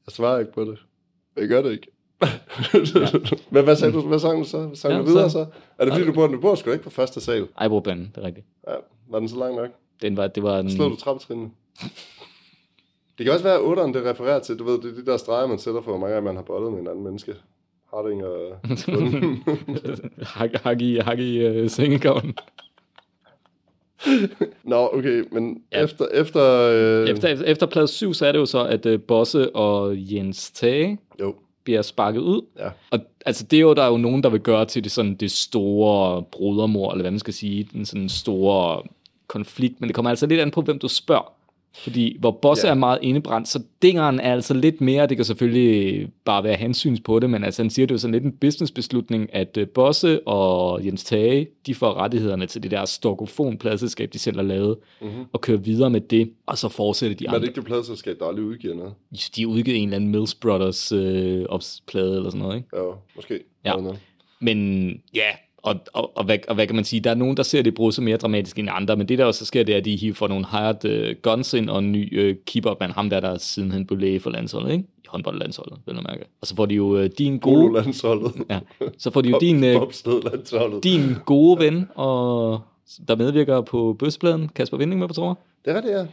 Jeg 0.07 0.13
svarer 0.13 0.39
ikke 0.39 0.53
på 0.53 0.61
det. 0.61 0.77
Jeg 1.37 1.47
gør 1.47 1.61
det 1.61 1.71
ikke. 1.71 1.87
Men 3.51 3.63
hvad 3.63 3.75
sagde 3.75 3.93
du? 3.93 4.01
Hvad 4.01 4.19
sang 4.19 4.43
du 4.43 4.49
så? 4.49 4.57
Hvad 4.57 4.75
sang 4.75 4.93
Ja, 4.93 4.99
du 4.99 5.05
videre 5.05 5.29
så- 5.29 5.33
så? 5.33 5.45
Er 5.77 5.85
det 5.85 5.93
fordi, 5.93 6.05
du 6.05 6.13
bor, 6.13 6.27
du 6.27 6.39
bor 6.41 6.55
sgu 6.55 6.71
ikke 6.71 6.83
på 6.83 6.89
første 6.89 7.21
sal? 7.21 7.47
Ej, 7.57 7.67
hvor 7.67 7.79
banden, 7.79 8.11
det 8.15 8.21
er 8.21 8.27
rigtigt. 8.27 8.45
Ja, 8.67 8.73
var 9.09 9.19
den 9.19 9.29
så 9.29 9.35
lang 9.39 9.55
nok? 9.55 9.69
Den 10.01 10.17
var, 10.17 10.27
det 10.27 10.43
var 10.43 10.59
en... 10.59 10.71
Slå 10.71 10.89
du 10.89 10.95
trappetrinene? 10.95 11.49
Det 13.17 13.23
kan 13.25 13.31
også 13.33 13.43
være, 13.43 13.55
at 13.55 13.61
8'eren 13.61 13.93
det 13.93 14.05
refererer 14.05 14.39
til, 14.39 14.59
du 14.59 14.63
ved, 14.63 14.73
det 14.81 14.91
er 14.91 14.95
de 14.95 15.05
der 15.05 15.17
streger, 15.17 15.47
man 15.47 15.59
sætter 15.59 15.81
for, 15.81 15.91
hvor 15.91 15.99
mange 15.99 16.13
gange 16.13 16.25
man 16.25 16.35
har 16.35 16.43
bollet 16.43 16.71
med 16.71 16.79
en 16.81 16.87
anden 16.87 17.03
menneske. 17.03 17.35
Harding 17.97 18.23
og 18.25 18.59
Bunden. 18.99 19.43
hak, 20.21 20.49
hak 20.63 20.81
i, 20.81 20.97
hak 20.97 21.19
i 21.19 21.47
uh. 21.47 21.67
Nå, 24.63 24.89
okay, 24.93 25.23
men 25.31 25.61
Ja. 25.71 25.83
efter... 25.83 26.05
Efter, 26.13 26.43
øh, 26.71 27.09
Efter, 27.09 27.27
efter 27.27 27.65
plade 27.65 27.87
7, 27.87 28.13
så 28.13 28.25
er 28.25 28.31
det 28.31 28.39
jo 28.39 28.45
så, 28.45 28.63
at 28.65 28.85
uh, 28.85 28.99
Bosse 29.01 29.55
og 29.55 29.95
Jens 29.97 30.51
Tage 30.51 30.97
Jo, 31.21 31.35
bliver 31.63 31.81
sparket 31.81 32.19
ud. 32.19 32.41
ja. 32.59 32.69
Og 32.91 32.99
altså, 33.25 33.43
det 33.43 33.57
er 33.57 33.61
jo, 33.61 33.73
der 33.73 33.83
er 33.83 33.87
jo 33.91 33.97
nogen, 33.97 34.23
der 34.23 34.29
vil 34.29 34.39
gøre 34.39 34.65
til 34.65 34.83
det, 34.83 34.91
sådan, 34.91 35.15
det 35.15 35.31
store 35.31 36.23
brodermor, 36.31 36.91
eller 36.91 37.03
hvad 37.03 37.11
man 37.11 37.19
skal 37.19 37.33
sige, 37.33 37.69
den 37.73 37.85
sådan 37.85 38.09
store 38.09 38.83
konflikt, 39.27 39.81
men 39.81 39.87
det 39.87 39.95
kommer 39.95 40.09
altså 40.09 40.25
lidt 40.25 40.39
an 40.41 40.51
på, 40.51 40.61
hvem 40.61 40.79
du 40.79 40.87
spørger. 40.87 41.33
Fordi 41.83 42.17
hvor 42.19 42.31
Bosse 42.31 42.67
Ja. 42.67 42.71
er 42.71 42.75
meget 42.75 42.99
indebrændt, 43.01 43.47
så 43.47 43.63
dingeren 43.81 44.19
er 44.19 44.33
altså 44.33 44.53
lidt 44.53 44.81
mere, 44.81 45.07
det 45.07 45.17
kan 45.17 45.25
selvfølgelig 45.25 46.07
bare 46.25 46.43
være 46.43 46.55
hans 46.55 46.77
syns 46.77 46.99
på 46.99 47.19
det, 47.19 47.29
men 47.29 47.43
altså 47.43 47.63
han 47.63 47.69
siger, 47.69 47.85
det 47.85 47.91
er 47.91 47.95
jo 47.95 47.99
sådan 47.99 48.11
lidt 48.13 48.23
en 48.23 48.31
businessbeslutning, 48.31 49.35
at 49.35 49.57
uh, 49.57 49.67
Bosse 49.67 50.27
og 50.27 50.85
Jens 50.85 51.03
Tage, 51.03 51.47
de 51.65 51.75
får 51.75 51.93
rettighederne 51.93 52.45
til 52.45 52.63
det 52.63 52.71
der 52.71 52.85
Storkofon-pladselskab, 52.85 54.09
de 54.13 54.19
selv 54.19 54.35
har 54.35 54.43
lavet, 54.43 54.77
mm-hmm. 55.01 55.25
og 55.33 55.41
kører 55.41 55.57
videre 55.57 55.89
med 55.89 56.01
det, 56.01 56.31
og 56.45 56.57
så 56.57 56.69
fortsætter 56.69 57.17
de 57.17 57.23
Men 57.23 57.29
andre. 57.29 57.39
det 57.39 57.47
ikke 57.47 57.55
det 57.55 57.65
pladeselskab, 57.65 58.15
der 58.19 58.25
aldrig 58.25 58.45
udgiver 58.45 58.75
noget? 58.75 58.93
De 59.35 59.41
har 59.41 59.47
udgivet 59.47 59.77
en 59.77 59.83
eller 59.83 59.95
anden 59.95 60.11
Mills 60.11 60.35
Brothers 60.35 60.91
øh, 60.91 61.45
plade 61.87 62.15
eller 62.15 62.29
sådan 62.29 62.41
noget, 62.41 62.55
ikke? 62.55 62.67
Ja, 62.77 62.81
måske. 63.15 63.39
Ja. 63.65 63.73
Men 64.39 64.87
ja, 65.15 65.29
og, 65.67 65.79
og, 65.93 66.17
og, 66.17 66.23
hvad, 66.25 66.37
og 66.47 66.55
hvad 66.55 66.67
kan 66.67 66.75
man 66.75 66.85
sige, 66.85 66.99
der 66.99 67.09
er 67.09 67.15
nogen, 67.15 67.37
der 67.37 67.43
ser 67.43 67.61
det 67.61 67.75
bruge 67.75 67.93
sig 67.93 68.03
mere 68.03 68.17
dramatisk 68.17 68.59
end 68.59 68.69
andre, 68.71 68.95
men 68.95 69.07
det 69.07 69.17
der 69.17 69.25
også 69.25 69.45
sker, 69.45 69.63
det 69.63 69.73
er, 69.73 69.77
at 69.77 69.85
de 69.85 69.95
hiver 69.95 70.15
for 70.15 70.27
nogle 70.27 70.45
hired 70.51 71.09
uh, 71.09 71.15
guns 71.21 71.53
ind, 71.53 71.69
og 71.69 71.79
en 71.79 71.91
ny 71.91 72.29
uh, 72.29 72.35
keeper-man, 72.45 72.91
ham 72.91 73.09
der, 73.09 73.19
der 73.19 73.37
siden 73.37 73.71
han 73.71 73.85
blev 73.85 73.99
læge 73.99 74.19
for 74.19 74.29
landsholdet, 74.29 74.71
ikke? 74.71 74.83
I 74.97 75.07
håndboldlandsholdet, 75.07 75.77
vil 75.85 75.95
jeg 75.95 76.03
mærke. 76.07 76.25
Og 76.41 76.47
så 76.47 76.55
får 76.55 76.65
de 76.65 76.75
jo 76.75 76.85
uh, 76.85 77.05
din 77.17 77.39
gode, 77.39 77.55
Polo-landsholdet. 77.55 78.33
ja, 78.49 78.59
så 78.97 79.11
får 79.11 79.21
de 79.21 79.29
jo 79.29 79.37
din, 79.39 79.63
uh, 79.63 80.83
din 80.83 81.15
gode 81.25 81.59
ven, 81.59 81.89
og 81.95 82.61
der 83.07 83.15
medvirker 83.15 83.61
på 83.61 83.95
bøssepladen, 83.99 84.49
Kasper 84.55 84.77
Vinding 84.77 84.99
med 84.99 85.07
på 85.07 85.13
tror 85.13 85.39
Det 85.65 85.75
er 85.75 85.81
det, 85.81 85.89
ja. 85.89 86.05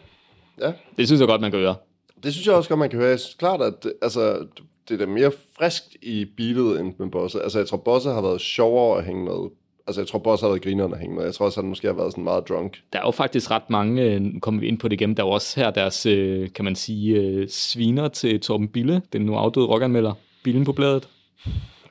Ja, 0.67 0.73
Det 0.97 1.07
synes 1.07 1.21
jeg 1.21 1.29
godt, 1.29 1.41
man 1.41 1.51
kan 1.51 1.61
gøre. 1.61 1.75
det 2.23 2.33
synes 2.33 2.47
jeg 2.47 2.55
også 2.55 2.69
godt, 2.69 2.79
man 2.79 2.91
kan 2.91 2.99
høre. 2.99 3.09
Jeg 3.09 3.21
synes 3.21 3.35
klart, 3.35 3.61
at 3.63 3.87
altså, 4.03 4.47
det 4.89 4.95
er 4.95 5.07
da 5.07 5.13
mere 5.13 5.33
friskt 5.59 5.97
i 6.03 6.25
beatet 6.37 6.81
end 6.81 6.95
med 6.99 7.11
Bosse. 7.11 7.43
Altså, 7.43 7.59
jeg 7.59 7.69
tror, 7.69 7.79
Bosse 7.79 8.11
har 8.11 8.23
været 8.23 8.41
sjovere 8.41 8.99
at 8.99 9.05
hænge 9.05 9.25
med. 9.25 9.51
Altså, 9.87 10.01
jeg 10.01 10.09
tror, 10.09 10.19
Bosse 10.19 10.45
har 10.45 10.51
været 10.51 10.63
grineren 10.63 10.93
at 10.93 11.01
hænge 11.01 11.17
med. 11.17 11.25
Jeg 11.25 11.35
tror 11.35 11.47
også, 11.47 11.61
han 11.61 11.69
måske 11.69 11.87
har 11.87 11.95
været 11.95 12.13
sådan 12.13 12.25
meget 12.25 12.49
drunk. 12.49 12.83
Der 12.93 12.99
er 12.99 13.03
jo 13.07 13.11
faktisk 13.11 13.51
ret 13.51 13.71
mange, 13.71 14.03
øh, 14.03 14.21
nu 14.21 14.41
kommer 14.41 14.61
vi 14.61 14.69
ind 14.69 14.79
på 14.79 14.89
det 14.89 15.01
igen, 15.01 15.17
der 15.17 15.23
er 15.23 15.27
jo 15.27 15.33
også 15.33 15.61
her 15.61 15.71
deres, 15.71 16.07
øh, 16.07 16.53
kan 16.53 16.65
man 16.65 16.75
sige, 16.75 17.17
øh, 17.17 17.49
sviner 17.49 18.09
til 18.09 18.41
Torben 18.41 18.69
Bille, 18.69 19.03
den 19.13 19.23
nu 19.23 19.37
afdøde 19.37 19.67
rockanmelder, 19.67 20.13
Billen 20.45 20.65
på 20.65 20.73
bladet. 20.73 21.09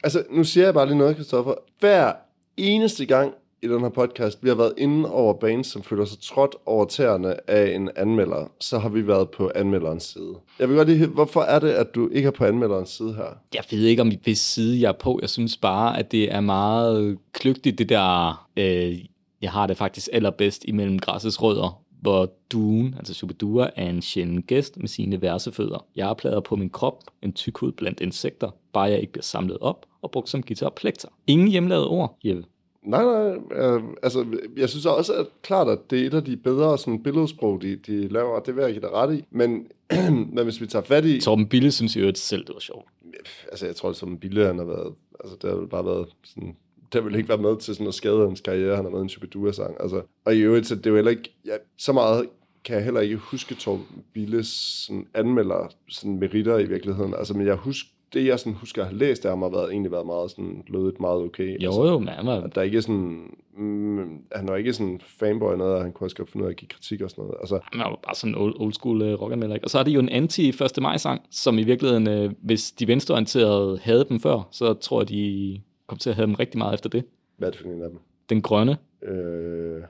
Altså, 0.03 0.23
nu 0.31 0.43
siger 0.43 0.63
jeg 0.63 0.73
bare 0.73 0.85
lige 0.85 0.97
noget, 0.97 1.15
Kristoffer. 1.15 1.53
Hver 1.79 2.11
eneste 2.57 3.05
gang, 3.05 3.33
i 3.63 3.67
den 3.67 3.81
her 3.81 3.89
podcast, 3.89 4.43
vi 4.43 4.49
har 4.49 4.55
været 4.55 4.73
inde 4.77 5.11
over 5.11 5.33
bands, 5.33 5.67
som 5.67 5.83
føler 5.83 6.05
sig 6.05 6.19
trådt 6.21 6.55
over 6.65 6.85
tæerne 6.85 7.49
af 7.49 7.75
en 7.75 7.89
anmelder, 7.95 8.51
så 8.59 8.79
har 8.79 8.89
vi 8.89 9.07
været 9.07 9.29
på 9.29 9.51
anmelderens 9.55 10.03
side. 10.03 10.35
Jeg 10.59 10.69
vil 10.69 10.77
godt 10.77 10.89
lige, 10.89 11.07
hvorfor 11.07 11.41
er 11.41 11.59
det, 11.59 11.69
at 11.69 11.95
du 11.95 12.09
ikke 12.09 12.27
er 12.27 12.31
på 12.31 12.45
anmelderens 12.45 12.89
side 12.89 13.13
her? 13.13 13.37
Jeg 13.53 13.63
ved 13.71 13.85
ikke, 13.85 14.01
om 14.01 14.11
hvis 14.23 14.39
side 14.39 14.81
jeg 14.81 14.87
er 14.87 14.97
på. 14.99 15.19
Jeg 15.21 15.29
synes 15.29 15.57
bare, 15.57 15.99
at 15.99 16.11
det 16.11 16.33
er 16.33 16.41
meget 16.41 17.17
kløgtigt, 17.33 17.77
det 17.77 17.89
der... 17.89 18.47
Øh, 18.57 18.99
jeg 19.41 19.51
har 19.51 19.67
det 19.67 19.77
faktisk 19.77 20.09
allerbedst 20.13 20.65
imellem 20.67 20.99
græssets 20.99 21.41
rødder, 21.41 21.83
hvor 22.01 22.31
duen, 22.51 22.95
altså 22.97 23.13
Superdua, 23.13 23.69
er 23.75 23.89
en 23.89 24.01
sjælden 24.01 24.41
gæst 24.41 24.77
med 24.77 24.87
sine 24.87 25.21
værsefødder. 25.21 25.85
Jeg 25.95 26.07
har 26.07 26.13
plader 26.13 26.39
på 26.39 26.55
min 26.55 26.69
krop, 26.69 27.03
en 27.21 27.33
tyk 27.33 27.57
hud 27.57 27.71
blandt 27.71 27.99
insekter, 27.99 28.49
bare 28.73 28.83
jeg 28.83 28.99
ikke 28.99 29.11
bliver 29.11 29.23
samlet 29.23 29.57
op 29.61 29.85
og 30.01 30.11
brugt 30.11 30.29
som 30.29 30.43
guitar 30.43 30.69
plekter. 30.69 31.07
Ingen 31.27 31.47
hjemlavede 31.47 31.87
ord, 31.87 32.17
Jeppe. 32.23 32.43
Nej, 32.85 33.03
nej, 33.03 33.37
øh, 33.51 33.83
altså, 34.03 34.25
jeg 34.57 34.69
synes 34.69 34.85
også 34.85 35.13
at 35.13 35.27
klart, 35.41 35.67
at 35.67 35.79
det 35.89 36.01
er 36.01 36.07
et 36.07 36.13
af 36.13 36.23
de 36.23 36.37
bedre 36.37 36.77
sådan, 36.77 37.03
billedsprog, 37.03 37.61
de, 37.61 37.75
de 37.75 38.07
laver, 38.07 38.39
det 38.39 38.55
vil 38.55 38.61
jeg 38.61 38.81
dig 38.81 38.91
ret 38.91 39.15
i, 39.15 39.25
men, 39.31 39.67
men 40.35 40.43
hvis 40.43 40.61
vi 40.61 40.67
tager 40.67 40.83
fat 40.83 41.05
i... 41.05 41.21
Torben 41.21 41.47
Bille 41.47 41.71
synes 41.71 41.97
jo 41.97 42.11
selv, 42.15 42.45
det 42.45 42.53
var 42.53 42.59
sjovt. 42.59 42.87
Altså, 43.51 43.65
jeg 43.65 43.75
tror, 43.75 43.89
at 43.89 43.95
som 43.95 44.17
Bille, 44.17 44.45
han 44.45 44.57
har 44.57 44.65
været, 44.65 44.93
altså, 45.19 45.37
det 45.41 45.49
har 45.49 45.65
bare 45.65 45.85
været 45.85 46.07
sådan, 46.23 46.55
det 46.93 47.05
vel 47.05 47.15
ikke 47.15 47.29
været 47.29 47.41
med 47.41 47.57
til 47.57 47.75
sådan 47.75 47.87
at 47.87 47.93
skade 47.93 48.27
hans 48.27 48.41
karriere, 48.41 48.75
han 48.75 48.85
har 48.85 48.91
været 48.91 49.03
en 49.03 49.09
Superdua-sang, 49.09 49.75
altså, 49.79 50.01
og 50.25 50.35
i 50.35 50.39
øvrigt, 50.39 50.67
så 50.67 50.75
det 50.75 50.85
er 50.85 50.89
jo 50.89 50.95
heller 50.95 51.11
ikke, 51.11 51.33
ja, 51.45 51.55
så 51.77 51.93
meget 51.93 52.29
kan 52.63 52.75
jeg 52.75 52.83
heller 52.83 53.01
ikke 53.01 53.15
huske 53.15 53.55
Torben 53.55 54.03
Billes 54.13 54.47
sådan, 54.47 55.07
anmelder 55.13 55.73
sådan 55.89 56.19
meritter 56.19 56.57
i 56.57 56.65
virkeligheden, 56.65 57.13
altså, 57.13 57.33
men 57.33 57.47
jeg 57.47 57.55
husker, 57.55 57.89
det 58.13 58.25
jeg 58.25 58.39
sådan 58.39 58.53
husker 58.53 58.81
at 58.81 58.87
have 58.87 58.97
læst 58.97 59.25
af 59.25 59.31
ham 59.31 59.41
har 59.41 59.49
været, 59.49 59.71
egentlig 59.71 59.91
været 59.91 60.05
meget 60.05 60.31
sådan, 60.31 60.63
lødet 60.67 60.99
meget 60.99 61.21
okay. 61.21 61.63
Jo, 61.63 61.67
altså, 61.67 61.85
jo, 61.85 61.99
men 61.99 62.07
han 62.07 62.25
var... 62.25 62.47
der 62.47 62.61
ikke 62.61 62.77
er 62.77 62.81
sådan, 62.81 63.37
mm, 63.57 64.21
han 64.31 64.47
var 64.47 64.55
ikke 64.55 64.73
sådan 64.73 65.01
fanboy 65.19 65.55
noget, 65.57 65.75
og 65.75 65.81
han 65.81 65.91
kunne 65.91 66.07
også 66.07 66.15
godt 66.15 66.29
finde 66.29 66.43
ud 66.43 66.47
af 66.47 66.51
at 66.51 66.57
give 66.57 66.69
kritik 66.69 67.01
og 67.01 67.09
sådan 67.09 67.21
noget. 67.23 67.37
Altså, 67.39 67.59
Han 67.63 67.79
var 67.79 67.99
bare 68.03 68.15
sådan 68.15 68.35
old, 68.35 68.55
old 68.59 68.73
school 68.73 69.01
uh, 69.01 69.21
rockanmelder. 69.21 69.55
ikke? 69.55 69.65
Og 69.65 69.69
så 69.69 69.79
er 69.79 69.83
det 69.83 69.91
jo 69.91 69.99
en 69.99 70.09
anti 70.09 70.49
1. 70.49 70.57
maj 70.81 70.97
sang, 70.97 71.21
som 71.31 71.59
i 71.59 71.63
virkeligheden, 71.63 72.25
uh, 72.25 72.31
hvis 72.41 72.71
de 72.71 72.87
venstreorienterede 72.87 73.79
havde 73.81 74.05
dem 74.09 74.19
før, 74.19 74.47
så 74.51 74.73
tror 74.73 75.01
jeg, 75.01 75.09
de 75.09 75.61
kom 75.87 75.97
til 75.97 76.09
at 76.09 76.15
have 76.15 76.25
dem 76.25 76.35
rigtig 76.35 76.57
meget 76.57 76.73
efter 76.73 76.89
det. 76.89 77.03
hvad 77.37 77.47
er 77.47 77.51
det 77.51 77.59
for 77.59 77.67
en 77.67 77.81
af 77.81 77.89
dem? 77.89 77.99
Den 78.29 78.41
grønne. 78.41 78.77
Øh... 79.03 79.83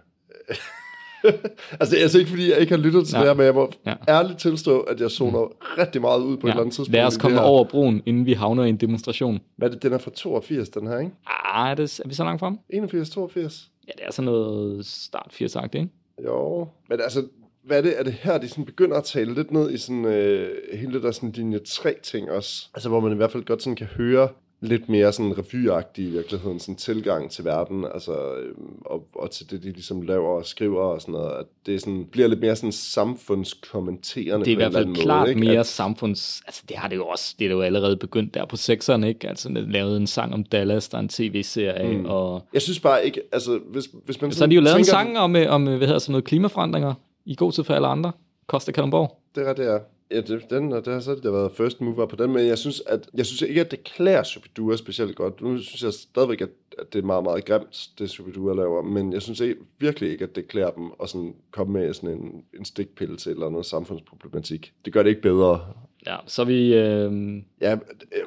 altså, 1.80 1.92
det 1.92 1.98
er 2.00 2.02
altså 2.04 2.20
ikke, 2.20 2.30
fordi 2.30 2.50
jeg 2.52 2.58
ikke 2.60 2.76
har 2.76 2.84
lyttet 2.84 3.08
til 3.08 3.14
Nej. 3.16 3.22
det 3.24 3.30
her, 3.30 3.36
men 3.36 3.46
jeg 3.46 3.54
må 3.54 3.72
Ja. 3.86 3.94
ærligt 4.10 4.40
tilstå, 4.40 4.80
at 4.80 5.02
jeg 5.02 5.12
zoner 5.12 5.46
mm. 5.46 5.52
rigtig 5.78 6.02
meget 6.02 6.22
ud 6.22 6.38
på 6.38 6.48
ja. 6.48 6.52
et 6.52 6.54
eller 6.54 6.62
andet 6.62 6.76
tidspunkt. 6.76 6.92
Lad 6.96 7.06
os 7.06 7.18
komme 7.18 7.42
over 7.42 7.64
broen, 7.64 8.02
inden 8.06 8.26
vi 8.26 8.34
havner 8.34 8.64
i 8.64 8.70
en 8.70 8.78
demonstration. 8.78 9.40
Hvad 9.58 9.68
er 9.68 9.72
det? 9.72 9.84
Den 9.84 9.94
er 9.94 9.98
fra 9.98 10.12
82, 10.16 10.70
den 10.70 10.88
her, 10.88 11.00
ikke? 11.00 11.12
Ah, 11.28 11.72
er, 11.72 11.76
det, 11.76 12.00
er 12.00 12.08
vi 12.08 12.14
så 12.14 12.24
langt 12.24 12.40
frem? 12.40 12.58
81, 12.70 13.10
82? 13.10 13.70
Ja, 13.88 13.92
det 13.98 14.08
er 14.08 14.12
sådan 14.12 14.26
noget 14.26 14.86
start 14.86 15.28
80 15.32 15.56
ikke? 15.74 15.90
Jo, 16.26 16.68
men 16.90 17.02
altså, 17.02 17.24
hvad 17.64 17.78
er 17.78 17.82
det? 17.82 18.00
Er 18.00 18.04
det 18.04 18.14
her, 18.14 18.38
de 18.38 18.50
sådan 18.50 18.66
begynder 18.66 18.98
at 18.98 19.04
tale 19.04 19.34
lidt 19.34 19.52
ned 19.52 19.72
i 19.72 19.78
sådan, 19.78 20.06
øh, 20.06 20.50
hele 20.74 20.94
det 20.94 21.04
der 21.04 21.12
sådan 21.12 21.32
linje 21.32 21.60
3-ting 21.68 22.32
også? 22.32 22.70
Altså, 22.74 22.90
hvor 22.90 23.00
man 23.00 23.12
i 23.12 23.16
hvert 23.16 23.32
fald 23.32 23.44
godt 23.46 23.64
sådan 23.64 23.76
kan 23.76 23.88
høre 23.88 24.28
lidt 24.64 24.90
mere 24.90 25.14
sådan 25.14 25.38
revyagtig 25.38 26.06
i 26.06 26.10
virkeligheden, 26.10 26.60
sådan 26.60 26.76
tilgang 26.76 27.32
til 27.32 27.46
verden, 27.46 27.86
altså, 27.94 28.12
øh, 28.36 28.56
og, 28.86 29.08
og 29.16 29.32
til 29.32 29.52
det, 29.52 29.64
de 29.64 29.72
ligesom 29.72 30.02
laver 30.02 30.30
og 30.30 30.46
skriver 30.46 30.82
og 30.82 31.02
sådan 31.02 31.12
noget, 31.12 31.32
at 31.32 31.46
det 31.66 31.82
sådan, 31.82 32.06
bliver 32.12 32.28
lidt 32.28 32.40
mere 32.40 32.56
sådan 32.56 32.72
samfundskommenterende 32.72 34.46
Det 34.46 34.48
er 34.48 34.50
i 34.50 34.52
en 34.52 34.58
hvert 34.58 34.74
fald 34.74 34.96
klart 34.96 35.20
måde, 35.20 35.30
ikke? 35.30 35.42
mere 35.42 35.60
At, 35.60 35.66
samfunds... 35.66 36.42
Altså, 36.48 36.64
det 36.70 36.78
har 36.78 36.88
det 36.88 36.96
jo 36.96 37.06
også. 37.06 37.36
Det 37.40 37.48
er 37.48 37.52
jo 37.52 37.62
allerede 37.62 37.98
begyndt 37.98 38.34
der 38.34 38.46
på 38.46 38.56
sekseren, 38.58 39.04
ikke? 39.04 39.30
Altså, 39.30 39.50
lavet 39.50 39.98
en 39.98 40.08
sang 40.08 40.34
om 40.34 40.44
Dallas, 40.44 40.90
der 40.90 40.98
er 40.98 41.02
en 41.02 41.10
tv-serie, 41.10 41.98
mm. 41.98 42.06
og 42.06 42.48
jeg 42.54 42.62
synes 42.62 42.80
bare 42.80 43.06
ikke, 43.06 43.22
altså, 43.32 43.60
hvis, 43.68 43.90
hvis 44.06 44.22
man 44.22 44.32
så 44.32 44.40
har 44.40 44.48
de 44.50 44.56
jo 44.56 44.62
lavet 44.62 44.78
en 44.78 44.84
tænker- 44.84 44.92
sang 44.92 45.18
om, 45.20 45.36
øh, 45.36 45.52
om 45.54 45.68
øh, 45.68 45.78
hvad 45.78 45.88
hedder 45.88 46.00
sådan 46.00 46.12
noget, 46.12 46.24
klimaforandringer 46.24 46.94
i 47.26 47.36
god 47.36 47.52
tid 47.52 47.64
for 47.64 47.74
alle 47.74 47.88
andre. 47.88 48.12
Costa 48.48 48.72
Kalundborg. 48.72 49.20
Det 49.36 49.48
er 49.48 49.54
det 49.54 49.68
er. 49.68 49.80
Ja, 50.12 50.22
det, 50.22 50.50
den, 50.50 50.74
og 50.74 50.86
der, 50.86 51.00
så 51.00 51.10
har 51.10 51.16
det 51.16 51.34
været 51.34 51.52
first 51.52 51.82
mover 51.82 52.06
på 52.06 52.16
den, 52.16 52.34
men 52.34 52.48
jeg 52.48 52.58
synes, 52.58 52.82
at, 52.86 53.10
jeg 53.14 53.26
synes 53.26 53.42
ikke, 53.42 53.62
at 53.62 53.72
det 53.72 53.84
klæder 53.84 54.24
Superdua 54.24 54.76
specielt 54.76 55.16
godt. 55.16 55.42
Nu 55.42 55.58
synes 55.58 55.84
jeg 55.84 55.94
stadigvæk, 55.94 56.42
at, 56.42 56.50
at 56.80 56.94
det 56.94 57.00
er 57.00 57.06
meget, 57.06 57.24
meget 57.24 57.46
grimt, 57.46 57.90
det 58.00 58.10
Superdua 58.10 58.54
laver, 58.54 58.82
men 58.82 59.14
jeg 59.14 59.22
synes 59.22 59.40
ikke, 59.40 59.56
virkelig 59.80 60.12
ikke, 60.12 60.24
at 60.24 60.36
det 60.36 60.48
klæder 60.48 60.72
dem 60.72 60.92
at 61.04 61.10
sådan 61.10 61.36
komme 61.52 61.74
med 61.74 61.94
sådan 61.94 62.10
en, 62.10 62.44
en 62.60 62.66
stikpille 62.66 63.18
til 63.18 63.32
eller 63.32 63.48
andet 63.48 63.66
samfundsproblematik. 63.66 64.74
Det 64.86 64.94
gør 64.94 65.04
det 65.04 65.10
ikke 65.10 65.22
bedre. 65.22 65.66
Ja, 66.08 66.18
så 66.28 66.44
vi... 66.44 66.74
Øh, 66.74 67.42
Ja, 67.62 67.74
øh, 67.74 68.24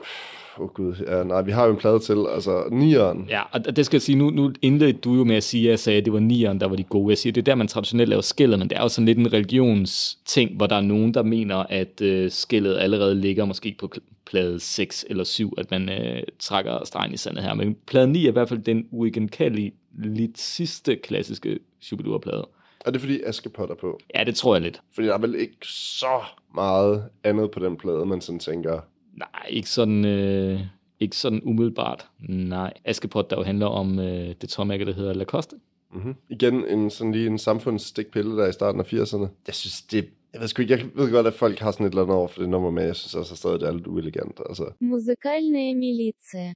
oh 0.59 0.68
gud, 0.68 0.94
ja, 1.07 1.24
nej, 1.24 1.42
vi 1.42 1.50
har 1.50 1.64
jo 1.64 1.70
en 1.70 1.76
plade 1.76 1.98
til, 1.98 2.24
altså 2.34 2.64
nieren. 2.70 3.26
ja, 3.28 3.42
og 3.52 3.76
det 3.76 3.86
skal 3.86 3.96
jeg 3.96 4.02
sige, 4.02 4.16
nu, 4.16 4.30
nu 4.30 4.52
indledte 4.62 5.00
du 5.00 5.14
jo 5.14 5.24
med 5.24 5.36
at 5.36 5.44
sige, 5.44 5.66
at 5.66 5.70
jeg 5.70 5.78
sagde, 5.78 5.98
at 5.98 6.04
det 6.04 6.12
var 6.12 6.18
nieren, 6.18 6.61
der 6.61 6.68
var 6.68 6.76
de 6.76 6.84
gode. 6.84 7.11
Jeg 7.11 7.18
siger, 7.18 7.32
det 7.32 7.40
er 7.40 7.44
der, 7.44 7.54
man 7.54 7.68
traditionelt 7.68 8.09
laver 8.09 8.22
skillet, 8.22 8.59
men 8.59 8.70
det 8.70 8.78
er 8.78 8.82
jo 8.82 8.88
sådan 8.88 9.07
lidt 9.07 9.18
en 9.18 9.32
religionsting, 9.32 10.57
hvor 10.57 10.66
der 10.66 10.76
er 10.76 10.80
nogen, 10.80 11.14
der 11.14 11.22
mener, 11.22 11.57
at 11.57 12.00
øh, 12.00 12.30
skillet 12.30 12.78
allerede 12.78 13.14
ligger 13.14 13.44
måske 13.44 13.76
på 13.78 13.90
plade 14.26 14.61
6 14.61 15.04
eller 15.11 15.24
7, 15.24 15.54
at 15.59 15.70
man 15.70 15.88
øh, 15.88 16.22
trækker 16.38 16.84
stregen 16.84 17.14
i 17.14 17.16
sandet 17.16 17.44
her. 17.44 17.54
Men 17.54 17.76
plade 17.86 18.07
9 18.07 18.24
er 18.24 18.28
i 18.28 18.32
hvert 18.32 18.48
fald 18.48 18.61
den 18.61 18.86
uigenkaldelige 18.90 19.72
lidt 19.98 20.38
sidste 20.38 20.96
klassiske 20.96 21.59
Shubidua-plade. 21.80 22.48
Og 22.86 22.92
det 22.92 22.96
er 22.96 23.00
fordi 23.00 23.20
Askepot 23.22 23.70
er 23.70 23.74
på. 23.74 23.98
Ja, 24.14 24.24
det 24.24 24.34
tror 24.34 24.54
jeg 24.54 24.62
lidt. 24.62 24.80
Fordi 24.94 25.07
der 25.07 25.14
er 25.14 25.18
vel 25.18 25.34
ikke 25.34 25.57
så 25.62 26.22
meget 26.54 27.04
andet 27.24 27.50
på 27.50 27.61
den 27.61 27.76
plade, 27.76 28.07
man 28.07 28.20
sådan 28.20 28.38
tænker, 28.38 28.80
Nej, 29.17 29.47
ikke 29.49 29.69
sådan, 29.69 30.05
øh, 30.05 30.59
ikke 30.99 31.15
sådan 31.15 31.41
umiddelbart. 31.43 32.07
Nej. 32.30 32.74
Askepot, 32.86 33.30
der 33.30 33.36
jo 33.38 33.43
handler 33.43 33.65
om 33.65 33.99
øh, 33.99 34.36
det 34.41 34.49
tårmærke, 34.49 34.86
der 34.86 34.93
hedder 34.93 35.13
Lacoste. 35.13 35.55
Mm-hmm. 35.93 36.15
Igen 36.30 36.67
en, 36.67 36.89
sådan 36.89 37.11
lige 37.11 37.28
en 37.28 37.38
samfundsstikpille 37.38 38.38
der 38.38 38.47
i 38.47 38.51
starten 38.51 38.82
af 38.82 38.93
80'erne. 38.93 39.28
Jeg 39.47 39.55
synes, 39.55 39.82
det... 39.82 40.05
Jeg 40.34 40.41
ved, 40.41 40.47
sgu 40.47 40.61
ikke, 40.61 40.78
jeg 40.78 40.86
ved 40.95 41.11
godt, 41.11 41.28
at 41.28 41.34
folk 41.34 41.59
har 41.59 41.72
sådan 41.72 41.86
et 41.86 41.89
eller 41.89 42.01
andet 42.01 42.17
over 42.17 42.28
for 42.28 42.41
det 42.41 42.49
nummer, 42.49 42.72
men 42.72 42.84
jeg 42.84 42.95
synes 42.95 43.15
også 43.15 43.34
at 43.34 43.38
stadig, 43.38 43.59
det 43.59 43.67
er 43.67 43.74
lidt 43.74 43.88
uelegant. 43.88 44.39
Altså, 44.49 44.72
Музыкальная 44.80 45.74
милиция. 45.74 46.53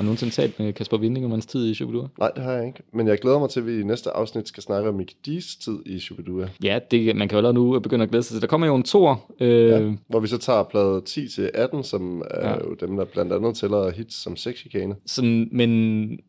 Har 0.00 0.02
du 0.02 0.06
nogensinde 0.06 0.34
talt 0.34 0.58
med 0.58 0.72
Kasper 0.72 0.98
Winding 0.98 1.24
om 1.24 1.30
hans 1.30 1.46
tid 1.46 1.70
i 1.70 1.74
Shubidua? 1.74 2.06
nej, 2.18 2.30
det 2.36 2.44
har 2.44 2.52
jeg 2.52 2.66
ikke. 2.66 2.82
Men 2.92 3.08
jeg 3.08 3.18
glæder 3.18 3.38
mig 3.38 3.50
til, 3.50 3.60
at 3.60 3.66
vi 3.66 3.80
i 3.80 3.82
næste 3.82 4.10
afsnit 4.10 4.48
skal 4.48 4.62
snakke 4.62 4.88
om 4.88 4.94
Mickey 4.94 5.14
D's 5.28 5.64
tid 5.64 5.78
i 5.86 5.98
Shubidua. 5.98 6.48
Ja, 6.62 6.78
det, 6.90 7.16
man 7.16 7.28
kan 7.28 7.36
jo 7.36 7.36
allerede 7.36 7.54
nu 7.54 7.78
begynde 7.78 8.02
at 8.02 8.10
glæde 8.10 8.22
sig 8.22 8.34
til. 8.34 8.40
Der 8.40 8.46
kommer 8.46 8.66
jo 8.66 8.74
en 8.74 8.82
tor. 8.82 9.30
Øh, 9.40 9.68
ja. 9.68 9.92
Hvor 10.08 10.20
vi 10.20 10.26
så 10.26 10.38
tager 10.38 10.62
plade 10.62 11.02
10 11.06 11.28
til 11.28 11.50
18, 11.54 11.84
som 11.84 12.22
er 12.30 12.48
ja. 12.48 12.54
jo 12.54 12.76
dem, 12.80 12.96
der 12.96 13.04
blandt 13.04 13.32
andet 13.32 13.56
tæller 13.56 13.90
hits 13.90 14.22
som 14.22 14.36
sexchikane. 14.36 14.94
sådan, 15.06 15.48
men 15.52 15.70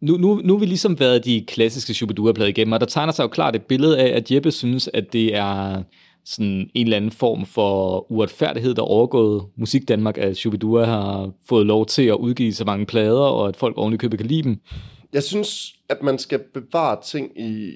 nu, 0.01 0.17
nu, 0.17 0.41
nu 0.43 0.53
har 0.53 0.59
vi 0.59 0.65
ligesom 0.65 0.99
været 0.99 1.25
de 1.25 1.45
klassiske 1.47 1.93
Shubidua-plader 1.93 2.49
igennem, 2.49 2.71
og 2.71 2.79
der 2.79 2.85
tegner 2.85 3.13
sig 3.13 3.23
jo 3.23 3.27
klart 3.27 3.55
et 3.55 3.63
billede 3.63 3.99
af, 3.99 4.17
at 4.17 4.31
Jeppe 4.31 4.51
synes, 4.51 4.89
at 4.93 5.13
det 5.13 5.35
er 5.35 5.83
sådan 6.31 6.69
en 6.73 6.85
eller 6.87 6.97
anden 6.97 7.11
form 7.11 7.45
for 7.45 8.11
uretfærdighed, 8.11 8.73
der 8.73 8.81
overgået 8.81 9.43
musik 9.55 9.87
Danmark, 9.87 10.17
at 10.17 10.37
Shubidua 10.37 10.83
har 10.85 11.31
fået 11.49 11.65
lov 11.65 11.85
til 11.85 12.03
at 12.03 12.15
udgive 12.15 12.53
så 12.53 12.65
mange 12.65 12.85
plader, 12.85 13.21
og 13.21 13.47
at 13.47 13.55
folk 13.55 13.77
ordentligt 13.77 14.01
køber 14.01 14.17
kan 14.17 14.25
lide 14.25 14.43
dem. 14.43 14.57
Jeg 15.13 15.23
synes, 15.23 15.75
at 15.89 16.03
man 16.03 16.17
skal 16.19 16.39
bevare 16.53 16.97
ting 17.05 17.31
i- 17.39 17.71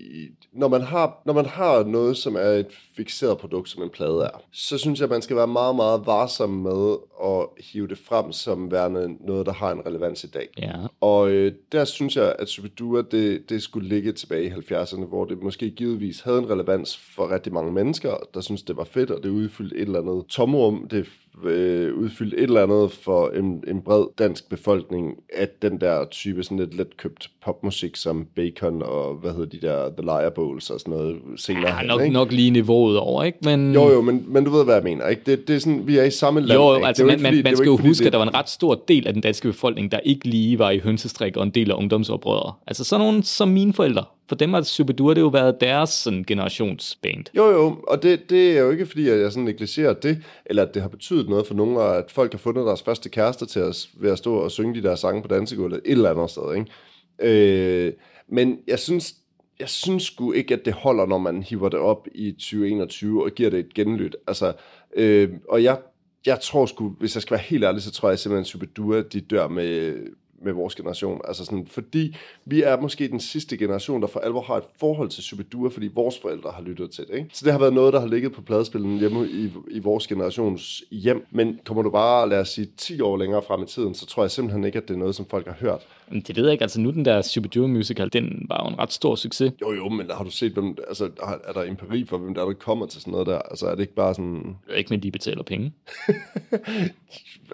Når 0.54 0.68
man, 0.68 0.82
har, 0.82 1.22
når 1.26 1.34
man 1.34 1.46
har 1.46 1.84
noget, 1.84 2.18
som 2.18 2.36
er 2.36 2.40
et 2.50 2.68
fixeret 2.98 3.38
produkt, 3.38 3.70
som 3.70 3.84
en 3.84 3.90
plade 3.90 4.24
er, 4.24 4.42
så 4.52 4.78
synes 4.78 5.00
jeg, 5.00 5.06
at 5.06 5.10
man 5.10 5.22
skal 5.22 5.36
være 5.36 5.48
meget, 5.48 5.76
meget 5.76 6.06
varsom 6.06 6.50
med 6.50 6.96
at 7.24 7.64
hive 7.66 7.88
det 7.88 7.98
frem 7.98 8.32
som 8.32 8.72
værende 8.72 9.18
noget, 9.26 9.46
der 9.46 9.54
har 9.54 9.72
en 9.72 9.86
relevans 9.86 10.24
i 10.24 10.28
dag. 10.28 10.48
Ja. 10.58 10.74
Og 11.02 11.32
øh, 11.32 11.54
der 11.72 11.86
synes 11.86 12.16
jeg, 12.16 12.36
at 12.40 12.50
Superdua, 12.50 13.04
det, 13.12 13.50
det 13.50 13.62
skulle 13.62 13.90
ligge 13.90 14.12
tilbage 14.12 14.46
i 14.46 14.52
70'erne, 14.52 15.06
hvor 15.06 15.26
det 15.26 15.44
måske 15.44 15.70
givetvis 15.70 16.22
havde 16.22 16.38
en 16.38 16.50
relevans 16.50 16.98
for 16.98 17.32
rigtig 17.32 17.54
mange 17.54 17.72
mennesker, 17.72 18.18
der 18.34 18.42
synes 18.42 18.64
det 18.64 18.78
var 18.78 18.84
fedt, 18.84 19.12
og 19.12 19.24
det 19.24 19.30
udfyldte 19.30 19.76
et 19.76 19.82
eller 19.82 20.02
andet 20.02 20.26
tomrum, 20.30 20.88
det 20.92 21.08
øh, 21.44 21.94
udfyldte 21.94 22.38
et 22.38 22.44
eller 22.44 22.64
andet 22.64 22.92
for 22.92 23.30
en, 23.30 23.64
en 23.68 23.82
bred 23.82 24.06
dansk 24.18 24.50
befolkning, 24.50 25.18
at 25.34 25.62
den 25.62 25.82
der 25.82 26.06
type 26.06 26.44
sådan 26.44 26.60
lidt 26.60 26.74
letkøbt 26.74 27.32
popmusik, 27.46 27.96
som 27.96 28.28
Bacon 28.36 28.82
og 28.82 29.16
hvad 29.16 29.32
hedder 29.32 29.46
de 29.46 29.62
der, 29.62 29.90
The 29.90 30.02
Liar 30.02 30.30
Bowls 30.30 30.70
og 30.70 30.80
sådan 30.80 30.94
noget 30.94 31.22
senere. 31.36 31.68
Ja, 31.68 31.78
hen, 31.78 31.88
nok, 31.88 32.02
ikke? 32.02 32.14
nok 32.14 32.32
lige 32.32 32.52
niveauet 32.86 32.98
over, 33.00 33.24
ikke? 33.24 33.38
Men, 33.44 33.74
Jo, 33.74 33.90
jo, 33.92 34.02
men, 34.02 34.26
men 34.28 34.44
du 34.44 34.52
ved, 34.52 34.64
hvad 34.64 34.74
jeg 34.76 34.84
mener, 34.84 35.08
ikke? 35.08 35.22
Det, 35.26 35.48
det 35.48 35.56
er 35.56 35.60
sådan, 35.60 35.88
vi 35.88 35.98
er 35.98 36.04
i 36.04 36.12
samme 36.12 36.40
land, 36.42 36.60
Jo, 36.60 36.74
altså 36.74 37.04
Det 37.04 37.12
er 37.12 37.14
man, 37.18 37.22
man, 37.22 37.32
fordi- 37.32 37.44
man 37.44 37.54
er 37.54 37.58
skal 37.58 37.66
jo 37.68 37.78
huske, 37.78 38.02
det- 38.02 38.08
at 38.08 38.14
der 38.14 38.18
var 38.20 38.26
en 38.26 38.34
ret 38.34 38.50
stor 38.50 38.84
del 38.88 39.08
af 39.08 39.14
den 39.14 39.22
danske 39.22 39.48
befolkning, 39.48 39.92
der 39.92 40.00
ikke 40.00 40.28
lige 40.28 40.60
var 40.60 40.72
i 40.72 40.80
hønsestrik 40.80 41.38
og 41.38 41.44
en 41.44 41.50
del 41.50 41.72
af 41.72 41.76
ungdomsoprøret. 41.76 42.54
Altså 42.68 42.84
sådan 42.84 43.06
nogen 43.06 43.24
som 43.24 43.48
mine 43.48 43.74
forældre. 43.74 44.04
For 44.30 44.36
dem 44.36 44.54
har 44.54 44.62
Superdure 44.62 45.16
det 45.16 45.22
jo 45.22 45.28
været 45.28 45.62
deres 45.62 45.90
sådan, 45.90 46.24
generationsband. 46.28 47.24
Jo, 47.38 47.46
jo, 47.52 47.78
og 47.88 48.04
det, 48.04 48.30
det 48.30 48.58
er 48.58 48.62
jo 48.62 48.72
ikke 48.72 48.86
fordi, 48.86 49.10
at 49.10 49.20
jeg 49.20 49.32
sådan 49.32 49.44
negligerer 49.46 49.94
det, 49.94 50.18
eller 50.46 50.64
at 50.64 50.74
det 50.74 50.82
har 50.82 50.90
betydet 50.90 51.30
noget 51.30 51.48
for 51.48 51.54
nogen, 51.54 51.78
og 51.78 51.98
at 51.98 52.12
folk 52.12 52.32
har 52.34 52.38
fundet 52.40 52.66
deres 52.66 52.82
første 52.84 53.10
kæreste 53.10 53.46
til 53.46 53.62
os 53.62 53.90
ved 54.00 54.12
at 54.12 54.18
stå 54.18 54.36
og 54.36 54.52
synge 54.52 54.76
de 54.76 54.84
der 54.84 54.96
sange 54.96 55.22
på 55.22 55.28
dansegulvet 55.28 55.82
et 55.86 55.92
eller 55.92 56.10
andet 56.12 56.30
sted, 56.30 56.56
ikke? 56.56 57.86
Øh, 57.88 57.94
men 58.30 58.58
jeg 58.68 58.80
synes, 58.80 59.14
jeg 59.60 59.70
synes 59.70 60.04
sgu 60.04 60.32
ikke, 60.32 60.54
at 60.54 60.66
det 60.66 60.74
holder, 60.74 61.06
når 61.06 61.18
man 61.18 61.44
hiver 61.44 61.70
det 61.70 61.80
op 61.80 62.08
i 62.16 62.32
2021 62.32 63.24
og 63.24 63.32
giver 63.32 63.50
det 63.50 63.60
et 63.60 63.74
genlyt. 63.74 64.16
Altså, 64.28 64.54
øh, 64.96 65.30
og 65.50 65.64
jeg, 65.64 65.80
jeg 66.26 66.40
tror 66.40 66.66
sgu, 66.66 66.90
hvis 66.90 67.16
jeg 67.16 67.22
skal 67.22 67.36
være 67.36 67.44
helt 67.44 67.64
ærlig, 67.64 67.82
så 67.82 67.92
tror 67.92 68.10
jeg 68.10 68.20
simpelthen, 68.20 68.42
at 68.42 68.48
Superdua, 68.48 69.02
de 69.02 69.22
dør 69.22 69.48
med, 69.48 69.96
med 70.42 70.54
vores 70.54 70.76
generation. 70.76 71.22
Altså 71.28 71.46
sådan, 71.46 71.68
fordi 71.68 72.16
vi 72.46 72.62
er 72.62 72.82
måske 72.82 73.08
den 73.08 73.20
sidste 73.20 73.58
generation, 73.58 74.02
der 74.02 74.08
for 74.08 74.20
alvor 74.20 74.42
har 74.42 74.58
et 74.58 74.64
forhold 74.80 75.10
til 75.10 75.24
Superdua, 75.24 75.70
fordi 75.70 75.88
vores 75.88 76.20
forældre 76.20 76.52
har 76.52 76.62
lyttet 76.62 76.92
til 76.92 77.08
det. 77.08 77.16
Ikke? 77.16 77.30
Så 77.34 77.46
det 77.46 77.52
har 77.52 77.60
været 77.60 77.74
noget, 77.74 77.94
der 77.94 78.00
har 78.00 78.08
ligget 78.08 78.32
på 78.32 78.42
pladespillen 78.42 78.98
hjemme 78.98 79.30
i, 79.30 79.52
i 79.72 79.80
vores 79.80 80.08
generations 80.08 80.84
hjem. 80.92 81.26
Men 81.32 81.60
kommer 81.66 81.84
du 81.84 81.90
bare, 81.90 82.30
lad 82.30 82.40
os 82.40 82.50
sige, 82.50 82.68
10 82.78 83.02
år 83.02 83.18
længere 83.18 83.42
frem 83.42 83.64
i 83.64 83.66
tiden, 83.66 83.96
så 83.96 84.06
tror 84.06 84.24
jeg 84.24 84.32
simpelthen 84.32 84.64
ikke, 84.64 84.78
at 84.78 84.88
det 84.88 84.94
er 84.94 84.98
noget, 84.98 85.16
som 85.16 85.26
folk 85.26 85.48
har 85.48 85.56
hørt. 85.60 85.82
Men 86.10 86.22
det 86.22 86.36
ved 86.36 86.44
jeg 86.44 86.52
ikke, 86.52 86.62
altså 86.62 86.82
nu 86.82 86.92
den 86.92 87.06
der 87.06 87.22
Shubidua 87.22 87.68
musical, 87.68 88.14
den 88.14 88.46
var 88.50 88.64
jo 88.64 88.74
en 88.74 88.80
ret 88.80 88.94
stor 88.94 89.16
succes. 89.16 89.54
Jo, 89.62 89.74
jo, 89.74 89.90
men 89.90 90.12
har 90.12 90.24
du 90.24 90.32
set, 90.32 90.52
hvem, 90.52 90.78
altså, 90.88 91.10
er 91.48 91.54
der 91.54 91.64
empiri 91.64 92.06
for, 92.06 92.18
hvem 92.18 92.34
der, 92.34 92.42
er, 92.42 92.46
der 92.46 92.54
kommer 92.54 92.86
til 92.86 93.02
sådan 93.02 93.12
noget 93.12 93.28
der? 93.28 93.40
Altså, 93.40 93.68
er 93.68 93.72
det 93.72 93.82
ikke 93.82 93.96
bare 93.96 94.14
sådan... 94.14 94.56
Ikke 94.76 94.90
med, 94.90 94.98
de 94.98 95.12
betaler 95.12 95.44
penge. 95.44 95.74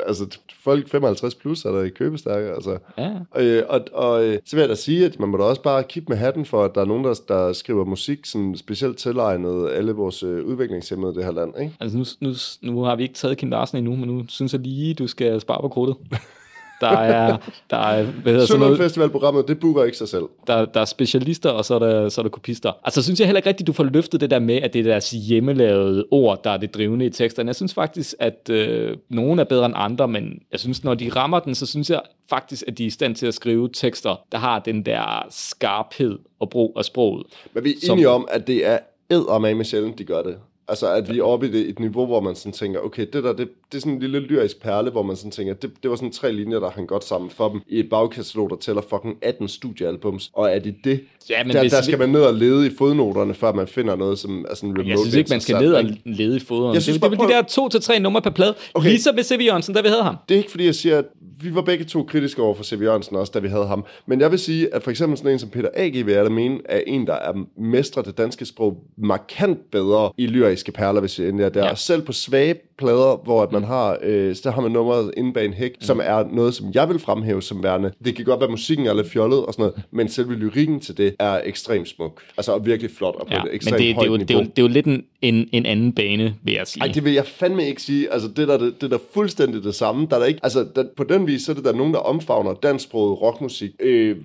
Altså, 0.08 0.38
folk 0.64 0.90
55 0.90 1.36
plus 1.36 1.66
er 1.66 1.72
der 1.72 1.84
i 1.84 1.90
købestærke, 1.90 2.50
altså. 2.50 2.78
Ja. 2.98 3.12
Øh, 3.38 3.64
og, 3.70 3.82
og 3.94 4.26
øh, 4.26 4.40
så 4.46 4.56
vil 4.56 4.62
jeg 4.62 4.70
da 4.70 4.76
sige, 4.76 5.06
at 5.06 5.20
man 5.20 5.30
må 5.30 5.38
da 5.38 5.44
også 5.44 5.62
bare 5.62 5.84
kigge 5.84 6.06
med 6.10 6.18
hatten 6.18 6.46
for, 6.46 6.64
at 6.64 6.76
der 6.76 6.82
er 6.82 6.86
nogen, 6.86 7.04
der, 7.04 7.22
der 7.28 7.54
skriver 7.54 7.86
musik, 7.86 8.26
sådan 8.26 8.56
specielt 8.56 8.98
tilegnet 8.98 9.70
alle 9.70 9.92
vores 9.92 10.24
øh, 10.24 10.46
udviklingshemmede 10.46 11.14
i 11.14 11.16
det 11.16 11.24
her 11.26 11.32
land, 11.32 11.54
ikke? 11.62 11.74
Altså 11.80 11.98
nu, 11.98 12.06
nu, 12.20 12.34
nu 12.62 12.82
har 12.82 12.96
vi 12.96 13.04
ikke 13.04 13.16
taget 13.16 13.38
Kim 13.38 13.50
Larsen 13.50 13.78
endnu, 13.78 13.96
men 13.96 14.10
nu 14.10 14.26
synes 14.28 14.54
jeg 14.54 14.62
lige, 14.62 14.94
du 14.94 15.08
skal 15.08 15.42
spare 15.42 15.62
på 15.62 15.68
krudtet. 15.68 15.96
Der 16.82 16.88
er, 16.98 17.38
der 17.70 17.78
er, 17.78 18.04
hvad 18.04 18.34
hedder 18.34 18.46
sådan 18.48 18.60
noget, 18.60 18.78
Festivalprogrammet, 18.78 19.48
det 19.48 19.60
booker 19.60 19.84
ikke 19.84 19.98
sig 19.98 20.08
selv. 20.08 20.24
der, 20.48 20.66
der 20.66 20.82
er 20.82 20.86
specialister, 20.86 21.50
og 21.50 21.66
så 21.66 21.76
er 21.76 21.80
der, 21.80 22.10
så 22.10 22.22
er 22.22 22.24
der 22.24 22.30
kopister. 22.30 22.72
Altså, 22.84 23.04
synes 23.04 23.20
jeg 23.20 23.28
heller 23.28 23.38
ikke 23.38 23.50
rigtigt, 23.50 23.68
du 23.68 23.74
får 23.74 23.84
løftet 23.84 24.22
det 24.22 24.32
der 24.32 24.40
med, 24.40 24.56
at 24.56 24.74
det 24.74 24.80
er 24.80 24.84
deres 24.84 25.12
hjemmelavede 25.12 26.06
ord, 26.12 26.44
der 26.44 26.50
er 26.50 26.58
det 26.58 26.74
drivende 26.74 27.06
i 27.06 27.10
teksterne. 27.10 27.48
Jeg 27.48 27.56
synes 27.56 27.74
faktisk, 27.74 28.16
at 28.20 28.50
øh, 28.50 28.98
nogen 29.10 29.40
er 29.40 29.44
bedre 29.44 29.66
end 29.66 29.74
andre, 29.78 30.08
men 30.08 30.40
jeg 30.52 30.60
synes, 30.60 30.84
når 30.84 30.94
de 30.94 31.10
rammer 31.16 31.40
den, 31.40 31.56
så 31.56 31.66
synes 31.66 31.90
jeg 31.90 32.02
faktisk, 32.30 32.64
at 32.68 32.78
de 32.78 32.84
er 32.84 32.88
i 32.88 32.90
stand 32.90 33.16
til 33.16 33.26
at 33.28 33.34
skrive 33.34 33.70
tekster, 33.74 34.16
der 34.32 34.38
har 34.38 34.60
den 34.60 34.86
der 34.86 35.26
skarphed 35.30 36.18
og 36.40 36.50
brug 36.50 36.74
af 36.78 36.86
sproget. 36.86 37.26
Men 37.54 37.64
vi 37.64 37.70
er 37.70 37.76
Som- 37.86 37.94
enige 37.98 38.10
om, 38.10 38.28
at 38.32 38.48
det 38.48 38.68
er 38.68 38.78
eddermame 39.10 39.64
sjældent, 39.64 40.00
de 40.00 40.04
gør 40.04 40.22
det. 40.22 40.36
Altså, 40.68 40.94
at 40.94 41.10
vi 41.14 41.20
er 41.20 41.24
oppe 41.24 41.48
i 41.48 41.52
det, 41.52 41.70
et 41.70 41.80
niveau, 41.80 42.06
hvor 42.06 42.20
man 42.20 42.36
sådan 42.36 42.52
tænker, 42.52 42.80
okay, 42.80 43.06
det 43.14 43.24
der, 43.24 43.34
det, 43.34 43.50
det 43.72 43.78
er 43.78 43.80
sådan 43.82 43.94
en 43.94 44.00
lille 44.00 44.20
lyrisk 44.20 44.62
perle, 44.62 44.92
hvor 44.92 45.04
man 45.04 45.16
sådan 45.16 45.32
tænker, 45.32 45.54
det, 45.54 45.72
det 45.84 45.90
var 45.90 45.96
sådan 45.96 46.12
tre 46.12 46.32
linjer, 46.32 46.60
der 46.60 46.70
hang 46.70 46.88
godt 46.88 47.04
sammen 47.04 47.30
for 47.30 47.50
dem 47.50 47.62
i 47.68 47.80
et 47.80 47.90
bagkatalog, 47.90 48.50
der 48.50 48.56
tæller 48.56 48.82
fucking 48.90 49.18
18 49.22 49.48
studiealbums. 49.48 50.30
Og 50.34 50.52
er 50.52 50.60
det 50.60 50.76
det? 50.84 51.00
Ja, 51.30 51.44
men 51.44 51.54
der, 51.54 51.64
der 51.64 51.80
vi- 51.80 51.86
skal 51.86 52.00
man 52.00 52.10
ned 52.10 52.22
og 52.22 52.34
lede 52.34 52.68
i 52.68 52.70
fodnoterne, 52.78 53.34
før 53.34 53.54
man 53.54 53.68
finder 53.68 53.96
noget, 53.96 54.20
som 54.20 54.46
er 54.50 54.56
sådan 54.56 54.70
remote 54.70 54.90
Jeg 54.90 54.98
synes 55.00 55.16
ikke, 55.16 55.30
man 55.30 55.42
skal 55.42 55.56
ned 55.62 55.74
og 55.74 55.84
lede 56.06 56.36
i 56.36 56.40
foderen. 56.40 56.74
Jeg 56.74 56.82
synes 56.82 56.96
det, 56.98 57.02
det 57.02 57.08
er 57.08 57.10
bare, 57.10 57.12
vel 57.12 57.18
de 57.30 57.34
prøv- 57.34 57.42
der 57.42 57.48
to 57.48 57.70
til 57.70 57.82
tre 57.82 58.00
numre 58.00 58.22
per 58.22 58.30
plade. 58.30 58.56
Okay. 58.74 58.88
Ligesom 58.90 59.16
med 59.16 59.24
C.V. 59.24 59.42
Jørgensen, 59.46 59.76
da 59.76 59.82
vi 59.82 59.88
havde 59.88 60.04
ham. 60.04 60.16
Det 60.30 60.36
er 60.36 60.38
ikke 60.40 60.52
fordi, 60.52 60.66
jeg 60.66 60.76
siger, 60.76 60.98
at 60.98 61.06
vi 61.44 61.56
var 61.56 61.62
begge 61.62 61.86
to 61.86 62.04
kritiske 62.04 62.42
over 62.42 62.56
for 62.56 62.64
C.V. 62.64 62.82
Jørgensen 62.82 63.16
også, 63.16 63.32
da 63.36 63.40
vi 63.40 63.48
havde 63.48 63.66
ham. 63.68 63.86
Men 64.06 64.22
jeg 64.22 64.32
vil 64.32 64.40
sige, 64.40 64.74
at 64.76 64.84
for 64.84 64.92
eksempel 64.92 65.18
sådan 65.18 65.32
en 65.32 65.40
som 65.40 65.50
Peter 65.50 65.70
A.G. 65.74 66.06
vil 66.06 66.14
jeg 66.14 66.24
da 66.26 66.30
mene, 66.30 66.60
er 66.66 66.82
en, 66.88 67.08
der 67.08 67.14
er 67.14 67.34
mestre 67.58 68.02
det 68.04 68.18
danske 68.18 68.46
sprog 68.46 68.84
markant 68.98 69.72
bedre 69.72 70.12
i 70.18 70.28
lyriske 70.28 70.72
perler, 70.72 71.00
hvis 71.00 71.20
jeg 71.20 71.28
endelig 71.28 71.44
er 71.46 71.50
der. 71.50 71.66
Ja. 71.66 71.76
Selv 71.76 72.02
på 72.02 72.12
svage 72.14 72.56
plader, 72.78 73.22
hvor 73.24 73.44
at 73.44 73.52
man 73.52 73.61
har, 73.64 73.98
øh, 74.04 74.36
så 74.36 74.52
har 74.52 74.62
man 74.62 74.72
nummeret 74.72 75.14
inde 75.18 75.34
bag 75.34 75.46
en 75.46 75.54
hæk, 75.54 75.72
mm. 75.72 75.82
som 75.82 76.02
er 76.04 76.24
noget, 76.32 76.54
som 76.54 76.68
jeg 76.74 76.90
vil 76.90 77.00
fremhæve 77.00 77.42
som 77.42 77.64
værende. 77.64 77.92
Det 78.06 78.16
kan 78.16 78.26
godt 78.26 78.40
være, 78.40 78.48
at 78.48 78.52
musikken 78.52 78.86
er 78.88 78.94
lidt 78.94 79.10
fjollet 79.10 79.46
og 79.46 79.54
sådan 79.54 79.64
noget, 79.64 79.84
men 79.92 80.10
selve 80.10 80.36
lyrikken 80.36 80.80
til 80.80 80.98
det 80.98 81.16
er 81.20 81.42
ekstremt 81.46 81.88
smuk. 81.88 82.22
Altså 82.38 82.52
og 82.52 82.66
virkelig 82.66 82.92
flot 82.92 83.16
og 83.16 83.28
på 83.28 83.34
Ja, 83.34 83.38
et 83.38 83.44
men 83.44 83.56
ekstremt 83.56 83.78
det, 83.78 83.86
det, 83.86 83.92
er 83.92 83.96
højt 83.96 84.08
jo, 84.08 84.18
niveau. 84.18 84.28
det, 84.28 84.36
er 84.36 84.40
jo, 84.40 84.44
det 84.44 84.60
er 84.60 84.62
jo 84.62 84.68
lidt 84.68 84.86
en, 84.86 85.04
en, 85.22 85.50
en 85.52 85.66
anden 85.66 85.94
bane, 85.94 86.36
vil 86.44 86.54
jeg 86.54 86.68
sige. 86.68 86.84
Ej, 86.84 86.92
det 86.94 87.06
vil 87.06 87.14
jeg 87.14 87.26
fandme 87.26 87.68
ikke 87.68 87.82
sige. 87.82 88.14
Altså, 88.14 88.28
det 88.28 88.48
der, 88.48 88.58
det, 88.58 88.82
det 88.82 88.92
der 88.92 88.98
fuldstændig 89.14 89.64
det 89.64 89.76
samme. 89.76 90.08
Der 90.10 90.16
er 90.16 90.20
der 90.20 90.26
ikke, 90.26 90.40
altså, 90.44 90.68
der, 90.76 90.84
på 90.98 91.04
den 91.04 91.28
vis, 91.28 91.42
så 91.42 91.52
er 91.52 91.56
det 91.56 91.66
der 91.66 91.74
nogen, 91.74 91.94
der 91.94 92.00
omfavner 92.00 92.54
dansksproget 92.54 93.22
rockmusik. 93.22 93.72
Øh, 93.80 94.18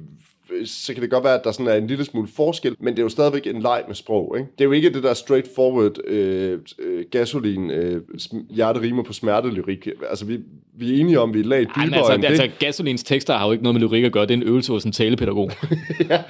så 0.64 0.94
kan 0.94 1.02
det 1.02 1.10
godt 1.10 1.24
være, 1.24 1.34
at 1.34 1.44
der 1.44 1.52
sådan 1.52 1.66
er 1.66 1.74
en 1.74 1.86
lille 1.86 2.04
smule 2.04 2.28
forskel, 2.28 2.76
men 2.78 2.92
det 2.94 2.98
er 2.98 3.02
jo 3.02 3.08
stadigvæk 3.08 3.46
en 3.46 3.62
leg 3.62 3.84
med 3.86 3.94
sprog, 3.94 4.38
ikke? 4.38 4.50
Det 4.58 4.60
er 4.60 4.64
jo 4.64 4.72
ikke 4.72 4.92
det 4.92 5.02
der 5.02 5.14
straightforward 5.14 6.06
øh, 6.06 6.58
øh, 6.78 7.04
gasolin, 7.10 7.70
øh, 7.70 8.02
hjerterimer 8.50 8.54
hjerte 8.54 8.80
rimer 8.80 9.02
på 9.02 9.12
smertelyrik. 9.12 9.88
Altså, 10.10 10.24
vi, 10.24 10.40
vi 10.78 10.96
er 10.96 11.00
enige 11.00 11.20
om, 11.20 11.34
vi 11.34 11.40
er 11.40 11.44
lag 11.44 11.58
Ej, 11.58 11.66
men 11.76 11.86
dybere 11.86 11.98
altså, 11.98 12.14
end 12.14 12.22
det. 12.22 12.28
altså, 12.28 12.48
Gasolins 12.58 13.02
tekster 13.02 13.36
har 13.36 13.46
jo 13.46 13.52
ikke 13.52 13.64
noget 13.64 13.80
med 13.80 13.88
lyrik 13.88 14.04
at 14.04 14.12
gøre. 14.12 14.22
Det 14.26 14.30
er 14.30 14.36
en 14.36 14.42
øvelse 14.42 14.72
hos 14.72 14.84
en 14.84 14.92
talepædagog. 14.92 15.50
ja, 16.10 16.22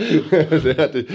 det 0.50 0.80
er 0.80 0.92
det. 0.92 1.06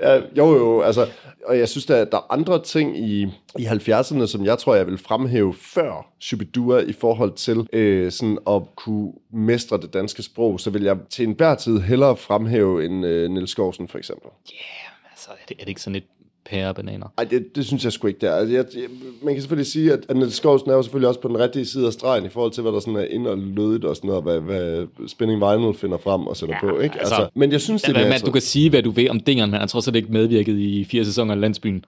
Ja, 0.00 0.20
jo, 0.36 0.56
jo, 0.56 0.80
altså, 0.80 1.06
og 1.44 1.58
jeg 1.58 1.68
synes, 1.68 1.90
at 1.90 2.12
der 2.12 2.18
er 2.18 2.32
andre 2.32 2.62
ting 2.62 2.98
i, 2.98 3.22
i 3.58 3.66
70'erne, 3.66 4.26
som 4.26 4.44
jeg 4.44 4.58
tror, 4.58 4.74
jeg 4.74 4.86
vil 4.86 4.98
fremhæve 4.98 5.54
før 5.54 6.12
Shubidua 6.20 6.78
i 6.78 6.92
forhold 6.92 7.32
til 7.32 7.66
øh, 7.72 8.12
sådan 8.12 8.38
at 8.48 8.62
kunne 8.76 9.12
mestre 9.32 9.80
det 9.80 9.94
danske 9.94 10.22
sprog, 10.22 10.60
så 10.60 10.70
vil 10.70 10.82
jeg 10.82 10.96
til 11.10 11.26
enhver 11.26 11.54
tid 11.54 11.80
hellere 11.80 12.16
fremhæve 12.16 12.84
en 12.84 13.04
øh, 13.04 13.30
Niels 13.30 13.50
Skovsen, 13.50 13.88
for 13.88 13.98
eksempel. 13.98 14.30
altså, 15.10 15.30
er 15.30 15.34
det, 15.48 15.56
er 15.58 15.60
det 15.60 15.68
ikke 15.68 15.82
sådan 15.82 15.96
et 15.96 16.04
pære 16.46 16.68
og 16.68 16.74
bananer? 16.74 17.06
Ej, 17.18 17.24
det, 17.24 17.56
det 17.56 17.66
synes 17.66 17.84
jeg 17.84 17.92
sgu 17.92 18.06
ikke, 18.06 18.20
det 18.20 18.28
er. 18.28 18.34
Altså, 18.34 18.54
jeg, 18.54 18.64
jeg, 18.74 18.88
man 19.22 19.34
kan 19.34 19.42
selvfølgelig 19.42 19.72
sige, 19.72 19.92
at, 19.92 20.00
at 20.08 20.16
Niels 20.16 20.34
Skovsen 20.34 20.70
er 20.70 20.74
jo 20.74 20.82
selvfølgelig 20.82 21.08
også 21.08 21.20
på 21.20 21.28
den 21.28 21.38
rigtige 21.38 21.66
side 21.66 21.86
af 21.86 21.92
stregen 21.92 22.24
i 22.24 22.28
forhold 22.28 22.52
til, 22.52 22.62
hvad 22.62 22.72
der 22.72 22.80
sådan 22.80 22.96
er 22.96 23.04
ind 23.04 23.26
og 23.26 23.38
lødigt 23.38 23.84
og 23.84 23.96
sådan 23.96 24.08
noget, 24.08 24.22
hvad, 24.22 24.40
hvad 24.40 24.86
Spinning 25.08 25.40
Vinyl 25.40 25.74
finder 25.74 25.98
frem 25.98 26.26
og 26.26 26.36
sætter 26.36 26.54
Ja, 26.62 26.70
på, 26.70 26.78
ikke? 26.78 26.98
Altså, 26.98 27.14
altså, 27.14 27.30
men 27.34 27.52
jeg 27.52 27.60
synes, 27.60 27.82
det 27.82 27.96
er 27.96 28.08
men, 28.08 28.20
du 28.26 28.32
kan 28.32 28.42
sige, 28.42 28.70
hvad 28.70 28.82
du 28.82 28.90
vil 28.90 29.10
om 29.10 29.20
Dingeren, 29.20 29.50
men 29.50 29.54
han 29.54 29.60
har 29.60 29.66
trods 29.66 29.88
alt 29.88 29.96
ikke 29.96 30.12
medvirket 30.12 30.58
i 30.58 30.84
fire 30.84 31.04
sæsoner 31.04 31.34
af 31.34 31.40
Landsbyen. 31.40 31.84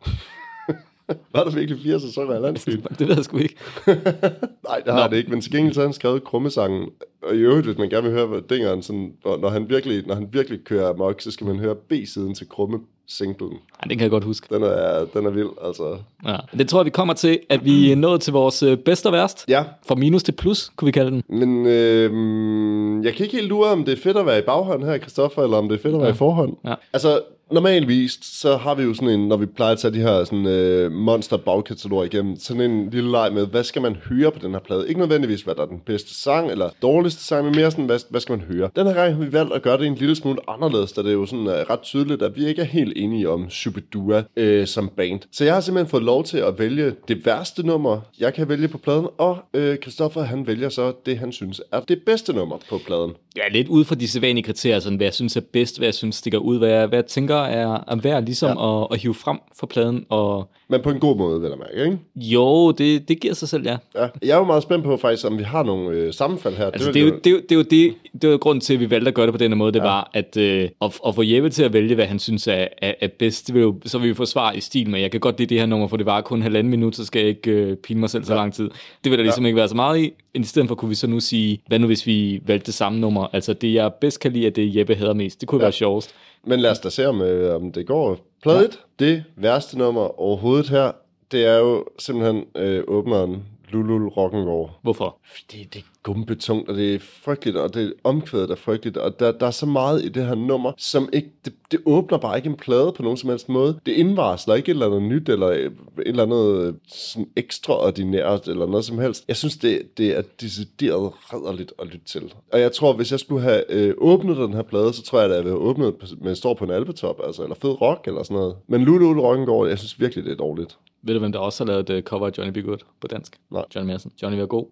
Var 1.34 1.44
der 1.44 1.50
virkelig 1.50 1.82
fire 1.82 2.00
sæsoner 2.00 2.34
af 2.34 2.40
landsbyen? 2.42 2.80
det 2.98 3.08
ved 3.08 3.14
jeg 3.14 3.24
sgu 3.24 3.36
ikke. 3.38 3.56
Nej, 4.68 4.78
det 4.84 4.92
har 4.92 5.04
Nå. 5.04 5.10
det 5.10 5.16
ikke, 5.16 5.30
men 5.30 5.40
til 5.40 5.52
gengæld 5.52 5.74
så 5.74 5.80
har 5.80 5.86
han 5.86 5.94
skrevet 5.94 6.24
krummesangen. 6.24 6.88
Og 7.22 7.34
i 7.34 7.38
øvrigt, 7.38 7.66
hvis 7.66 7.78
man 7.78 7.88
gerne 7.88 8.02
vil 8.02 8.12
høre, 8.12 8.26
hvad 8.26 8.40
Dingeren, 8.50 8.82
sådan, 8.82 9.12
hvor- 9.22 9.36
når, 9.36 9.48
han 9.48 9.68
virkelig, 9.70 10.06
når 10.06 10.14
han 10.14 10.28
virkelig 10.32 10.58
kører 10.64 10.90
amok, 10.90 11.20
så 11.20 11.30
skal 11.30 11.46
man 11.46 11.58
høre 11.58 11.74
B-siden 11.74 12.34
til 12.34 12.48
krumme 12.48 12.78
singlen. 13.08 13.52
Ja, 13.52 13.88
det 13.88 13.98
kan 13.98 14.00
jeg 14.02 14.10
godt 14.10 14.24
huske. 14.24 14.54
Den 14.54 14.62
er, 14.62 15.04
den 15.14 15.26
er 15.26 15.30
vild, 15.30 15.48
altså. 15.66 15.96
Ja. 16.26 16.36
Det 16.58 16.68
tror 16.68 16.80
jeg, 16.80 16.84
vi 16.84 16.90
kommer 16.90 17.14
til, 17.14 17.38
at 17.48 17.64
vi 17.64 17.92
er 17.92 17.96
nået 17.96 18.20
til 18.20 18.32
vores 18.32 18.62
øh, 18.62 18.76
bedste 18.78 19.06
og 19.06 19.12
værst. 19.12 19.44
Ja, 19.48 19.64
Fra 19.88 19.94
minus 19.94 20.22
til 20.22 20.32
plus, 20.32 20.72
kunne 20.76 20.86
vi 20.86 20.92
kalde 20.92 21.10
den. 21.10 21.22
men 21.28 21.66
øh, 21.66 23.04
jeg 23.04 23.14
kan 23.14 23.24
ikke 23.26 23.36
helt 23.36 23.48
lure, 23.48 23.68
om 23.70 23.84
det 23.84 23.92
er 23.98 24.02
fedt 24.02 24.16
at 24.16 24.26
være 24.26 24.38
i 24.38 24.42
baghånd 24.42 24.84
her, 24.84 24.98
Christoffer, 24.98 25.42
eller 25.42 25.56
om 25.56 25.68
det 25.68 25.78
er 25.78 25.82
fedt 25.82 25.94
at 25.94 26.00
være 26.00 26.10
i 26.10 26.14
forhånd. 26.14 26.56
Ja. 26.64 26.74
Altså, 26.92 27.20
normalvis, 27.52 28.18
så 28.22 28.56
har 28.56 28.74
vi 28.74 28.82
jo 28.82 28.94
sådan 28.94 29.08
en, 29.08 29.28
når 29.28 29.36
vi 29.36 29.46
plejer 29.46 29.72
at 29.72 29.78
tage 29.78 29.94
de 29.94 30.00
her 30.00 30.24
sådan, 30.24 30.46
øh, 30.46 30.92
monster 30.92 31.36
bagkataloger 31.36 32.04
igennem, 32.04 32.36
sådan 32.38 32.70
en 32.70 32.90
lille 32.90 33.10
leg 33.10 33.32
med, 33.32 33.46
hvad 33.46 33.64
skal 33.64 33.82
man 33.82 33.96
høre 34.08 34.30
på 34.32 34.38
den 34.42 34.52
her 34.52 34.58
plade? 34.58 34.88
Ikke 34.88 35.00
nødvendigvis, 35.00 35.42
hvad 35.42 35.54
der 35.54 35.62
er 35.62 35.66
den 35.66 35.80
bedste 35.86 36.14
sang, 36.14 36.50
eller 36.50 36.70
dårligste 36.82 37.24
sang, 37.24 37.44
men 37.44 37.56
mere 37.56 37.70
sådan, 37.70 37.84
hvad, 37.84 37.98
hvad 38.10 38.20
skal 38.20 38.38
man 38.38 38.46
høre? 38.46 38.70
Den 38.76 38.86
her 38.86 38.94
gang 38.94 39.14
har 39.14 39.24
vi 39.24 39.32
valgt 39.32 39.52
at 39.52 39.62
gøre 39.62 39.78
det 39.78 39.86
en 39.86 39.94
lille 39.94 40.16
smule 40.16 40.38
anderledes, 40.48 40.92
da 40.92 41.02
det 41.02 41.08
er 41.08 41.12
jo 41.12 41.26
sådan 41.26 41.46
øh, 41.46 41.52
ret 41.52 41.80
tydeligt, 41.80 42.22
at 42.22 42.36
vi 42.36 42.46
ikke 42.46 42.60
er 42.62 42.66
helt 42.66 42.92
enige 42.96 43.30
om 43.30 43.50
Shubidua 43.50 44.22
øh, 44.36 44.66
som 44.66 44.90
band. 44.96 45.20
Så 45.32 45.44
jeg 45.44 45.54
har 45.54 45.60
simpelthen 45.60 45.90
fået 45.90 46.02
lov 46.02 46.24
til 46.24 46.38
at 46.38 46.58
vælge 46.58 46.92
det 47.08 47.26
værste 47.26 47.66
nummer, 47.66 48.00
jeg 48.20 48.34
kan 48.34 48.48
vælge 48.48 48.68
på 48.68 48.78
pladen, 48.78 49.06
og 49.18 49.38
øh, 49.54 49.76
Christoffer, 49.76 50.22
han 50.22 50.46
vælger 50.46 50.68
så 50.68 50.92
det, 51.06 51.18
han 51.18 51.32
synes 51.32 51.60
er 51.72 51.80
det 51.80 52.02
bedste 52.06 52.32
nummer 52.32 52.58
på 52.70 52.78
pladen. 52.86 53.12
Ja, 53.36 53.48
lidt 53.50 53.68
ud 53.68 53.84
fra 53.84 53.94
de 53.94 54.08
sædvanlige 54.08 54.44
kriterier, 54.44 54.80
sådan, 54.80 54.96
hvad 54.96 55.06
jeg 55.06 55.14
synes 55.14 55.36
er 55.36 55.40
bedst, 55.52 55.78
hvad 55.78 55.86
jeg 55.86 55.94
synes 55.94 56.16
stikker 56.16 56.38
ud, 56.38 56.58
hvad 56.58 56.68
jeg, 56.68 56.86
hvad 56.86 56.98
jeg 56.98 57.06
tænker 57.06 57.36
er, 57.42 57.84
er 57.88 57.96
værd 57.96 58.24
ligesom 58.24 58.58
ja. 58.58 58.82
at, 58.82 58.88
at 58.90 58.98
hive 58.98 59.14
frem 59.14 59.38
for 59.58 59.66
pladen. 59.66 60.06
Og 60.08 60.48
Men 60.68 60.80
på 60.82 60.90
en 60.90 61.00
god 61.00 61.16
måde, 61.16 61.40
vil 61.40 61.48
jeg 61.48 61.58
mærke, 61.58 61.84
ikke? 61.84 61.98
jo, 62.16 62.70
det, 62.70 63.08
det 63.08 63.20
giver 63.20 63.34
sig 63.34 63.48
selv, 63.48 63.66
ja. 63.66 63.76
Ja. 63.94 64.06
Jeg 64.22 64.30
er 64.30 64.38
jo 64.38 64.44
meget 64.44 64.62
spændt 64.62 64.84
på 64.84 64.96
faktisk, 64.96 65.26
om 65.26 65.38
vi 65.38 65.42
har 65.42 65.62
nogle 65.62 65.90
øh, 65.90 66.12
sammenfald 66.12 66.56
her. 66.56 66.66
Altså, 66.66 66.92
det, 66.92 67.02
er 67.02 67.06
jo, 67.06 67.18
det, 67.24 67.26
er 67.26 67.30
jo, 67.30 67.40
det 67.40 67.52
er 67.52 67.56
jo 67.56 67.62
det, 67.62 67.94
det 68.22 68.30
var 68.30 68.36
grunden 68.36 68.60
til, 68.60 68.74
at 68.74 68.80
vi 68.80 68.90
valgte 68.90 69.08
at 69.08 69.14
gøre 69.14 69.26
det 69.26 69.34
på 69.34 69.38
denne 69.38 69.56
måde, 69.56 69.72
det 69.72 69.78
ja. 69.78 69.84
var 69.84 70.10
at, 70.14 70.36
øh, 70.36 70.68
at, 70.82 71.00
at 71.06 71.14
få 71.14 71.22
Jeppe 71.22 71.50
til 71.50 71.62
at 71.62 71.72
vælge, 71.72 71.94
hvad 71.94 72.06
han 72.06 72.18
synes 72.18 72.46
er, 72.46 72.66
er, 72.82 72.94
er 73.00 73.08
bedst. 73.18 73.46
Det 73.46 73.54
vil 73.54 73.62
jo, 73.62 73.74
så 73.84 73.98
vil 73.98 74.08
vi 74.08 74.14
få 74.14 74.24
svar 74.24 74.52
i 74.52 74.60
stil 74.60 74.90
med, 74.90 75.00
jeg 75.00 75.10
kan 75.10 75.20
godt 75.20 75.38
lide 75.38 75.48
det 75.48 75.58
her 75.58 75.66
nummer, 75.66 75.88
for 75.88 75.96
det 75.96 76.06
var 76.06 76.20
kun 76.20 76.42
halvanden 76.42 76.70
minut, 76.70 76.96
så 76.96 77.04
skal 77.04 77.20
jeg 77.20 77.28
ikke 77.28 77.50
øh, 77.50 77.76
pine 77.76 78.00
mig 78.00 78.10
selv 78.10 78.24
så 78.24 78.34
lang 78.34 78.54
tid. 78.54 78.70
Det 79.04 79.10
vil 79.10 79.18
der 79.18 79.22
ligesom 79.22 79.44
ja. 79.44 79.46
ikke 79.46 79.56
være 79.56 79.68
så 79.68 79.76
meget 79.76 79.98
i. 79.98 80.12
I 80.34 80.44
stedet 80.44 80.68
for 80.68 80.74
kunne 80.74 80.88
vi 80.88 80.94
så 80.94 81.06
nu 81.06 81.20
sige, 81.20 81.62
hvad 81.66 81.78
nu 81.78 81.86
hvis 81.86 82.06
vi 82.06 82.42
valgte 82.46 82.66
det 82.66 82.74
samme 82.74 83.00
nummer? 83.00 83.26
Altså 83.32 83.52
det, 83.52 83.74
jeg 83.74 83.92
bedst 84.00 84.20
kan 84.20 84.32
lide, 84.32 84.46
er 84.46 84.50
det, 84.50 84.76
Jeppe 84.76 84.94
hader 84.94 85.14
mest. 85.14 85.40
Det 85.40 85.48
kunne 85.48 85.60
ja. 85.60 85.64
være 85.64 85.72
sjovest. 85.72 86.14
Men 86.46 86.60
lad 86.60 86.70
os 86.70 86.80
da 86.80 86.90
se, 86.90 87.08
om, 87.08 87.22
øh, 87.22 87.56
om 87.56 87.72
det 87.72 87.86
går. 87.86 88.18
Plade 88.42 88.58
ja. 88.60 89.06
Det 89.06 89.24
værste 89.36 89.78
nummer 89.78 90.20
overhovedet 90.20 90.68
her, 90.68 90.92
det 91.32 91.46
er 91.46 91.58
jo 91.58 91.84
simpelthen 91.98 92.44
øh, 92.56 92.84
åbneren 92.88 93.42
Lulul 93.72 94.08
Rock'n'Roll. 94.08 94.70
Hvorfor? 94.82 95.18
Fordi 95.24 95.64
det 95.64 95.78
er 95.78 95.86
gumbetungt, 96.02 96.68
og 96.68 96.76
det 96.76 96.94
er 96.94 96.98
frygteligt, 96.98 97.56
og 97.56 97.74
det 97.74 97.86
er 97.86 97.90
omkvædet 98.04 98.50
er 98.50 98.54
frygteligt, 98.54 98.96
og 98.96 99.20
der, 99.20 99.32
der 99.32 99.46
er 99.46 99.50
så 99.50 99.66
meget 99.66 100.04
i 100.04 100.08
det 100.08 100.26
her 100.26 100.34
nummer, 100.34 100.72
som 100.78 101.08
ikke, 101.12 101.30
det, 101.44 101.52
det 101.70 101.80
åbner 101.86 102.18
bare 102.18 102.36
ikke 102.36 102.48
en 102.48 102.56
plade 102.56 102.92
på 102.96 103.02
nogen 103.02 103.16
som 103.16 103.30
helst 103.30 103.48
måde. 103.48 103.80
Det 103.86 103.92
indvarsler 103.92 104.54
ikke 104.54 104.70
et 104.70 104.74
eller 104.74 104.86
andet 104.86 105.02
nyt, 105.02 105.28
eller 105.28 105.46
et 105.46 105.72
eller 105.98 106.22
andet 106.22 106.66
øh, 106.66 106.74
sådan 106.88 107.28
ekstraordinært, 107.36 108.48
eller 108.48 108.66
noget 108.66 108.84
som 108.84 108.98
helst. 108.98 109.24
Jeg 109.28 109.36
synes, 109.36 109.56
det, 109.56 109.98
det 109.98 110.18
er 110.18 110.22
decideret 110.40 111.12
rædderligt 111.32 111.72
at 111.78 111.86
lytte 111.86 112.06
til. 112.06 112.34
Og 112.52 112.60
jeg 112.60 112.72
tror, 112.72 112.92
hvis 112.92 113.10
jeg 113.10 113.20
skulle 113.20 113.42
have 113.42 113.72
øh, 113.72 113.94
åbnet 113.98 114.36
den 114.36 114.54
her 114.54 114.62
plade, 114.62 114.92
så 114.92 115.02
tror 115.02 115.18
jeg, 115.20 115.30
at 115.30 115.36
jeg 115.36 115.44
ville 115.44 115.58
have 115.58 115.68
åbnet 115.68 115.94
med 116.20 116.34
står 116.34 116.54
på 116.54 116.64
en 116.64 116.70
albetop, 116.70 117.20
altså, 117.24 117.42
eller 117.42 117.54
fed 117.54 117.80
rock, 117.80 118.06
eller 118.06 118.22
sådan 118.22 118.34
noget. 118.34 118.56
Men 118.66 118.82
Lulul 118.82 119.20
Rock'n'Roll, 119.20 119.68
jeg 119.68 119.78
synes 119.78 120.00
virkelig, 120.00 120.24
det 120.24 120.32
er 120.32 120.36
dårligt. 120.36 120.78
Ved 121.02 121.14
du, 121.14 121.20
hvem 121.20 121.32
der 121.32 121.38
også 121.38 121.64
har 121.64 121.72
lavet 121.72 121.90
et 121.90 122.04
cover 122.04 122.26
af 122.26 122.30
Johnny 122.38 122.52
B. 122.52 122.64
Good 122.64 122.78
på 123.00 123.06
dansk? 123.06 123.40
Nej. 123.50 123.64
Johnny 123.74 123.92
Madsen. 123.92 124.12
Johnny, 124.22 124.38
vær 124.38 124.46
god. 124.46 124.66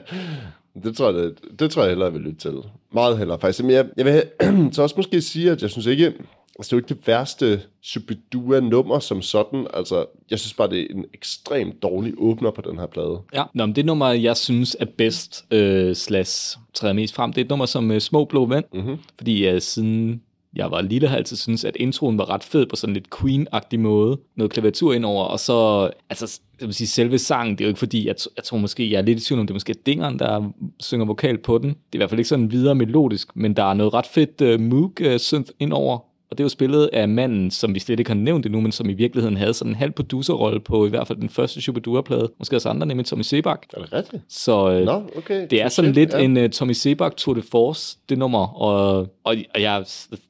Det 0.83 0.97
tror 0.97 1.07
jeg, 1.07 1.15
det, 1.15 1.41
det 1.59 1.71
tror 1.71 1.83
jeg 1.83 1.91
hellere, 1.91 2.07
jeg 2.07 2.15
vil 2.15 2.23
lytte 2.23 2.39
til. 2.39 2.55
Meget 2.93 3.19
hellere, 3.19 3.41
faktisk. 3.41 3.65
Men 3.65 3.71
jeg, 3.71 3.87
jeg 3.97 4.05
vil 4.05 4.23
så 4.75 4.83
også 4.83 4.95
måske 4.97 5.21
sige, 5.21 5.51
at 5.51 5.63
jeg 5.63 5.71
synes 5.71 5.87
ikke, 5.87 6.07
altså 6.07 6.23
det 6.59 6.73
er 6.73 6.77
jo 6.77 6.79
ikke 6.79 6.95
det 6.95 7.07
værste 7.07 7.63
Shubidua-nummer 7.83 8.99
som 8.99 9.23
sådan. 9.23 9.67
Altså, 9.75 10.07
jeg 10.31 10.39
synes 10.39 10.55
bare, 10.55 10.71
det 10.71 10.81
er 10.81 10.87
en 10.91 11.05
ekstremt 11.15 11.83
dårlig 11.83 12.15
åbner 12.19 12.51
på 12.51 12.61
den 12.61 12.79
her 12.79 12.87
plade. 12.87 13.21
Ja, 13.35 13.45
Nå, 13.55 13.67
men 13.67 13.77
det 13.77 13.87
nummer, 13.87 14.11
jeg 14.11 14.37
synes 14.37 14.77
er 14.81 14.87
bedst, 14.99 15.45
øh, 15.51 15.95
slash 15.97 16.59
træder 16.75 16.95
mest 16.95 17.15
frem, 17.15 17.33
det 17.33 17.41
er 17.41 17.45
et 17.45 17.51
nummer 17.51 17.67
som 17.67 17.91
øh, 17.91 18.01
Små 18.01 18.25
Blå 18.25 18.47
Vand. 18.47 18.65
Mm-hmm. 18.73 18.97
Fordi 19.17 19.49
øh, 19.49 19.61
siden 19.61 20.23
jeg 20.57 20.71
var 20.71 20.83
lille, 20.83 21.09
har 21.09 21.17
altid 21.17 21.37
synes 21.37 21.65
at 21.65 21.77
introen 21.81 22.19
var 22.19 22.31
ret 22.31 22.45
fed 22.45 22.67
på 22.67 22.77
sådan 22.77 22.95
lidt 22.95 23.09
Queen-agtig 23.15 23.79
måde. 23.79 24.21
Noget 24.37 24.53
klaviatur 24.53 24.93
indover, 24.93 25.25
og 25.25 25.41
så, 25.41 25.91
altså, 26.11 26.41
jeg 26.61 26.69
vil 26.69 26.75
sige, 26.75 26.89
selve 26.89 27.19
sangen, 27.19 27.59
det 27.59 27.65
er 27.65 27.69
jo 27.69 27.69
ikke 27.69 27.79
fordi, 27.79 28.07
jeg, 28.07 28.15
jeg 28.37 28.45
tror 28.45 28.59
måske, 28.59 28.91
jeg 28.91 28.99
er 28.99 29.03
lidt 29.03 29.21
i 29.21 29.25
tvivl 29.25 29.41
om, 29.41 29.47
det 29.47 29.53
er 29.53 29.55
måske 29.55 29.75
Dingeren, 29.87 30.19
der 30.19 30.53
synger 30.81 31.07
vokal 31.07 31.39
på 31.39 31.59
den. 31.59 31.69
Det 31.69 31.75
er 31.75 31.95
i 31.95 31.97
hvert 31.97 32.11
fald 32.11 32.21
ikke 32.21 32.29
sådan 32.29 32.51
videre 32.51 32.75
melodisk, 32.75 33.37
men 33.37 33.57
der 33.57 33.65
er 33.65 33.75
noget 33.75 33.95
ret 33.95 34.07
fedt 34.07 34.41
øh, 34.41 34.61
uh, 34.61 34.67
Moog-synth 34.67 35.51
øh, 35.51 35.55
indover, 35.61 35.99
og 36.35 36.39
det 36.39 36.43
er 36.43 36.45
jo 36.45 36.49
spillet 36.49 36.91
af 36.93 37.09
manden, 37.09 37.51
som 37.51 37.75
vi 37.75 37.81
slet 37.81 37.99
ikke 37.99 38.11
har 38.11 38.15
nævnt 38.15 38.47
endnu, 38.47 38.61
men 38.61 38.73
som 38.73 38.91
i 38.91 38.93
virkeligheden 38.93 39.37
havde 39.37 39.55
sådan 39.55 39.71
en 39.71 39.77
halv 39.77 39.93
producerrolle 39.93 40.61
på 40.61 40.87
i 40.87 40.89
hvert 40.89 41.07
fald 41.07 41.19
den 41.19 41.29
første 41.29 41.61
Shubidua-plade. 41.61 42.33
Måske 42.39 42.57
også 42.57 42.69
andre, 42.69 42.87
nemlig 42.87 43.07
Tommy 43.07 43.23
Sebak. 43.23 43.67
Er 43.73 43.81
det 43.81 43.93
rigtigt? 43.93 44.23
Så 44.29 44.71
øh, 44.71 44.85
Nå, 44.85 45.03
okay. 45.17 45.47
det 45.51 45.63
er 45.63 45.69
sådan 45.69 45.93
lidt 45.93 46.13
ja. 46.13 46.19
en 46.19 46.37
uh, 46.37 46.49
Tommy 46.51 46.73
Sebak 46.73 47.17
Tour 47.17 47.35
de 47.35 47.43
Force, 47.43 47.99
det 48.09 48.19
nummer. 48.19 48.47
Og, 48.47 48.97
og, 49.25 49.37
og 49.55 49.61
jeg, 49.61 49.85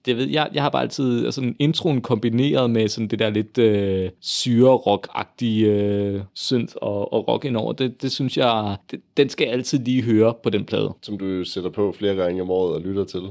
det 0.07 0.17
ved, 0.17 0.29
jeg, 0.29 0.49
jeg 0.55 0.63
har 0.63 0.71
bare 0.71 0.83
altid 0.83 1.25
altså, 1.25 1.41
en 1.41 1.57
introen 1.59 2.01
kombineret 2.01 2.71
med 2.71 2.89
sådan 2.89 3.09
det 3.09 3.19
der 3.19 3.31
lidt 3.31 3.59
øh, 3.59 4.11
syre-rock-agtige 4.21 5.67
øh, 5.67 6.21
synth 6.35 6.75
og, 6.77 7.13
og 7.13 7.29
rock 7.29 7.45
indover. 7.45 7.73
Det, 7.73 8.03
det 8.03 8.13
synes 8.13 8.37
jeg, 8.37 8.77
det, 8.91 9.01
den 9.17 9.29
skal 9.29 9.45
jeg 9.45 9.53
altid 9.53 9.79
lige 9.79 10.03
høre 10.03 10.35
på 10.43 10.51
den 10.51 10.65
plade. 10.65 10.93
Som 11.03 11.19
du 11.19 11.45
sætter 11.45 11.71
på 11.71 11.95
flere 11.99 12.15
gange 12.15 12.43
om 12.43 12.51
året 12.51 12.75
og 12.75 12.81
lytter 12.81 13.05
til. 13.05 13.23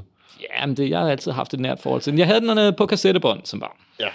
Ja, 0.43 0.65
men 0.65 0.77
det, 0.77 0.89
jeg 0.89 0.99
har 0.99 1.09
altid 1.09 1.31
haft 1.31 1.53
et 1.53 1.59
nært 1.59 1.79
forhold 1.79 2.01
til 2.01 2.11
den. 2.11 2.19
Jeg 2.19 2.27
havde 2.27 2.41
den 2.41 2.57
øh, 2.57 2.75
på 2.75 2.85
kassettebånd 2.85 3.41
som 3.43 3.59
barn. 3.59 3.77
Ja. 3.99 4.09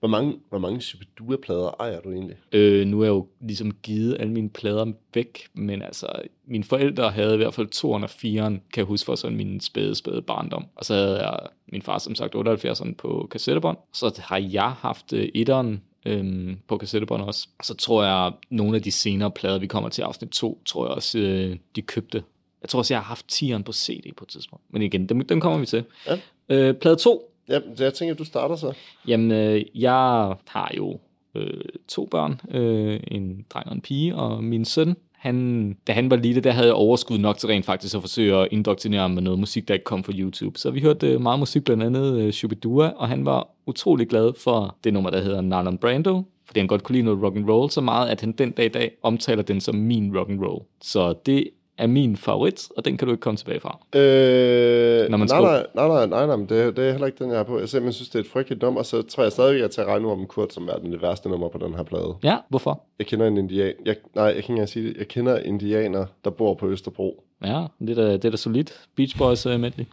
Hvor 0.00 0.08
mange, 0.08 0.36
hvor 0.48 0.58
mange 0.58 0.80
Shubidua-plader 0.80 1.76
ejer 1.80 2.00
du 2.00 2.12
egentlig? 2.12 2.36
Øh, 2.52 2.86
nu 2.86 3.00
er 3.00 3.04
jeg 3.04 3.10
jo 3.10 3.26
ligesom 3.40 3.72
givet 3.82 4.16
alle 4.20 4.32
mine 4.32 4.50
plader 4.50 4.92
væk, 5.14 5.48
men 5.54 5.82
altså, 5.82 6.06
mine 6.46 6.64
forældre 6.64 7.10
havde 7.10 7.34
i 7.34 7.36
hvert 7.36 7.54
fald 7.54 7.66
toeren 7.66 8.04
og 8.04 8.10
firen, 8.10 8.52
kan 8.54 8.80
jeg 8.80 8.84
huske 8.84 9.06
for 9.06 9.14
sådan 9.14 9.36
min 9.36 9.60
spæde, 9.60 9.94
spæde 9.94 10.22
barndom. 10.22 10.66
Og 10.76 10.84
så 10.84 10.94
havde 10.94 11.26
jeg 11.26 11.38
min 11.72 11.82
far 11.82 11.98
som 11.98 12.14
sagt 12.14 12.34
78'eren 12.34 12.94
på 12.94 13.28
kassettebånd. 13.30 13.78
Så 13.92 14.20
har 14.24 14.38
jeg 14.38 14.70
haft 14.70 15.12
øh, 15.12 15.28
etteren 15.34 15.82
øhm, 16.06 16.58
på 16.68 16.76
kassettebånd 16.76 17.22
også. 17.22 17.48
Så 17.62 17.74
tror 17.74 18.04
jeg, 18.04 18.32
nogle 18.50 18.76
af 18.76 18.82
de 18.82 18.90
senere 18.90 19.30
plader, 19.30 19.58
vi 19.58 19.66
kommer 19.66 19.88
til 19.88 20.02
afsnit 20.02 20.30
2, 20.30 20.62
tror 20.66 20.86
jeg 20.86 20.94
også, 20.94 21.18
øh, 21.18 21.56
de 21.76 21.82
købte. 21.82 22.22
Jeg 22.62 22.68
tror 22.68 22.78
også, 22.78 22.94
jeg 22.94 23.00
har 23.00 23.04
haft 23.08 23.28
tieren 23.28 23.62
på 23.62 23.72
CD 23.72 24.14
på 24.16 24.24
et 24.24 24.28
tidspunkt. 24.28 24.64
Men 24.70 24.82
igen, 24.82 25.06
dem, 25.08 25.20
dem 25.20 25.40
kommer 25.40 25.58
vi 25.58 25.66
til. 25.66 25.84
Ja. 26.06 26.18
Øh, 26.48 26.74
plade 26.74 26.96
2, 26.96 27.30
Ja, 27.50 27.60
så 27.76 27.84
jeg 27.84 27.94
tænker, 27.94 28.14
at 28.14 28.18
du 28.18 28.24
starter 28.24 28.56
så. 28.56 28.72
Jamen, 29.08 29.30
øh, 29.30 29.62
jeg 29.74 30.34
har 30.46 30.72
jo 30.76 30.98
øh, 31.34 31.64
to 31.88 32.06
børn, 32.10 32.40
øh, 32.50 33.00
en 33.08 33.44
dreng 33.50 33.66
og 33.66 33.74
en 33.74 33.80
pige, 33.80 34.14
og 34.14 34.44
min 34.44 34.64
søn, 34.64 34.96
han, 35.12 35.76
da 35.86 35.92
han 35.92 36.10
var 36.10 36.16
lille, 36.16 36.40
der 36.40 36.50
havde 36.50 36.66
jeg 36.66 36.74
overskud 36.74 37.18
nok 37.18 37.38
til 37.38 37.46
rent 37.46 37.64
faktisk 37.64 37.94
at 37.94 38.00
forsøge 38.00 38.36
at 38.36 38.48
indoktrinere 38.50 39.00
ham 39.00 39.10
med 39.10 39.22
noget 39.22 39.38
musik, 39.38 39.68
der 39.68 39.74
ikke 39.74 39.84
kom 39.84 40.04
fra 40.04 40.12
YouTube. 40.16 40.58
Så 40.58 40.70
vi 40.70 40.80
hørte 40.80 41.08
øh, 41.08 41.20
meget 41.20 41.38
musik, 41.38 41.64
blandt 41.64 41.82
andet 41.82 42.18
øh, 42.20 42.32
Shubidua, 42.32 42.92
og 42.96 43.08
han 43.08 43.24
var 43.24 43.48
utrolig 43.66 44.08
glad 44.08 44.32
for 44.38 44.76
det 44.84 44.92
nummer, 44.92 45.10
der 45.10 45.20
hedder 45.20 45.40
Marlon 45.40 45.78
Brando, 45.78 46.22
fordi 46.46 46.60
han 46.60 46.66
godt 46.66 46.82
kunne 46.82 46.94
lide 46.94 47.04
noget 47.04 47.22
rock 47.22 47.36
and 47.36 47.50
roll 47.50 47.70
så 47.70 47.80
meget, 47.80 48.08
at 48.08 48.20
han 48.20 48.32
den 48.32 48.50
dag 48.50 48.66
i 48.66 48.68
dag 48.68 48.90
omtaler 49.02 49.42
den 49.42 49.60
som 49.60 49.74
min 49.74 50.18
rock 50.18 50.30
and 50.30 50.40
roll. 50.44 50.64
Så 50.82 51.14
det 51.26 51.48
er 51.80 51.86
min 51.86 52.16
favorit, 52.16 52.68
og 52.76 52.84
den 52.84 52.96
kan 52.96 53.08
du 53.08 53.12
ikke 53.12 53.20
komme 53.20 53.36
tilbage 53.36 53.60
fra. 53.60 53.78
Øh, 53.94 55.10
Når 55.10 55.16
man 55.16 55.28
nej, 55.28 55.40
nej, 55.40 55.66
nej, 55.74 55.88
nej, 55.88 56.06
nej, 56.06 56.26
nej, 56.26 56.36
men 56.36 56.48
det, 56.48 56.76
det 56.76 56.86
er 56.86 56.90
heller 56.90 57.06
ikke 57.06 57.24
den, 57.24 57.30
jeg 57.30 57.38
har 57.38 57.44
på. 57.44 57.58
Jeg 57.58 57.68
simpelthen 57.68 57.92
synes, 57.92 58.08
det 58.08 58.18
er 58.18 58.22
et 58.22 58.30
frygteligt 58.30 58.62
nummer, 58.62 58.82
så 58.82 59.02
tror 59.02 59.22
jeg 59.22 59.32
stadig, 59.32 59.54
at 59.54 59.60
jeg 59.60 59.70
tager 59.70 59.88
regne 59.88 60.10
om 60.10 60.26
Kurt 60.26 60.52
som 60.54 60.66
værende 60.66 60.90
det 60.92 61.02
værste 61.02 61.28
nummer 61.28 61.48
på 61.48 61.58
den 61.58 61.74
her 61.74 61.82
plade. 61.82 62.14
Ja, 62.22 62.36
hvorfor? 62.48 62.82
Jeg 62.98 63.06
kender 63.06 63.26
en 63.26 63.36
indian... 63.36 63.72
Jeg, 63.86 63.96
nej, 64.14 64.24
jeg 64.24 64.32
kan 64.34 64.38
ikke 64.38 64.50
engang 64.50 64.68
sige 64.68 64.88
det. 64.88 64.96
Jeg 64.96 65.08
kender 65.08 65.38
indianer, 65.38 66.06
der 66.24 66.30
bor 66.30 66.54
på 66.54 66.68
Østerbro. 66.68 67.24
Ja, 67.44 67.64
det 67.78 67.90
er 67.90 67.94
da, 68.04 68.12
det 68.12 68.24
er 68.24 68.30
da 68.30 68.36
solidt. 68.36 68.80
Beach 68.96 69.18
Boys 69.18 69.46
uh, 69.46 69.60
medley. 69.60 69.84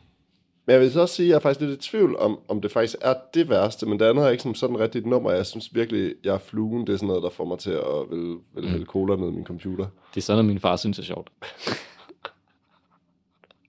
Men 0.68 0.74
jeg 0.74 0.82
vil 0.82 0.92
så 0.92 1.02
også 1.02 1.16
sige, 1.16 1.26
at 1.26 1.30
jeg 1.30 1.36
er 1.36 1.40
faktisk 1.40 1.62
lidt 1.62 1.86
i 1.86 1.90
tvivl 1.90 2.16
om, 2.18 2.40
om 2.48 2.62
det 2.62 2.72
faktisk 2.72 2.96
er 3.02 3.14
det 3.34 3.50
værste, 3.50 3.86
men 3.86 4.00
det 4.00 4.06
andet 4.06 4.26
er 4.26 4.30
ikke 4.30 4.44
som 4.44 4.56
sådan 4.56 4.80
rigtigt 4.80 5.06
et 5.06 5.10
nummer. 5.10 5.32
Jeg 5.32 5.46
synes 5.46 5.76
virkelig, 5.76 6.14
jeg 6.24 6.34
er 6.34 6.38
fluen. 6.38 6.88
Det 6.88 6.94
er 6.94 6.98
sådan 6.98 7.08
noget, 7.08 7.24
der 7.24 7.30
får 7.30 7.46
mig 7.46 7.60
til 7.60 7.72
at 7.72 7.86
vil, 8.10 8.20
vil 8.56 8.64
Mm. 8.64 8.68
hælde 8.70 8.86
cola 8.86 9.16
ned 9.16 9.28
i 9.28 9.32
min 9.32 9.46
computer. 9.46 9.86
Det 10.16 10.18
er 10.18 10.22
sådan, 10.22 10.40
at 10.40 10.46
min 10.46 10.60
far 10.60 10.76
synes 10.76 11.00
er 11.00 11.04
sjovt. 11.04 11.30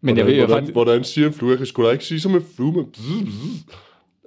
Men 0.01 0.17
jeg 0.17 0.25
hvordan, 0.25 0.27
ved 0.27 0.41
jo 0.41 0.47
hvordan, 0.47 0.63
faktisk... 0.63 0.73
hvordan 0.73 1.05
siger 1.05 1.27
en 1.27 1.33
flue? 1.33 1.51
Jeg 1.51 1.59
kan 1.59 1.67
sgu 1.67 1.83
da 1.85 1.91
ikke 1.91 2.05
sige 2.05 2.21
som 2.21 2.35
en 2.35 2.45
flue, 2.57 2.73
men... 2.73 2.95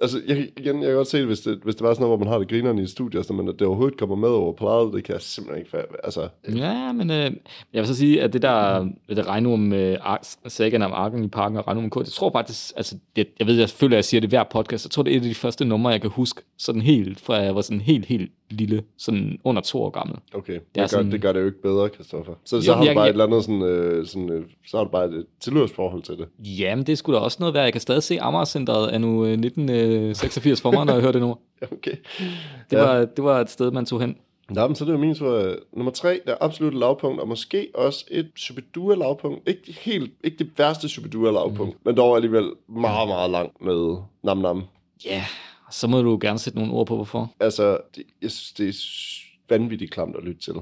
Altså, 0.02 0.20
jeg, 0.28 0.48
igen, 0.56 0.76
jeg 0.82 0.86
kan 0.86 0.96
godt 0.96 1.08
se 1.08 1.18
det, 1.18 1.26
hvis 1.26 1.40
det, 1.40 1.58
hvis 1.64 1.74
det 1.74 1.82
var 1.82 1.94
sådan 1.94 2.02
noget, 2.02 2.18
hvor 2.18 2.24
man 2.24 2.32
har 2.32 2.38
det 2.38 2.48
grinerne 2.48 2.82
i 2.82 2.86
studiet, 2.86 3.18
altså, 3.20 3.32
men 3.32 3.48
at 3.48 3.54
det 3.58 3.66
overhovedet 3.66 3.98
kommer 3.98 4.16
med 4.16 4.28
over 4.28 4.52
plejet, 4.52 4.92
det 4.94 5.04
kan 5.04 5.12
jeg 5.12 5.22
simpelthen 5.22 5.58
ikke... 5.66 5.78
fa- 5.78 5.96
Altså, 6.04 6.28
øh. 6.48 6.58
Ja, 6.58 6.92
men 6.92 7.10
øh, 7.10 7.30
jeg 7.72 7.80
vil 7.80 7.86
så 7.86 7.94
sige, 7.94 8.22
at 8.22 8.32
det 8.32 8.42
der 8.42 8.88
det 9.08 9.26
regner 9.26 9.56
med 9.56 9.92
øh, 9.92 9.98
sagen 10.46 10.82
om 10.82 10.92
Arken 10.92 11.24
i 11.24 11.28
parken 11.28 11.58
og 11.58 11.66
regner 11.66 11.82
om 11.82 11.90
K, 11.90 11.94
det 11.98 12.06
tror 12.12 12.32
faktisk, 12.32 12.72
altså, 12.76 12.96
det, 13.16 13.28
jeg 13.38 13.46
ved, 13.46 13.54
jeg 13.58 13.68
føler, 13.70 13.94
at 13.94 13.96
jeg 13.96 14.04
siger 14.04 14.20
det 14.20 14.30
hver 14.30 14.44
podcast, 14.52 14.84
jeg 14.86 14.90
tror, 14.90 15.02
det 15.02 15.12
er 15.12 15.16
et 15.16 15.22
af 15.22 15.28
de 15.28 15.34
første 15.34 15.64
numre, 15.64 15.90
jeg 15.90 16.00
kan 16.00 16.10
huske, 16.10 16.42
sådan 16.58 16.82
helt, 16.82 17.20
fra 17.20 17.34
jeg 17.34 17.54
var 17.54 17.60
sådan 17.60 17.80
helt, 17.80 18.06
helt 18.06 18.32
lille, 18.52 18.82
sådan 18.96 19.38
under 19.44 19.62
to 19.62 19.82
år 19.82 19.90
gammel. 19.90 20.16
okay, 20.34 20.52
det, 20.52 20.60
er 20.74 20.80
gør, 20.80 20.86
sådan- 20.86 21.12
det 21.12 21.20
gør 21.22 21.32
det 21.32 21.40
jo 21.40 21.46
ikke 21.46 21.62
bedre, 21.62 21.88
Christoffer. 21.88 22.34
Så, 22.44 22.62
så 22.62 22.72
har 22.74 22.80
du 22.80 22.86
jeg- 22.86 22.94
bare 22.94 23.02
jeg- 23.04 23.08
et 23.10 23.12
eller 23.12 23.24
andet 23.26 23.44
sådan... 23.44 23.62
Øh, 23.62 24.06
sådan 24.06 24.30
øh, 24.30 24.44
så 24.66 24.76
har 24.76 24.84
du 24.84 24.90
bare 24.90 25.04
et 25.04 25.26
tilhørsforhold 25.40 26.02
til 26.02 26.16
det. 26.16 26.28
Jamen, 26.58 26.86
det 26.86 26.98
skulle 26.98 27.18
da 27.18 27.24
også 27.24 27.36
noget 27.40 27.54
være. 27.54 27.62
Jeg 27.62 27.72
kan 27.72 27.80
stadig 27.80 28.02
se 28.02 28.20
Amager-centret 28.20 28.88
af 28.88 29.00
nu 29.00 29.24
øh, 29.24 29.32
1986 29.32 30.60
for 30.60 30.70
mig, 30.70 30.84
når 30.86 30.92
jeg 30.92 31.00
hører 31.02 31.12
det 31.12 31.20
nu. 31.22 31.36
Okay. 31.72 31.96
Det, 32.70 32.76
Ja. 32.76 32.82
var, 32.82 33.04
det 33.04 33.24
var 33.24 33.40
et 33.40 33.50
sted, 33.50 33.70
man 33.70 33.86
tog 33.86 34.00
hen. 34.00 34.16
Nå, 34.50 34.66
men 34.66 34.74
så 34.76 34.84
er 34.84 34.86
det 34.86 34.92
jo 34.92 34.98
min 34.98 35.14
tur. 35.14 35.56
Nummer 35.72 35.92
tre, 35.92 36.20
der 36.26 36.32
er 36.32 36.36
absolut 36.40 36.74
lavpunkt, 36.74 37.20
og 37.20 37.28
måske 37.28 37.68
også 37.74 38.04
et 38.10 38.30
Shubidua-lavpunkt. 38.36 39.48
Ikke, 39.48 39.76
helt, 39.80 40.12
ikke 40.24 40.38
det 40.38 40.50
værste 40.58 40.88
Shubidua-lavpunkt, 40.88 41.72
mm. 41.74 41.80
men 41.84 41.96
dog 41.96 42.16
alligevel 42.16 42.50
meget, 42.68 43.08
meget 43.08 43.30
langt 43.30 43.62
med 43.64 43.96
Nam 44.22 44.38
Nam. 44.38 44.62
Ja, 45.04 45.10
yeah. 45.10 45.22
Så 45.72 45.86
må 45.86 46.02
du 46.02 46.18
gerne 46.20 46.38
sætte 46.38 46.58
nogle 46.58 46.74
ord 46.74 46.86
på, 46.86 46.94
hvorfor. 46.94 47.32
Altså, 47.40 47.78
det, 47.96 48.04
jeg 48.22 48.30
synes, 48.30 48.52
det 48.52 48.68
er 48.68 48.72
vanvittigt 49.48 49.90
klamt 49.90 50.16
at 50.16 50.24
lytte 50.24 50.40
til. 50.40 50.54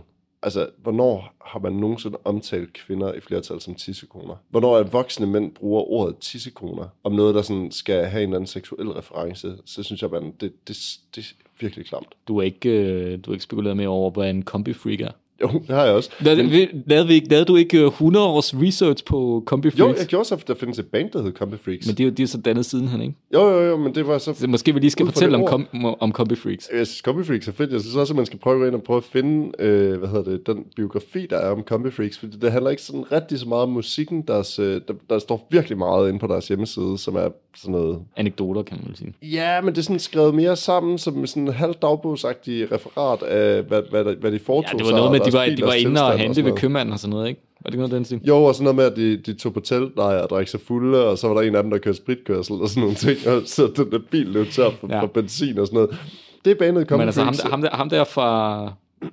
Altså, 0.43 0.69
hvornår 0.83 1.35
har 1.45 1.61
man 1.61 1.73
nogensinde 1.73 2.19
omtalt 2.25 2.73
kvinder 2.73 3.13
i 3.13 3.21
flertal 3.21 3.61
som 3.61 3.75
tissekoner? 3.75 4.35
Hvornår 4.49 4.79
er 4.79 4.83
voksne 4.83 5.27
mænd 5.27 5.55
bruger 5.55 5.83
ordet 5.83 6.19
tissekoner 6.19 6.89
om 7.05 7.13
noget, 7.13 7.35
der 7.35 7.43
sådan 7.43 7.71
skal 7.71 8.05
have 8.05 8.23
en 8.23 8.29
eller 8.29 8.37
anden 8.37 8.47
seksuel 8.47 8.89
reference? 8.89 9.57
Så 9.65 9.83
synes 9.83 10.03
jeg, 10.03 10.11
man, 10.11 10.35
det, 10.41 10.69
det, 10.69 10.77
det 11.15 11.21
er 11.21 11.35
virkelig 11.61 11.87
klamt. 11.87 12.15
Du 12.29 12.39
er 12.39 12.43
ikke, 12.43 12.71
øh, 12.71 13.19
du 13.25 13.31
er 13.31 13.35
ikke 13.35 13.45
spekuleret 13.45 13.77
mere 13.77 13.89
over, 13.89 14.11
hvad 14.11 14.31
en 14.31 14.43
kombi-freak 14.43 15.01
er. 15.01 15.13
Jo, 15.43 15.49
det 15.69 15.77
har 15.77 15.85
jeg 15.85 15.95
også. 15.95 16.11
Lavede, 16.21 16.69
lavede, 16.87 17.07
vi 17.07 17.15
ikke, 17.15 17.29
lavede 17.29 17.45
du 17.45 17.57
ikke 17.57 17.79
øh, 17.81 17.87
100 17.87 18.27
års 18.27 18.55
research 18.55 19.05
på 19.05 19.43
Combi 19.47 19.69
Jo, 19.79 19.85
Freaks? 19.85 19.99
jeg 20.01 20.07
gjorde 20.09 20.25
så, 20.25 20.35
at 20.35 20.49
der 20.49 20.55
findes 20.55 20.79
et 20.79 20.87
band, 20.87 21.11
der 21.11 21.19
hedder 21.23 21.39
Combi 21.39 21.57
Freaks. 21.65 21.87
Men 21.87 21.97
de, 21.97 22.03
er 22.03 22.07
jo- 22.07 22.13
de 22.13 22.23
er 22.23 22.27
så 22.27 22.39
dannet 22.39 22.67
siden 22.67 22.89
han, 22.89 23.01
ikke? 23.03 23.15
Jo, 23.35 23.49
jo, 23.49 23.61
jo, 23.61 23.77
men 23.77 23.95
det 23.95 24.07
var 24.07 24.19
så... 24.19 24.35
Så 24.35 24.47
måske 24.47 24.75
vi 24.75 24.81
lige 24.81 24.91
skal 24.91 25.07
fortælle 25.07 25.39
det 25.39 25.49
om, 25.49 25.67
kom, 25.73 25.97
om 26.01 26.13
Combi 26.13 26.35
Freaks. 26.35 26.69
Jeg 26.79 26.87
synes, 26.87 26.99
Combi 27.05 27.25
Freaks 27.25 27.49
er 27.49 27.53
fedt. 27.53 27.73
Jeg 27.73 27.81
synes 27.81 27.97
også, 27.97 28.13
at 28.13 28.17
man 28.17 28.27
skal 28.27 28.39
prøve 28.39 28.67
ind 28.67 28.75
og 28.75 28.83
prøve 28.83 28.97
at 28.97 29.05
finde, 29.05 29.53
øh, 29.59 29.99
hvad 29.99 30.09
hedder 30.09 30.31
det, 30.31 30.47
den 30.47 30.65
biografi, 30.77 31.27
der 31.31 31.37
er 31.39 31.51
om 31.51 31.63
Combi 31.63 31.91
Freaks. 31.91 32.19
Fordi 32.19 32.37
det 32.37 32.53
handler 32.53 32.71
ikke 32.71 32.83
sådan 32.83 33.13
rigtig 33.13 33.39
så 33.39 33.49
meget 33.49 33.63
om 33.63 33.69
musikken. 33.71 34.23
Deres, 34.29 34.59
øh, 34.59 34.81
der, 34.89 34.95
der 35.11 35.19
står 35.19 35.47
virkelig 35.51 35.79
meget 35.79 36.09
inde 36.09 36.19
på 36.21 36.27
deres 36.27 36.49
hjemmeside, 36.49 36.99
som 36.99 37.17
er 37.17 37.29
sådan 37.57 37.73
noget... 37.73 37.99
Anekdoter, 38.17 38.63
kan 38.63 38.79
man 38.87 38.97
sige. 38.97 39.15
Ja, 39.23 39.61
men 39.61 39.75
det 39.75 39.79
er 39.79 39.83
sådan 39.83 39.99
skrevet 39.99 40.35
mere 40.35 40.57
sammen 40.57 40.99
som 40.99 41.27
sådan 41.27 41.43
en 41.43 41.53
halv 41.53 41.75
dagbogsagtig 41.83 42.73
referat 42.73 43.23
af, 43.23 43.63
hvad, 43.63 43.83
hvad, 43.91 44.05
der- 44.05 44.15
hvad 44.21 44.33
de 44.33 44.39
foretog 44.39 44.73
Ja, 44.73 44.79
det 44.79 44.87
var 44.87 44.91
noget 44.99 45.07
og 45.07 45.13
med, 45.13 45.21
de 45.33 45.39
var, 45.39 45.45
de 45.57 45.63
var 45.63 45.73
inde 45.73 46.05
og 46.05 46.19
hente 46.19 46.37
ved 46.37 46.43
noget. 46.45 46.61
købmanden 46.61 46.93
og 46.93 46.99
sådan 46.99 47.11
noget, 47.11 47.29
ikke? 47.29 47.41
Var 47.65 47.71
det 47.71 47.79
noget 47.79 47.93
den 47.93 48.05
stil? 48.05 48.21
Jo, 48.25 48.45
og 48.45 48.55
sådan 48.55 48.65
noget 48.65 48.77
med, 48.77 48.85
at 48.85 48.97
de, 48.97 49.33
de 49.33 49.39
tog 49.39 49.53
på 49.55 49.61
teltlejr 49.61 50.23
og 50.23 50.31
drak 50.31 50.49
sig 50.49 50.61
fulde, 50.61 51.07
og 51.09 51.19
så 51.19 51.29
var 51.29 51.35
der 51.35 51.49
en 51.49 51.55
af 51.55 51.63
dem, 51.63 51.71
der 51.71 51.79
kørte 51.79 51.97
spritkørsel 51.97 52.55
og 52.55 52.69
sådan 52.69 52.81
nogle 52.81 52.95
ting, 52.97 53.19
og 53.29 53.43
så 53.47 53.73
den 53.77 53.91
der 53.91 53.99
bil 54.11 54.27
løb 54.27 54.51
tør 54.51 54.71
for, 54.81 54.89
Ja. 54.91 55.01
for 55.03 55.07
benzin 55.07 55.59
og 55.59 55.67
sådan 55.67 55.75
noget. 55.77 55.99
Det 56.45 56.51
er 56.51 56.55
banet 56.55 56.87
Combi 56.89 56.99
Men 57.01 57.09
altså 57.09 57.23
ham, 57.25 57.35
ham, 57.51 57.63
der, 57.63 57.71
ham 57.77 57.89
der 57.89 58.05
fra 58.05 58.67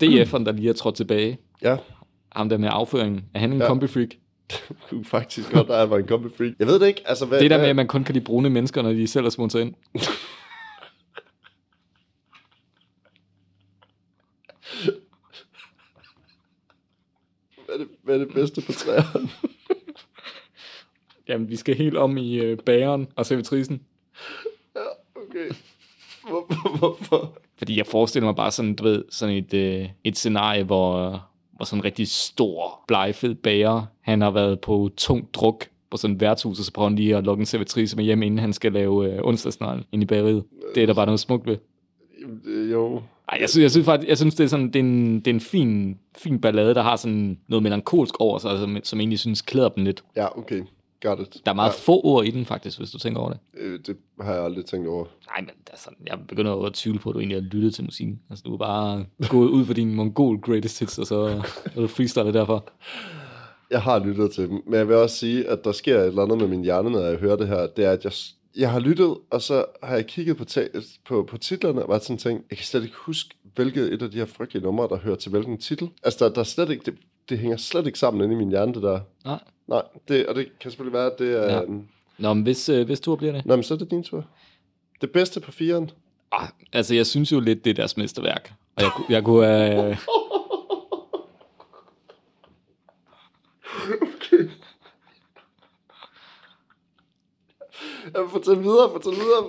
DF'eren, 0.04 0.44
der 0.46 0.52
lige 0.52 0.70
er 0.70 0.74
trådt 0.74 0.96
tilbage, 0.96 1.38
Ja, 1.64 1.78
ham 2.36 2.50
der 2.50 2.58
med 2.58 2.70
afføringen, 2.72 3.22
er 3.34 3.40
han 3.40 3.52
en 3.52 3.58
Ja. 3.58 3.64
ja. 3.64 3.70
Combi 3.70 3.88
Freak? 3.88 4.08
kunne 4.90 5.06
faktisk 5.06 5.52
godt, 5.54 5.68
der 5.68 5.86
var 5.86 5.98
en 5.98 6.06
Combi 6.08 6.30
Freak. 6.38 6.52
Jeg 6.60 6.68
ved 6.68 6.80
det 6.80 6.88
ikke, 6.88 7.02
altså 7.06 7.26
hvad... 7.26 7.40
Det 7.40 7.52
der 7.52 7.58
med, 7.58 7.66
at 7.68 7.76
man 7.76 7.88
kun 7.88 8.04
kan 8.04 8.14
lide 8.14 8.26
brune 8.26 8.50
mennesker, 8.50 8.82
når 8.82 8.90
de 8.94 9.08
selv 9.08 9.26
er 9.26 9.30
smundet 9.30 9.60
ind. 9.62 9.74
Hvad 18.08 18.16
er 18.16 18.20
det, 18.20 18.30
er 18.30 18.34
bedste 18.34 18.62
på 18.62 18.72
træerne? 18.72 19.30
Jamen, 21.28 21.50
vi 21.50 21.56
skal 21.56 21.76
helt 21.76 21.98
om 21.98 22.18
i 22.18 22.36
øh, 22.36 22.58
bageren 22.58 23.08
og 23.16 23.26
servitrisen. 23.26 23.82
okay. 25.16 25.52
Hvorfor? 26.30 26.78
Hvorfor? 26.78 27.38
Fordi 27.58 27.78
jeg 27.78 27.88
forestiller 27.88 28.28
mig 28.28 28.36
bare 28.36 28.52
sådan, 28.52 28.76
du 28.76 28.84
ved, 28.84 29.04
sådan 29.10 29.36
et, 29.36 29.54
øh, 29.54 29.90
et 30.04 30.18
scenarie, 30.18 30.64
hvor, 30.64 31.10
var 31.60 31.66
sådan 31.66 31.80
en 31.80 31.86
rigtig 31.86 32.08
stor, 32.08 32.84
blegfed 32.88 33.36
bager. 33.36 33.86
Han 34.02 34.22
har 34.22 34.32
været 34.32 34.62
på 34.62 34.90
tung 34.98 35.34
druk 35.34 35.68
på 35.90 35.98
sådan 35.98 36.16
et 36.16 36.22
værtshus, 36.22 36.60
og 36.60 36.66
så 36.66 36.74
prøver 36.74 36.90
han 36.90 36.98
lige 36.98 37.16
at 37.16 37.24
lukke 37.24 37.42
en 37.42 37.46
servitrice 37.46 37.96
med 37.96 38.04
hjem, 38.04 38.24
inden 38.24 38.40
han 38.40 38.54
skal 38.54 38.72
lave 38.72 39.14
øh, 39.14 39.20
onsdagsnegl 39.24 39.86
ind 39.92 40.04
i 40.04 40.06
bageriet. 40.06 40.44
Det 40.76 40.84
er 40.84 40.88
der 40.88 40.94
bare 40.94 41.06
noget 41.06 41.20
smukt 41.20 41.48
ved. 41.48 41.58
Øh, 42.46 42.72
Jo. 42.72 43.02
Ej, 43.30 43.38
jeg 43.42 43.50
synes, 43.50 43.62
jeg 43.62 43.72
synes 43.72 43.86
faktisk, 43.86 44.10
jeg 44.10 44.18
synes, 44.18 44.36
det 44.36 44.44
er 44.44 44.48
sådan, 44.48 44.68
det 44.68 44.76
er 44.76 44.80
en, 44.80 45.20
det 45.20 45.28
er 45.28 45.34
en 45.34 45.40
fin, 45.40 45.98
fin 46.18 46.42
ballade, 46.42 46.74
der 46.76 46.82
har 46.82 46.96
sådan 46.96 47.40
noget 47.48 47.64
melankolsk 47.64 48.16
over 48.20 48.38
sig, 48.38 48.60
som, 48.60 48.78
som 48.84 49.00
egentlig 49.00 49.20
synes 49.20 49.42
klæder 49.42 49.70
dem 49.70 49.84
lidt. 49.84 50.04
Ja, 50.16 50.38
okay. 50.38 50.62
Got 51.02 51.20
it. 51.20 51.38
Der 51.46 51.52
er 51.52 51.56
meget 51.56 51.70
ja. 51.70 51.76
få 51.78 52.02
ord 52.04 52.26
i 52.26 52.32
den 52.32 52.46
faktisk, 52.46 52.78
hvis 52.78 52.92
du 52.92 52.98
tænker 52.98 53.22
over 53.22 53.30
det. 53.30 53.40
Øh, 53.58 53.80
det 53.88 53.98
har 54.22 54.34
jeg 54.34 54.44
aldrig 54.44 54.66
tænkt 54.66 54.88
over. 54.88 55.06
Nej, 55.28 55.42
men 55.42 55.50
altså, 55.72 55.90
jeg 56.08 56.18
begynder 56.28 56.52
jo 56.52 56.64
at 56.64 56.74
tvivle 56.74 57.00
på, 57.00 57.10
at 57.10 57.14
du 57.14 57.20
egentlig 57.20 57.38
har 57.38 57.50
lyttet 57.50 57.76
til 57.76 57.84
musikken. 57.84 58.20
Altså, 58.30 58.44
du 58.48 58.54
er 58.54 58.58
bare 58.58 59.06
gået 59.30 59.50
ud 59.50 59.66
for 59.66 59.74
din 59.74 59.96
mongol 59.96 60.40
greatest 60.42 60.80
hits, 60.80 61.00
og 61.00 61.08
så 61.08 61.16
er 61.76 61.82
du 61.82 61.88
freestylet 61.88 62.34
derfor. 62.34 62.70
Jeg 63.72 63.82
har 63.82 64.00
lyttet 64.06 64.32
til 64.32 64.50
dem, 64.50 64.62
men 64.66 64.74
jeg 64.74 64.88
vil 64.88 64.96
også 64.96 65.16
sige, 65.16 65.48
at 65.48 65.64
der 65.64 65.72
sker 65.72 66.00
et 66.00 66.08
eller 66.08 66.24
andet 66.24 66.38
med 66.38 66.48
min 66.48 66.64
hjerne, 66.64 66.90
når 66.90 67.00
jeg 67.00 67.18
hører 67.18 67.36
det 67.36 67.48
her. 67.48 67.68
Det 67.68 67.86
er, 67.86 67.92
at 67.92 68.04
jeg, 68.04 68.12
jeg 68.58 68.72
har 68.72 68.80
lyttet, 68.80 69.18
og 69.32 69.42
så 69.42 69.66
har 69.84 69.96
jeg 69.96 70.06
kigget 70.08 70.38
på, 70.38 70.46
ta- 70.46 70.68
på, 71.06 71.24
på 71.30 71.38
titlerne, 71.38 71.84
og 71.84 71.90
været 71.90 72.04
sådan 72.04 72.18
tænkt, 72.18 72.46
jeg 72.50 72.58
kan 72.58 72.66
slet 72.66 72.84
ikke 72.84 72.96
huske, 72.96 73.36
hvilket 73.56 73.94
et 73.94 74.02
af 74.02 74.12
de 74.12 74.18
her 74.18 74.26
frygtelige 74.26 74.64
numre, 74.64 74.88
der 74.88 74.98
hører 74.98 75.16
til 75.16 75.32
hvilken 75.32 75.58
titel. 75.58 75.90
Altså, 76.04 76.26
der, 76.26 76.34
der 76.34 76.40
er 76.40 76.46
slet 76.46 76.70
ikke, 76.70 76.86
det, 76.92 77.00
det 77.30 77.40
hænger 77.40 77.58
slet 77.58 77.86
ikke 77.88 78.00
sammen 78.00 78.24
inde 78.24 78.34
i 78.36 78.38
min 78.38 78.50
hjerne, 78.50 78.74
det 78.74 78.84
der. 78.84 79.00
Nej. 79.26 79.40
Nej, 79.68 79.82
det, 80.08 80.26
og 80.28 80.36
det 80.36 80.60
kan 80.60 80.72
selvfølgelig 80.72 80.94
være, 80.98 81.06
at 81.12 81.20
det 81.20 81.32
er... 81.44 81.54
Ja. 81.56 81.62
Nå, 82.18 82.34
men 82.34 82.44
hvis, 82.44 82.70
øh, 82.70 82.86
hvis 82.86 83.00
tur 83.00 83.16
bliver 83.16 83.34
det? 83.34 83.46
Nå, 83.46 83.56
men 83.56 83.64
så 83.64 83.74
er 83.74 83.78
det 83.78 83.92
din 83.92 84.04
tur. 84.04 84.26
Det 85.02 85.12
bedste 85.12 85.40
på 85.40 85.52
firen. 85.52 85.92
Ah, 86.32 86.48
altså, 86.74 86.96
jeg 86.96 87.06
synes 87.08 87.32
jo 87.32 87.40
lidt, 87.40 87.64
det 87.66 87.70
er 87.70 87.74
deres 87.74 87.98
mesterværk. 87.98 88.54
Og 88.76 88.84
jeg, 88.84 88.92
jeg 89.10 89.24
kunne. 89.24 89.90
Øh, 89.90 89.98
Ja, 94.32 94.38
fortæl 98.26 98.64
videre, 98.64 98.90
fortæl 98.92 99.14
videre. 99.14 99.44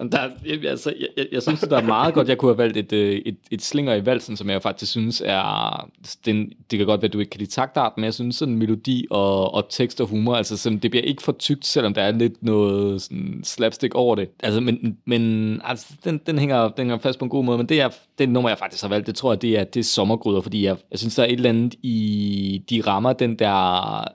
Der, 0.00 0.30
jeg, 0.46 0.64
altså, 0.64 0.94
jeg, 1.00 1.08
jeg, 1.16 1.26
jeg 1.32 1.42
synes, 1.42 1.60
der 1.60 1.76
er 1.76 1.86
meget 1.86 2.14
godt, 2.14 2.28
jeg 2.28 2.38
kunne 2.38 2.48
have 2.48 2.58
valgt 2.58 2.76
et, 2.76 2.92
øh, 2.92 3.22
et, 3.26 3.36
et 3.50 3.62
slinger 3.62 3.94
i 3.94 4.06
valsen, 4.06 4.36
som 4.36 4.50
jeg 4.50 4.62
faktisk 4.62 4.90
synes 4.90 5.22
er... 5.24 5.90
Den, 6.26 6.52
det 6.70 6.78
kan 6.78 6.86
godt 6.86 7.02
være, 7.02 7.08
at 7.08 7.12
du 7.12 7.18
ikke 7.18 7.30
kan 7.30 7.38
lide 7.38 7.50
taktart, 7.50 7.92
men 7.96 8.04
jeg 8.04 8.14
synes 8.14 8.36
sådan 8.36 8.54
melodi 8.54 9.06
og, 9.10 9.54
og 9.54 9.66
tekst 9.70 10.00
og 10.00 10.06
humor, 10.06 10.34
altså 10.34 10.56
sådan, 10.56 10.78
det 10.78 10.90
bliver 10.90 11.04
ikke 11.04 11.22
for 11.22 11.32
tykt, 11.32 11.66
selvom 11.66 11.94
der 11.94 12.02
er 12.02 12.10
lidt 12.10 12.42
noget 12.42 13.02
sådan, 13.02 13.40
slapstick 13.44 13.94
over 13.94 14.14
det. 14.14 14.28
Altså, 14.42 14.60
men, 14.60 14.98
men 15.04 15.60
altså, 15.64 15.86
den, 16.04 16.20
den, 16.26 16.38
hænger, 16.38 16.68
den 16.68 16.76
hænger 16.78 16.98
fast 16.98 17.18
på 17.18 17.24
en 17.24 17.30
god 17.30 17.44
måde, 17.44 17.58
men 17.58 17.66
det 17.66 17.80
er 17.80 17.88
det 18.18 18.28
nummer, 18.28 18.50
jeg 18.50 18.58
faktisk 18.58 18.82
har 18.82 18.88
valgt, 18.88 19.06
det 19.06 19.14
tror 19.14 19.32
jeg, 19.32 19.42
det 19.42 19.58
er, 19.58 19.64
det 19.64 19.80
er 19.80 19.84
sommergryder, 19.84 20.40
fordi 20.40 20.64
jeg, 20.64 20.76
jeg 20.90 20.98
synes, 20.98 21.14
der 21.14 21.22
er 21.22 21.26
et 21.26 21.32
eller 21.32 21.48
andet 21.48 21.74
i... 21.82 22.62
De 22.70 22.80
rammer 22.86 23.12
den 23.12 23.38
der 23.38 23.50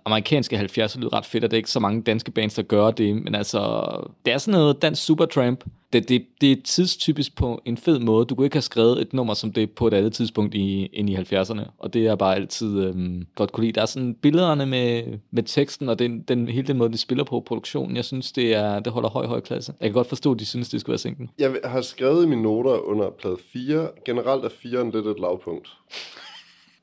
amerikanske 0.07 0.59
70'er 0.59 0.99
lyd 0.99 1.13
ret 1.13 1.25
fedt, 1.25 1.43
og 1.43 1.51
det 1.51 1.57
er 1.57 1.59
ikke 1.59 1.71
så 1.71 1.79
mange 1.79 2.01
danske 2.01 2.31
bands, 2.31 2.53
der 2.53 2.61
gør 2.61 2.91
det, 2.91 3.15
men 3.15 3.35
altså, 3.35 3.89
det 4.25 4.33
er 4.33 4.37
sådan 4.37 4.59
noget 4.59 4.81
dansk 4.81 5.05
supertramp, 5.05 5.63
det, 5.93 6.09
det, 6.09 6.25
det 6.41 6.51
er 6.51 6.55
tidstypisk 6.63 7.35
på 7.35 7.61
en 7.65 7.77
fed 7.77 7.99
måde. 7.99 8.25
Du 8.25 8.35
kunne 8.35 8.45
ikke 8.45 8.55
have 8.55 8.61
skrevet 8.61 9.01
et 9.01 9.13
nummer 9.13 9.33
som 9.33 9.53
det 9.53 9.71
på 9.71 9.87
et 9.87 9.93
andet 9.93 10.13
tidspunkt 10.13 10.55
i, 10.55 10.85
ind 10.85 11.09
i 11.09 11.15
70'erne, 11.15 11.61
og 11.77 11.93
det 11.93 12.07
er 12.07 12.15
bare 12.15 12.35
altid 12.35 12.83
øhm, 12.83 13.27
godt 13.35 13.51
kunne 13.51 13.63
lide. 13.63 13.73
Der 13.73 13.81
er 13.81 13.85
sådan 13.85 14.13
billederne 14.13 14.65
med, 14.65 15.03
med 15.31 15.43
teksten, 15.43 15.89
og 15.89 15.99
den, 15.99 16.21
den, 16.21 16.47
hele 16.47 16.67
den 16.67 16.77
måde, 16.77 16.91
de 16.91 16.97
spiller 16.97 17.23
på 17.23 17.39
produktionen. 17.39 17.95
Jeg 17.95 18.05
synes, 18.05 18.31
det, 18.31 18.55
er, 18.55 18.79
det 18.79 18.93
holder 18.93 19.09
høj, 19.09 19.25
høj 19.25 19.39
klasse. 19.39 19.73
Jeg 19.79 19.89
kan 19.89 19.93
godt 19.93 20.07
forstå, 20.07 20.31
at 20.31 20.39
de 20.39 20.45
synes, 20.45 20.69
det 20.69 20.81
skulle 20.81 20.93
være 20.93 20.99
sinken. 20.99 21.29
Jeg 21.39 21.55
har 21.63 21.81
skrevet 21.81 22.25
i 22.25 22.27
mine 22.27 22.41
noter 22.41 22.87
under 22.87 23.09
plade 23.09 23.37
4. 23.53 23.89
Generelt 24.05 24.45
er 24.45 24.49
4 24.49 24.91
lidt 24.91 25.07
et 25.07 25.19
lavpunkt. 25.19 25.69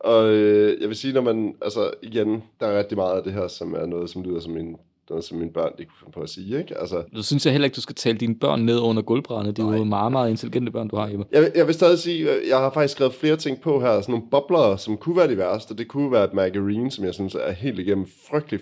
Og 0.00 0.30
øh, 0.30 0.80
jeg 0.80 0.88
vil 0.88 0.96
sige, 0.96 1.14
når 1.14 1.20
man, 1.20 1.54
altså 1.62 1.90
igen, 2.02 2.42
der 2.60 2.66
er 2.66 2.78
rigtig 2.78 2.98
meget 2.98 3.16
af 3.16 3.22
det 3.22 3.32
her, 3.32 3.48
som 3.48 3.74
er 3.74 3.86
noget, 3.86 4.10
som 4.10 4.22
lyder 4.22 4.40
som 4.40 4.56
en 4.56 4.76
noget, 5.12 5.24
som 5.24 5.38
mine 5.38 5.50
børn 5.52 5.72
de 5.78 5.84
kunne 5.84 5.96
finde 5.98 6.12
på 6.12 6.20
at 6.20 6.28
sige, 6.30 6.58
ikke? 6.58 6.78
Altså, 6.78 7.02
Nu 7.12 7.22
synes 7.22 7.46
jeg 7.46 7.52
heller 7.52 7.64
ikke, 7.64 7.74
du 7.74 7.80
skal 7.80 7.94
tale 7.94 8.18
dine 8.18 8.34
børn 8.34 8.60
ned 8.60 8.78
under 8.80 9.02
gulvbræddet. 9.02 9.56
Det 9.56 9.62
er 9.64 9.76
jo 9.76 9.84
meget, 9.84 10.12
meget 10.12 10.30
intelligente 10.30 10.72
børn, 10.72 10.88
du 10.88 10.96
har, 10.96 11.06
Jeppe. 11.08 11.24
jeg, 11.32 11.52
jeg 11.54 11.66
vil 11.66 11.74
stadig 11.74 11.98
sige, 11.98 12.30
øh, 12.30 12.48
jeg 12.48 12.58
har 12.58 12.70
faktisk 12.70 12.94
skrevet 12.94 13.14
flere 13.14 13.36
ting 13.36 13.60
på 13.60 13.80
her, 13.80 14.00
sådan 14.00 14.12
nogle 14.12 14.26
bobler, 14.30 14.76
som 14.76 14.96
kunne 14.96 15.16
være 15.16 15.28
de 15.30 15.36
værste. 15.36 15.76
Det 15.76 15.88
kunne 15.88 16.12
være 16.12 16.24
et 16.24 16.34
Margarine, 16.34 16.90
som 16.90 17.04
jeg 17.04 17.14
synes 17.14 17.34
er 17.34 17.52
helt 17.52 17.78
igennem 17.78 18.06
frygtelig, 18.30 18.60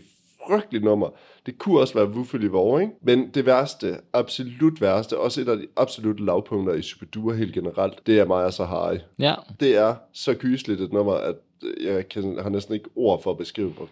frygtelig 0.49 0.83
nummer. 0.83 1.09
Det 1.47 1.59
kunne 1.59 1.81
også 1.81 1.95
være 1.95 2.09
Wuffel 2.11 2.45
i 2.45 2.47
Vore, 2.47 2.83
ikke? 2.83 2.95
Men 3.03 3.31
det 3.35 3.47
værste, 3.47 3.97
absolut 4.13 4.81
værste, 4.81 5.19
også 5.19 5.41
et 5.41 5.49
af 5.49 5.57
de 5.57 5.67
absolut 5.77 6.21
lavpunkter 6.21 6.75
i 6.75 6.83
Superdure 6.83 7.37
helt 7.37 7.55
generelt, 7.55 7.95
det 8.07 8.19
er 8.19 8.27
Maja 8.27 8.51
Sahari. 8.51 8.99
Ja, 9.19 9.35
Det 9.61 9.77
er 9.77 9.95
så 10.13 10.35
gysligt 10.35 10.81
et 10.81 10.93
nummer, 10.93 11.13
at 11.13 11.35
jeg 11.81 12.09
kan, 12.09 12.39
har 12.43 12.49
næsten 12.49 12.75
ikke 12.75 12.89
ord 12.97 13.23
for 13.23 13.31
at 13.31 13.39
beskrive, 13.39 13.71
hvor 13.71 13.89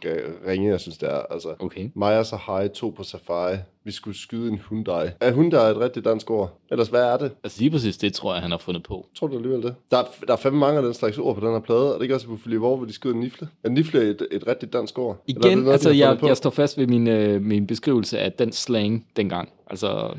ringe 0.49 0.70
jeg 0.70 0.81
synes, 0.81 0.99
det 0.99 1.09
er. 1.09 1.23
Altså, 1.31 1.55
okay. 1.59 1.90
Maja 1.95 2.23
Sahai, 2.23 2.69
to 2.69 2.90
på 2.90 3.03
Safari. 3.03 3.57
Vi 3.85 3.93
skulle 3.93 4.19
skyde 4.19 4.53
en 4.53 4.61
Hyundai. 4.69 5.09
Er 5.20 5.32
Hyundai 5.32 5.70
et 5.70 5.77
rigtigt 5.81 6.05
dansk 6.05 6.31
ord? 6.31 6.59
Ellers, 6.70 6.89
hvad 6.89 7.03
er 7.03 7.16
det? 7.16 7.31
Altså 7.45 7.61
lige 7.61 7.70
præcis 7.70 7.97
det, 7.97 8.12
tror 8.12 8.32
jeg, 8.32 8.43
han 8.43 8.51
har 8.51 8.59
fundet 8.59 8.82
på. 8.82 9.07
Tror 9.15 9.27
du 9.27 9.36
alligevel 9.36 9.62
det? 9.62 9.74
Der 9.90 9.99
er, 9.99 10.05
der 10.27 10.32
er 10.32 10.36
fandme 10.36 10.61
mange 10.61 10.77
af 10.77 10.82
den 10.82 10.95
slags 10.95 11.19
ord 11.19 11.35
på 11.35 11.47
den 11.47 11.53
her 11.53 11.61
plade, 11.61 11.81
og 11.81 11.95
det 11.95 11.99
er 11.99 12.03
ikke 12.03 12.15
også 12.15 12.27
på 12.27 12.36
Hvor, 12.59 12.77
hvor 12.77 12.86
de 12.86 12.93
skyder 12.93 13.15
en 13.15 13.20
nifle. 13.20 13.49
Er 13.65 13.69
nifle 13.69 14.01
et, 14.11 14.27
et 14.31 14.47
rigtigt 14.47 14.73
dansk 14.73 14.99
ord? 14.99 15.24
Eller 15.28 15.39
er 15.39 15.43
det 15.43 15.49
Igen, 15.51 15.59
noget, 15.59 15.73
altså 15.73 15.90
jeg, 15.90 16.19
jeg 16.23 16.36
står 16.36 16.51
fast 16.51 16.78
ved 16.78 16.86
min, 16.86 17.07
øh, 17.09 17.43
min 17.43 17.66
beskrivelse 17.66 18.19
af 18.19 18.32
den 18.32 18.53
slang 18.53 19.07
dengang. 19.16 19.49
Altså, 19.70 20.11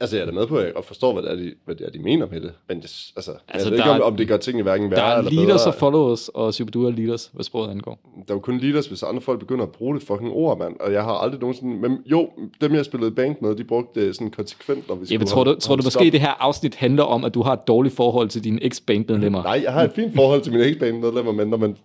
Altså, 0.00 0.16
jeg 0.16 0.22
er 0.22 0.26
da 0.26 0.32
med 0.32 0.46
på, 0.46 0.56
at 0.56 0.64
jeg 0.76 0.84
forstår, 0.84 1.12
hvad 1.12 1.22
det 1.22 1.30
er, 1.32 1.36
de, 1.36 1.52
hvad 1.64 1.74
det 1.74 1.86
er, 1.86 1.90
de 1.90 1.98
mener 1.98 2.26
med 2.30 2.40
det. 2.40 2.52
Men 2.68 2.76
det, 2.76 2.84
altså, 2.84 3.12
altså 3.16 3.36
jeg 3.54 3.64
ved 3.64 3.72
ikke, 3.72 3.84
der 3.88 3.94
om, 3.94 4.00
er- 4.00 4.04
om 4.04 4.16
det 4.16 4.28
gør 4.28 4.36
tingene 4.36 4.62
hverken 4.62 4.90
der 4.90 4.96
værre 4.96 5.14
er 5.14 5.18
eller 5.18 5.30
leaders 5.30 5.60
bedre. 5.60 5.70
og 5.70 5.74
followers, 5.74 6.28
og 6.28 6.54
Superdure 6.54 6.90
er 6.90 6.94
leaders, 6.96 7.30
hvad 7.34 7.44
sproget 7.44 7.70
angår. 7.70 7.98
Der 8.16 8.32
er 8.32 8.34
jo 8.34 8.38
kun 8.40 8.58
leaders, 8.58 8.86
hvis 8.86 9.02
andre 9.02 9.20
folk 9.20 9.38
begynder 9.40 9.62
at 9.64 9.70
bruge 9.72 9.94
det 9.94 10.02
fucking 10.06 10.30
ord, 10.32 10.58
mand. 10.58 10.76
Og 10.80 10.92
jeg 10.92 11.02
har 11.02 11.12
aldrig 11.12 11.40
nogensinde... 11.40 11.76
Men 11.76 11.98
jo, 12.06 12.28
dem 12.60 12.74
jeg 12.74 12.84
spillede 12.84 13.10
band 13.10 13.36
med, 13.40 13.54
de 13.56 13.64
brugte 13.64 14.06
det 14.06 14.14
sådan 14.14 14.30
konsekvent, 14.30 14.88
når 14.88 14.94
vi 14.94 15.06
skulle 15.06 15.26
tror 15.26 15.44
du, 15.44 15.54
tror 15.54 15.76
du 15.76 15.82
måske, 15.84 16.10
det 16.10 16.20
her 16.20 16.42
afsnit 16.42 16.74
handler 16.74 17.02
om, 17.02 17.24
at 17.24 17.34
du 17.34 17.42
har 17.42 17.52
et 17.52 17.66
dårligt 17.68 17.94
forhold 17.96 18.28
til 18.28 18.44
dine 18.44 18.64
eks-bandmedlemmer? 18.64 19.42
Nej, 19.42 19.60
jeg 19.64 19.72
har 19.72 19.82
et 19.82 19.92
fint 19.94 20.14
forhold 20.14 20.40
til 20.40 20.52
mine 20.52 20.64
eks 20.64 20.80
medlemmer, 20.80 21.32
men 21.32 21.48
når 21.48 21.56
man, 21.56 21.76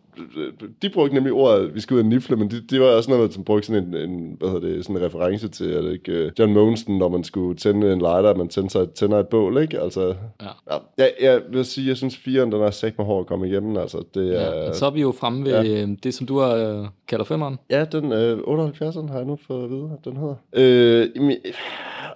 de 0.81 0.89
brugte 0.89 1.13
nemlig 1.15 1.33
ordet, 1.33 1.75
vi 1.75 1.79
skulle 1.79 1.99
ud 1.99 2.03
og 2.03 2.09
nifle, 2.09 2.35
men 2.35 2.49
det, 2.51 2.71
det 2.71 2.81
var 2.81 2.85
også 2.87 3.09
noget, 3.11 3.33
som 3.33 3.43
brugte 3.43 3.67
sådan 3.67 3.83
en, 3.95 4.09
en, 4.09 4.35
hvad 4.39 4.49
hedder 4.49 4.67
det, 4.67 4.85
sådan 4.85 4.95
en 5.01 5.05
reference 5.05 5.47
til, 5.47 5.73
er 5.73 5.81
det 5.81 5.91
ikke, 5.93 6.11
øh, 6.11 6.31
John 6.39 6.53
Monsen, 6.89 6.97
når 6.97 7.09
man 7.09 7.23
skulle 7.23 7.57
tænde 7.57 7.93
en 7.93 7.99
lighter, 7.99 8.35
man 8.35 8.47
tænder, 8.47 8.69
sig, 8.69 8.89
tænder 8.89 9.19
et 9.19 9.27
bål, 9.27 9.61
ikke? 9.61 9.79
Altså, 9.79 10.15
Ja. 10.41 10.77
ja. 10.97 11.07
Jeg, 11.21 11.41
vil 11.51 11.65
sige, 11.65 11.87
jeg 11.87 11.97
synes, 11.97 12.17
firen, 12.17 12.51
den 12.51 12.61
er 12.61 12.71
sæt 12.71 12.97
med 12.97 13.05
hård 13.05 13.19
at 13.19 13.27
komme 13.27 13.47
igennem, 13.47 13.77
altså, 13.77 14.03
det 14.13 14.41
er... 14.41 14.65
Ja, 14.65 14.73
så 14.73 14.85
er 14.85 14.91
vi 14.91 15.01
jo 15.01 15.11
fremme 15.11 15.45
ved 15.45 15.63
ja. 15.63 15.85
det, 16.03 16.13
som 16.13 16.27
du 16.27 16.39
har 16.39 16.55
øh, 16.55 16.87
kalder 17.07 17.25
femmeren. 17.25 17.59
Ja, 17.69 17.85
den 17.85 18.11
øh, 18.11 18.37
78'eren 18.37 19.07
har 19.11 19.17
jeg 19.17 19.25
nu 19.25 19.37
fået 19.47 19.63
at 19.63 19.69
vide, 19.69 19.89
at 19.99 20.05
den 20.05 20.17
hedder. 20.17 20.35
Øh, 20.53 21.09
jamen, 21.15 21.35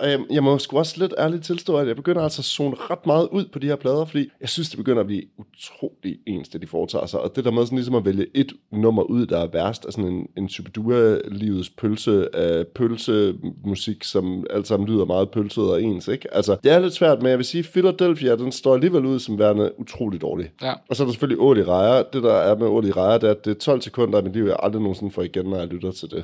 jeg, 0.02 0.20
jeg 0.32 0.44
må 0.44 0.58
sgu 0.58 0.78
også 0.78 0.96
lidt 1.00 1.14
ærligt 1.20 1.44
tilstå, 1.44 1.78
at 1.78 1.88
jeg 1.88 1.96
begynder 1.96 2.22
altså 2.22 2.42
at 2.42 2.46
zone 2.46 2.76
ret 2.80 3.06
meget 3.06 3.30
ud 3.32 3.46
på 3.54 3.60
de 3.60 3.68
her 3.68 3.76
plader, 3.76 4.06
fordi 4.06 4.30
jeg 4.42 4.50
synes, 4.50 4.70
det 4.70 4.78
begynder 4.78 5.00
at 5.00 5.08
blive 5.08 5.24
utrolig 5.38 6.18
ens, 6.28 6.50
det 6.50 6.62
de 6.62 6.68
foretager 6.68 7.06
sig. 7.06 7.20
Og 7.20 7.36
det 7.36 7.46
der 7.46 7.52
med 7.52 7.66
sådan 7.66 7.78
ligesom 7.78 7.96
at 7.96 8.06
vælge 8.06 8.26
et 8.34 8.54
nummer 8.72 9.04
ud, 9.04 9.26
der 9.26 9.40
er 9.40 9.48
værst, 9.54 9.86
er 9.86 9.92
sådan 9.92 10.12
en, 10.12 10.28
en 10.38 10.50
Superdura-livets 10.50 11.70
pølse 11.70 12.36
af 12.36 12.68
pølsemusik, 12.68 14.04
som 14.04 14.46
alt 14.64 14.68
sammen 14.68 14.90
lyder 14.90 15.06
meget 15.06 15.30
pølset 15.30 15.64
og 15.64 15.84
ens, 15.84 16.08
ikke? 16.08 16.34
Altså, 16.36 16.58
det 16.64 16.72
er 16.72 16.80
lidt 16.80 16.94
svært, 16.94 17.22
men 17.22 17.30
jeg 17.30 17.38
vil 17.38 17.46
sige, 17.46 17.64
Philadelphia, 17.64 18.36
den 18.36 18.52
står 18.52 18.74
alligevel 18.74 19.06
ud 19.06 19.20
som 19.20 19.40
værende 19.40 19.72
utrolig 19.78 20.22
dårlig. 20.22 20.52
Ja. 20.62 20.74
Og 20.90 20.96
så 20.96 21.04
er 21.04 21.06
der 21.08 21.12
selvfølgelig 21.12 21.42
Ål 21.42 21.58
i 21.58 21.64
Rejer. 21.64 22.04
Det, 22.04 22.24
der 22.24 22.34
er 22.34 22.56
med 22.56 22.68
Ål 22.68 22.86
i 22.86 22.92
Rejer, 22.92 23.18
det 23.18 23.28
er, 23.28 23.32
at 23.32 23.46
det 23.46 23.52
er 23.52 23.60
12 23.60 23.82
sekunder 23.82 24.18
af 24.18 24.24
mit 24.24 24.34
liv, 24.34 24.46
jeg 24.46 24.56
aldrig 24.60 24.82
nogensinde 24.82 25.12
får 25.12 25.22
igen, 25.22 25.46
når 25.46 25.58
jeg 25.58 25.68
lytter 25.68 25.92
til 25.92 26.12
det. 26.12 26.24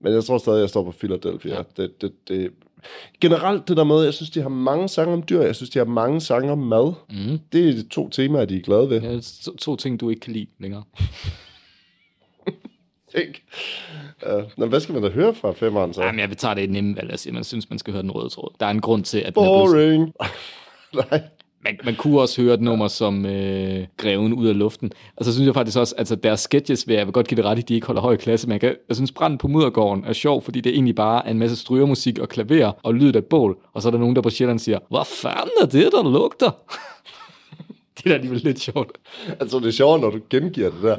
Men 0.00 0.12
jeg 0.12 0.24
tror 0.24 0.38
stadig, 0.38 0.60
jeg 0.60 0.68
står 0.68 0.84
på 0.84 0.92
Philadelphia. 0.92 1.54
Ja. 1.54 1.62
Det, 1.76 2.02
det, 2.02 2.12
det, 2.28 2.50
generelt 3.20 3.68
det 3.68 3.76
der 3.76 3.84
med, 3.84 4.02
jeg 4.04 4.14
synes, 4.14 4.30
de 4.30 4.42
har 4.42 4.48
mange 4.48 4.88
sange 4.88 5.12
om 5.12 5.22
dyr, 5.22 5.40
jeg 5.40 5.56
synes, 5.56 5.70
de 5.70 5.78
har 5.78 5.86
mange 5.86 6.20
sange 6.20 6.52
om 6.52 6.58
mad. 6.58 6.92
Mm. 7.10 7.38
Det 7.52 7.68
er 7.68 7.72
de 7.72 7.88
to 7.88 8.08
temaer, 8.08 8.44
de 8.44 8.56
er 8.56 8.60
glade 8.60 8.90
ved. 8.90 9.00
Ja. 9.02 9.20
To, 9.44 9.56
to 9.56 9.76
ting, 9.76 10.00
du 10.00 10.08
ikke 10.10 10.20
kan 10.20 10.32
lide 10.32 10.46
længere. 10.58 10.82
Ikke? 13.14 13.42
Uh, 14.26 14.42
men 14.56 14.68
hvad 14.68 14.80
skal 14.80 14.92
man 14.92 15.02
da 15.02 15.08
høre 15.08 15.34
fra 15.34 15.52
femmeren 15.52 15.94
så? 15.94 16.02
Jamen, 16.02 16.20
jeg 16.20 16.28
vil 16.28 16.36
tage 16.36 16.54
det 16.54 16.62
i 16.62 16.66
nemme 16.66 16.96
valg. 16.96 17.10
Jeg 17.10 17.18
siger, 17.18 17.34
man 17.34 17.44
synes, 17.44 17.70
man 17.70 17.78
skal 17.78 17.92
høre 17.92 18.02
den 18.02 18.10
røde 18.10 18.28
tråd. 18.28 18.54
Der 18.60 18.66
er 18.66 18.70
en 18.70 18.80
grund 18.80 19.04
til, 19.04 19.18
at 19.18 19.34
den 19.34 19.44
er. 19.44 19.48
Boring. 19.48 20.12
Nej. 21.10 21.22
Man, 21.64 21.78
man 21.84 21.94
kunne 21.94 22.20
også 22.20 22.42
høre 22.42 22.54
et 22.54 22.60
nummer 22.60 22.88
som 22.88 23.26
øh, 23.26 23.86
Greven 23.96 24.32
ud 24.32 24.46
af 24.46 24.58
luften. 24.58 24.92
Og 25.16 25.24
så 25.24 25.32
synes 25.32 25.46
jeg 25.46 25.54
faktisk 25.54 25.78
også, 25.78 25.94
altså 25.98 26.16
deres 26.16 26.40
sketches, 26.40 26.88
vil 26.88 26.96
jeg 26.96 27.06
vil 27.06 27.12
godt 27.12 27.28
give 27.28 27.36
det 27.36 27.44
ret 27.44 27.58
i, 27.58 27.62
de 27.62 27.74
ikke 27.74 27.86
holder 27.86 28.02
høj 28.02 28.16
klasse. 28.16 28.46
Men 28.46 28.52
jeg, 28.52 28.60
kan, 28.60 28.76
jeg 28.88 28.96
synes, 28.96 29.12
Branden 29.12 29.38
på 29.38 29.48
Muddergården 29.48 30.04
er 30.04 30.12
sjov, 30.12 30.42
fordi 30.42 30.60
det 30.60 30.72
egentlig 30.72 30.94
bare 30.94 31.26
er 31.26 31.30
en 31.30 31.38
masse 31.38 31.56
strygermusik 31.56 32.18
og 32.18 32.28
klaver 32.28 32.72
og 32.82 32.94
lyd 32.94 33.16
af 33.16 33.24
bål. 33.24 33.58
Og 33.72 33.82
så 33.82 33.88
er 33.88 33.90
der 33.90 33.98
nogen, 33.98 34.16
der 34.16 34.22
på 34.22 34.30
Sjælland 34.30 34.58
siger, 34.58 34.78
hvad 34.90 35.06
fanden 35.06 35.50
er 35.62 35.66
det, 35.66 35.92
der 35.92 36.10
lugter? 36.10 36.50
det 37.98 38.04
er 38.04 38.08
da 38.08 38.14
alligevel 38.14 38.40
lidt 38.40 38.60
sjovt. 38.60 38.98
Altså, 39.40 39.58
det 39.58 39.66
er 39.66 39.72
sjovt, 39.72 40.00
når 40.00 40.10
du 40.10 40.20
gengiver 40.30 40.70
det 40.70 40.82
der. 40.82 40.96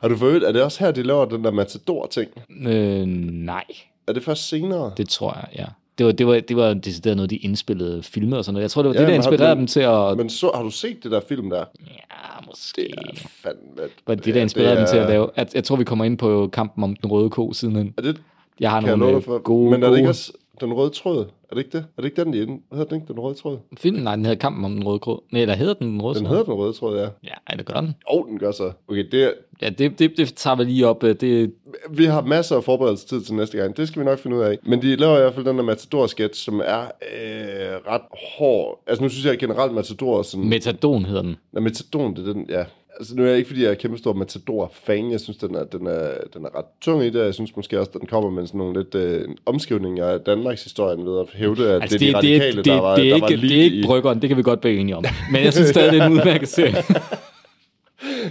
Har 0.00 0.08
du 0.08 0.16
fået 0.16 0.42
er 0.42 0.52
det 0.52 0.62
også 0.62 0.84
her, 0.84 0.90
de 0.90 1.02
laver 1.02 1.24
den 1.24 1.44
der 1.44 1.50
Matador-ting? 1.50 2.30
Øh, 2.66 3.06
nej, 3.06 3.64
Er 4.06 4.12
det 4.12 4.22
først 4.22 4.48
senere? 4.48 4.92
det 4.96 5.08
tror 5.08 5.34
jeg, 5.34 5.48
ja. 5.58 5.66
Det 5.98 6.06
var, 6.06 6.12
det 6.12 6.26
var, 6.26 6.40
det 6.40 6.56
var 6.56 6.74
decideret 6.74 7.16
noget, 7.16 7.30
de 7.30 7.36
indspillede 7.36 8.02
filmer 8.02 8.36
og 8.36 8.44
sådan 8.44 8.52
noget. 8.54 8.62
Jeg 8.62 8.70
tror, 8.70 8.82
det 8.82 8.88
var 8.88 8.94
Ja, 8.94 9.00
det, 9.00 9.08
der 9.08 9.14
inspirerede 9.14 9.54
du- 9.54 9.58
dem 9.58 9.66
til 9.66 9.80
at... 9.80 10.16
Men 10.16 10.30
så, 10.30 10.50
har 10.54 10.62
du 10.62 10.70
set 10.70 10.96
det 11.02 11.10
der 11.10 11.20
film 11.28 11.50
der? 11.50 11.64
Ja, 11.86 12.46
måske. 12.46 12.82
Det 12.82 13.22
er 13.24 13.28
fandme... 13.42 13.82
var 14.06 14.14
det, 14.14 14.34
der 14.34 14.42
inspirerede 14.42 14.76
dem 14.76 14.86
til 14.86 14.96
at 14.96 15.08
lave... 15.08 15.30
At, 15.36 15.54
jeg 15.54 15.64
tror, 15.64 15.76
vi 15.76 15.84
kommer 15.84 16.04
ind 16.04 16.18
på 16.18 16.48
kampen 16.52 16.84
om 16.84 16.96
den 16.96 17.10
røde 17.10 17.30
ko 17.30 17.52
sidenhen. 17.52 17.94
Er 17.98 18.02
det, 18.02 18.20
Jeg 18.60 18.70
har 18.70 18.80
kan 18.80 18.88
jeg 18.88 18.96
nogle 18.96 19.12
love 19.26 19.34
øh, 19.36 19.42
gode, 19.42 19.70
men 19.70 19.82
er 19.82 19.90
det 19.90 19.96
ikke 19.96 20.08
også 20.08 20.32
den 20.60 20.72
røde 20.72 20.90
tråd? 20.90 21.26
Er 21.50 21.54
det 21.54 21.64
ikke 21.64 21.78
det? 21.78 21.84
Er 21.96 22.02
det 22.02 22.04
ikke 22.08 22.24
den, 22.24 22.32
de 22.32 22.38
er 22.38 22.42
inde? 22.42 22.60
Hedder 22.72 22.84
den 22.84 22.94
ikke, 22.94 23.12
den 23.12 23.20
røde 23.20 23.34
tråd? 23.34 23.58
film. 23.78 23.96
Nej, 24.02 24.16
den 24.16 24.24
hedder 24.24 24.38
kampen 24.38 24.64
om 24.64 24.72
den 24.72 24.84
røde 24.86 24.98
ko. 24.98 25.20
Nej, 25.32 25.44
der 25.44 25.54
hedder 25.54 25.74
den 25.74 25.88
den 25.88 26.02
røde 26.02 26.14
Den 26.14 26.24
tråd. 26.24 26.30
hedder 26.36 26.44
den 26.44 26.54
røde 26.54 26.72
tråd, 26.72 26.96
ja. 26.98 27.02
Ja, 27.24 27.34
ej, 27.50 27.56
det 27.56 27.66
gør 27.66 27.80
den. 27.80 27.94
Og 28.06 28.26
den 28.30 28.38
gør 28.38 28.50
så. 28.52 28.72
Okay, 28.88 29.04
det 29.12 29.24
er, 29.24 29.30
Ja, 29.62 29.68
det, 29.70 29.98
det, 29.98 30.12
det 30.16 30.34
tager 30.34 30.56
vi 30.56 30.64
lige 30.64 30.86
op. 30.86 31.04
øh, 31.04 31.16
Det, 31.20 31.52
vi 31.90 32.04
har 32.04 32.22
masser 32.22 32.56
af 32.56 32.64
forberedelsestid 32.64 33.20
til 33.20 33.34
næste 33.34 33.58
gang. 33.58 33.76
Det 33.76 33.88
skal 33.88 34.00
vi 34.00 34.04
nok 34.04 34.18
finde 34.18 34.36
ud 34.36 34.42
af. 34.42 34.58
Men 34.62 34.82
de 34.82 34.96
laver 34.96 35.16
i 35.16 35.20
hvert 35.20 35.34
fald 35.34 35.46
den 35.46 35.56
der 35.56 35.62
Matador-sketch, 35.64 36.44
som 36.44 36.60
er 36.64 36.80
øh, 36.80 37.92
ret 37.92 38.02
hård. 38.38 38.82
Altså 38.86 39.02
nu 39.02 39.08
synes 39.08 39.26
jeg 39.26 39.38
generelt 39.38 39.72
Matador 39.74 40.18
er 40.18 40.22
sådan... 40.22 40.48
Metadon 40.48 41.04
hedder 41.04 41.22
den. 41.22 41.36
Nå, 41.52 41.60
Metadon, 41.60 42.16
det 42.16 42.28
er 42.28 42.32
den, 42.32 42.46
ja. 42.48 42.64
Altså 43.00 43.14
nu 43.16 43.22
er 43.22 43.28
jeg 43.28 43.36
ikke, 43.36 43.48
fordi 43.48 43.62
jeg 43.62 43.70
er 43.70 43.74
kæmpe 43.74 43.98
stor 43.98 44.12
Matador-fan. 44.12 45.10
Jeg 45.10 45.20
synes, 45.20 45.36
den 45.36 45.54
er, 45.54 45.64
den, 45.64 45.86
er, 45.86 46.10
den 46.34 46.44
er 46.44 46.58
ret 46.58 46.64
tung 46.80 47.04
i 47.04 47.10
det. 47.10 47.24
Jeg 47.24 47.34
synes 47.34 47.56
måske 47.56 47.80
også, 47.80 47.90
den 48.00 48.06
kommer 48.06 48.30
med 48.30 48.46
sådan 48.46 48.58
nogle 48.58 48.78
lidt 48.82 48.94
øh, 48.94 49.28
omskrivninger 49.46 50.06
af 50.06 50.20
Danmarks 50.20 50.64
historien 50.64 51.06
ved 51.06 51.20
at 51.20 51.26
hævde, 51.34 51.70
at 51.70 51.82
Altså, 51.82 51.98
det 51.98 52.08
er 52.08 52.12
de 52.12 52.16
radikale, 52.16 52.56
det, 52.56 52.64
der 52.64 52.80
var, 52.80 52.96
det, 52.96 53.08
er 53.08 53.14
der 53.14 53.20
var 53.20 53.28
det 53.28 53.58
er 53.58 53.62
ikke 53.62 53.76
i. 53.76 53.84
bryggeren, 53.84 54.20
det 54.20 54.28
kan 54.28 54.36
vi 54.38 54.42
godt 54.42 54.60
blive 54.60 54.78
enige 54.78 54.96
om. 54.96 55.04
Men 55.32 55.44
jeg 55.44 55.52
synes 55.52 55.68
stadig, 55.68 55.92
det 55.92 56.00
er 56.00 56.06
en 56.06 56.12
udmærket 56.12 56.48
serie. 56.48 56.74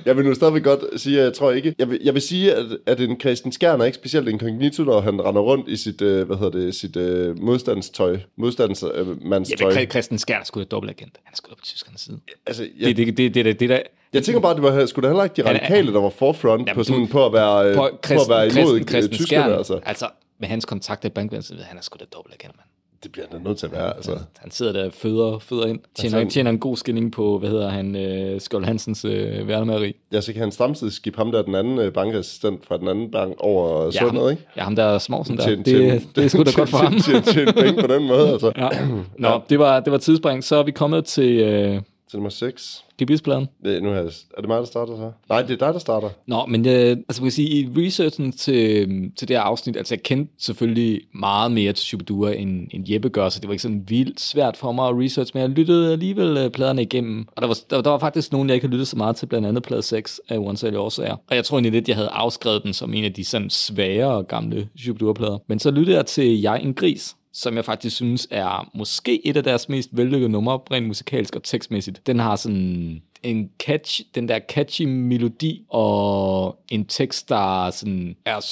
Jeg 0.05 0.17
vil 0.17 0.25
nu 0.25 0.33
stadigvæk 0.33 0.63
godt 0.63 1.01
sige, 1.01 1.19
at 1.19 1.23
jeg 1.23 1.33
tror 1.33 1.51
ikke... 1.51 1.75
Jeg 1.79 1.89
vil, 1.89 1.99
jeg 2.03 2.13
vil 2.13 2.21
sige, 2.21 2.53
at, 2.53 2.65
at 2.85 2.99
en 2.99 3.19
Christian 3.19 3.51
Skjern 3.51 3.81
er 3.81 3.85
ikke 3.85 3.95
specielt 3.95 4.27
inkognito, 4.27 4.83
når 4.83 5.01
han 5.01 5.21
render 5.25 5.41
rundt 5.41 5.69
i 5.69 5.75
sit, 5.75 6.01
øh, 6.01 6.27
hvad 6.27 6.37
hedder 6.37 6.59
det, 6.59 6.75
sit 6.75 6.95
øh, 6.95 7.39
modstandstøj. 7.39 8.17
Modstandsmandstøj. 8.35 9.71
Ja, 9.71 9.79
men 9.79 9.89
Christian 9.89 10.17
Skjær 10.19 10.39
er 10.39 10.43
sgu 10.43 10.59
da 10.59 10.65
dobbeltagent. 10.65 11.19
Han 11.23 11.33
er 11.33 11.35
sgu 11.35 11.49
på 11.49 11.63
tyskernes 11.63 12.01
side. 12.01 12.19
altså, 12.45 12.67
jeg, 12.79 12.97
Det, 12.97 12.97
det, 12.97 13.17
det, 13.17 13.35
det, 13.35 13.59
det, 13.59 13.69
det. 13.69 13.81
Jeg 14.13 14.23
tænker 14.23 14.41
bare, 14.41 14.55
det 14.55 14.63
var 14.63 14.85
skulle 14.85 15.07
da 15.07 15.11
heller 15.11 15.23
ikke 15.23 15.41
de 15.41 15.47
Han 15.47 15.55
radikale, 15.55 15.93
der 15.93 16.01
var 16.01 16.09
forefront 16.09 16.67
Jamen, 16.67 16.75
på, 16.75 16.83
sådan, 16.83 17.07
på, 17.07 17.25
at 17.25 17.33
være, 17.33 17.69
øh, 17.69 17.75
På 17.75 17.89
på 18.07 18.13
at 18.13 18.19
være 18.29 18.45
imod 18.47 18.79
Christian, 18.79 19.03
øh, 19.03 19.09
tyskerne. 19.09 19.55
Altså. 19.57 19.79
altså 19.85 20.07
med 20.39 20.47
hans 20.47 20.65
kontakter 20.65 21.09
i 21.09 21.11
bankvæsenet, 21.11 21.63
han 21.63 21.77
er 21.77 21.81
sgu 21.81 21.97
da 21.99 22.05
dobbeltagent, 22.15 22.55
mand. 22.57 22.65
Det 23.03 23.11
bliver 23.11 23.25
han 23.31 23.39
da 23.43 23.49
nødt 23.49 23.57
til 23.57 23.65
at 23.65 23.71
være. 23.71 23.95
Altså. 23.95 24.17
Han 24.37 24.51
sidder 24.51 24.71
der 24.73 24.85
og 24.85 24.93
føder, 24.93 25.39
føder 25.39 25.65
ind. 25.65 25.79
Tjener, 25.95 26.17
han- 26.17 26.29
tjener 26.29 26.51
en 26.51 26.59
god 26.59 26.77
skinning 26.77 27.11
på, 27.11 27.39
hvad 27.39 27.49
hedder 27.49 27.69
han, 27.69 27.95
øh, 27.95 28.41
Skjold 28.41 28.65
Hansens 28.65 29.05
øh, 29.05 29.47
værnemageri. 29.47 29.95
Ja, 30.11 30.21
så 30.21 30.33
kan 30.33 30.41
han 30.41 30.51
samtidig 30.51 30.93
skibbe 30.93 31.17
ham 31.17 31.31
der, 31.31 31.41
den 31.41 31.55
anden 31.55 31.79
øh, 31.79 31.93
bankassistent 31.93 32.65
fra 32.65 32.77
den 32.77 32.87
anden 32.87 33.11
bank 33.11 33.33
over 33.37 33.85
ja, 33.85 33.91
sådan 33.91 34.13
noget, 34.13 34.31
ikke? 34.31 34.43
Ja, 34.57 34.61
ham 34.63 34.75
der 34.75 34.97
smovsen 34.97 35.37
der. 35.37 35.43
Tjene- 35.43 35.55
det, 35.57 35.65
tjene- 35.65 36.01
det 36.15 36.23
er 36.23 36.27
sgu 36.27 36.43
da 36.43 36.51
godt 36.55 36.69
for 36.69 36.77
ham. 36.77 36.99
Tjene, 36.99 37.21
tjene 37.21 37.53
penge 37.53 37.81
på 37.81 37.87
den 37.87 38.07
måde, 38.07 38.29
altså. 38.29 38.51
Ja. 38.57 38.69
Nå, 39.17 39.41
det 39.49 39.59
var, 39.59 39.79
det 39.79 39.91
var 39.91 39.97
tidsspring. 39.97 40.43
Så 40.43 40.55
er 40.55 40.63
vi 40.63 40.71
kommet 40.71 41.05
til 41.05 41.39
øh, 41.39 41.81
Til 42.09 42.17
nummer 42.17 42.29
6. 42.29 42.85
gebispladen. 42.97 43.47
Det, 43.63 43.83
nu 43.83 43.89
er, 43.89 43.95
jeg, 43.95 44.05
er 44.37 44.41
det 44.41 44.47
mig, 44.47 44.57
der 44.57 44.65
starter 44.65 44.95
så? 44.95 45.11
Nej, 45.29 45.41
det 45.41 45.51
er 45.51 45.65
dig, 45.65 45.73
der 45.73 45.79
starter. 45.79 46.09
Nå, 46.27 46.45
men 46.45 46.67
øh, 46.67 46.73
altså 46.73 47.21
man 47.21 47.25
kan 47.25 47.31
sige, 47.31 47.49
i 47.49 47.69
researchen 47.77 48.31
til, 48.31 48.87
til 49.17 49.27
det 49.27 49.35
her 49.35 49.41
afsnit, 49.41 49.77
altså 49.77 49.95
jeg 49.95 50.03
kendte 50.03 50.33
selvfølgelig 50.37 51.01
meget 51.13 51.51
mere 51.51 51.73
til 51.73 51.85
Shubidua, 51.85 52.31
end, 52.31 52.67
end 52.71 52.91
Jeppe 52.91 53.09
gør, 53.09 53.29
så 53.29 53.39
det 53.39 53.47
var 53.47 53.53
ikke 53.53 53.61
sådan 53.61 53.83
vildt 53.87 54.21
svært 54.21 54.57
for 54.57 54.71
mig 54.71 54.87
at 54.87 54.95
research, 54.95 55.31
men 55.33 55.41
jeg 55.41 55.49
lyttede 55.49 55.91
alligevel 55.91 56.37
øh, 56.37 56.49
pladerne 56.49 56.81
igennem, 56.81 57.27
og 57.35 57.41
der 57.41 57.47
var, 57.47 57.57
der, 57.69 57.81
der 57.81 57.89
var 57.89 57.99
faktisk 57.99 58.31
nogen, 58.31 58.49
jeg 58.49 58.55
ikke 58.55 58.67
havde 58.67 58.73
lyttet 58.73 58.87
så 58.87 58.97
meget 58.97 59.15
til, 59.15 59.25
blandt 59.25 59.47
andet 59.47 59.63
plade 59.63 59.81
6 59.81 60.21
af 60.29 60.37
uansagelige 60.37 60.79
årsager. 60.79 61.15
Og 61.29 61.35
jeg 61.35 61.45
tror 61.45 61.57
egentlig 61.57 61.71
lidt, 61.71 61.87
jeg 61.87 61.95
havde 61.95 62.09
afskrevet 62.09 62.63
den 62.63 62.73
som 62.73 62.93
en 62.93 63.03
af 63.03 63.13
de 63.13 63.25
sådan 63.25 63.49
sværere 63.49 64.23
gamle 64.23 64.69
Shubidua-plader. 64.77 65.37
Men 65.47 65.59
så 65.59 65.71
lyttede 65.71 65.97
jeg 65.97 66.05
til 66.05 66.41
Jeg 66.41 66.61
en 66.63 66.73
gris, 66.73 67.15
som 67.41 67.55
jeg 67.55 67.65
faktisk 67.65 67.95
synes 67.95 68.27
er 68.31 68.69
måske 68.73 69.27
et 69.27 69.37
af 69.37 69.43
deres 69.43 69.69
mest 69.69 69.89
vellykkede 69.91 70.29
numre, 70.31 70.59
rent 70.71 70.87
musikalsk 70.87 71.35
og 71.35 71.43
tekstmæssigt. 71.43 72.07
Den 72.07 72.19
har 72.19 72.35
sådan 72.35 73.01
en 73.23 73.49
catch, 73.59 74.01
den 74.15 74.27
der 74.27 74.39
catchy 74.49 74.81
melodi 74.85 75.65
og 75.69 76.59
en 76.71 76.85
tekst, 76.85 77.29
der 77.29 77.69
sådan 77.71 78.15
er, 78.25 78.45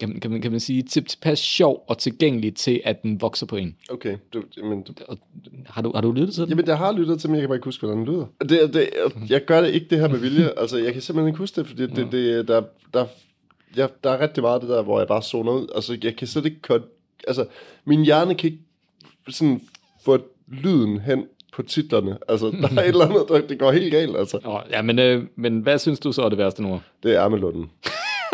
kan, 0.00 0.08
man- 0.08 0.20
kan, 0.20 0.30
man, 0.30 0.40
kan 0.42 0.50
man 0.50 0.60
sige, 0.60 0.82
tilpas 0.82 1.38
sjov 1.38 1.84
og 1.88 1.98
tilgængelig 1.98 2.54
til, 2.54 2.80
at 2.84 3.02
den 3.02 3.20
vokser 3.20 3.46
på 3.46 3.56
en. 3.56 3.76
Okay. 3.90 4.16
Du, 4.32 4.42
jamen, 4.56 4.82
du, 4.82 4.92
Og, 5.08 5.18
har, 5.66 5.82
du, 5.82 5.92
har 5.94 6.00
du 6.00 6.12
lyttet 6.12 6.34
til 6.34 6.42
den? 6.42 6.48
jamen, 6.50 6.66
jeg 6.66 6.78
har 6.78 6.92
lyttet 6.92 7.20
til, 7.20 7.30
men 7.30 7.34
jeg 7.36 7.42
kan 7.42 7.48
bare 7.48 7.56
ikke 7.56 7.64
huske, 7.64 7.86
hvordan 7.86 7.98
den 8.06 8.14
lyder. 8.14 8.26
Det, 8.40 8.74
det, 8.74 8.88
jeg 9.30 9.44
gør 9.44 9.60
det 9.60 9.74
ikke 9.74 9.86
det 9.90 9.98
her 9.98 10.08
med 10.08 10.18
vilje. 10.18 10.50
Altså, 10.60 10.78
jeg 10.78 10.92
kan 10.92 11.02
simpelthen 11.02 11.28
ikke 11.28 11.38
huske 11.38 11.60
det, 11.60 11.66
fordi 11.68 11.82
det, 11.86 12.12
det, 12.12 12.48
der, 12.48 12.62
der, 12.94 13.06
jeg, 13.76 13.88
der 14.04 14.10
er 14.10 14.20
rigtig 14.20 14.42
meget 14.42 14.54
af 14.54 14.60
det 14.60 14.68
der, 14.70 14.82
hvor 14.82 14.98
jeg 14.98 15.08
bare 15.08 15.22
zoner 15.22 15.52
ud. 15.52 15.66
Altså, 15.74 15.98
jeg 16.02 16.16
kan 16.16 16.26
slet 16.26 16.44
ikke... 16.46 16.60
Altså, 17.26 17.46
min 17.84 18.04
hjerne 18.04 18.34
kan 18.34 18.50
ikke 18.50 18.62
sådan 19.28 19.60
få 20.04 20.18
lyden 20.48 21.00
hen 21.00 21.26
på 21.52 21.62
titlerne. 21.62 22.18
Altså, 22.28 22.46
der 22.50 22.68
er 22.76 22.82
et 22.82 22.88
eller 22.88 23.06
andet, 23.06 23.24
der, 23.28 23.46
det 23.46 23.58
går 23.58 23.72
helt 23.72 23.90
galt, 23.90 24.16
altså. 24.16 24.40
Nå, 24.44 24.60
ja, 24.70 24.82
men, 24.82 24.98
øh, 24.98 25.24
men 25.36 25.60
hvad 25.60 25.78
synes 25.78 26.00
du 26.00 26.12
så 26.12 26.22
er 26.22 26.28
det 26.28 26.38
værste 26.38 26.62
nummer? 26.62 26.78
Det 27.02 27.14
er 27.14 27.24
Ærmelunden. 27.24 27.70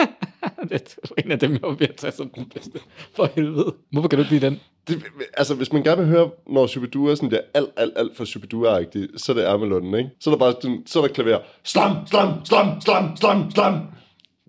det 0.70 0.96
er 1.02 1.22
en 1.24 1.32
af 1.32 1.38
dem, 1.38 1.52
jeg 1.52 1.62
var 1.62 1.70
ved 1.70 1.88
at 1.88 1.96
tage 1.96 2.12
som 2.12 2.28
den 2.28 2.50
bedste. 2.54 2.78
For 3.14 3.30
helvede. 3.34 3.74
Hvorfor 3.92 4.08
kan 4.08 4.16
du 4.16 4.22
ikke 4.22 4.34
lide 4.34 4.46
den? 4.46 4.60
Det, 4.88 5.02
altså, 5.36 5.54
hvis 5.54 5.72
man 5.72 5.82
gerne 5.82 6.00
vil 6.02 6.10
høre, 6.10 6.30
når 6.46 6.66
Shubidua 6.66 7.14
sådan 7.14 7.28
bliver 7.28 7.42
alt, 7.54 7.70
alt, 7.76 7.92
alt 7.96 8.16
for 8.16 8.24
Shubidua-agtig, 8.24 9.18
så 9.18 9.32
er 9.32 9.36
det 9.36 9.44
Ærmelunden, 9.44 9.94
ikke? 9.94 10.10
Så 10.20 10.30
er 10.30 10.34
der 10.34 10.38
bare 10.38 10.52
sådan, 10.52 10.82
så 10.86 11.02
er 11.02 11.06
der 11.06 11.14
klaver. 11.14 11.38
Slam, 11.62 12.06
slam, 12.06 12.44
slam, 12.44 12.80
slam, 12.80 13.16
slam, 13.16 13.50
slam. 13.50 13.80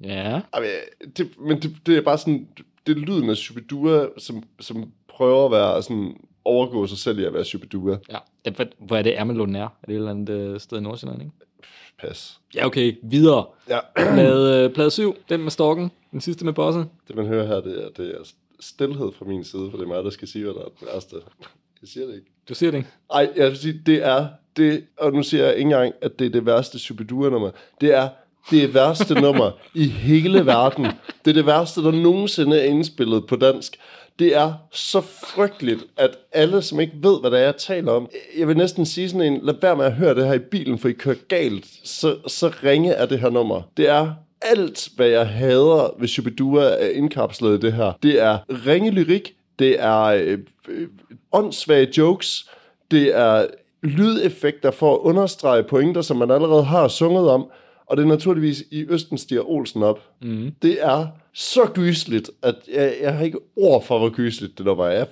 Ja. 0.03 0.41
Ej, 0.53 0.59
men, 0.59 0.69
det, 1.17 1.29
men 1.39 1.61
det, 1.61 1.75
det 1.85 1.97
er 1.97 2.01
bare 2.01 2.17
sådan, 2.17 2.47
det 2.87 2.97
er 2.97 3.01
lyden 3.01 3.29
af 3.29 3.37
Shubidua, 3.37 4.07
som, 4.17 4.43
som 4.59 4.91
prøver 5.07 5.45
at 5.45 5.51
være 5.51 5.83
sådan, 5.83 6.17
overgå 6.45 6.87
sig 6.87 6.97
selv 6.97 7.19
i 7.19 7.23
at 7.23 7.33
være 7.33 7.45
Shubidua. 7.45 7.97
ja. 8.11 8.17
Hvor, 8.79 8.97
er 8.97 9.01
det 9.01 9.19
Ermelund 9.19 9.55
er? 9.57 9.61
Er 9.61 9.69
det 9.87 9.93
et 9.93 9.95
eller 9.95 10.11
andet 10.11 10.29
øh, 10.29 10.59
sted 10.59 10.77
i 10.77 10.81
Nordsjælland, 10.81 11.21
ikke? 11.21 11.33
Pas. 11.99 12.39
Ja, 12.55 12.65
okay. 12.65 12.95
Videre. 13.03 13.45
Ja, 13.69 13.79
Plade, 13.95 14.63
øh, 14.65 14.73
plade 14.73 14.91
7, 14.91 15.15
den 15.29 15.41
med 15.43 15.51
storken. 15.51 15.91
Den 16.11 16.21
sidste 16.21 16.45
med 16.45 16.53
bossen. 16.53 16.83
det 17.07 17.15
man 17.15 17.25
hører 17.25 17.47
her, 17.47 17.61
det 17.61 17.83
er, 17.83 17.89
det 17.89 18.09
er 18.15 18.23
stillhed 18.59 19.11
fra 19.17 19.25
min 19.25 19.43
side, 19.43 19.67
for 19.71 19.77
det 19.77 19.83
er 19.83 19.87
mig, 19.87 20.03
der 20.03 20.09
skal 20.09 20.27
sige, 20.27 20.43
hvad 20.43 20.53
der 20.53 20.59
er 20.59 20.69
det 20.79 20.87
værste. 20.93 21.15
Jeg 21.81 21.89
siger 21.89 22.05
det 22.05 22.15
ikke. 22.15 22.27
Du 22.49 22.53
siger 22.55 22.71
det 22.71 22.77
ikke? 22.77 22.89
Ej, 23.13 23.29
jeg 23.35 23.49
vil 23.49 23.57
sige, 23.57 23.81
det 23.85 24.03
er 24.05 24.27
det, 24.57 24.85
og 24.97 25.13
nu 25.13 25.23
siger 25.23 25.43
jeg 25.45 25.53
ikke 25.55 25.61
engang, 25.61 25.93
at 26.01 26.19
det 26.19 26.25
er 26.25 26.29
det 26.29 26.45
værste 26.45 26.79
Shubidua-nummer. 26.79 27.51
Det 27.81 27.93
er 27.93 28.09
det 28.51 28.73
værste 28.73 29.13
nummer 29.13 29.51
i 29.73 29.88
hele 29.88 30.45
verden. 30.45 30.85
Det 31.26 31.31
er 31.31 31.34
det 31.34 31.45
værste, 31.45 31.84
der 31.84 31.91
nogensinde 31.91 32.59
er 32.59 32.65
indspillet 32.65 33.27
på 33.27 33.35
dansk. 33.35 33.77
Det 34.19 34.35
er 34.35 34.53
så 34.72 35.01
frygteligt, 35.01 35.84
at 35.97 36.09
alle, 36.31 36.61
som 36.61 36.80
ikke 36.80 36.93
ved, 37.01 37.19
hvad 37.22 37.31
det 37.31 37.39
er, 37.39 37.43
jeg 37.43 37.57
taler 37.57 37.91
om, 37.91 38.07
jeg 38.38 38.47
vil 38.47 38.57
næsten 38.57 38.85
sige 38.85 39.09
sådan 39.09 39.34
en, 39.34 39.39
lad 39.43 39.53
være 39.61 39.76
med 39.76 39.85
at 39.85 39.93
høre 39.93 40.15
det 40.15 40.27
her 40.27 40.34
i 40.34 40.39
bilen, 40.39 40.80
for 40.80 40.88
I 40.88 40.91
kører 40.91 41.15
galt, 41.27 41.65
så, 41.84 42.17
så 42.27 42.51
ringe 42.63 42.91
er 42.91 43.05
det 43.05 43.19
her 43.19 43.30
nummer. 43.30 43.61
Det 43.77 43.89
er 43.89 44.13
alt, 44.41 44.89
hvad 44.95 45.07
jeg 45.07 45.27
hader 45.27 45.95
ved 45.99 46.07
Shubidua 46.07 46.63
er 46.63 46.89
indkapslet 46.89 47.57
i 47.57 47.65
det 47.65 47.73
her. 47.73 47.93
Det 48.03 48.22
er 48.22 48.38
ringe 48.49 48.91
lyrik, 48.91 49.34
det 49.59 49.81
er 49.84 50.01
øh, 50.03 50.38
øh, 50.67 50.88
åndssvage 51.31 51.88
jokes, 51.97 52.49
det 52.91 53.17
er 53.17 53.45
lydeffekter 53.84 54.72
for 54.72 54.93
at 54.93 54.99
understrege 54.99 55.63
pointer, 55.63 56.01
som 56.01 56.17
man 56.17 56.31
allerede 56.31 56.63
har 56.63 56.88
sunget 56.88 57.30
om, 57.30 57.49
og 57.87 57.97
det 57.97 58.03
er 58.03 58.07
naturligvis 58.07 58.63
i 58.71 58.85
Østen 58.89 59.17
stiger 59.17 59.49
Olsen 59.49 59.83
op. 59.83 59.99
Mm. 60.21 60.51
Det 60.61 60.77
er 60.81 61.07
så 61.33 61.69
gysligt, 61.73 62.31
at 62.41 62.55
jeg, 62.73 62.95
jeg 63.01 63.13
har 63.13 63.23
ikke 63.23 63.39
ord 63.55 63.83
for, 63.83 63.99
hvor 63.99 64.09
gysligt 64.09 64.57
det 64.57 64.65
nummer 64.65 64.85
er. 64.85 64.91
Jeg 64.91 65.07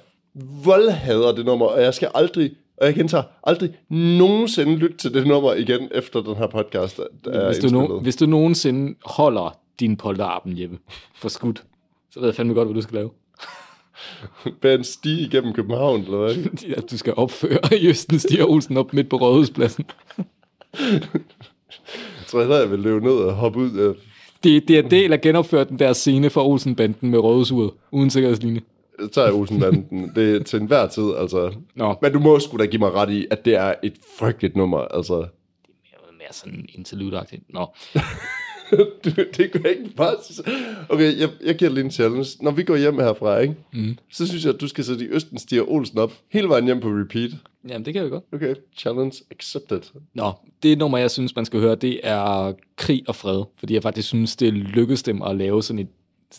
voldhader 0.65 1.35
det 1.35 1.45
nummer, 1.45 1.65
og 1.65 1.81
jeg 1.81 1.93
skal 1.93 2.11
aldrig, 2.15 2.51
og 2.77 2.85
jeg 2.85 2.95
gentager, 2.95 3.23
aldrig 3.43 3.73
nogensinde 3.89 4.75
lytte 4.75 4.97
til 4.97 5.13
det 5.13 5.27
nummer 5.27 5.53
igen, 5.53 5.89
efter 5.91 6.21
den 6.21 6.35
her 6.35 6.47
podcast 6.47 6.99
er 6.99 7.47
Hvis 7.47 7.57
du, 7.57 7.69
no, 7.69 7.99
hvis 7.99 8.15
du 8.15 8.25
nogensinde 8.25 8.95
holder 9.05 9.57
din 9.79 9.97
polterappen, 9.97 10.61
Jeppe, 10.61 10.77
for 11.15 11.29
skudt, 11.29 11.63
så 12.11 12.19
ved 12.19 12.27
jeg 12.27 12.35
fandme 12.35 12.53
godt, 12.53 12.67
hvad 12.67 12.75
du 12.75 12.81
skal 12.81 12.95
lave. 12.95 13.09
Bære 14.61 14.75
en 14.75 14.83
stige 14.83 15.21
igennem 15.27 15.53
København, 15.53 16.01
eller 16.01 16.17
hvad? 16.17 16.75
At 16.77 16.83
du 16.91 16.97
skal 16.97 17.13
opføre 17.17 17.59
Jøsten 17.83 18.19
Stier 18.19 18.45
Olsen 18.45 18.77
op 18.77 18.93
midt 18.93 19.09
på 19.09 19.17
Rådhuspladsen. 19.17 19.85
Jeg 22.33 22.47
tror 22.47 22.55
jeg 22.55 22.71
vil 22.71 22.79
løbe 22.79 23.05
ned 23.05 23.11
og 23.13 23.33
hoppe 23.33 23.59
ud 23.59 23.77
af 23.77 23.93
Det, 24.43 24.67
det 24.67 24.77
er 24.77 24.89
del 24.89 25.13
af 25.13 25.21
genopført 25.21 25.69
den 25.69 25.79
der 25.79 25.93
scene 25.93 26.29
fra 26.29 26.47
Olsenbanden 26.47 27.09
med 27.09 27.19
Rådhusuret, 27.19 27.71
uden 27.91 28.09
sikkerhedslinje. 28.09 28.61
Så 28.99 29.07
tager 29.07 29.27
jeg 29.27 29.35
Olsenbanden. 29.35 30.11
det 30.15 30.35
er 30.35 30.43
til 30.43 30.59
enhver 30.61 30.87
tid, 30.87 31.13
altså. 31.17 31.53
Nå. 31.75 31.95
Men 32.01 32.13
du 32.13 32.19
må 32.19 32.39
sgu 32.39 32.57
da 32.57 32.65
give 32.65 32.79
mig 32.79 32.93
ret 32.93 33.09
i, 33.09 33.27
at 33.31 33.45
det 33.45 33.55
er 33.55 33.73
et 33.83 33.93
frygteligt 34.19 34.55
nummer, 34.55 34.77
altså. 34.77 35.25
Mere 36.17 36.33
sådan 36.33 36.65
interlude-agtigt. 36.73 37.43
Nå. 37.49 37.65
Du, 39.03 39.09
det 39.37 39.51
kan 39.51 39.63
jeg 39.63 39.71
ikke 39.71 39.95
bare. 39.95 40.15
Okay, 40.89 41.19
jeg, 41.19 41.29
jeg 41.45 41.55
giver 41.55 41.71
lige 41.71 41.83
en 41.83 41.91
challenge. 41.91 42.29
Når 42.41 42.51
vi 42.51 42.63
går 42.63 42.75
hjem 42.75 42.99
herfra, 42.99 43.39
ikke? 43.39 43.55
Mm. 43.73 43.97
så 44.11 44.27
synes 44.27 44.45
jeg, 44.45 44.53
at 44.53 44.61
du 44.61 44.67
skal 44.67 44.83
sætte 44.83 45.05
i 45.05 45.07
Østen 45.07 45.37
stiger 45.37 45.63
Olsen 45.71 45.97
op, 45.97 46.13
hele 46.29 46.49
vejen 46.49 46.65
hjem 46.65 46.79
på 46.79 46.87
repeat. 46.87 47.31
Jamen, 47.69 47.85
det 47.85 47.93
kan 47.93 48.05
vi 48.05 48.09
godt. 48.09 48.23
Okay, 48.33 48.55
challenge 48.77 49.23
accepted. 49.31 49.81
Nå, 50.13 50.31
det 50.63 50.77
nummer, 50.77 50.97
jeg 50.97 51.11
synes, 51.11 51.35
man 51.35 51.45
skal 51.45 51.59
høre, 51.59 51.75
det 51.75 51.99
er 52.03 52.53
Krig 52.75 53.03
og 53.07 53.15
Fred. 53.15 53.43
Fordi 53.57 53.73
jeg 53.73 53.83
faktisk 53.83 54.07
synes, 54.07 54.35
det 54.35 54.53
lykkedes 54.53 55.03
dem 55.03 55.21
at 55.21 55.35
lave 55.35 55.63
sådan 55.63 55.79
et 55.79 55.87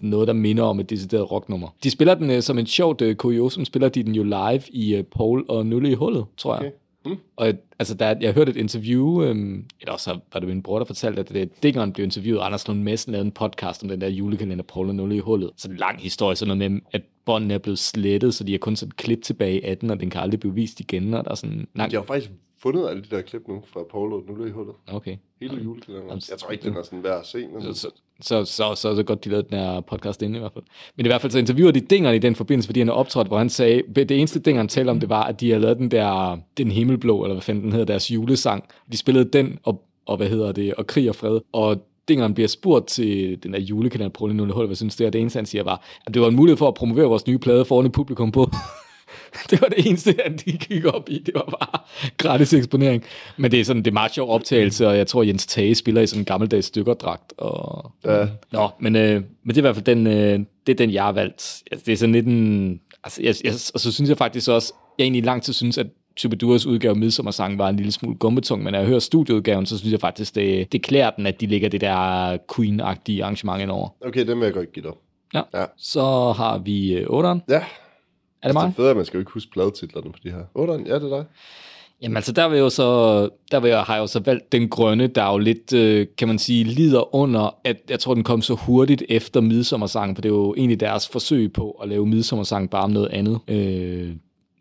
noget, 0.02 0.28
der 0.28 0.34
minder 0.34 0.62
om 0.62 0.80
et 0.80 0.90
decideret 0.90 1.30
rocknummer. 1.30 1.68
De 1.84 1.90
spiller 1.90 2.14
den 2.14 2.30
øh, 2.30 2.42
som 2.42 2.58
en 2.58 2.66
sjovt 2.66 3.00
øh, 3.00 3.16
kuriosum, 3.16 3.64
spiller 3.64 3.88
de 3.88 4.02
den 4.02 4.14
jo 4.14 4.22
live 4.22 4.62
i 4.70 4.94
øh, 4.94 5.04
Paul 5.04 5.44
og 5.48 5.66
Nulle 5.66 5.90
i 5.90 5.94
hullet, 5.94 6.24
tror 6.36 6.54
jeg. 6.54 6.60
Okay. 6.60 6.76
Mm. 7.06 7.16
Og 7.36 7.48
øh, 7.48 7.54
altså, 7.78 7.94
der, 7.94 8.14
jeg 8.20 8.32
hørte 8.32 8.50
et 8.50 8.56
interview, 8.56 9.22
øhm, 9.22 9.64
eller 9.80 9.92
også 9.92 10.18
var 10.32 10.40
det 10.40 10.48
min 10.48 10.62
bror, 10.62 10.78
der 10.78 10.84
fortalte, 10.84 11.20
at 11.20 11.28
det, 11.28 11.62
Dingeren 11.62 11.92
blev 11.92 12.04
interviewet, 12.04 12.40
og 12.40 12.46
Anders 12.46 12.68
Lund 12.68 12.82
Madsen 12.82 13.12
lavede 13.12 13.26
en 13.26 13.32
podcast 13.32 13.82
om 13.82 13.88
den 13.88 14.00
der 14.00 14.08
julekalender 14.08 14.64
Paul 14.64 14.88
og 14.88 14.94
Nulle 14.94 15.16
i 15.16 15.18
hullet. 15.18 15.50
Så 15.56 15.70
en 15.70 15.76
lang 15.76 16.00
historie, 16.00 16.36
sådan 16.36 16.56
noget 16.56 16.72
med, 16.72 16.80
at 16.92 17.02
båndene 17.24 17.54
er 17.54 17.58
blevet 17.58 17.78
slettet, 17.78 18.34
så 18.34 18.44
de 18.44 18.52
har 18.52 18.58
kun 18.58 18.76
sådan 18.76 18.90
et 18.90 18.96
klip 18.96 19.22
tilbage 19.22 19.60
i 19.60 19.62
18, 19.62 19.90
og 19.90 20.00
den 20.00 20.10
kan 20.10 20.20
aldrig 20.20 20.40
blive 20.40 20.54
vist 20.54 20.80
igen, 20.80 21.14
og 21.14 21.24
der 21.24 21.30
er 21.30 21.34
sådan 21.34 21.66
lang... 21.74 21.92
Jeg 21.92 22.00
har 22.00 22.06
faktisk 22.06 22.30
fundet 22.64 22.88
alle 22.88 23.02
de 23.02 23.16
der 23.16 23.22
klip 23.22 23.48
nu 23.48 23.62
fra 23.66 23.80
Paulo 23.90 24.22
nu 24.28 24.46
i 24.46 24.50
hullet. 24.50 24.74
Okay. 24.86 25.16
Hele 25.40 25.62
julekalenderen. 25.62 26.22
Jeg 26.30 26.38
tror 26.38 26.50
ikke, 26.50 26.64
den 26.64 26.76
er 26.76 26.82
sådan 26.82 27.02
værd 27.02 27.20
at 27.20 27.26
se. 27.26 27.46
Men... 27.52 27.62
Så, 27.62 27.72
så, 27.72 27.88
så, 28.20 28.44
så, 28.44 28.74
så 28.74 28.94
det 28.94 29.06
godt, 29.06 29.24
de 29.24 29.30
lavede 29.30 29.48
den 29.50 29.58
her 29.58 29.80
podcast 29.80 30.22
inde 30.22 30.36
i 30.36 30.40
hvert 30.40 30.52
fald. 30.52 30.64
Men 30.96 31.06
i 31.06 31.08
hvert 31.08 31.20
fald 31.20 31.32
så 31.32 31.38
interviewer 31.38 31.70
de 31.70 31.80
Dingeren 31.80 32.16
i 32.16 32.18
den 32.18 32.34
forbindelse, 32.34 32.68
fordi 32.68 32.80
han 32.80 32.88
er 32.88 32.92
optrådt, 32.92 33.26
hvor 33.26 33.38
han 33.38 33.50
sagde, 33.50 33.82
det 33.94 34.10
eneste 34.10 34.40
Dinger, 34.40 34.60
han 34.60 34.68
talte 34.68 34.90
om, 34.90 35.00
det 35.00 35.08
var, 35.08 35.24
at 35.24 35.40
de 35.40 35.50
havde 35.50 35.62
lavet 35.62 35.78
den 35.78 35.90
der, 35.90 36.38
den 36.58 36.70
himmelblå, 36.70 37.24
eller 37.24 37.34
hvad 37.34 37.42
fanden 37.42 37.64
den 37.64 37.72
hedder, 37.72 37.86
deres 37.86 38.10
julesang. 38.10 38.64
De 38.92 38.96
spillede 38.96 39.24
den, 39.24 39.58
og, 39.62 39.84
og 40.06 40.16
hvad 40.16 40.28
hedder 40.28 40.52
det, 40.52 40.74
og 40.74 40.86
krig 40.86 41.08
og 41.08 41.16
fred. 41.16 41.40
Og 41.52 41.86
Dingeren 42.08 42.34
bliver 42.34 42.48
spurgt 42.48 42.86
til 42.86 43.38
den 43.42 43.52
der 43.52 43.60
julekalender 43.60 44.12
på 44.12 44.26
Nulle 44.26 44.54
Hul, 44.54 44.66
hvad 44.66 44.76
synes 44.76 44.96
det 44.96 45.06
er? 45.06 45.10
Det 45.10 45.20
eneste, 45.20 45.36
han 45.36 45.46
siger 45.46 45.64
var, 45.64 45.84
at 46.06 46.14
det 46.14 46.22
var 46.22 46.28
en 46.28 46.36
mulighed 46.36 46.56
for 46.56 46.68
at 46.68 46.74
promovere 46.74 47.06
vores 47.06 47.26
nye 47.26 47.38
plade 47.38 47.64
foran 47.64 47.86
et 47.86 47.92
publikum 47.92 48.32
på. 48.32 48.50
det 49.50 49.60
var 49.60 49.68
det 49.68 49.86
eneste, 49.86 50.14
han 50.24 50.36
de 50.36 50.52
gik 50.52 50.84
op 50.84 51.08
i. 51.08 51.18
Det 51.18 51.34
var 51.34 51.56
bare 51.60 51.80
gratis 52.16 52.52
eksponering. 52.52 53.04
Men 53.36 53.50
det 53.50 53.60
er 53.60 53.64
sådan, 53.64 53.82
det 53.82 53.90
er 53.90 53.92
meget 53.92 54.14
sjov 54.14 54.30
optagelse, 54.30 54.88
og 54.88 54.96
jeg 54.96 55.06
tror, 55.06 55.22
Jens 55.22 55.46
Tage 55.46 55.74
spiller 55.74 56.00
i 56.00 56.06
sådan 56.06 56.20
en 56.20 56.24
gammeldags 56.24 56.66
stykkerdragt. 56.66 57.32
Og... 57.36 57.92
Ja. 58.04 58.26
Nå, 58.52 58.68
men, 58.80 58.96
øh, 58.96 59.22
men 59.42 59.48
det 59.48 59.56
er 59.56 59.60
i 59.60 59.60
hvert 59.60 59.76
fald 59.76 59.84
den, 59.84 60.06
øh, 60.06 60.40
det 60.66 60.72
er 60.72 60.76
den, 60.76 60.92
jeg 60.92 61.02
har 61.04 61.12
valgt. 61.12 61.62
Altså, 61.70 61.84
det 61.86 61.92
er 61.92 61.96
sådan 61.96 62.12
lidt 62.12 62.26
en... 62.26 62.80
Altså, 63.04 63.22
jeg, 63.22 63.34
jeg, 63.44 63.52
og 63.74 63.80
så 63.80 63.92
synes 63.92 64.08
jeg 64.08 64.18
faktisk 64.18 64.48
også, 64.48 64.72
jeg 64.98 65.04
egentlig 65.04 65.24
lang 65.24 65.42
tid 65.42 65.52
synes, 65.52 65.78
at 65.78 65.86
Chubiduras 66.16 66.66
udgave 66.66 66.94
Midsommersang 66.94 67.58
var 67.58 67.68
en 67.68 67.76
lille 67.76 67.92
smule 67.92 68.16
gumbetung, 68.16 68.62
men 68.62 68.72
når 68.72 68.78
jeg 68.78 68.88
hører 68.88 68.98
studieudgaven, 68.98 69.66
så 69.66 69.78
synes 69.78 69.92
jeg 69.92 70.00
faktisk, 70.00 70.34
det, 70.34 70.72
det 70.72 70.82
klæder 70.82 71.10
den, 71.10 71.26
at 71.26 71.40
de 71.40 71.46
lægger 71.46 71.68
det 71.68 71.80
der 71.80 72.36
Queen-agtige 72.52 73.22
arrangement 73.22 73.62
ind 73.62 73.70
over. 73.70 73.88
Okay, 74.06 74.26
den 74.26 74.38
vil 74.38 74.44
jeg 74.44 74.54
godt 74.54 74.72
give 74.72 74.82
dig. 74.82 74.92
Ja. 75.34 75.42
Ja. 75.54 75.64
Så 75.78 76.32
har 76.36 76.58
vi 76.58 76.92
øh, 76.94 77.06
8'eren. 77.06 77.38
Ja, 77.48 77.62
Er 78.42 78.48
det 78.48 78.54
mig? 78.54 78.62
det 78.62 78.70
er 78.70 78.72
fedt, 78.76 78.88
at 78.88 78.96
man 78.96 79.04
skal 79.04 79.16
jo 79.18 79.20
ikke 79.20 79.32
huske 79.32 79.50
pladetitlerne 79.52 80.12
på 80.12 80.18
de 80.24 80.30
her. 80.30 80.42
8'eren, 80.58 80.88
ja, 80.88 80.94
det 80.94 81.12
er 81.12 81.16
dig. 81.16 81.24
Jamen 82.02 82.16
altså, 82.16 82.32
der 82.32 82.48
vil 82.48 82.56
jeg 82.56 82.62
jo 82.62 82.70
så, 82.70 83.28
der 83.50 83.60
vil 83.60 83.68
jeg, 83.68 83.80
har 83.82 83.94
jeg 83.94 84.00
jo 84.00 84.06
så 84.06 84.20
valgt 84.20 84.52
den 84.52 84.68
grønne, 84.68 85.06
der 85.06 85.22
er 85.22 85.32
jo 85.32 85.38
lidt, 85.38 85.72
øh, 85.72 86.06
kan 86.18 86.28
man 86.28 86.38
sige, 86.38 86.64
lider 86.64 87.14
under, 87.14 87.56
at 87.64 87.76
jeg 87.90 88.00
tror, 88.00 88.14
den 88.14 88.24
kom 88.24 88.42
så 88.42 88.54
hurtigt 88.54 89.02
efter 89.08 89.40
midsommersang, 89.40 90.16
for 90.16 90.22
det 90.22 90.28
er 90.28 90.34
jo 90.34 90.54
egentlig 90.56 90.80
deres 90.80 91.08
forsøg 91.08 91.52
på 91.52 91.70
at 91.70 91.88
lave 91.88 92.06
midsommersang 92.06 92.70
bare 92.70 92.82
om 92.82 92.90
noget 92.90 93.08
andet. 93.08 93.40
Øh, 93.48 94.10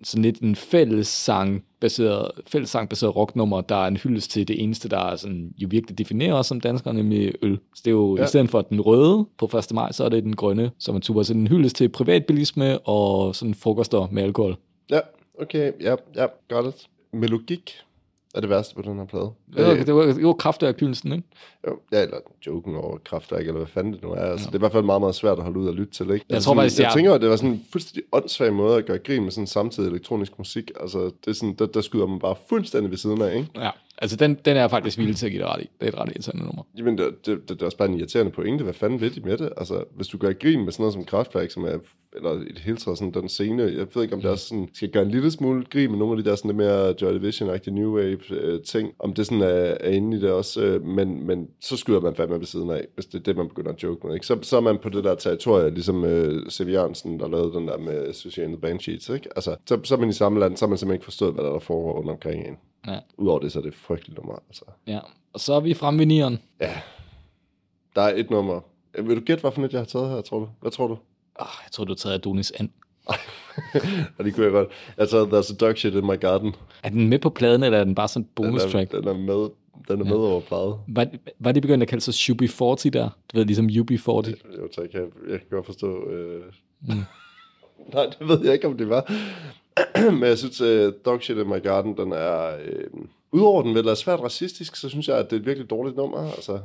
sådan 0.04 0.22
lidt 0.22 0.40
en 0.40 0.56
fællessang 0.56 1.64
baseret, 1.80 2.32
fællessang 2.48 2.90
baseret 2.90 3.16
rocknummer, 3.16 3.62
der 3.62 3.76
er 3.76 3.88
en 3.88 3.98
hyldest 3.98 4.32
til 4.32 4.48
det 4.48 4.64
eneste, 4.64 4.90
der 4.90 5.00
er 5.00 5.16
sådan, 5.16 5.54
jo 5.58 5.68
virkelig 5.72 5.98
definerer 5.98 6.34
os 6.34 6.48
som 6.48 6.62
danskere, 6.62 6.94
nemlig 6.94 7.34
øl. 7.42 7.60
Så 7.76 7.82
det 7.86 7.92
er 7.92 7.96
jo, 7.96 8.18
ja. 8.18 8.24
I 8.24 8.28
stedet 8.28 8.50
for 8.50 8.62
den 8.62 8.82
røde 8.82 9.26
på 9.38 9.58
1. 9.58 9.74
maj, 9.74 9.92
så 9.92 10.04
er 10.04 10.10
det 10.10 10.24
den 10.24 10.36
grønne, 10.36 10.72
som 10.80 10.96
er 10.96 11.00
super. 11.02 11.24
Så 11.24 11.34
en 11.34 11.48
hyldest 11.48 11.76
til 11.76 11.90
privatbilisme 11.90 12.80
og 12.80 13.36
sådan 13.36 13.54
frokoster 13.54 14.08
med 14.12 14.24
alkohol. 14.24 14.58
Ja, 14.90 15.00
okay, 15.40 15.72
ja, 15.82 15.96
ja, 16.16 16.26
got 16.50 16.76
it. 16.76 16.88
Melogik 17.14 17.72
er 18.34 18.42
det 18.42 18.50
værste 18.50 18.76
på 18.76 18.82
den 18.82 18.98
her 18.98 19.06
plade. 19.06 19.32
Det 19.56 19.66
var, 19.66 19.72
Øh, 19.72 19.86
det 19.86 19.96
var, 19.96 20.04
det 20.06 20.26
var 20.26 20.34
kraftig 20.34 20.76
hyldelsen, 20.80 21.12
ikke? 21.12 21.24
Jo, 21.68 21.80
ja, 21.92 22.02
eller 22.02 22.18
joken 22.48 22.76
over 22.76 22.98
kraftværk, 23.06 23.42
eller 23.42 23.54
hvad 23.58 23.68
fanden 23.68 23.94
det 23.94 24.04
nu 24.04 24.10
er. 24.12 24.16
Altså, 24.32 24.46
Det 24.48 24.52
er 24.54 24.58
i 24.58 24.60
hvert 24.60 24.72
fald 24.72 24.84
meget, 24.86 25.02
meget 25.02 25.16
svært 25.16 25.38
at 25.38 25.44
holde 25.44 25.60
ud 25.60 25.68
og 25.68 25.74
lytte 25.74 25.94
til, 25.94 26.04
ikke? 26.04 26.26
Jeg 26.30 26.36
altså, 26.36 26.48
tror 26.48 26.54
sådan, 26.54 26.64
faktisk, 26.64 26.80
jeg 26.80 26.86
jeg- 26.86 26.94
tænker, 26.94 27.14
at 27.14 27.22
det 27.22 27.30
var 27.30 27.36
sådan 27.36 27.50
en 27.52 27.66
fuldstændig 27.72 28.04
åndssvag 28.12 28.54
måde 28.54 28.78
at 28.78 28.86
gøre 28.86 28.98
grin 28.98 29.24
med 29.24 29.32
sådan 29.32 29.48
samtidig 29.48 29.90
elektronisk 29.90 30.38
musik. 30.38 30.72
Altså, 30.80 31.00
det 31.00 31.28
er 31.28 31.34
sådan, 31.34 31.56
der, 31.60 31.66
der 31.66 31.82
skyder 31.82 32.08
man 32.08 32.20
bare 32.20 32.36
fuldstændig 32.50 32.92
ved 32.92 32.98
siden 32.98 33.22
af, 33.22 33.36
ikke? 33.36 33.48
Ja, 33.56 33.70
altså 33.98 34.18
den, 34.18 34.40
den 34.46 34.58
er 34.58 34.62
jeg 34.62 34.70
faktisk 34.70 34.98
villig 34.98 35.16
til 35.16 35.26
at 35.26 35.32
give 35.32 35.42
dig 35.42 35.50
ret 35.50 35.62
i. 35.62 35.70
Det 35.80 35.88
er 35.88 35.92
et 35.92 35.98
ret 35.98 36.10
irriterende 36.10 36.46
nummer. 36.46 36.64
Jamen, 36.78 36.98
det, 36.98 37.26
det, 37.26 37.38
det, 37.38 37.50
det 37.50 37.62
er 37.62 37.66
også 37.66 37.78
bare 37.78 37.90
en 37.90 38.00
irriterende 38.00 38.32
pointe. 38.32 38.64
Hvad 38.64 38.74
fanden 38.74 39.02
ved 39.02 39.10
de 39.10 39.22
med 39.22 39.38
det? 39.38 39.54
Altså, 39.58 39.84
hvis 39.96 40.08
du 40.08 40.18
gør 40.18 40.34
grin 40.34 40.64
med 40.64 40.72
sådan 40.72 40.84
noget 40.84 40.94
som 40.94 41.06
kraftværk, 41.06 41.52
som 41.52 41.64
er, 41.64 41.78
eller 42.16 42.30
et 42.30 42.60
helt 42.60 42.80
taget 42.80 42.98
sådan 42.98 43.14
den 43.14 43.30
scene, 43.30 43.64
jeg 43.64 43.88
ved 43.96 44.04
ikke, 44.04 44.16
om 44.16 44.22
det 44.22 44.32
også 44.32 44.48
sådan, 44.48 44.70
skal 44.74 44.90
gøre 44.90 45.04
en 45.04 45.12
lille 45.12 45.32
smule 45.32 45.66
grin 45.70 45.90
med 45.90 46.00
nogle 46.00 46.18
af 46.18 46.24
de 46.24 46.30
der 46.30 46.36
sådan 46.36 46.50
lidt 46.50 46.58
mere 46.58 46.96
Joy 47.02 47.14
Division-agtige 47.14 47.74
New 47.74 47.98
Wave-ting, 47.98 48.88
øh, 48.88 48.94
om 49.00 49.14
det 49.14 49.26
sådan 49.26 49.42
er, 49.42 49.78
er 49.80 49.90
inde 49.90 50.18
i 50.18 50.20
det 50.20 50.32
også, 50.32 50.64
øh, 50.64 50.86
men, 50.86 51.28
men 51.28 51.48
så 51.62 51.78
skyder 51.78 52.00
man 52.00 52.16
fandme 52.16 52.40
ved 52.40 52.46
siden 52.46 52.70
af, 52.70 52.86
hvis 52.96 53.06
det 53.06 53.20
er 53.20 53.24
det, 53.24 53.38
man 53.38 53.48
begynder 53.48 53.72
at 53.72 53.84
joke 53.84 54.08
med, 54.08 54.14
ikke? 54.14 54.26
Så, 54.26 54.38
så 54.42 54.58
er 54.58 54.62
man 54.62 54.78
på 54.78 54.90
det 54.90 55.04
der 55.04 55.16
territorie, 55.16 55.70
ligesom 55.70 56.06
øh, 56.06 56.50
C.V. 56.50 56.70
Jørgensen, 56.70 57.20
der 57.20 57.28
lavede 57.28 57.54
den 57.54 57.68
der 57.68 57.78
med 57.78 58.14
Sushi 58.14 58.42
and 58.42 58.54
the 58.54 58.62
Banshees, 58.62 59.10
ikke? 59.10 59.30
Altså, 59.36 59.56
så, 59.66 59.80
så 59.84 59.96
er 59.96 60.00
man 60.00 60.10
i 60.10 60.14
samme 60.14 60.40
land, 60.40 60.58
så 60.58 60.66
har 60.66 60.70
man 60.70 60.78
simpelthen 60.78 60.96
ikke 60.96 61.04
forstået, 61.04 61.34
hvad 61.34 61.44
der, 61.44 61.52
der 61.52 61.60
foregår 61.60 61.98
rundt 61.98 62.10
omkring 62.10 62.48
en. 62.48 62.58
Ja. 62.88 63.00
Udover 63.18 63.40
det, 63.40 63.52
så 63.52 63.60
er 63.60 63.64
det 63.64 63.74
frygteligt 63.74 64.18
nummer, 64.18 64.36
altså. 64.50 64.66
ja. 64.88 65.00
Og 65.34 65.40
så 65.40 65.54
er 65.54 65.60
vi 65.60 65.74
fremme 65.74 66.00
ved 66.00 66.06
nieren. 66.06 66.40
Der 67.96 68.02
er 68.02 68.14
et 68.16 68.30
nummer. 68.30 68.62
Øh, 68.96 69.08
Vil 69.08 69.16
du 69.16 69.22
gætte, 69.22 69.42
hvad 69.42 69.52
for 69.52 69.62
net 69.62 69.72
jeg 69.74 69.80
har 69.80 69.86
taget 69.86 70.10
her, 70.10 70.22
tror 70.22 70.40
du? 70.40 70.50
Hvad 70.62 70.72
tror 70.72 70.88
du? 70.88 70.94
Oh, 71.36 71.48
jeg 71.64 71.72
tror, 71.72 71.84
du 71.84 71.92
har 71.92 71.96
taget 71.96 72.16
Adonis 72.16 72.52
And. 72.60 72.70
Og 74.18 74.26
det 74.26 74.34
kunne 74.36 74.44
jeg 74.44 74.52
godt. 74.52 74.70
Jeg 74.98 75.02
har 75.04 75.06
taget 75.06 75.28
There's 75.28 75.54
a 75.54 75.56
Dog 75.66 75.78
Shit 75.78 75.94
in 75.94 76.06
My 76.06 76.20
Garden. 76.20 76.56
Er 76.84 76.90
den 76.90 77.10
med 77.10 77.20
på 77.20 77.30
pladen, 77.30 77.64
eller 77.64 77.80
er 77.80 77.84
den 77.84 77.96
bare 77.96 78.08
sådan 78.08 78.24
en 78.24 78.30
bonus 78.36 78.62
den 78.62 78.68
er, 78.70 78.72
track? 78.72 78.92
Den 78.92 79.08
er 79.08 79.14
med, 79.14 79.50
den 79.88 80.02
er 80.02 80.06
med 80.06 80.16
over 80.16 80.42
pladet. 80.42 80.76
Var, 80.88 81.08
var 81.40 81.52
det 81.52 81.62
begyndt 81.62 81.82
at 81.84 81.90
kalde 81.90 82.04
sig 82.04 82.36
UB40 82.36 82.90
der? 82.90 83.10
Du 83.34 83.38
ved, 83.38 83.46
ligesom 83.46 83.66
UB40. 83.70 84.10
Jo, 84.62 84.68
tak. 84.76 84.94
Jeg, 84.94 85.02
jeg 85.30 85.40
kan 85.40 85.48
godt 85.52 85.66
forstå... 85.66 86.10
Øh... 86.10 86.44
Mm. 86.82 86.94
Nej, 87.94 88.06
det 88.20 88.28
ved 88.28 88.44
jeg 88.44 88.54
ikke, 88.54 88.68
om 88.68 88.78
det 88.78 88.90
var. 88.90 89.14
Men 90.20 90.24
jeg 90.24 90.38
synes, 90.38 90.62
uh, 90.62 90.94
Dog 91.06 91.22
Shit 91.24 91.38
in 91.38 91.50
My 91.50 91.64
Garden, 91.64 91.98
den 91.98 92.12
er... 92.12 92.58
Øh... 92.66 92.84
Udover 93.32 93.62
den 93.64 93.76
vel 93.76 93.88
er 93.88 93.94
svært 93.94 94.20
racistisk, 94.20 94.76
så 94.76 94.90
synes 94.90 95.08
jeg, 95.08 95.18
at 95.18 95.30
det 95.30 95.36
er 95.36 95.40
et 95.40 95.46
virkelig 95.46 95.70
dårligt 95.70 95.98
nummer. 95.98 96.32
Altså, 96.32 96.52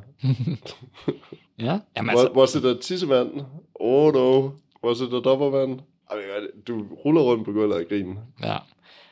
Ja, 1.59 1.78
jamen 1.97 2.10
altså... 2.10 2.26
altså, 2.26 2.32
Was 2.40 2.55
it 2.55 2.64
a 2.64 2.74
tissemand? 2.80 3.30
Oh 3.74 4.12
no. 4.12 4.48
A 4.85 4.89
dobbermand? 5.24 5.80
Ej, 6.10 6.16
Du 6.66 6.86
ruller 7.05 7.20
rundt 7.22 7.44
på 7.44 7.52
gulvet 7.52 7.76
og 7.76 7.85
griner. 7.89 8.16
ja. 8.43 8.56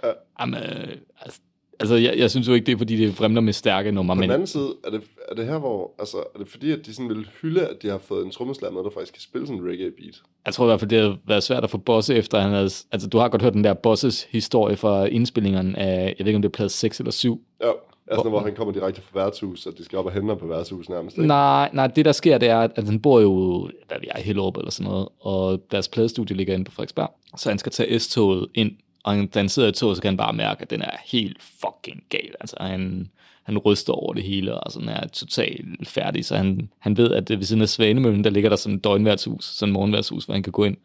Ja. 0.04 0.12
Jamen, 0.40 0.54
øh, 0.54 0.96
altså, 1.20 1.40
altså 1.80 1.94
jeg, 1.94 2.18
jeg 2.18 2.30
synes 2.30 2.48
jo 2.48 2.52
ikke, 2.52 2.66
det 2.66 2.72
er, 2.72 2.76
fordi 2.76 2.96
det 2.96 3.14
fremler 3.14 3.40
med 3.40 3.52
stærke 3.52 3.92
numre, 3.92 4.16
På 4.16 4.20
men 4.20 4.28
den 4.28 4.34
anden 4.34 4.46
side, 4.46 4.74
er 4.84 4.90
det, 4.90 5.02
er 5.28 5.34
det 5.34 5.46
her, 5.46 5.58
hvor, 5.58 5.94
altså, 5.98 6.16
er 6.34 6.38
det 6.38 6.48
fordi, 6.48 6.72
at 6.72 6.86
de 6.86 6.94
sådan 6.94 7.08
vil 7.08 7.28
hylde, 7.42 7.66
at 7.66 7.82
de 7.82 7.88
har 7.88 7.98
fået 7.98 8.24
en 8.24 8.30
trommeslager 8.30 8.72
med, 8.72 8.82
der 8.82 8.90
faktisk 8.90 9.12
kan 9.12 9.22
spille 9.22 9.46
sådan 9.46 9.62
en 9.62 9.68
reggae 9.68 9.90
beat? 9.90 10.22
jeg 10.46 10.54
tror 10.54 10.64
i 10.64 10.68
hvert 10.68 10.80
fald, 10.80 10.90
det 10.90 11.02
har 11.02 11.16
været 11.26 11.42
svært 11.42 11.64
at 11.64 11.70
få 11.70 11.78
Bosse 11.78 12.14
efter, 12.14 12.40
han 12.40 12.50
havde, 12.50 12.70
altså 12.92 13.08
du 13.08 13.18
har 13.18 13.28
godt 13.28 13.42
hørt 13.42 13.52
den 13.52 13.64
der 13.64 13.74
Bosses 13.74 14.22
historie 14.30 14.76
fra 14.76 15.04
indspillingen 15.04 15.76
af, 15.76 16.14
jeg 16.18 16.24
ved 16.24 16.26
ikke 16.26 16.36
om 16.36 16.42
det 16.42 16.48
er 16.48 16.52
plade 16.52 16.70
6 16.70 16.98
eller 16.98 17.12
7, 17.12 17.40
Ja, 17.62 17.70
altså, 18.10 18.28
hvor 18.28 18.40
han 18.40 18.54
kommer 18.54 18.74
direkte 18.74 19.00
fra 19.00 19.20
værtshus, 19.20 19.66
og 19.66 19.78
de 19.78 19.84
skal 19.84 19.98
op 19.98 20.06
og 20.06 20.12
hente 20.12 20.28
ham 20.28 20.38
på 20.38 20.46
værtshus 20.46 20.88
nærmest. 20.88 21.16
Ikke? 21.16 21.26
Nej, 21.26 21.70
nej, 21.72 21.86
det 21.86 22.04
der 22.04 22.12
sker, 22.12 22.38
det 22.38 22.48
er, 22.48 22.58
at 22.58 22.84
han 22.84 23.00
bor 23.00 23.20
jo, 23.20 23.60
hvad 23.86 23.98
ved 24.00 24.08
jeg, 24.14 24.22
i 24.22 24.26
Hellerup 24.26 24.56
eller 24.56 24.70
sådan 24.70 24.90
noget, 24.90 25.08
og 25.20 25.62
deres 25.70 25.88
pladestudie 25.88 26.36
ligger 26.36 26.54
inde 26.54 26.64
på 26.64 26.72
Frederiksberg, 26.72 27.10
så 27.36 27.48
han 27.48 27.58
skal 27.58 27.72
tage 27.72 27.98
S-toget 27.98 28.46
ind, 28.54 28.72
og 29.06 29.12
han- 29.14 29.26
da 29.26 29.38
han 29.38 29.48
sidder 29.48 29.68
i 29.68 29.72
toget, 29.72 29.96
så 29.96 30.02
kan 30.02 30.08
han 30.08 30.16
bare 30.16 30.32
mærke, 30.32 30.62
at 30.62 30.70
den 30.70 30.82
er 30.82 30.90
helt 31.06 31.42
fucking 31.42 32.02
gal. 32.08 32.34
Altså, 32.40 32.56
han, 32.60 33.08
han 33.42 33.58
ryster 33.58 33.92
over 33.92 34.12
det 34.14 34.22
hele, 34.22 34.54
og 34.54 34.72
sådan 34.72 34.88
er 34.88 35.06
totalt 35.08 35.88
færdig, 35.88 36.24
så 36.24 36.36
han, 36.36 36.68
han 36.78 36.96
ved, 36.96 37.10
at 37.12 37.30
ved 37.30 37.42
siden 37.42 37.62
af 37.62 37.68
Svanemøllen, 37.68 38.24
der 38.24 38.30
ligger 38.30 38.48
der 38.48 38.56
sådan 38.56 38.76
et 38.76 38.84
døgnværtshus, 38.84 39.44
sådan 39.44 39.70
et 39.70 39.72
morgenværtshus, 39.72 40.24
hvor 40.24 40.34
han 40.34 40.42
kan 40.42 40.52
gå 40.52 40.64
ind. 40.64 40.76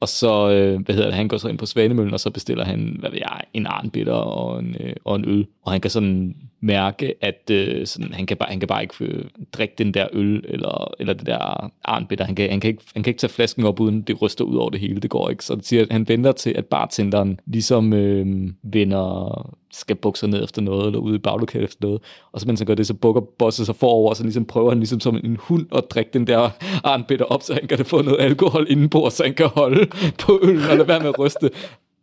Og 0.00 0.08
så, 0.08 0.50
øh, 0.50 0.80
hvad 0.84 0.94
hedder 0.94 1.08
det, 1.08 1.16
han 1.16 1.28
går 1.28 1.36
så 1.36 1.48
ind 1.48 1.58
på 1.58 1.66
Svanemøllen, 1.66 2.14
og 2.14 2.20
så 2.20 2.30
bestiller 2.30 2.64
han, 2.64 2.96
hvad 2.98 3.10
ved 3.10 3.18
jeg, 3.18 3.40
en 3.54 3.66
arnbitter 3.66 4.12
og 4.12 4.58
en, 4.58 4.76
øh, 4.80 4.92
og 5.04 5.16
en 5.16 5.24
øl. 5.28 5.46
Og 5.62 5.72
han 5.72 5.80
kan 5.80 5.90
sådan 5.90 6.36
mærke, 6.60 7.14
at 7.20 7.50
øh, 7.50 7.86
sådan, 7.86 8.12
han, 8.12 8.26
kan 8.26 8.36
bare, 8.36 8.48
han 8.48 8.60
kan 8.60 8.68
bare 8.68 8.82
ikke 8.82 8.94
øh, 9.00 9.24
drikke 9.52 9.74
den 9.78 9.94
der 9.94 10.06
øl, 10.12 10.44
eller, 10.48 10.94
eller 10.98 11.12
det 11.12 11.26
der 11.26 11.70
arnbitter. 11.84 12.24
Han 12.24 12.34
kan, 12.34 12.50
han, 12.50 12.60
kan 12.60 12.68
ikke, 12.68 12.82
han 12.94 13.02
kan 13.02 13.10
ikke 13.10 13.20
tage 13.20 13.30
flasken 13.30 13.64
op, 13.64 13.80
uden 13.80 14.02
det 14.02 14.22
ryster 14.22 14.44
ud 14.44 14.56
over 14.56 14.70
det 14.70 14.80
hele. 14.80 15.00
Det 15.00 15.10
går 15.10 15.30
ikke. 15.30 15.44
Så 15.44 15.54
det 15.54 15.66
siger, 15.66 15.82
at 15.82 15.92
han 15.92 16.08
venter 16.08 16.32
til, 16.32 16.54
at 16.56 16.66
bartenderen 16.66 17.40
ligesom 17.46 17.92
øh, 17.92 18.26
vender, 18.62 19.56
skal 19.72 19.96
bukke 19.96 20.18
sig 20.18 20.28
ned 20.28 20.44
efter 20.44 20.62
noget, 20.62 20.86
eller 20.86 20.98
ude 20.98 21.14
i 21.14 21.18
baglokalet 21.18 21.64
efter 21.64 21.78
noget. 21.82 22.00
Og 22.32 22.40
så 22.40 22.46
mens 22.46 22.60
han 22.60 22.66
gør 22.66 22.74
det, 22.74 22.86
så 22.86 22.94
bukker 22.94 23.20
bosset 23.38 23.66
sig 23.66 23.76
forover, 23.76 24.10
og 24.10 24.16
så 24.16 24.22
ligesom 24.22 24.44
prøver 24.44 24.70
han 24.70 24.78
ligesom 24.78 25.00
som 25.00 25.16
en 25.24 25.36
hund 25.40 25.66
at 25.74 25.84
drikke 25.90 26.10
den 26.12 26.26
der 26.26 26.50
arnbitter 26.84 27.26
op, 27.26 27.42
så 27.42 27.54
han 27.54 27.66
kan 27.68 27.84
få 27.84 28.02
noget 28.02 28.20
alkohol 28.20 28.66
indenpå, 28.70 29.10
så 29.10 29.24
han 29.24 29.34
kan 29.34 29.46
holde 29.46 29.86
på 30.18 30.40
øllen, 30.42 30.70
og 30.70 30.76
lade 30.76 30.88
være 30.88 31.00
med 31.00 31.08
at 31.08 31.18
ryste. 31.18 31.50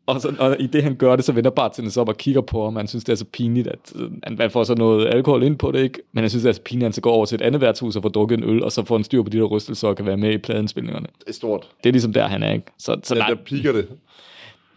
Og, 0.08 0.22
så, 0.22 0.34
og 0.40 0.56
i 0.60 0.68
det 0.68 0.84
han 0.84 0.96
gør 0.96 1.16
det, 1.16 1.26
så 1.26 1.32
vender 1.32 1.50
bartenderen 1.50 1.92
sig 1.92 2.02
op 2.02 2.10
og 2.10 2.18
kigger 2.18 2.42
på 2.42 2.64
ham. 2.64 2.76
Han 2.76 2.88
synes, 2.88 3.04
det 3.04 3.12
er 3.12 3.18
så 3.18 3.26
pinligt, 3.26 3.68
at 3.68 3.94
øh, 3.96 4.12
han 4.24 4.38
han 4.40 4.52
får 4.52 4.64
så 4.64 4.76
noget 4.76 5.08
alkohol 5.08 5.44
ind 5.44 5.58
på 5.58 5.72
det, 5.72 5.80
ikke? 5.84 6.00
Men 6.12 6.24
han 6.24 6.30
synes, 6.30 6.44
det 6.44 6.50
er 6.50 6.54
så 6.54 6.62
pinligt, 6.62 6.84
at 6.84 6.88
han 6.88 6.94
så 6.94 7.02
går 7.02 7.12
over 7.12 7.26
til 7.26 7.36
et 7.36 7.42
andet 7.42 7.62
værtshus 7.62 7.96
og 7.96 8.02
får 8.02 8.10
drukket 8.10 8.38
en 8.38 8.44
øl, 8.44 8.64
og 8.64 8.72
så 8.72 8.84
får 8.84 8.96
han 8.96 9.04
styr 9.04 9.24
på 9.24 9.30
de 9.30 9.38
der 9.38 9.44
rystelser 9.44 9.88
og 9.88 9.96
kan 9.96 10.06
være 10.06 10.18
med 10.18 10.32
i 10.34 10.38
pladenspillingerne. 10.38 11.08
Det 11.20 11.28
er 11.30 11.34
stort. 11.34 11.68
Det 11.84 11.90
er 11.90 11.92
ligesom 11.94 12.14
der, 12.14 12.28
han 12.28 12.44
er, 12.44 12.54
ikke? 12.54 12.66
Så, 12.78 12.98
så 13.04 13.16
Der, 13.16 13.20
nej, 13.22 13.30
der 13.30 13.36
piker 13.36 13.72
det. 13.72 13.88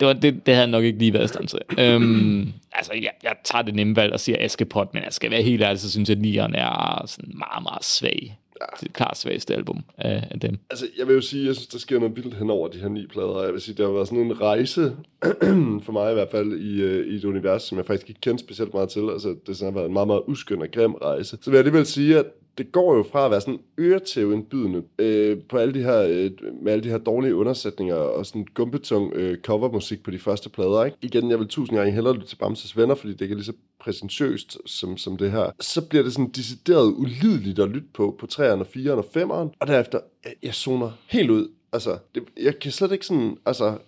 det, 0.01 0.07
var, 0.07 0.13
det, 0.13 0.23
det 0.23 0.55
havde 0.55 0.61
han 0.61 0.69
nok 0.69 0.85
ikke 0.85 0.99
lige 0.99 1.13
været 1.13 1.25
i 1.25 1.29
stand 1.29 1.47
til. 1.49 1.59
øhm, 1.79 2.53
altså, 2.73 2.93
jeg, 2.95 3.11
jeg 3.23 3.33
tager 3.45 3.63
det 3.63 3.75
nemme 3.75 3.97
valg 3.97 4.13
og 4.13 4.21
siger 4.21 4.37
Askepot, 4.41 4.95
men 4.95 5.03
jeg 5.03 5.13
skal 5.13 5.31
være 5.31 5.43
helt 5.43 5.63
ærlig, 5.63 5.81
så 5.81 5.91
synes 5.91 6.09
jeg, 6.09 6.17
at 6.17 6.23
nieren 6.23 6.55
er 6.55 7.03
sådan 7.07 7.35
meget, 7.39 7.63
meget 7.63 7.85
svag 7.85 8.39
det 8.81 8.93
klart 8.93 9.19
svageste 9.19 9.55
album 9.55 9.85
af, 9.99 10.29
af 10.31 10.41
dem. 10.41 10.59
Altså, 10.71 10.87
jeg 10.99 11.07
vil 11.09 11.15
jo 11.15 11.21
sige, 11.21 11.47
jeg 11.47 11.55
synes, 11.55 11.67
der 11.67 11.79
sker 11.79 11.99
noget 11.99 12.17
vildt 12.17 12.35
hen 12.35 12.51
over 12.51 12.69
de 12.69 12.79
her 12.79 12.89
ni 12.89 13.07
plader. 13.07 13.43
Jeg 13.43 13.53
vil 13.53 13.61
sige, 13.61 13.75
det 13.75 13.87
har 13.87 13.93
været 13.93 14.09
sådan 14.09 14.25
en 14.25 14.41
rejse, 14.41 14.97
for 15.85 15.93
mig 15.93 16.11
i 16.11 16.15
hvert 16.15 16.31
fald, 16.31 16.53
i, 16.53 16.83
øh, 16.83 17.07
i 17.07 17.17
et 17.17 17.25
univers, 17.25 17.63
som 17.63 17.79
jeg 17.79 17.87
faktisk 17.87 18.09
ikke 18.09 18.21
kendte 18.21 18.45
specielt 18.45 18.75
meget 18.75 18.89
til. 18.89 19.11
Altså, 19.13 19.37
det 19.47 19.61
har 19.61 19.71
været 19.71 19.87
en 19.87 19.93
meget, 19.93 20.09
meget 20.09 20.23
uskøn 20.27 20.63
og 20.63 20.69
grim 20.73 20.95
rejse. 20.95 21.39
Så 21.43 21.51
vil 21.51 21.57
jeg 21.57 21.67
alligevel 21.67 21.87
sige, 21.87 22.19
at 22.19 22.27
det 22.59 22.73
går 22.73 22.97
jo 22.97 23.03
fra 23.13 23.25
at 23.25 23.31
være 23.31 23.41
sådan 23.41 23.61
øretævindbydende 23.79 24.83
øh, 24.99 25.39
på 25.49 25.57
alle 25.57 25.75
de 25.75 25.83
her, 25.83 26.01
øh, 26.01 26.31
med 26.63 26.73
alle 26.73 26.85
de 26.85 26.89
her 26.89 26.99
dårlige 26.99 27.35
undersætninger 27.35 27.95
og 27.95 28.27
sådan 28.27 28.47
gumpetung 28.55 29.13
øh, 29.13 29.39
covermusik 29.39 30.03
på 30.03 30.11
de 30.11 30.19
første 30.19 30.49
plader. 30.49 30.85
Ikke? 30.85 30.97
Igen, 31.03 31.31
jeg 31.31 31.39
vil 31.39 31.49
tusind 31.49 31.79
gange 31.79 31.93
hellere 31.93 32.15
lytte 32.15 32.27
til 32.27 32.37
Bamses 32.37 32.77
Venner, 32.77 32.95
fordi 32.95 33.13
det 33.13 33.21
ikke 33.21 33.33
er 33.33 33.37
lige 33.37 33.45
så 33.45 33.53
præsentøst 33.81 34.59
som, 34.67 34.97
som 34.97 35.17
det 35.17 35.31
her. 35.33 35.51
Så 35.61 35.89
bliver 35.89 36.03
det 36.03 36.13
sådan 36.13 36.31
decideret 36.31 36.95
ulideligt 36.97 37.59
at 37.59 37.69
lytte 37.69 37.89
på, 37.95 38.17
på 38.21 38.27
3'eren 38.33 38.43
og 38.43 38.67
4'eren 38.77 38.91
og 38.91 39.07
5'eren, 39.17 39.57
og 39.61 39.67
derefter, 39.67 40.01
jeg, 40.25 40.33
jeg 40.43 40.55
zoner 40.55 40.91
helt 41.07 41.31
ud. 41.31 41.49
Altså, 41.73 41.99
det, 42.15 42.23
jeg 42.43 42.59
kan 42.59 42.73
slet 42.73 42.93
ikke 42.93 43.07
sådan, 43.07 43.37
altså, 43.47 43.79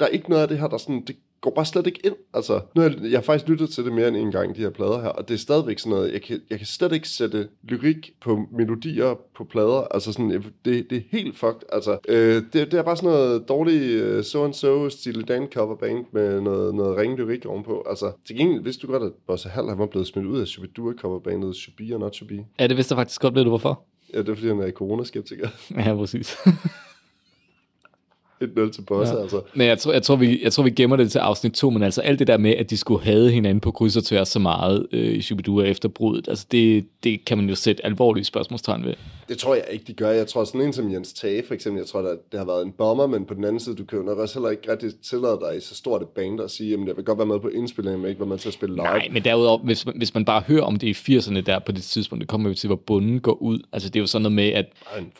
der 0.00 0.06
er 0.06 0.10
ikke 0.10 0.30
noget 0.30 0.42
af 0.42 0.48
det 0.48 0.58
her, 0.58 0.66
der 0.66 0.78
sådan, 0.78 1.04
det 1.06 1.16
går 1.40 1.50
bare 1.50 1.64
slet 1.64 1.86
ikke 1.86 2.00
ind. 2.04 2.14
Altså, 2.34 2.60
nu 2.74 2.82
har 2.82 2.88
jeg, 2.88 2.98
jeg 3.02 3.18
har 3.18 3.22
faktisk 3.22 3.48
lyttet 3.48 3.70
til 3.70 3.84
det 3.84 3.92
mere 3.92 4.08
end 4.08 4.16
en 4.16 4.32
gang, 4.32 4.56
de 4.56 4.60
her 4.60 4.70
plader 4.70 5.00
her, 5.00 5.08
og 5.08 5.28
det 5.28 5.34
er 5.34 5.38
stadigvæk 5.38 5.78
sådan 5.78 5.90
noget, 5.90 6.12
jeg 6.12 6.22
kan, 6.22 6.40
jeg 6.50 6.58
kan 6.58 6.66
slet 6.66 6.92
ikke 6.92 7.08
sætte 7.08 7.48
lyrik 7.62 8.12
på 8.20 8.46
melodier 8.52 9.14
på 9.36 9.44
plader, 9.44 9.80
altså 9.80 10.12
sådan, 10.12 10.44
det, 10.64 10.90
det 10.90 10.92
er 10.92 11.02
helt 11.10 11.36
fucked, 11.36 11.62
altså, 11.72 11.98
øh, 12.08 12.42
det, 12.52 12.52
det 12.52 12.74
er 12.74 12.82
bare 12.82 12.96
sådan 12.96 13.10
noget 13.10 13.48
dårlig 13.48 14.04
uh, 14.04 14.24
so-and-so 14.24 14.88
Steely 14.90 15.22
Dan 15.28 15.48
coverband 15.54 16.04
med 16.12 16.40
noget, 16.40 16.74
noget 16.74 16.96
ringe 16.96 17.16
lyrik 17.16 17.46
ovenpå, 17.46 17.84
altså, 17.88 18.12
til 18.26 18.36
gengæld 18.36 18.62
vidste 18.62 18.86
du 18.86 18.92
godt, 18.92 19.02
at 19.02 19.12
Bosse 19.26 19.48
Hall, 19.48 19.68
han 19.68 19.78
var 19.78 19.86
blevet 19.86 20.06
smidt 20.06 20.26
ud 20.26 20.40
af 20.40 20.46
Shubidua 20.46 20.92
coverbandet 21.00 21.56
Should 21.56 21.76
Be 21.76 21.94
or 21.94 21.98
Not 21.98 22.14
Should 22.14 22.28
Be. 22.28 22.44
Ja, 22.58 22.66
det 22.66 22.76
vidste 22.76 22.92
jeg 22.92 22.98
faktisk 22.98 23.20
godt, 23.20 23.34
ved 23.34 23.42
du 23.42 23.48
hvorfor? 23.48 23.84
Ja, 24.14 24.18
det 24.18 24.28
er 24.28 24.34
fordi, 24.34 24.48
han 24.48 24.60
er 24.60 24.70
coronaskeptiker. 24.70 25.48
Ja, 25.84 25.94
præcis. 25.94 26.36
1-0 28.44 28.70
til 28.72 28.82
Bosse, 28.82 29.14
ja. 29.14 29.22
altså. 29.22 29.40
Men 29.54 29.66
jeg 29.66 29.78
tror, 29.78 29.92
jeg, 29.92 30.02
tror, 30.02 30.16
vi, 30.16 30.42
jeg 30.42 30.52
tror, 30.52 30.62
vi 30.62 30.70
gemmer 30.70 30.96
det 30.96 31.10
til 31.10 31.18
afsnit 31.18 31.52
2, 31.52 31.70
men 31.70 31.82
altså 31.82 32.00
alt 32.00 32.18
det 32.18 32.26
der 32.26 32.36
med, 32.36 32.50
at 32.50 32.70
de 32.70 32.76
skulle 32.76 33.04
have 33.04 33.30
hinanden 33.30 33.60
på 33.60 33.70
kryds 33.70 33.96
og 33.96 34.04
tværs 34.04 34.28
så 34.28 34.38
meget 34.38 34.86
øh, 34.92 35.16
i 35.16 35.22
Shubidua 35.22 35.64
efter 35.64 35.88
bruddet, 35.88 36.28
altså 36.28 36.46
det, 36.52 36.86
det 37.04 37.24
kan 37.24 37.38
man 37.38 37.48
jo 37.48 37.54
sætte 37.54 37.86
alvorlige 37.86 38.24
spørgsmålstegn 38.24 38.84
ved. 38.84 38.94
Det 39.28 39.38
tror 39.38 39.54
jeg 39.54 39.64
ikke, 39.70 39.84
de 39.86 39.92
gør. 39.92 40.10
Jeg 40.10 40.26
tror 40.26 40.44
sådan 40.44 40.60
en 40.60 40.72
som 40.72 40.92
Jens 40.92 41.12
Tage, 41.12 41.42
for 41.46 41.54
eksempel, 41.54 41.80
jeg 41.80 41.86
tror, 41.86 42.00
der, 42.02 42.10
det 42.32 42.38
har 42.38 42.46
været 42.46 42.64
en 42.66 42.72
bomber, 42.72 43.06
men 43.06 43.24
på 43.24 43.34
den 43.34 43.44
anden 43.44 43.60
side, 43.60 43.76
du 43.76 43.84
kan 43.84 43.98
jo 43.98 44.04
nok 44.04 44.18
også 44.18 44.38
heller 44.38 44.50
ikke 44.50 44.72
rigtig 44.72 44.90
tillade 45.10 45.38
dig 45.48 45.56
i 45.56 45.60
så 45.60 45.74
stort 45.74 46.02
et 46.02 46.08
band 46.08 46.40
at 46.40 46.50
sige, 46.50 46.74
at 46.74 46.80
jeg 46.86 46.96
vil 46.96 47.04
godt 47.04 47.18
være 47.18 47.26
med 47.26 47.40
på 47.40 47.48
indspillingen, 47.48 48.00
men 48.02 48.08
ikke 48.08 48.20
være 48.20 48.28
med 48.28 48.38
til 48.38 48.48
at 48.48 48.54
spille 48.54 48.74
live. 48.74 48.84
Nej, 48.84 49.08
men 49.12 49.24
derudover, 49.24 49.58
hvis, 49.58 49.86
man- 49.86 49.94
hvis 49.96 50.14
man 50.14 50.24
bare 50.24 50.40
hører 50.46 50.62
om 50.62 50.76
det 50.76 51.08
i 51.08 51.16
80'erne 51.16 51.40
der 51.40 51.58
på 51.58 51.72
det 51.72 51.82
tidspunkt, 51.82 52.20
det 52.20 52.28
kommer 52.28 52.48
jo 52.48 52.54
til, 52.54 52.66
hvor 52.66 52.76
bunden 52.76 53.20
går 53.20 53.42
ud. 53.42 53.58
Altså 53.72 53.88
det 53.88 53.96
er 53.96 54.00
jo 54.00 54.06
sådan 54.06 54.22
noget 54.22 54.34
med, 54.34 54.48
at, 54.48 54.66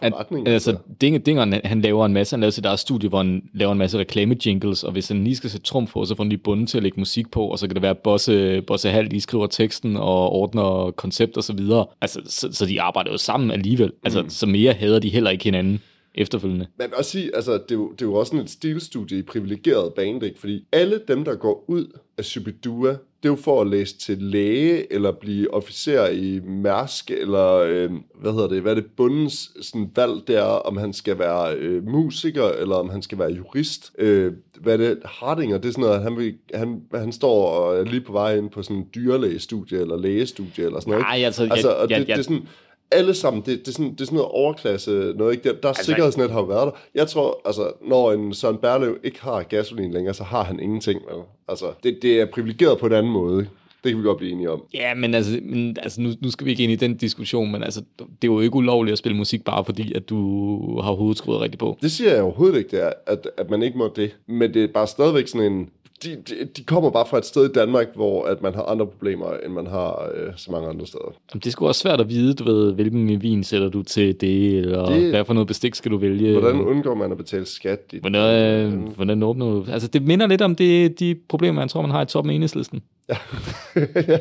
at 0.00 0.12
altså, 0.46 0.70
altså. 0.70 0.76
Dinger, 1.00 1.20
Dinger, 1.20 1.60
han 1.64 1.80
laver 1.80 2.06
en 2.06 2.12
masse, 2.12 2.32
han 2.34 2.40
laver 2.40 2.50
sit 2.50 2.64
eget 2.64 2.78
studie, 2.78 3.08
hvor 3.08 3.18
han 3.18 3.42
laver 3.54 3.72
en 3.72 3.78
masse 3.78 3.98
reklame-jingles, 3.98 4.84
og 4.84 4.92
hvis 4.92 5.08
han 5.08 5.24
lige 5.24 5.36
skal 5.36 5.50
sætte 5.50 5.66
trum 5.66 5.86
på, 5.86 6.04
så 6.04 6.14
får 6.14 6.24
han 6.24 6.28
lige 6.28 6.38
bunden 6.38 6.66
til 6.66 6.76
at 6.76 6.82
lægge 6.82 7.00
musik 7.00 7.30
på, 7.30 7.44
og 7.46 7.58
så 7.58 7.66
kan 7.66 7.74
det 7.74 7.82
være, 7.82 7.90
at 7.90 7.98
Bosse, 7.98 8.62
Bosse 8.62 8.90
Hall 8.90 9.08
lige 9.08 9.20
skriver 9.20 9.46
teksten 9.46 9.96
og 9.96 10.30
ordner 10.32 10.90
koncept 10.96 11.36
og 11.36 11.44
så 11.44 11.52
videre. 11.52 11.86
Altså, 12.00 12.20
så, 12.26 12.48
så 12.52 12.66
de 12.66 12.80
arbejder 12.80 13.10
jo 13.10 13.16
sammen 13.16 13.50
alligevel. 13.50 13.92
Altså, 14.04 14.24
så 14.28 14.46
mere 14.46 14.72
hader 14.72 14.98
de 14.98 15.08
heller 15.08 15.30
ikke 15.30 15.44
hinanden 15.44 15.80
efterfølgende. 16.14 16.66
Jeg 16.78 16.86
vil 16.88 16.94
også 16.96 17.10
sige, 17.10 17.36
altså, 17.36 17.52
det, 17.52 17.70
er 17.70 17.74
jo, 17.74 17.90
det 17.92 18.02
er 18.02 18.06
jo 18.06 18.14
også 18.14 18.30
sådan 18.30 18.44
et 18.44 18.50
stilstudie 18.50 19.18
i 19.18 19.22
privilegeret 19.22 19.94
band, 19.94 20.22
ikke? 20.22 20.40
Fordi 20.40 20.64
alle 20.72 21.00
dem, 21.08 21.24
der 21.24 21.34
går 21.34 21.64
ud 21.68 21.98
af 22.18 22.24
Shubidua, 22.24 22.88
det 23.22 23.28
er 23.28 23.32
jo 23.32 23.36
for 23.36 23.60
at 23.60 23.66
læse 23.66 23.98
til 23.98 24.18
læge, 24.22 24.92
eller 24.92 25.12
blive 25.12 25.54
officer 25.54 26.06
i 26.08 26.40
Mærsk, 26.44 27.10
eller 27.10 27.54
øh, 27.54 27.90
hvad 28.20 28.32
hedder 28.32 28.48
det, 28.48 28.62
hvad 28.62 28.72
er 28.72 28.74
det 28.74 28.86
bundens 28.96 29.50
sådan, 29.62 29.90
valg 29.96 30.12
der, 30.28 30.42
om 30.42 30.76
han 30.76 30.92
skal 30.92 31.18
være 31.18 31.54
øh, 31.56 31.86
musiker, 31.88 32.44
eller 32.48 32.74
om 32.76 32.88
han 32.90 33.02
skal 33.02 33.18
være 33.18 33.32
jurist. 33.32 33.92
Øh, 33.98 34.32
hvad 34.60 34.72
er 34.72 34.76
det, 34.76 34.98
Hardinger, 35.04 35.58
det 35.58 35.68
er 35.68 35.72
sådan 35.72 35.82
noget, 35.82 35.96
at 35.96 36.02
han, 36.02 36.16
vil, 36.16 36.34
han, 36.54 36.82
han 36.94 37.12
står 37.12 37.48
og 37.48 37.78
er 37.78 37.84
lige 37.84 38.00
på 38.00 38.12
vej 38.12 38.36
ind 38.36 38.50
på 38.50 38.62
sådan 38.62 38.76
en 38.76 38.86
dyrlægestudie, 38.94 39.80
eller 39.80 39.96
lægestudie, 39.96 40.64
eller 40.64 40.80
sådan 40.80 40.90
noget. 40.90 41.04
Nej, 41.04 41.22
altså, 41.24 41.42
jeg- 41.42 41.52
altså 41.52 41.70
og 41.70 41.90
jeg- 41.90 42.00
det, 42.00 42.08
jeg- 42.08 42.16
det 42.16 42.18
er 42.18 42.24
sådan, 42.24 42.48
alle 42.90 43.14
sammen, 43.14 43.42
det, 43.46 43.58
det, 43.58 43.68
er 43.68 43.72
sådan, 43.72 43.92
det 43.92 44.00
er 44.00 44.04
sådan 44.04 44.16
noget 44.16 44.32
overklasse 44.32 45.12
noget, 45.16 45.32
ikke? 45.32 45.48
Der, 45.48 45.54
der 45.54 45.68
altså, 45.68 45.84
sikkerhedsnet 45.84 46.30
har 46.30 46.38
jo 46.40 46.46
været 46.46 46.66
der. 46.66 46.72
Jeg 46.94 47.08
tror, 47.08 47.40
altså, 47.44 47.72
når 47.88 48.12
en 48.12 48.34
Søren 48.34 48.56
Berlev 48.56 48.98
ikke 49.04 49.22
har 49.22 49.42
gasolin 49.42 49.92
længere, 49.92 50.14
så 50.14 50.24
har 50.24 50.44
han 50.44 50.60
ingenting. 50.60 51.00
Vel? 51.10 51.22
Altså, 51.48 51.66
det, 51.82 51.98
det 52.02 52.20
er 52.20 52.26
privilegeret 52.26 52.78
på 52.78 52.86
en 52.86 52.92
anden 52.92 53.12
måde. 53.12 53.38
ikke? 53.40 53.50
Det 53.84 53.92
kan 53.92 53.98
vi 53.98 54.06
godt 54.06 54.18
blive 54.18 54.32
enige 54.32 54.50
om. 54.50 54.62
Ja, 54.74 54.94
men 54.94 55.14
altså, 55.14 55.38
men, 55.42 55.76
altså 55.82 56.00
nu, 56.00 56.10
nu 56.20 56.30
skal 56.30 56.44
vi 56.44 56.50
ikke 56.50 56.62
ind 56.62 56.72
i 56.72 56.76
den 56.76 56.96
diskussion, 56.96 57.52
men 57.52 57.62
altså, 57.62 57.82
det 57.98 58.28
er 58.28 58.32
jo 58.32 58.40
ikke 58.40 58.56
ulovligt 58.56 58.92
at 58.92 58.98
spille 58.98 59.16
musik, 59.16 59.44
bare 59.44 59.64
fordi, 59.64 59.92
at 59.92 60.08
du 60.08 60.80
har 60.80 60.92
hovedet 60.92 61.18
skruet 61.18 61.40
rigtigt 61.40 61.60
på. 61.60 61.78
Det 61.82 61.92
siger 61.92 62.14
jeg 62.14 62.22
overhovedet 62.22 62.58
ikke, 62.58 62.70
det 62.70 62.84
er, 62.84 62.92
at, 63.06 63.30
at 63.36 63.50
man 63.50 63.62
ikke 63.62 63.78
må 63.78 63.92
det. 63.96 64.16
Men 64.26 64.54
det 64.54 64.64
er 64.64 64.68
bare 64.74 64.86
stadigvæk 64.86 65.28
sådan 65.28 65.52
en... 65.52 65.68
De, 66.04 66.10
de, 66.28 66.44
de 66.56 66.64
kommer 66.64 66.90
bare 66.90 67.06
fra 67.06 67.18
et 67.18 67.24
sted 67.24 67.44
i 67.50 67.52
Danmark, 67.52 67.86
hvor 67.94 68.24
at 68.24 68.42
man 68.42 68.54
har 68.54 68.62
andre 68.62 68.86
problemer, 68.86 69.26
end 69.44 69.52
man 69.52 69.66
har 69.66 70.10
øh, 70.14 70.32
så 70.36 70.52
mange 70.52 70.68
andre 70.68 70.86
steder. 70.86 71.04
Jamen, 71.32 71.40
det 71.40 71.46
er 71.46 71.50
sgu 71.50 71.66
også 71.66 71.80
svært 71.80 72.00
at 72.00 72.08
vide, 72.08 72.34
du 72.34 72.44
ved, 72.44 72.72
hvilken 72.72 73.22
vin 73.22 73.44
sætter 73.44 73.68
du 73.68 73.82
til 73.82 74.20
det, 74.20 74.58
eller 74.58 74.86
Det- 74.86 75.10
hvad 75.10 75.24
for 75.24 75.34
noget 75.34 75.46
bestik 75.46 75.74
skal 75.74 75.90
du 75.90 75.96
vælge. 75.96 76.32
Hvordan 76.40 76.60
undgår 76.60 76.94
man 76.94 77.10
at 77.12 77.16
betale 77.18 77.46
skat? 77.46 77.80
I, 77.92 77.98
Hvordan, 78.00 78.72
øh, 78.72 78.88
hvordan 78.96 79.22
åbner 79.22 79.46
du? 79.46 79.64
Altså, 79.72 79.88
det 79.88 80.02
minder 80.02 80.26
lidt 80.26 80.42
om 80.42 80.54
det, 80.56 81.00
de 81.00 81.16
problemer, 81.28 81.62
jeg 81.62 81.70
tror, 81.70 81.82
man 81.82 81.90
har 81.90 82.02
i 82.02 82.06
toppen 82.06 82.30
af 82.30 82.34
enhedslisten. 82.34 82.80
ja, 84.08 84.18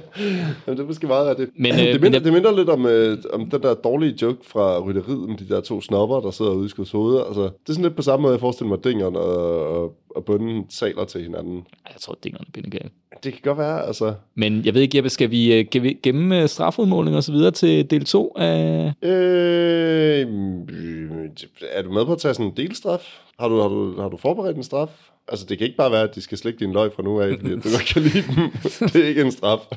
Jamen, 0.67 0.77
det 0.77 0.79
er 0.79 0.85
måske 0.85 1.07
meget 1.07 1.29
rigtigt. 1.29 1.51
Men, 1.55 1.75
Men, 1.75 1.79
øh, 1.87 1.93
det, 1.93 1.93
men 1.93 2.01
minder, 2.01 2.17
jeg- 2.19 2.25
det 2.25 2.33
minder 2.33 2.55
lidt 2.57 2.69
om, 2.69 2.85
øh, 2.85 3.17
om 3.33 3.49
den 3.49 3.61
der 3.63 3.73
dårlige 3.73 4.15
joke 4.21 4.39
fra 4.47 4.79
rytteriet 4.79 5.29
med 5.29 5.37
de 5.37 5.49
der 5.49 5.61
to 5.61 5.81
snopper, 5.81 6.19
der 6.19 6.31
sidder 6.31 6.51
ude 6.51 6.65
i 6.65 6.69
skuds 6.69 6.91
hoved. 6.91 7.21
Altså, 7.27 7.41
det 7.41 7.49
er 7.69 7.73
sådan 7.73 7.83
lidt 7.83 7.95
på 7.95 8.01
samme 8.01 8.21
måde, 8.21 8.33
jeg 8.33 8.39
forestiller 8.39 8.69
mig, 8.69 8.77
at 8.77 8.83
dingeren 8.83 9.15
og, 9.15 9.67
og, 9.67 9.93
og 10.15 10.25
bunden 10.25 10.65
saler 10.69 11.05
til 11.05 11.21
hinanden. 11.21 11.55
Jeg 11.87 11.95
tror, 12.01 12.13
at 12.13 12.23
dingerne 12.23 12.45
er 12.47 12.51
bindegale. 12.53 12.89
Det 13.23 13.33
kan 13.33 13.41
godt 13.43 13.57
være, 13.57 13.85
altså. 13.87 14.13
Men 14.35 14.65
jeg 14.65 14.73
ved 14.73 14.81
ikke, 14.81 14.97
Jeppe, 14.97 15.09
skal 15.09 15.31
vi, 15.31 15.53
øh, 15.59 15.65
gemme 16.03 16.41
øh, 16.41 16.47
strafudmåling 16.49 17.15
og 17.17 17.23
så 17.23 17.31
videre 17.31 17.51
til 17.51 17.89
del 17.89 18.05
2 18.05 18.33
af... 18.37 18.93
Øh, 19.03 20.27
er 21.71 21.81
du 21.81 21.91
med 21.91 22.05
på 22.05 22.11
at 22.11 22.17
tage 22.19 22.33
sådan 22.33 22.45
en 22.45 22.57
delstraf? 22.57 23.19
Har 23.39 23.47
du, 23.47 23.59
har, 23.61 23.67
du, 23.67 24.01
har 24.01 24.09
du 24.09 24.17
forberedt 24.17 24.57
en 24.57 24.63
straf? 24.63 24.89
Altså, 25.29 25.45
det 25.49 25.57
kan 25.57 25.67
ikke 25.67 25.77
bare 25.77 25.91
være, 25.91 26.03
at 26.03 26.15
de 26.15 26.21
skal 26.21 26.37
slikke 26.37 26.59
din 26.59 26.73
løg 26.73 26.91
fra 26.95 27.03
nu 27.03 27.21
af, 27.21 27.37
fordi 27.39 27.55
du 27.55 27.69
godt 27.77 27.85
kan 27.93 28.01
lide 28.01 28.23
dem. 28.27 28.51
det 28.89 28.95
er 28.95 29.07
ikke 29.07 29.21
en 29.21 29.31
straf. 29.31 29.59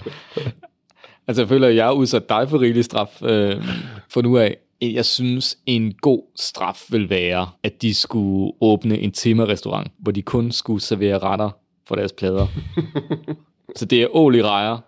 Altså, 1.28 1.42
jeg 1.42 1.48
føler, 1.48 1.68
at 1.68 1.76
jeg 1.76 1.84
har 1.84 1.92
udsat 1.92 2.28
dig 2.28 2.48
for 2.48 2.60
rigelig 2.60 2.84
straf 2.84 3.22
øh, 3.22 3.64
for 4.08 4.22
nu 4.22 4.38
af. 4.38 4.56
Jeg 4.80 5.04
synes, 5.04 5.58
en 5.66 5.94
god 5.94 6.22
straf 6.36 6.84
vil 6.90 7.10
være, 7.10 7.48
at 7.62 7.82
de 7.82 7.94
skulle 7.94 8.52
åbne 8.60 8.98
en 8.98 9.12
tema-restaurant, 9.12 9.92
hvor 9.98 10.12
de 10.12 10.22
kun 10.22 10.52
skulle 10.52 10.80
servere 10.80 11.18
retter 11.18 11.50
for 11.88 11.94
deres 11.94 12.12
plader. 12.12 12.46
så 13.76 13.84
det 13.84 14.02
er 14.02 14.16
ål 14.16 14.34
i 14.34 14.42
rejer, 14.42 14.78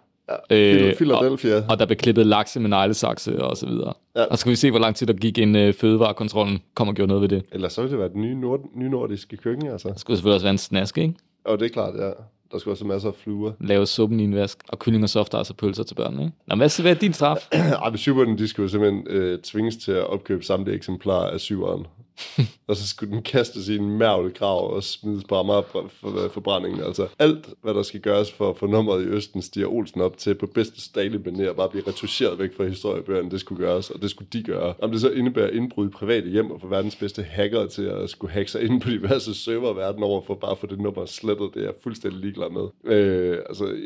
Phil- 0.51 0.95
Philadelphia. 0.97 1.57
og, 1.57 1.65
og 1.69 1.79
der 1.79 1.87
blev 1.87 1.97
klippet 1.97 2.27
lakse 2.27 2.61
med 2.61 2.69
neglesakse 2.71 3.43
og 3.45 3.57
så 3.57 3.67
videre. 3.67 3.93
Ja. 4.17 4.25
Og 4.25 4.39
så 4.39 4.41
skal 4.41 4.51
vi 4.51 4.57
se, 4.57 4.71
hvor 4.71 4.81
lang 4.81 4.97
tid 4.97 5.07
der 5.07 5.13
gik, 5.13 5.39
inden 5.39 5.57
øh, 5.69 5.75
fødevarekontrollen 5.75 6.59
kom 6.75 6.89
og 6.89 6.95
gjorde 6.95 7.09
noget 7.09 7.23
ved 7.23 7.29
det. 7.29 7.43
Eller 7.53 7.69
så 7.69 7.83
vil 7.83 7.91
det 7.91 7.99
være 7.99 8.09
den 8.09 8.23
nye 8.23 8.35
nord, 8.41 8.61
nye 8.75 8.89
nordiske 8.91 9.37
køkken, 9.37 9.67
altså. 9.69 9.89
Der 9.89 9.95
skulle 9.97 10.17
selvfølgelig 10.17 10.35
også 10.35 10.45
være 10.45 10.53
en 10.53 10.59
snask, 10.59 10.99
ikke? 10.99 11.15
Og 11.45 11.59
det 11.61 11.65
er 11.65 11.71
klart, 11.71 11.95
ja. 11.99 12.11
Der 12.53 12.59
skulle 12.59 12.73
også 12.75 12.85
masser 12.85 13.09
af 13.09 13.15
fluer. 13.15 13.53
Lave 13.61 13.87
suppen 13.87 14.21
i 14.21 14.25
en 14.25 14.35
vask, 14.35 14.59
og 14.69 14.79
kylling 14.79 15.03
og 15.05 15.09
soft 15.09 15.35
og 15.35 15.47
pølser 15.59 15.83
til 15.83 15.95
børnene, 15.95 16.23
ikke? 16.23 16.35
Nå, 16.47 16.57
hvad, 16.57 16.83
hvad 16.83 16.91
er 16.91 16.99
din 16.99 17.13
straf? 17.13 17.49
Ej, 17.83 17.91
men 17.91 17.99
syveren, 17.99 18.39
de 18.39 18.49
skulle 18.49 18.65
jo 18.65 18.69
simpelthen 18.69 19.07
øh, 19.07 19.39
tvinges 19.39 19.77
til 19.77 19.93
at 19.93 20.07
opkøbe 20.07 20.45
samtlige 20.45 20.77
eksemplarer 20.77 21.31
af 21.31 21.41
syveren. 21.41 21.87
og 22.69 22.77
så 22.77 22.89
skulle 22.89 23.13
den 23.13 23.23
kastes 23.23 23.69
i 23.69 23.77
en 23.77 23.99
mærvelgrav 23.99 24.71
og 24.71 24.83
smides 24.83 25.25
på 25.25 25.63
for, 25.73 25.91
for 26.01 26.29
forbrændingen. 26.29 26.83
Altså 26.83 27.09
alt, 27.19 27.49
hvad 27.63 27.75
der 27.75 27.83
skal 27.83 28.01
gøres 28.01 28.33
for 28.33 28.51
at 28.51 28.57
få 28.57 28.67
nummeret 28.67 29.03
i 29.03 29.07
Østen, 29.07 29.43
stiger 29.43 29.67
Olsen 29.67 30.01
op 30.01 30.17
til 30.17 30.35
på 30.35 30.47
bedste 30.47 30.81
Stalin 30.81 31.21
manér, 31.21 31.53
bare 31.53 31.69
blive 31.69 31.87
retuscheret 31.87 32.39
væk 32.39 32.57
fra 32.57 32.65
historiebøgerne, 32.65 33.31
det 33.31 33.41
skulle 33.41 33.67
gøres, 33.67 33.91
og 33.91 34.03
det 34.03 34.11
skulle 34.11 34.29
de 34.33 34.43
gøre. 34.43 34.75
Om 34.83 34.91
det 34.91 35.01
så 35.01 35.11
indebærer 35.11 35.51
indbrud 35.51 35.87
i 35.87 35.91
private 35.91 36.29
hjem 36.29 36.51
og 36.51 36.61
få 36.61 36.67
verdens 36.67 36.97
bedste 36.97 37.23
hacker 37.23 37.67
til 37.67 37.83
at 37.83 38.11
skulle 38.11 38.33
hacke 38.33 38.51
sig 38.51 38.63
ind 38.63 38.81
på 38.81 38.91
diverse 38.91 39.35
server 39.35 39.73
verden 39.73 40.03
over 40.03 40.23
for 40.23 40.35
bare 40.35 40.51
at 40.51 40.59
få 40.59 40.67
det 40.67 40.81
nummer 40.81 41.07
slettet, 41.07 41.51
det 41.55 41.61
er 41.61 41.65
jeg 41.65 41.75
fuldstændig 41.83 42.21
ligeglad 42.21 42.51
med. 42.51 42.95
Øh, 42.97 43.39
altså, 43.49 43.77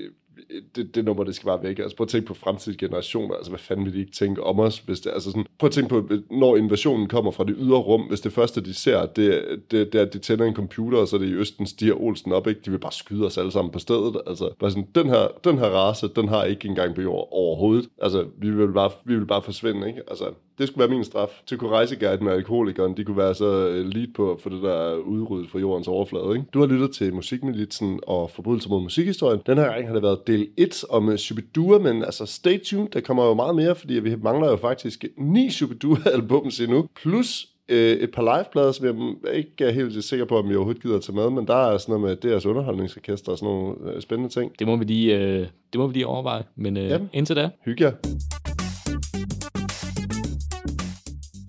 det, 0.76 0.94
det 0.94 1.04
nummer, 1.04 1.24
det 1.24 1.34
skal 1.34 1.46
bare 1.46 1.62
væk. 1.62 1.78
Altså 1.78 1.96
prøv 1.96 2.04
at 2.04 2.08
tænke 2.08 2.26
på 2.26 2.34
fremtidige 2.34 2.86
generationer. 2.86 3.34
Altså 3.34 3.50
hvad 3.50 3.58
fanden 3.58 3.84
vil 3.86 3.94
de 3.94 3.98
ikke 4.00 4.12
tænke 4.12 4.42
om 4.42 4.60
os? 4.60 4.78
Hvis 4.78 5.00
det, 5.00 5.10
altså 5.10 5.30
sådan, 5.30 5.46
prøv 5.58 5.66
at 5.66 5.72
tænke 5.72 5.88
på, 5.88 6.08
når 6.30 6.56
invasionen 6.56 7.08
kommer 7.08 7.30
fra 7.30 7.44
det 7.44 7.54
ydre 7.58 7.78
rum, 7.78 8.02
hvis 8.02 8.20
det 8.20 8.32
første, 8.32 8.60
de 8.60 8.74
ser, 8.74 9.06
det, 9.06 9.44
det, 9.70 9.92
det 9.92 9.98
er, 9.98 10.02
at 10.02 10.12
de 10.12 10.18
tænder 10.18 10.44
en 10.44 10.54
computer, 10.54 10.98
og 10.98 11.08
så 11.08 11.16
er 11.16 11.20
det 11.20 11.28
i 11.28 11.34
Østen 11.34 11.66
stiger 11.66 11.94
Olsen 11.94 12.32
op, 12.32 12.46
ikke? 12.46 12.60
De 12.64 12.70
vil 12.70 12.78
bare 12.78 12.92
skyde 12.92 13.26
os 13.26 13.38
alle 13.38 13.52
sammen 13.52 13.72
på 13.72 13.78
stedet. 13.78 14.16
Altså 14.26 14.50
bare 14.58 14.70
sådan, 14.70 14.88
den 14.94 15.08
her, 15.08 15.28
den 15.44 15.58
her 15.58 15.66
race, 15.66 16.08
den 16.08 16.28
har 16.28 16.44
ikke 16.44 16.68
engang 16.68 16.94
på 16.94 17.00
jord 17.00 17.28
overhovedet. 17.30 17.88
Altså 18.02 18.26
vi 18.38 18.50
vil 18.50 18.72
bare, 18.72 18.90
vi 19.04 19.14
vil 19.14 19.26
bare 19.26 19.42
forsvinde, 19.42 19.88
ikke? 19.88 20.00
Altså 20.08 20.24
det 20.58 20.68
skulle 20.68 20.88
være 20.88 20.96
min 20.96 21.04
straf. 21.04 21.42
Til 21.46 21.58
kunne 21.58 21.70
rejseguiden 21.70 22.24
med 22.24 22.32
alkoholikeren, 22.32 22.96
de 22.96 23.04
kunne 23.04 23.16
være 23.16 23.34
så 23.34 23.68
øh, 23.68 23.86
lead 23.86 24.06
på 24.14 24.40
få 24.42 24.48
det 24.48 24.62
der 24.62 24.94
udryddet 24.94 25.50
fra 25.50 25.58
jordens 25.58 25.88
overflade. 25.88 26.30
Ikke? 26.36 26.46
Du 26.54 26.60
har 26.60 26.66
lyttet 26.66 26.90
til 26.90 27.14
Musikmilitsen 27.14 28.00
og 28.06 28.30
Forbrydelser 28.30 28.70
mod 28.70 28.82
musikhistorien. 28.82 29.40
Den 29.46 29.58
her 29.58 29.72
gang 29.72 29.86
har 29.86 29.94
det 29.94 30.02
været 30.02 30.26
del 30.26 30.48
1 30.56 30.84
om 30.90 31.16
Shubidua, 31.16 31.78
men 31.78 32.04
altså 32.04 32.26
stay 32.26 32.60
tuned, 32.64 32.88
der 32.88 33.00
kommer 33.00 33.24
jo 33.26 33.34
meget 33.34 33.54
mere, 33.54 33.74
fordi 33.74 33.94
vi 33.94 34.16
mangler 34.22 34.50
jo 34.50 34.56
faktisk 34.56 35.04
ni 35.18 35.48
Shubidua-albums 35.50 36.60
endnu, 36.60 36.88
plus 37.02 37.48
øh, 37.68 37.96
et 37.96 38.10
par 38.10 38.36
liveplader, 38.36 38.72
som 38.72 38.86
jeg 38.86 39.34
ikke 39.34 39.64
er 39.64 39.70
helt 39.70 40.04
sikker 40.04 40.24
på, 40.24 40.38
om 40.38 40.48
jeg 40.48 40.56
overhovedet 40.56 40.82
gider 40.82 40.96
at 40.96 41.02
tage 41.02 41.16
med, 41.16 41.30
men 41.30 41.46
der 41.46 41.54
er 41.54 41.78
sådan 41.78 42.00
noget 42.00 42.08
med 42.08 42.30
deres 42.30 42.46
underholdningsorkester 42.46 43.32
og 43.32 43.38
sådan 43.38 43.54
nogle 43.54 43.74
øh, 43.92 44.02
spændende 44.02 44.32
ting. 44.32 44.52
Det 44.58 44.66
må 44.66 44.76
vi 44.76 44.84
lige, 44.84 45.18
øh, 45.18 45.46
det 45.72 45.80
må 45.80 45.86
vi 45.86 45.92
lige 45.92 46.06
overveje, 46.06 46.42
men 46.56 46.76
øh, 46.76 46.84
Jamen. 46.84 47.10
indtil 47.12 47.36
da, 47.36 47.50
Hygge 47.64 47.84
jer. 47.84 47.92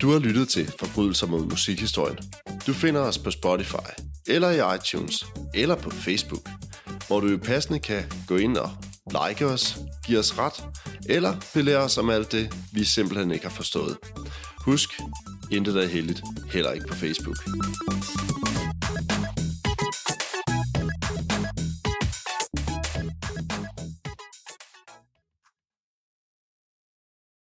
Du 0.02 0.12
har 0.12 0.20
lyttet 0.20 0.50
til 0.50 0.72
Forbrydelser 0.80 1.28
mod 1.28 1.46
musikhistorien. 1.46 2.18
Du 2.68 2.74
finder 2.74 3.02
os 3.02 3.18
på 3.18 3.32
Spotify, 3.32 3.90
eller 4.28 4.50
i 4.50 4.76
iTunes, 4.76 5.26
eller 5.54 5.76
på 5.76 5.90
Facebook, 5.90 6.50
hvor 7.08 7.20
du 7.20 7.28
jo 7.28 7.38
passende 7.38 7.80
kan 7.80 8.04
gå 8.28 8.36
ind 8.36 8.58
og 8.58 8.70
like 9.08 9.46
os, 9.46 9.78
give 10.06 10.20
os 10.20 10.38
ret, 10.38 10.64
eller 11.10 11.36
belære 11.54 11.78
os 11.78 11.98
om 11.98 12.10
alt 12.10 12.32
det, 12.32 12.56
vi 12.74 12.84
simpelthen 12.84 13.32
ikke 13.32 13.46
har 13.46 13.56
forstået. 13.56 13.98
Husk, 14.58 14.90
intet 15.52 15.84
er 15.84 15.88
heldigt, 15.88 16.22
heller 16.52 16.72
ikke 16.72 16.88
på 16.88 16.96
Facebook. 16.96 17.38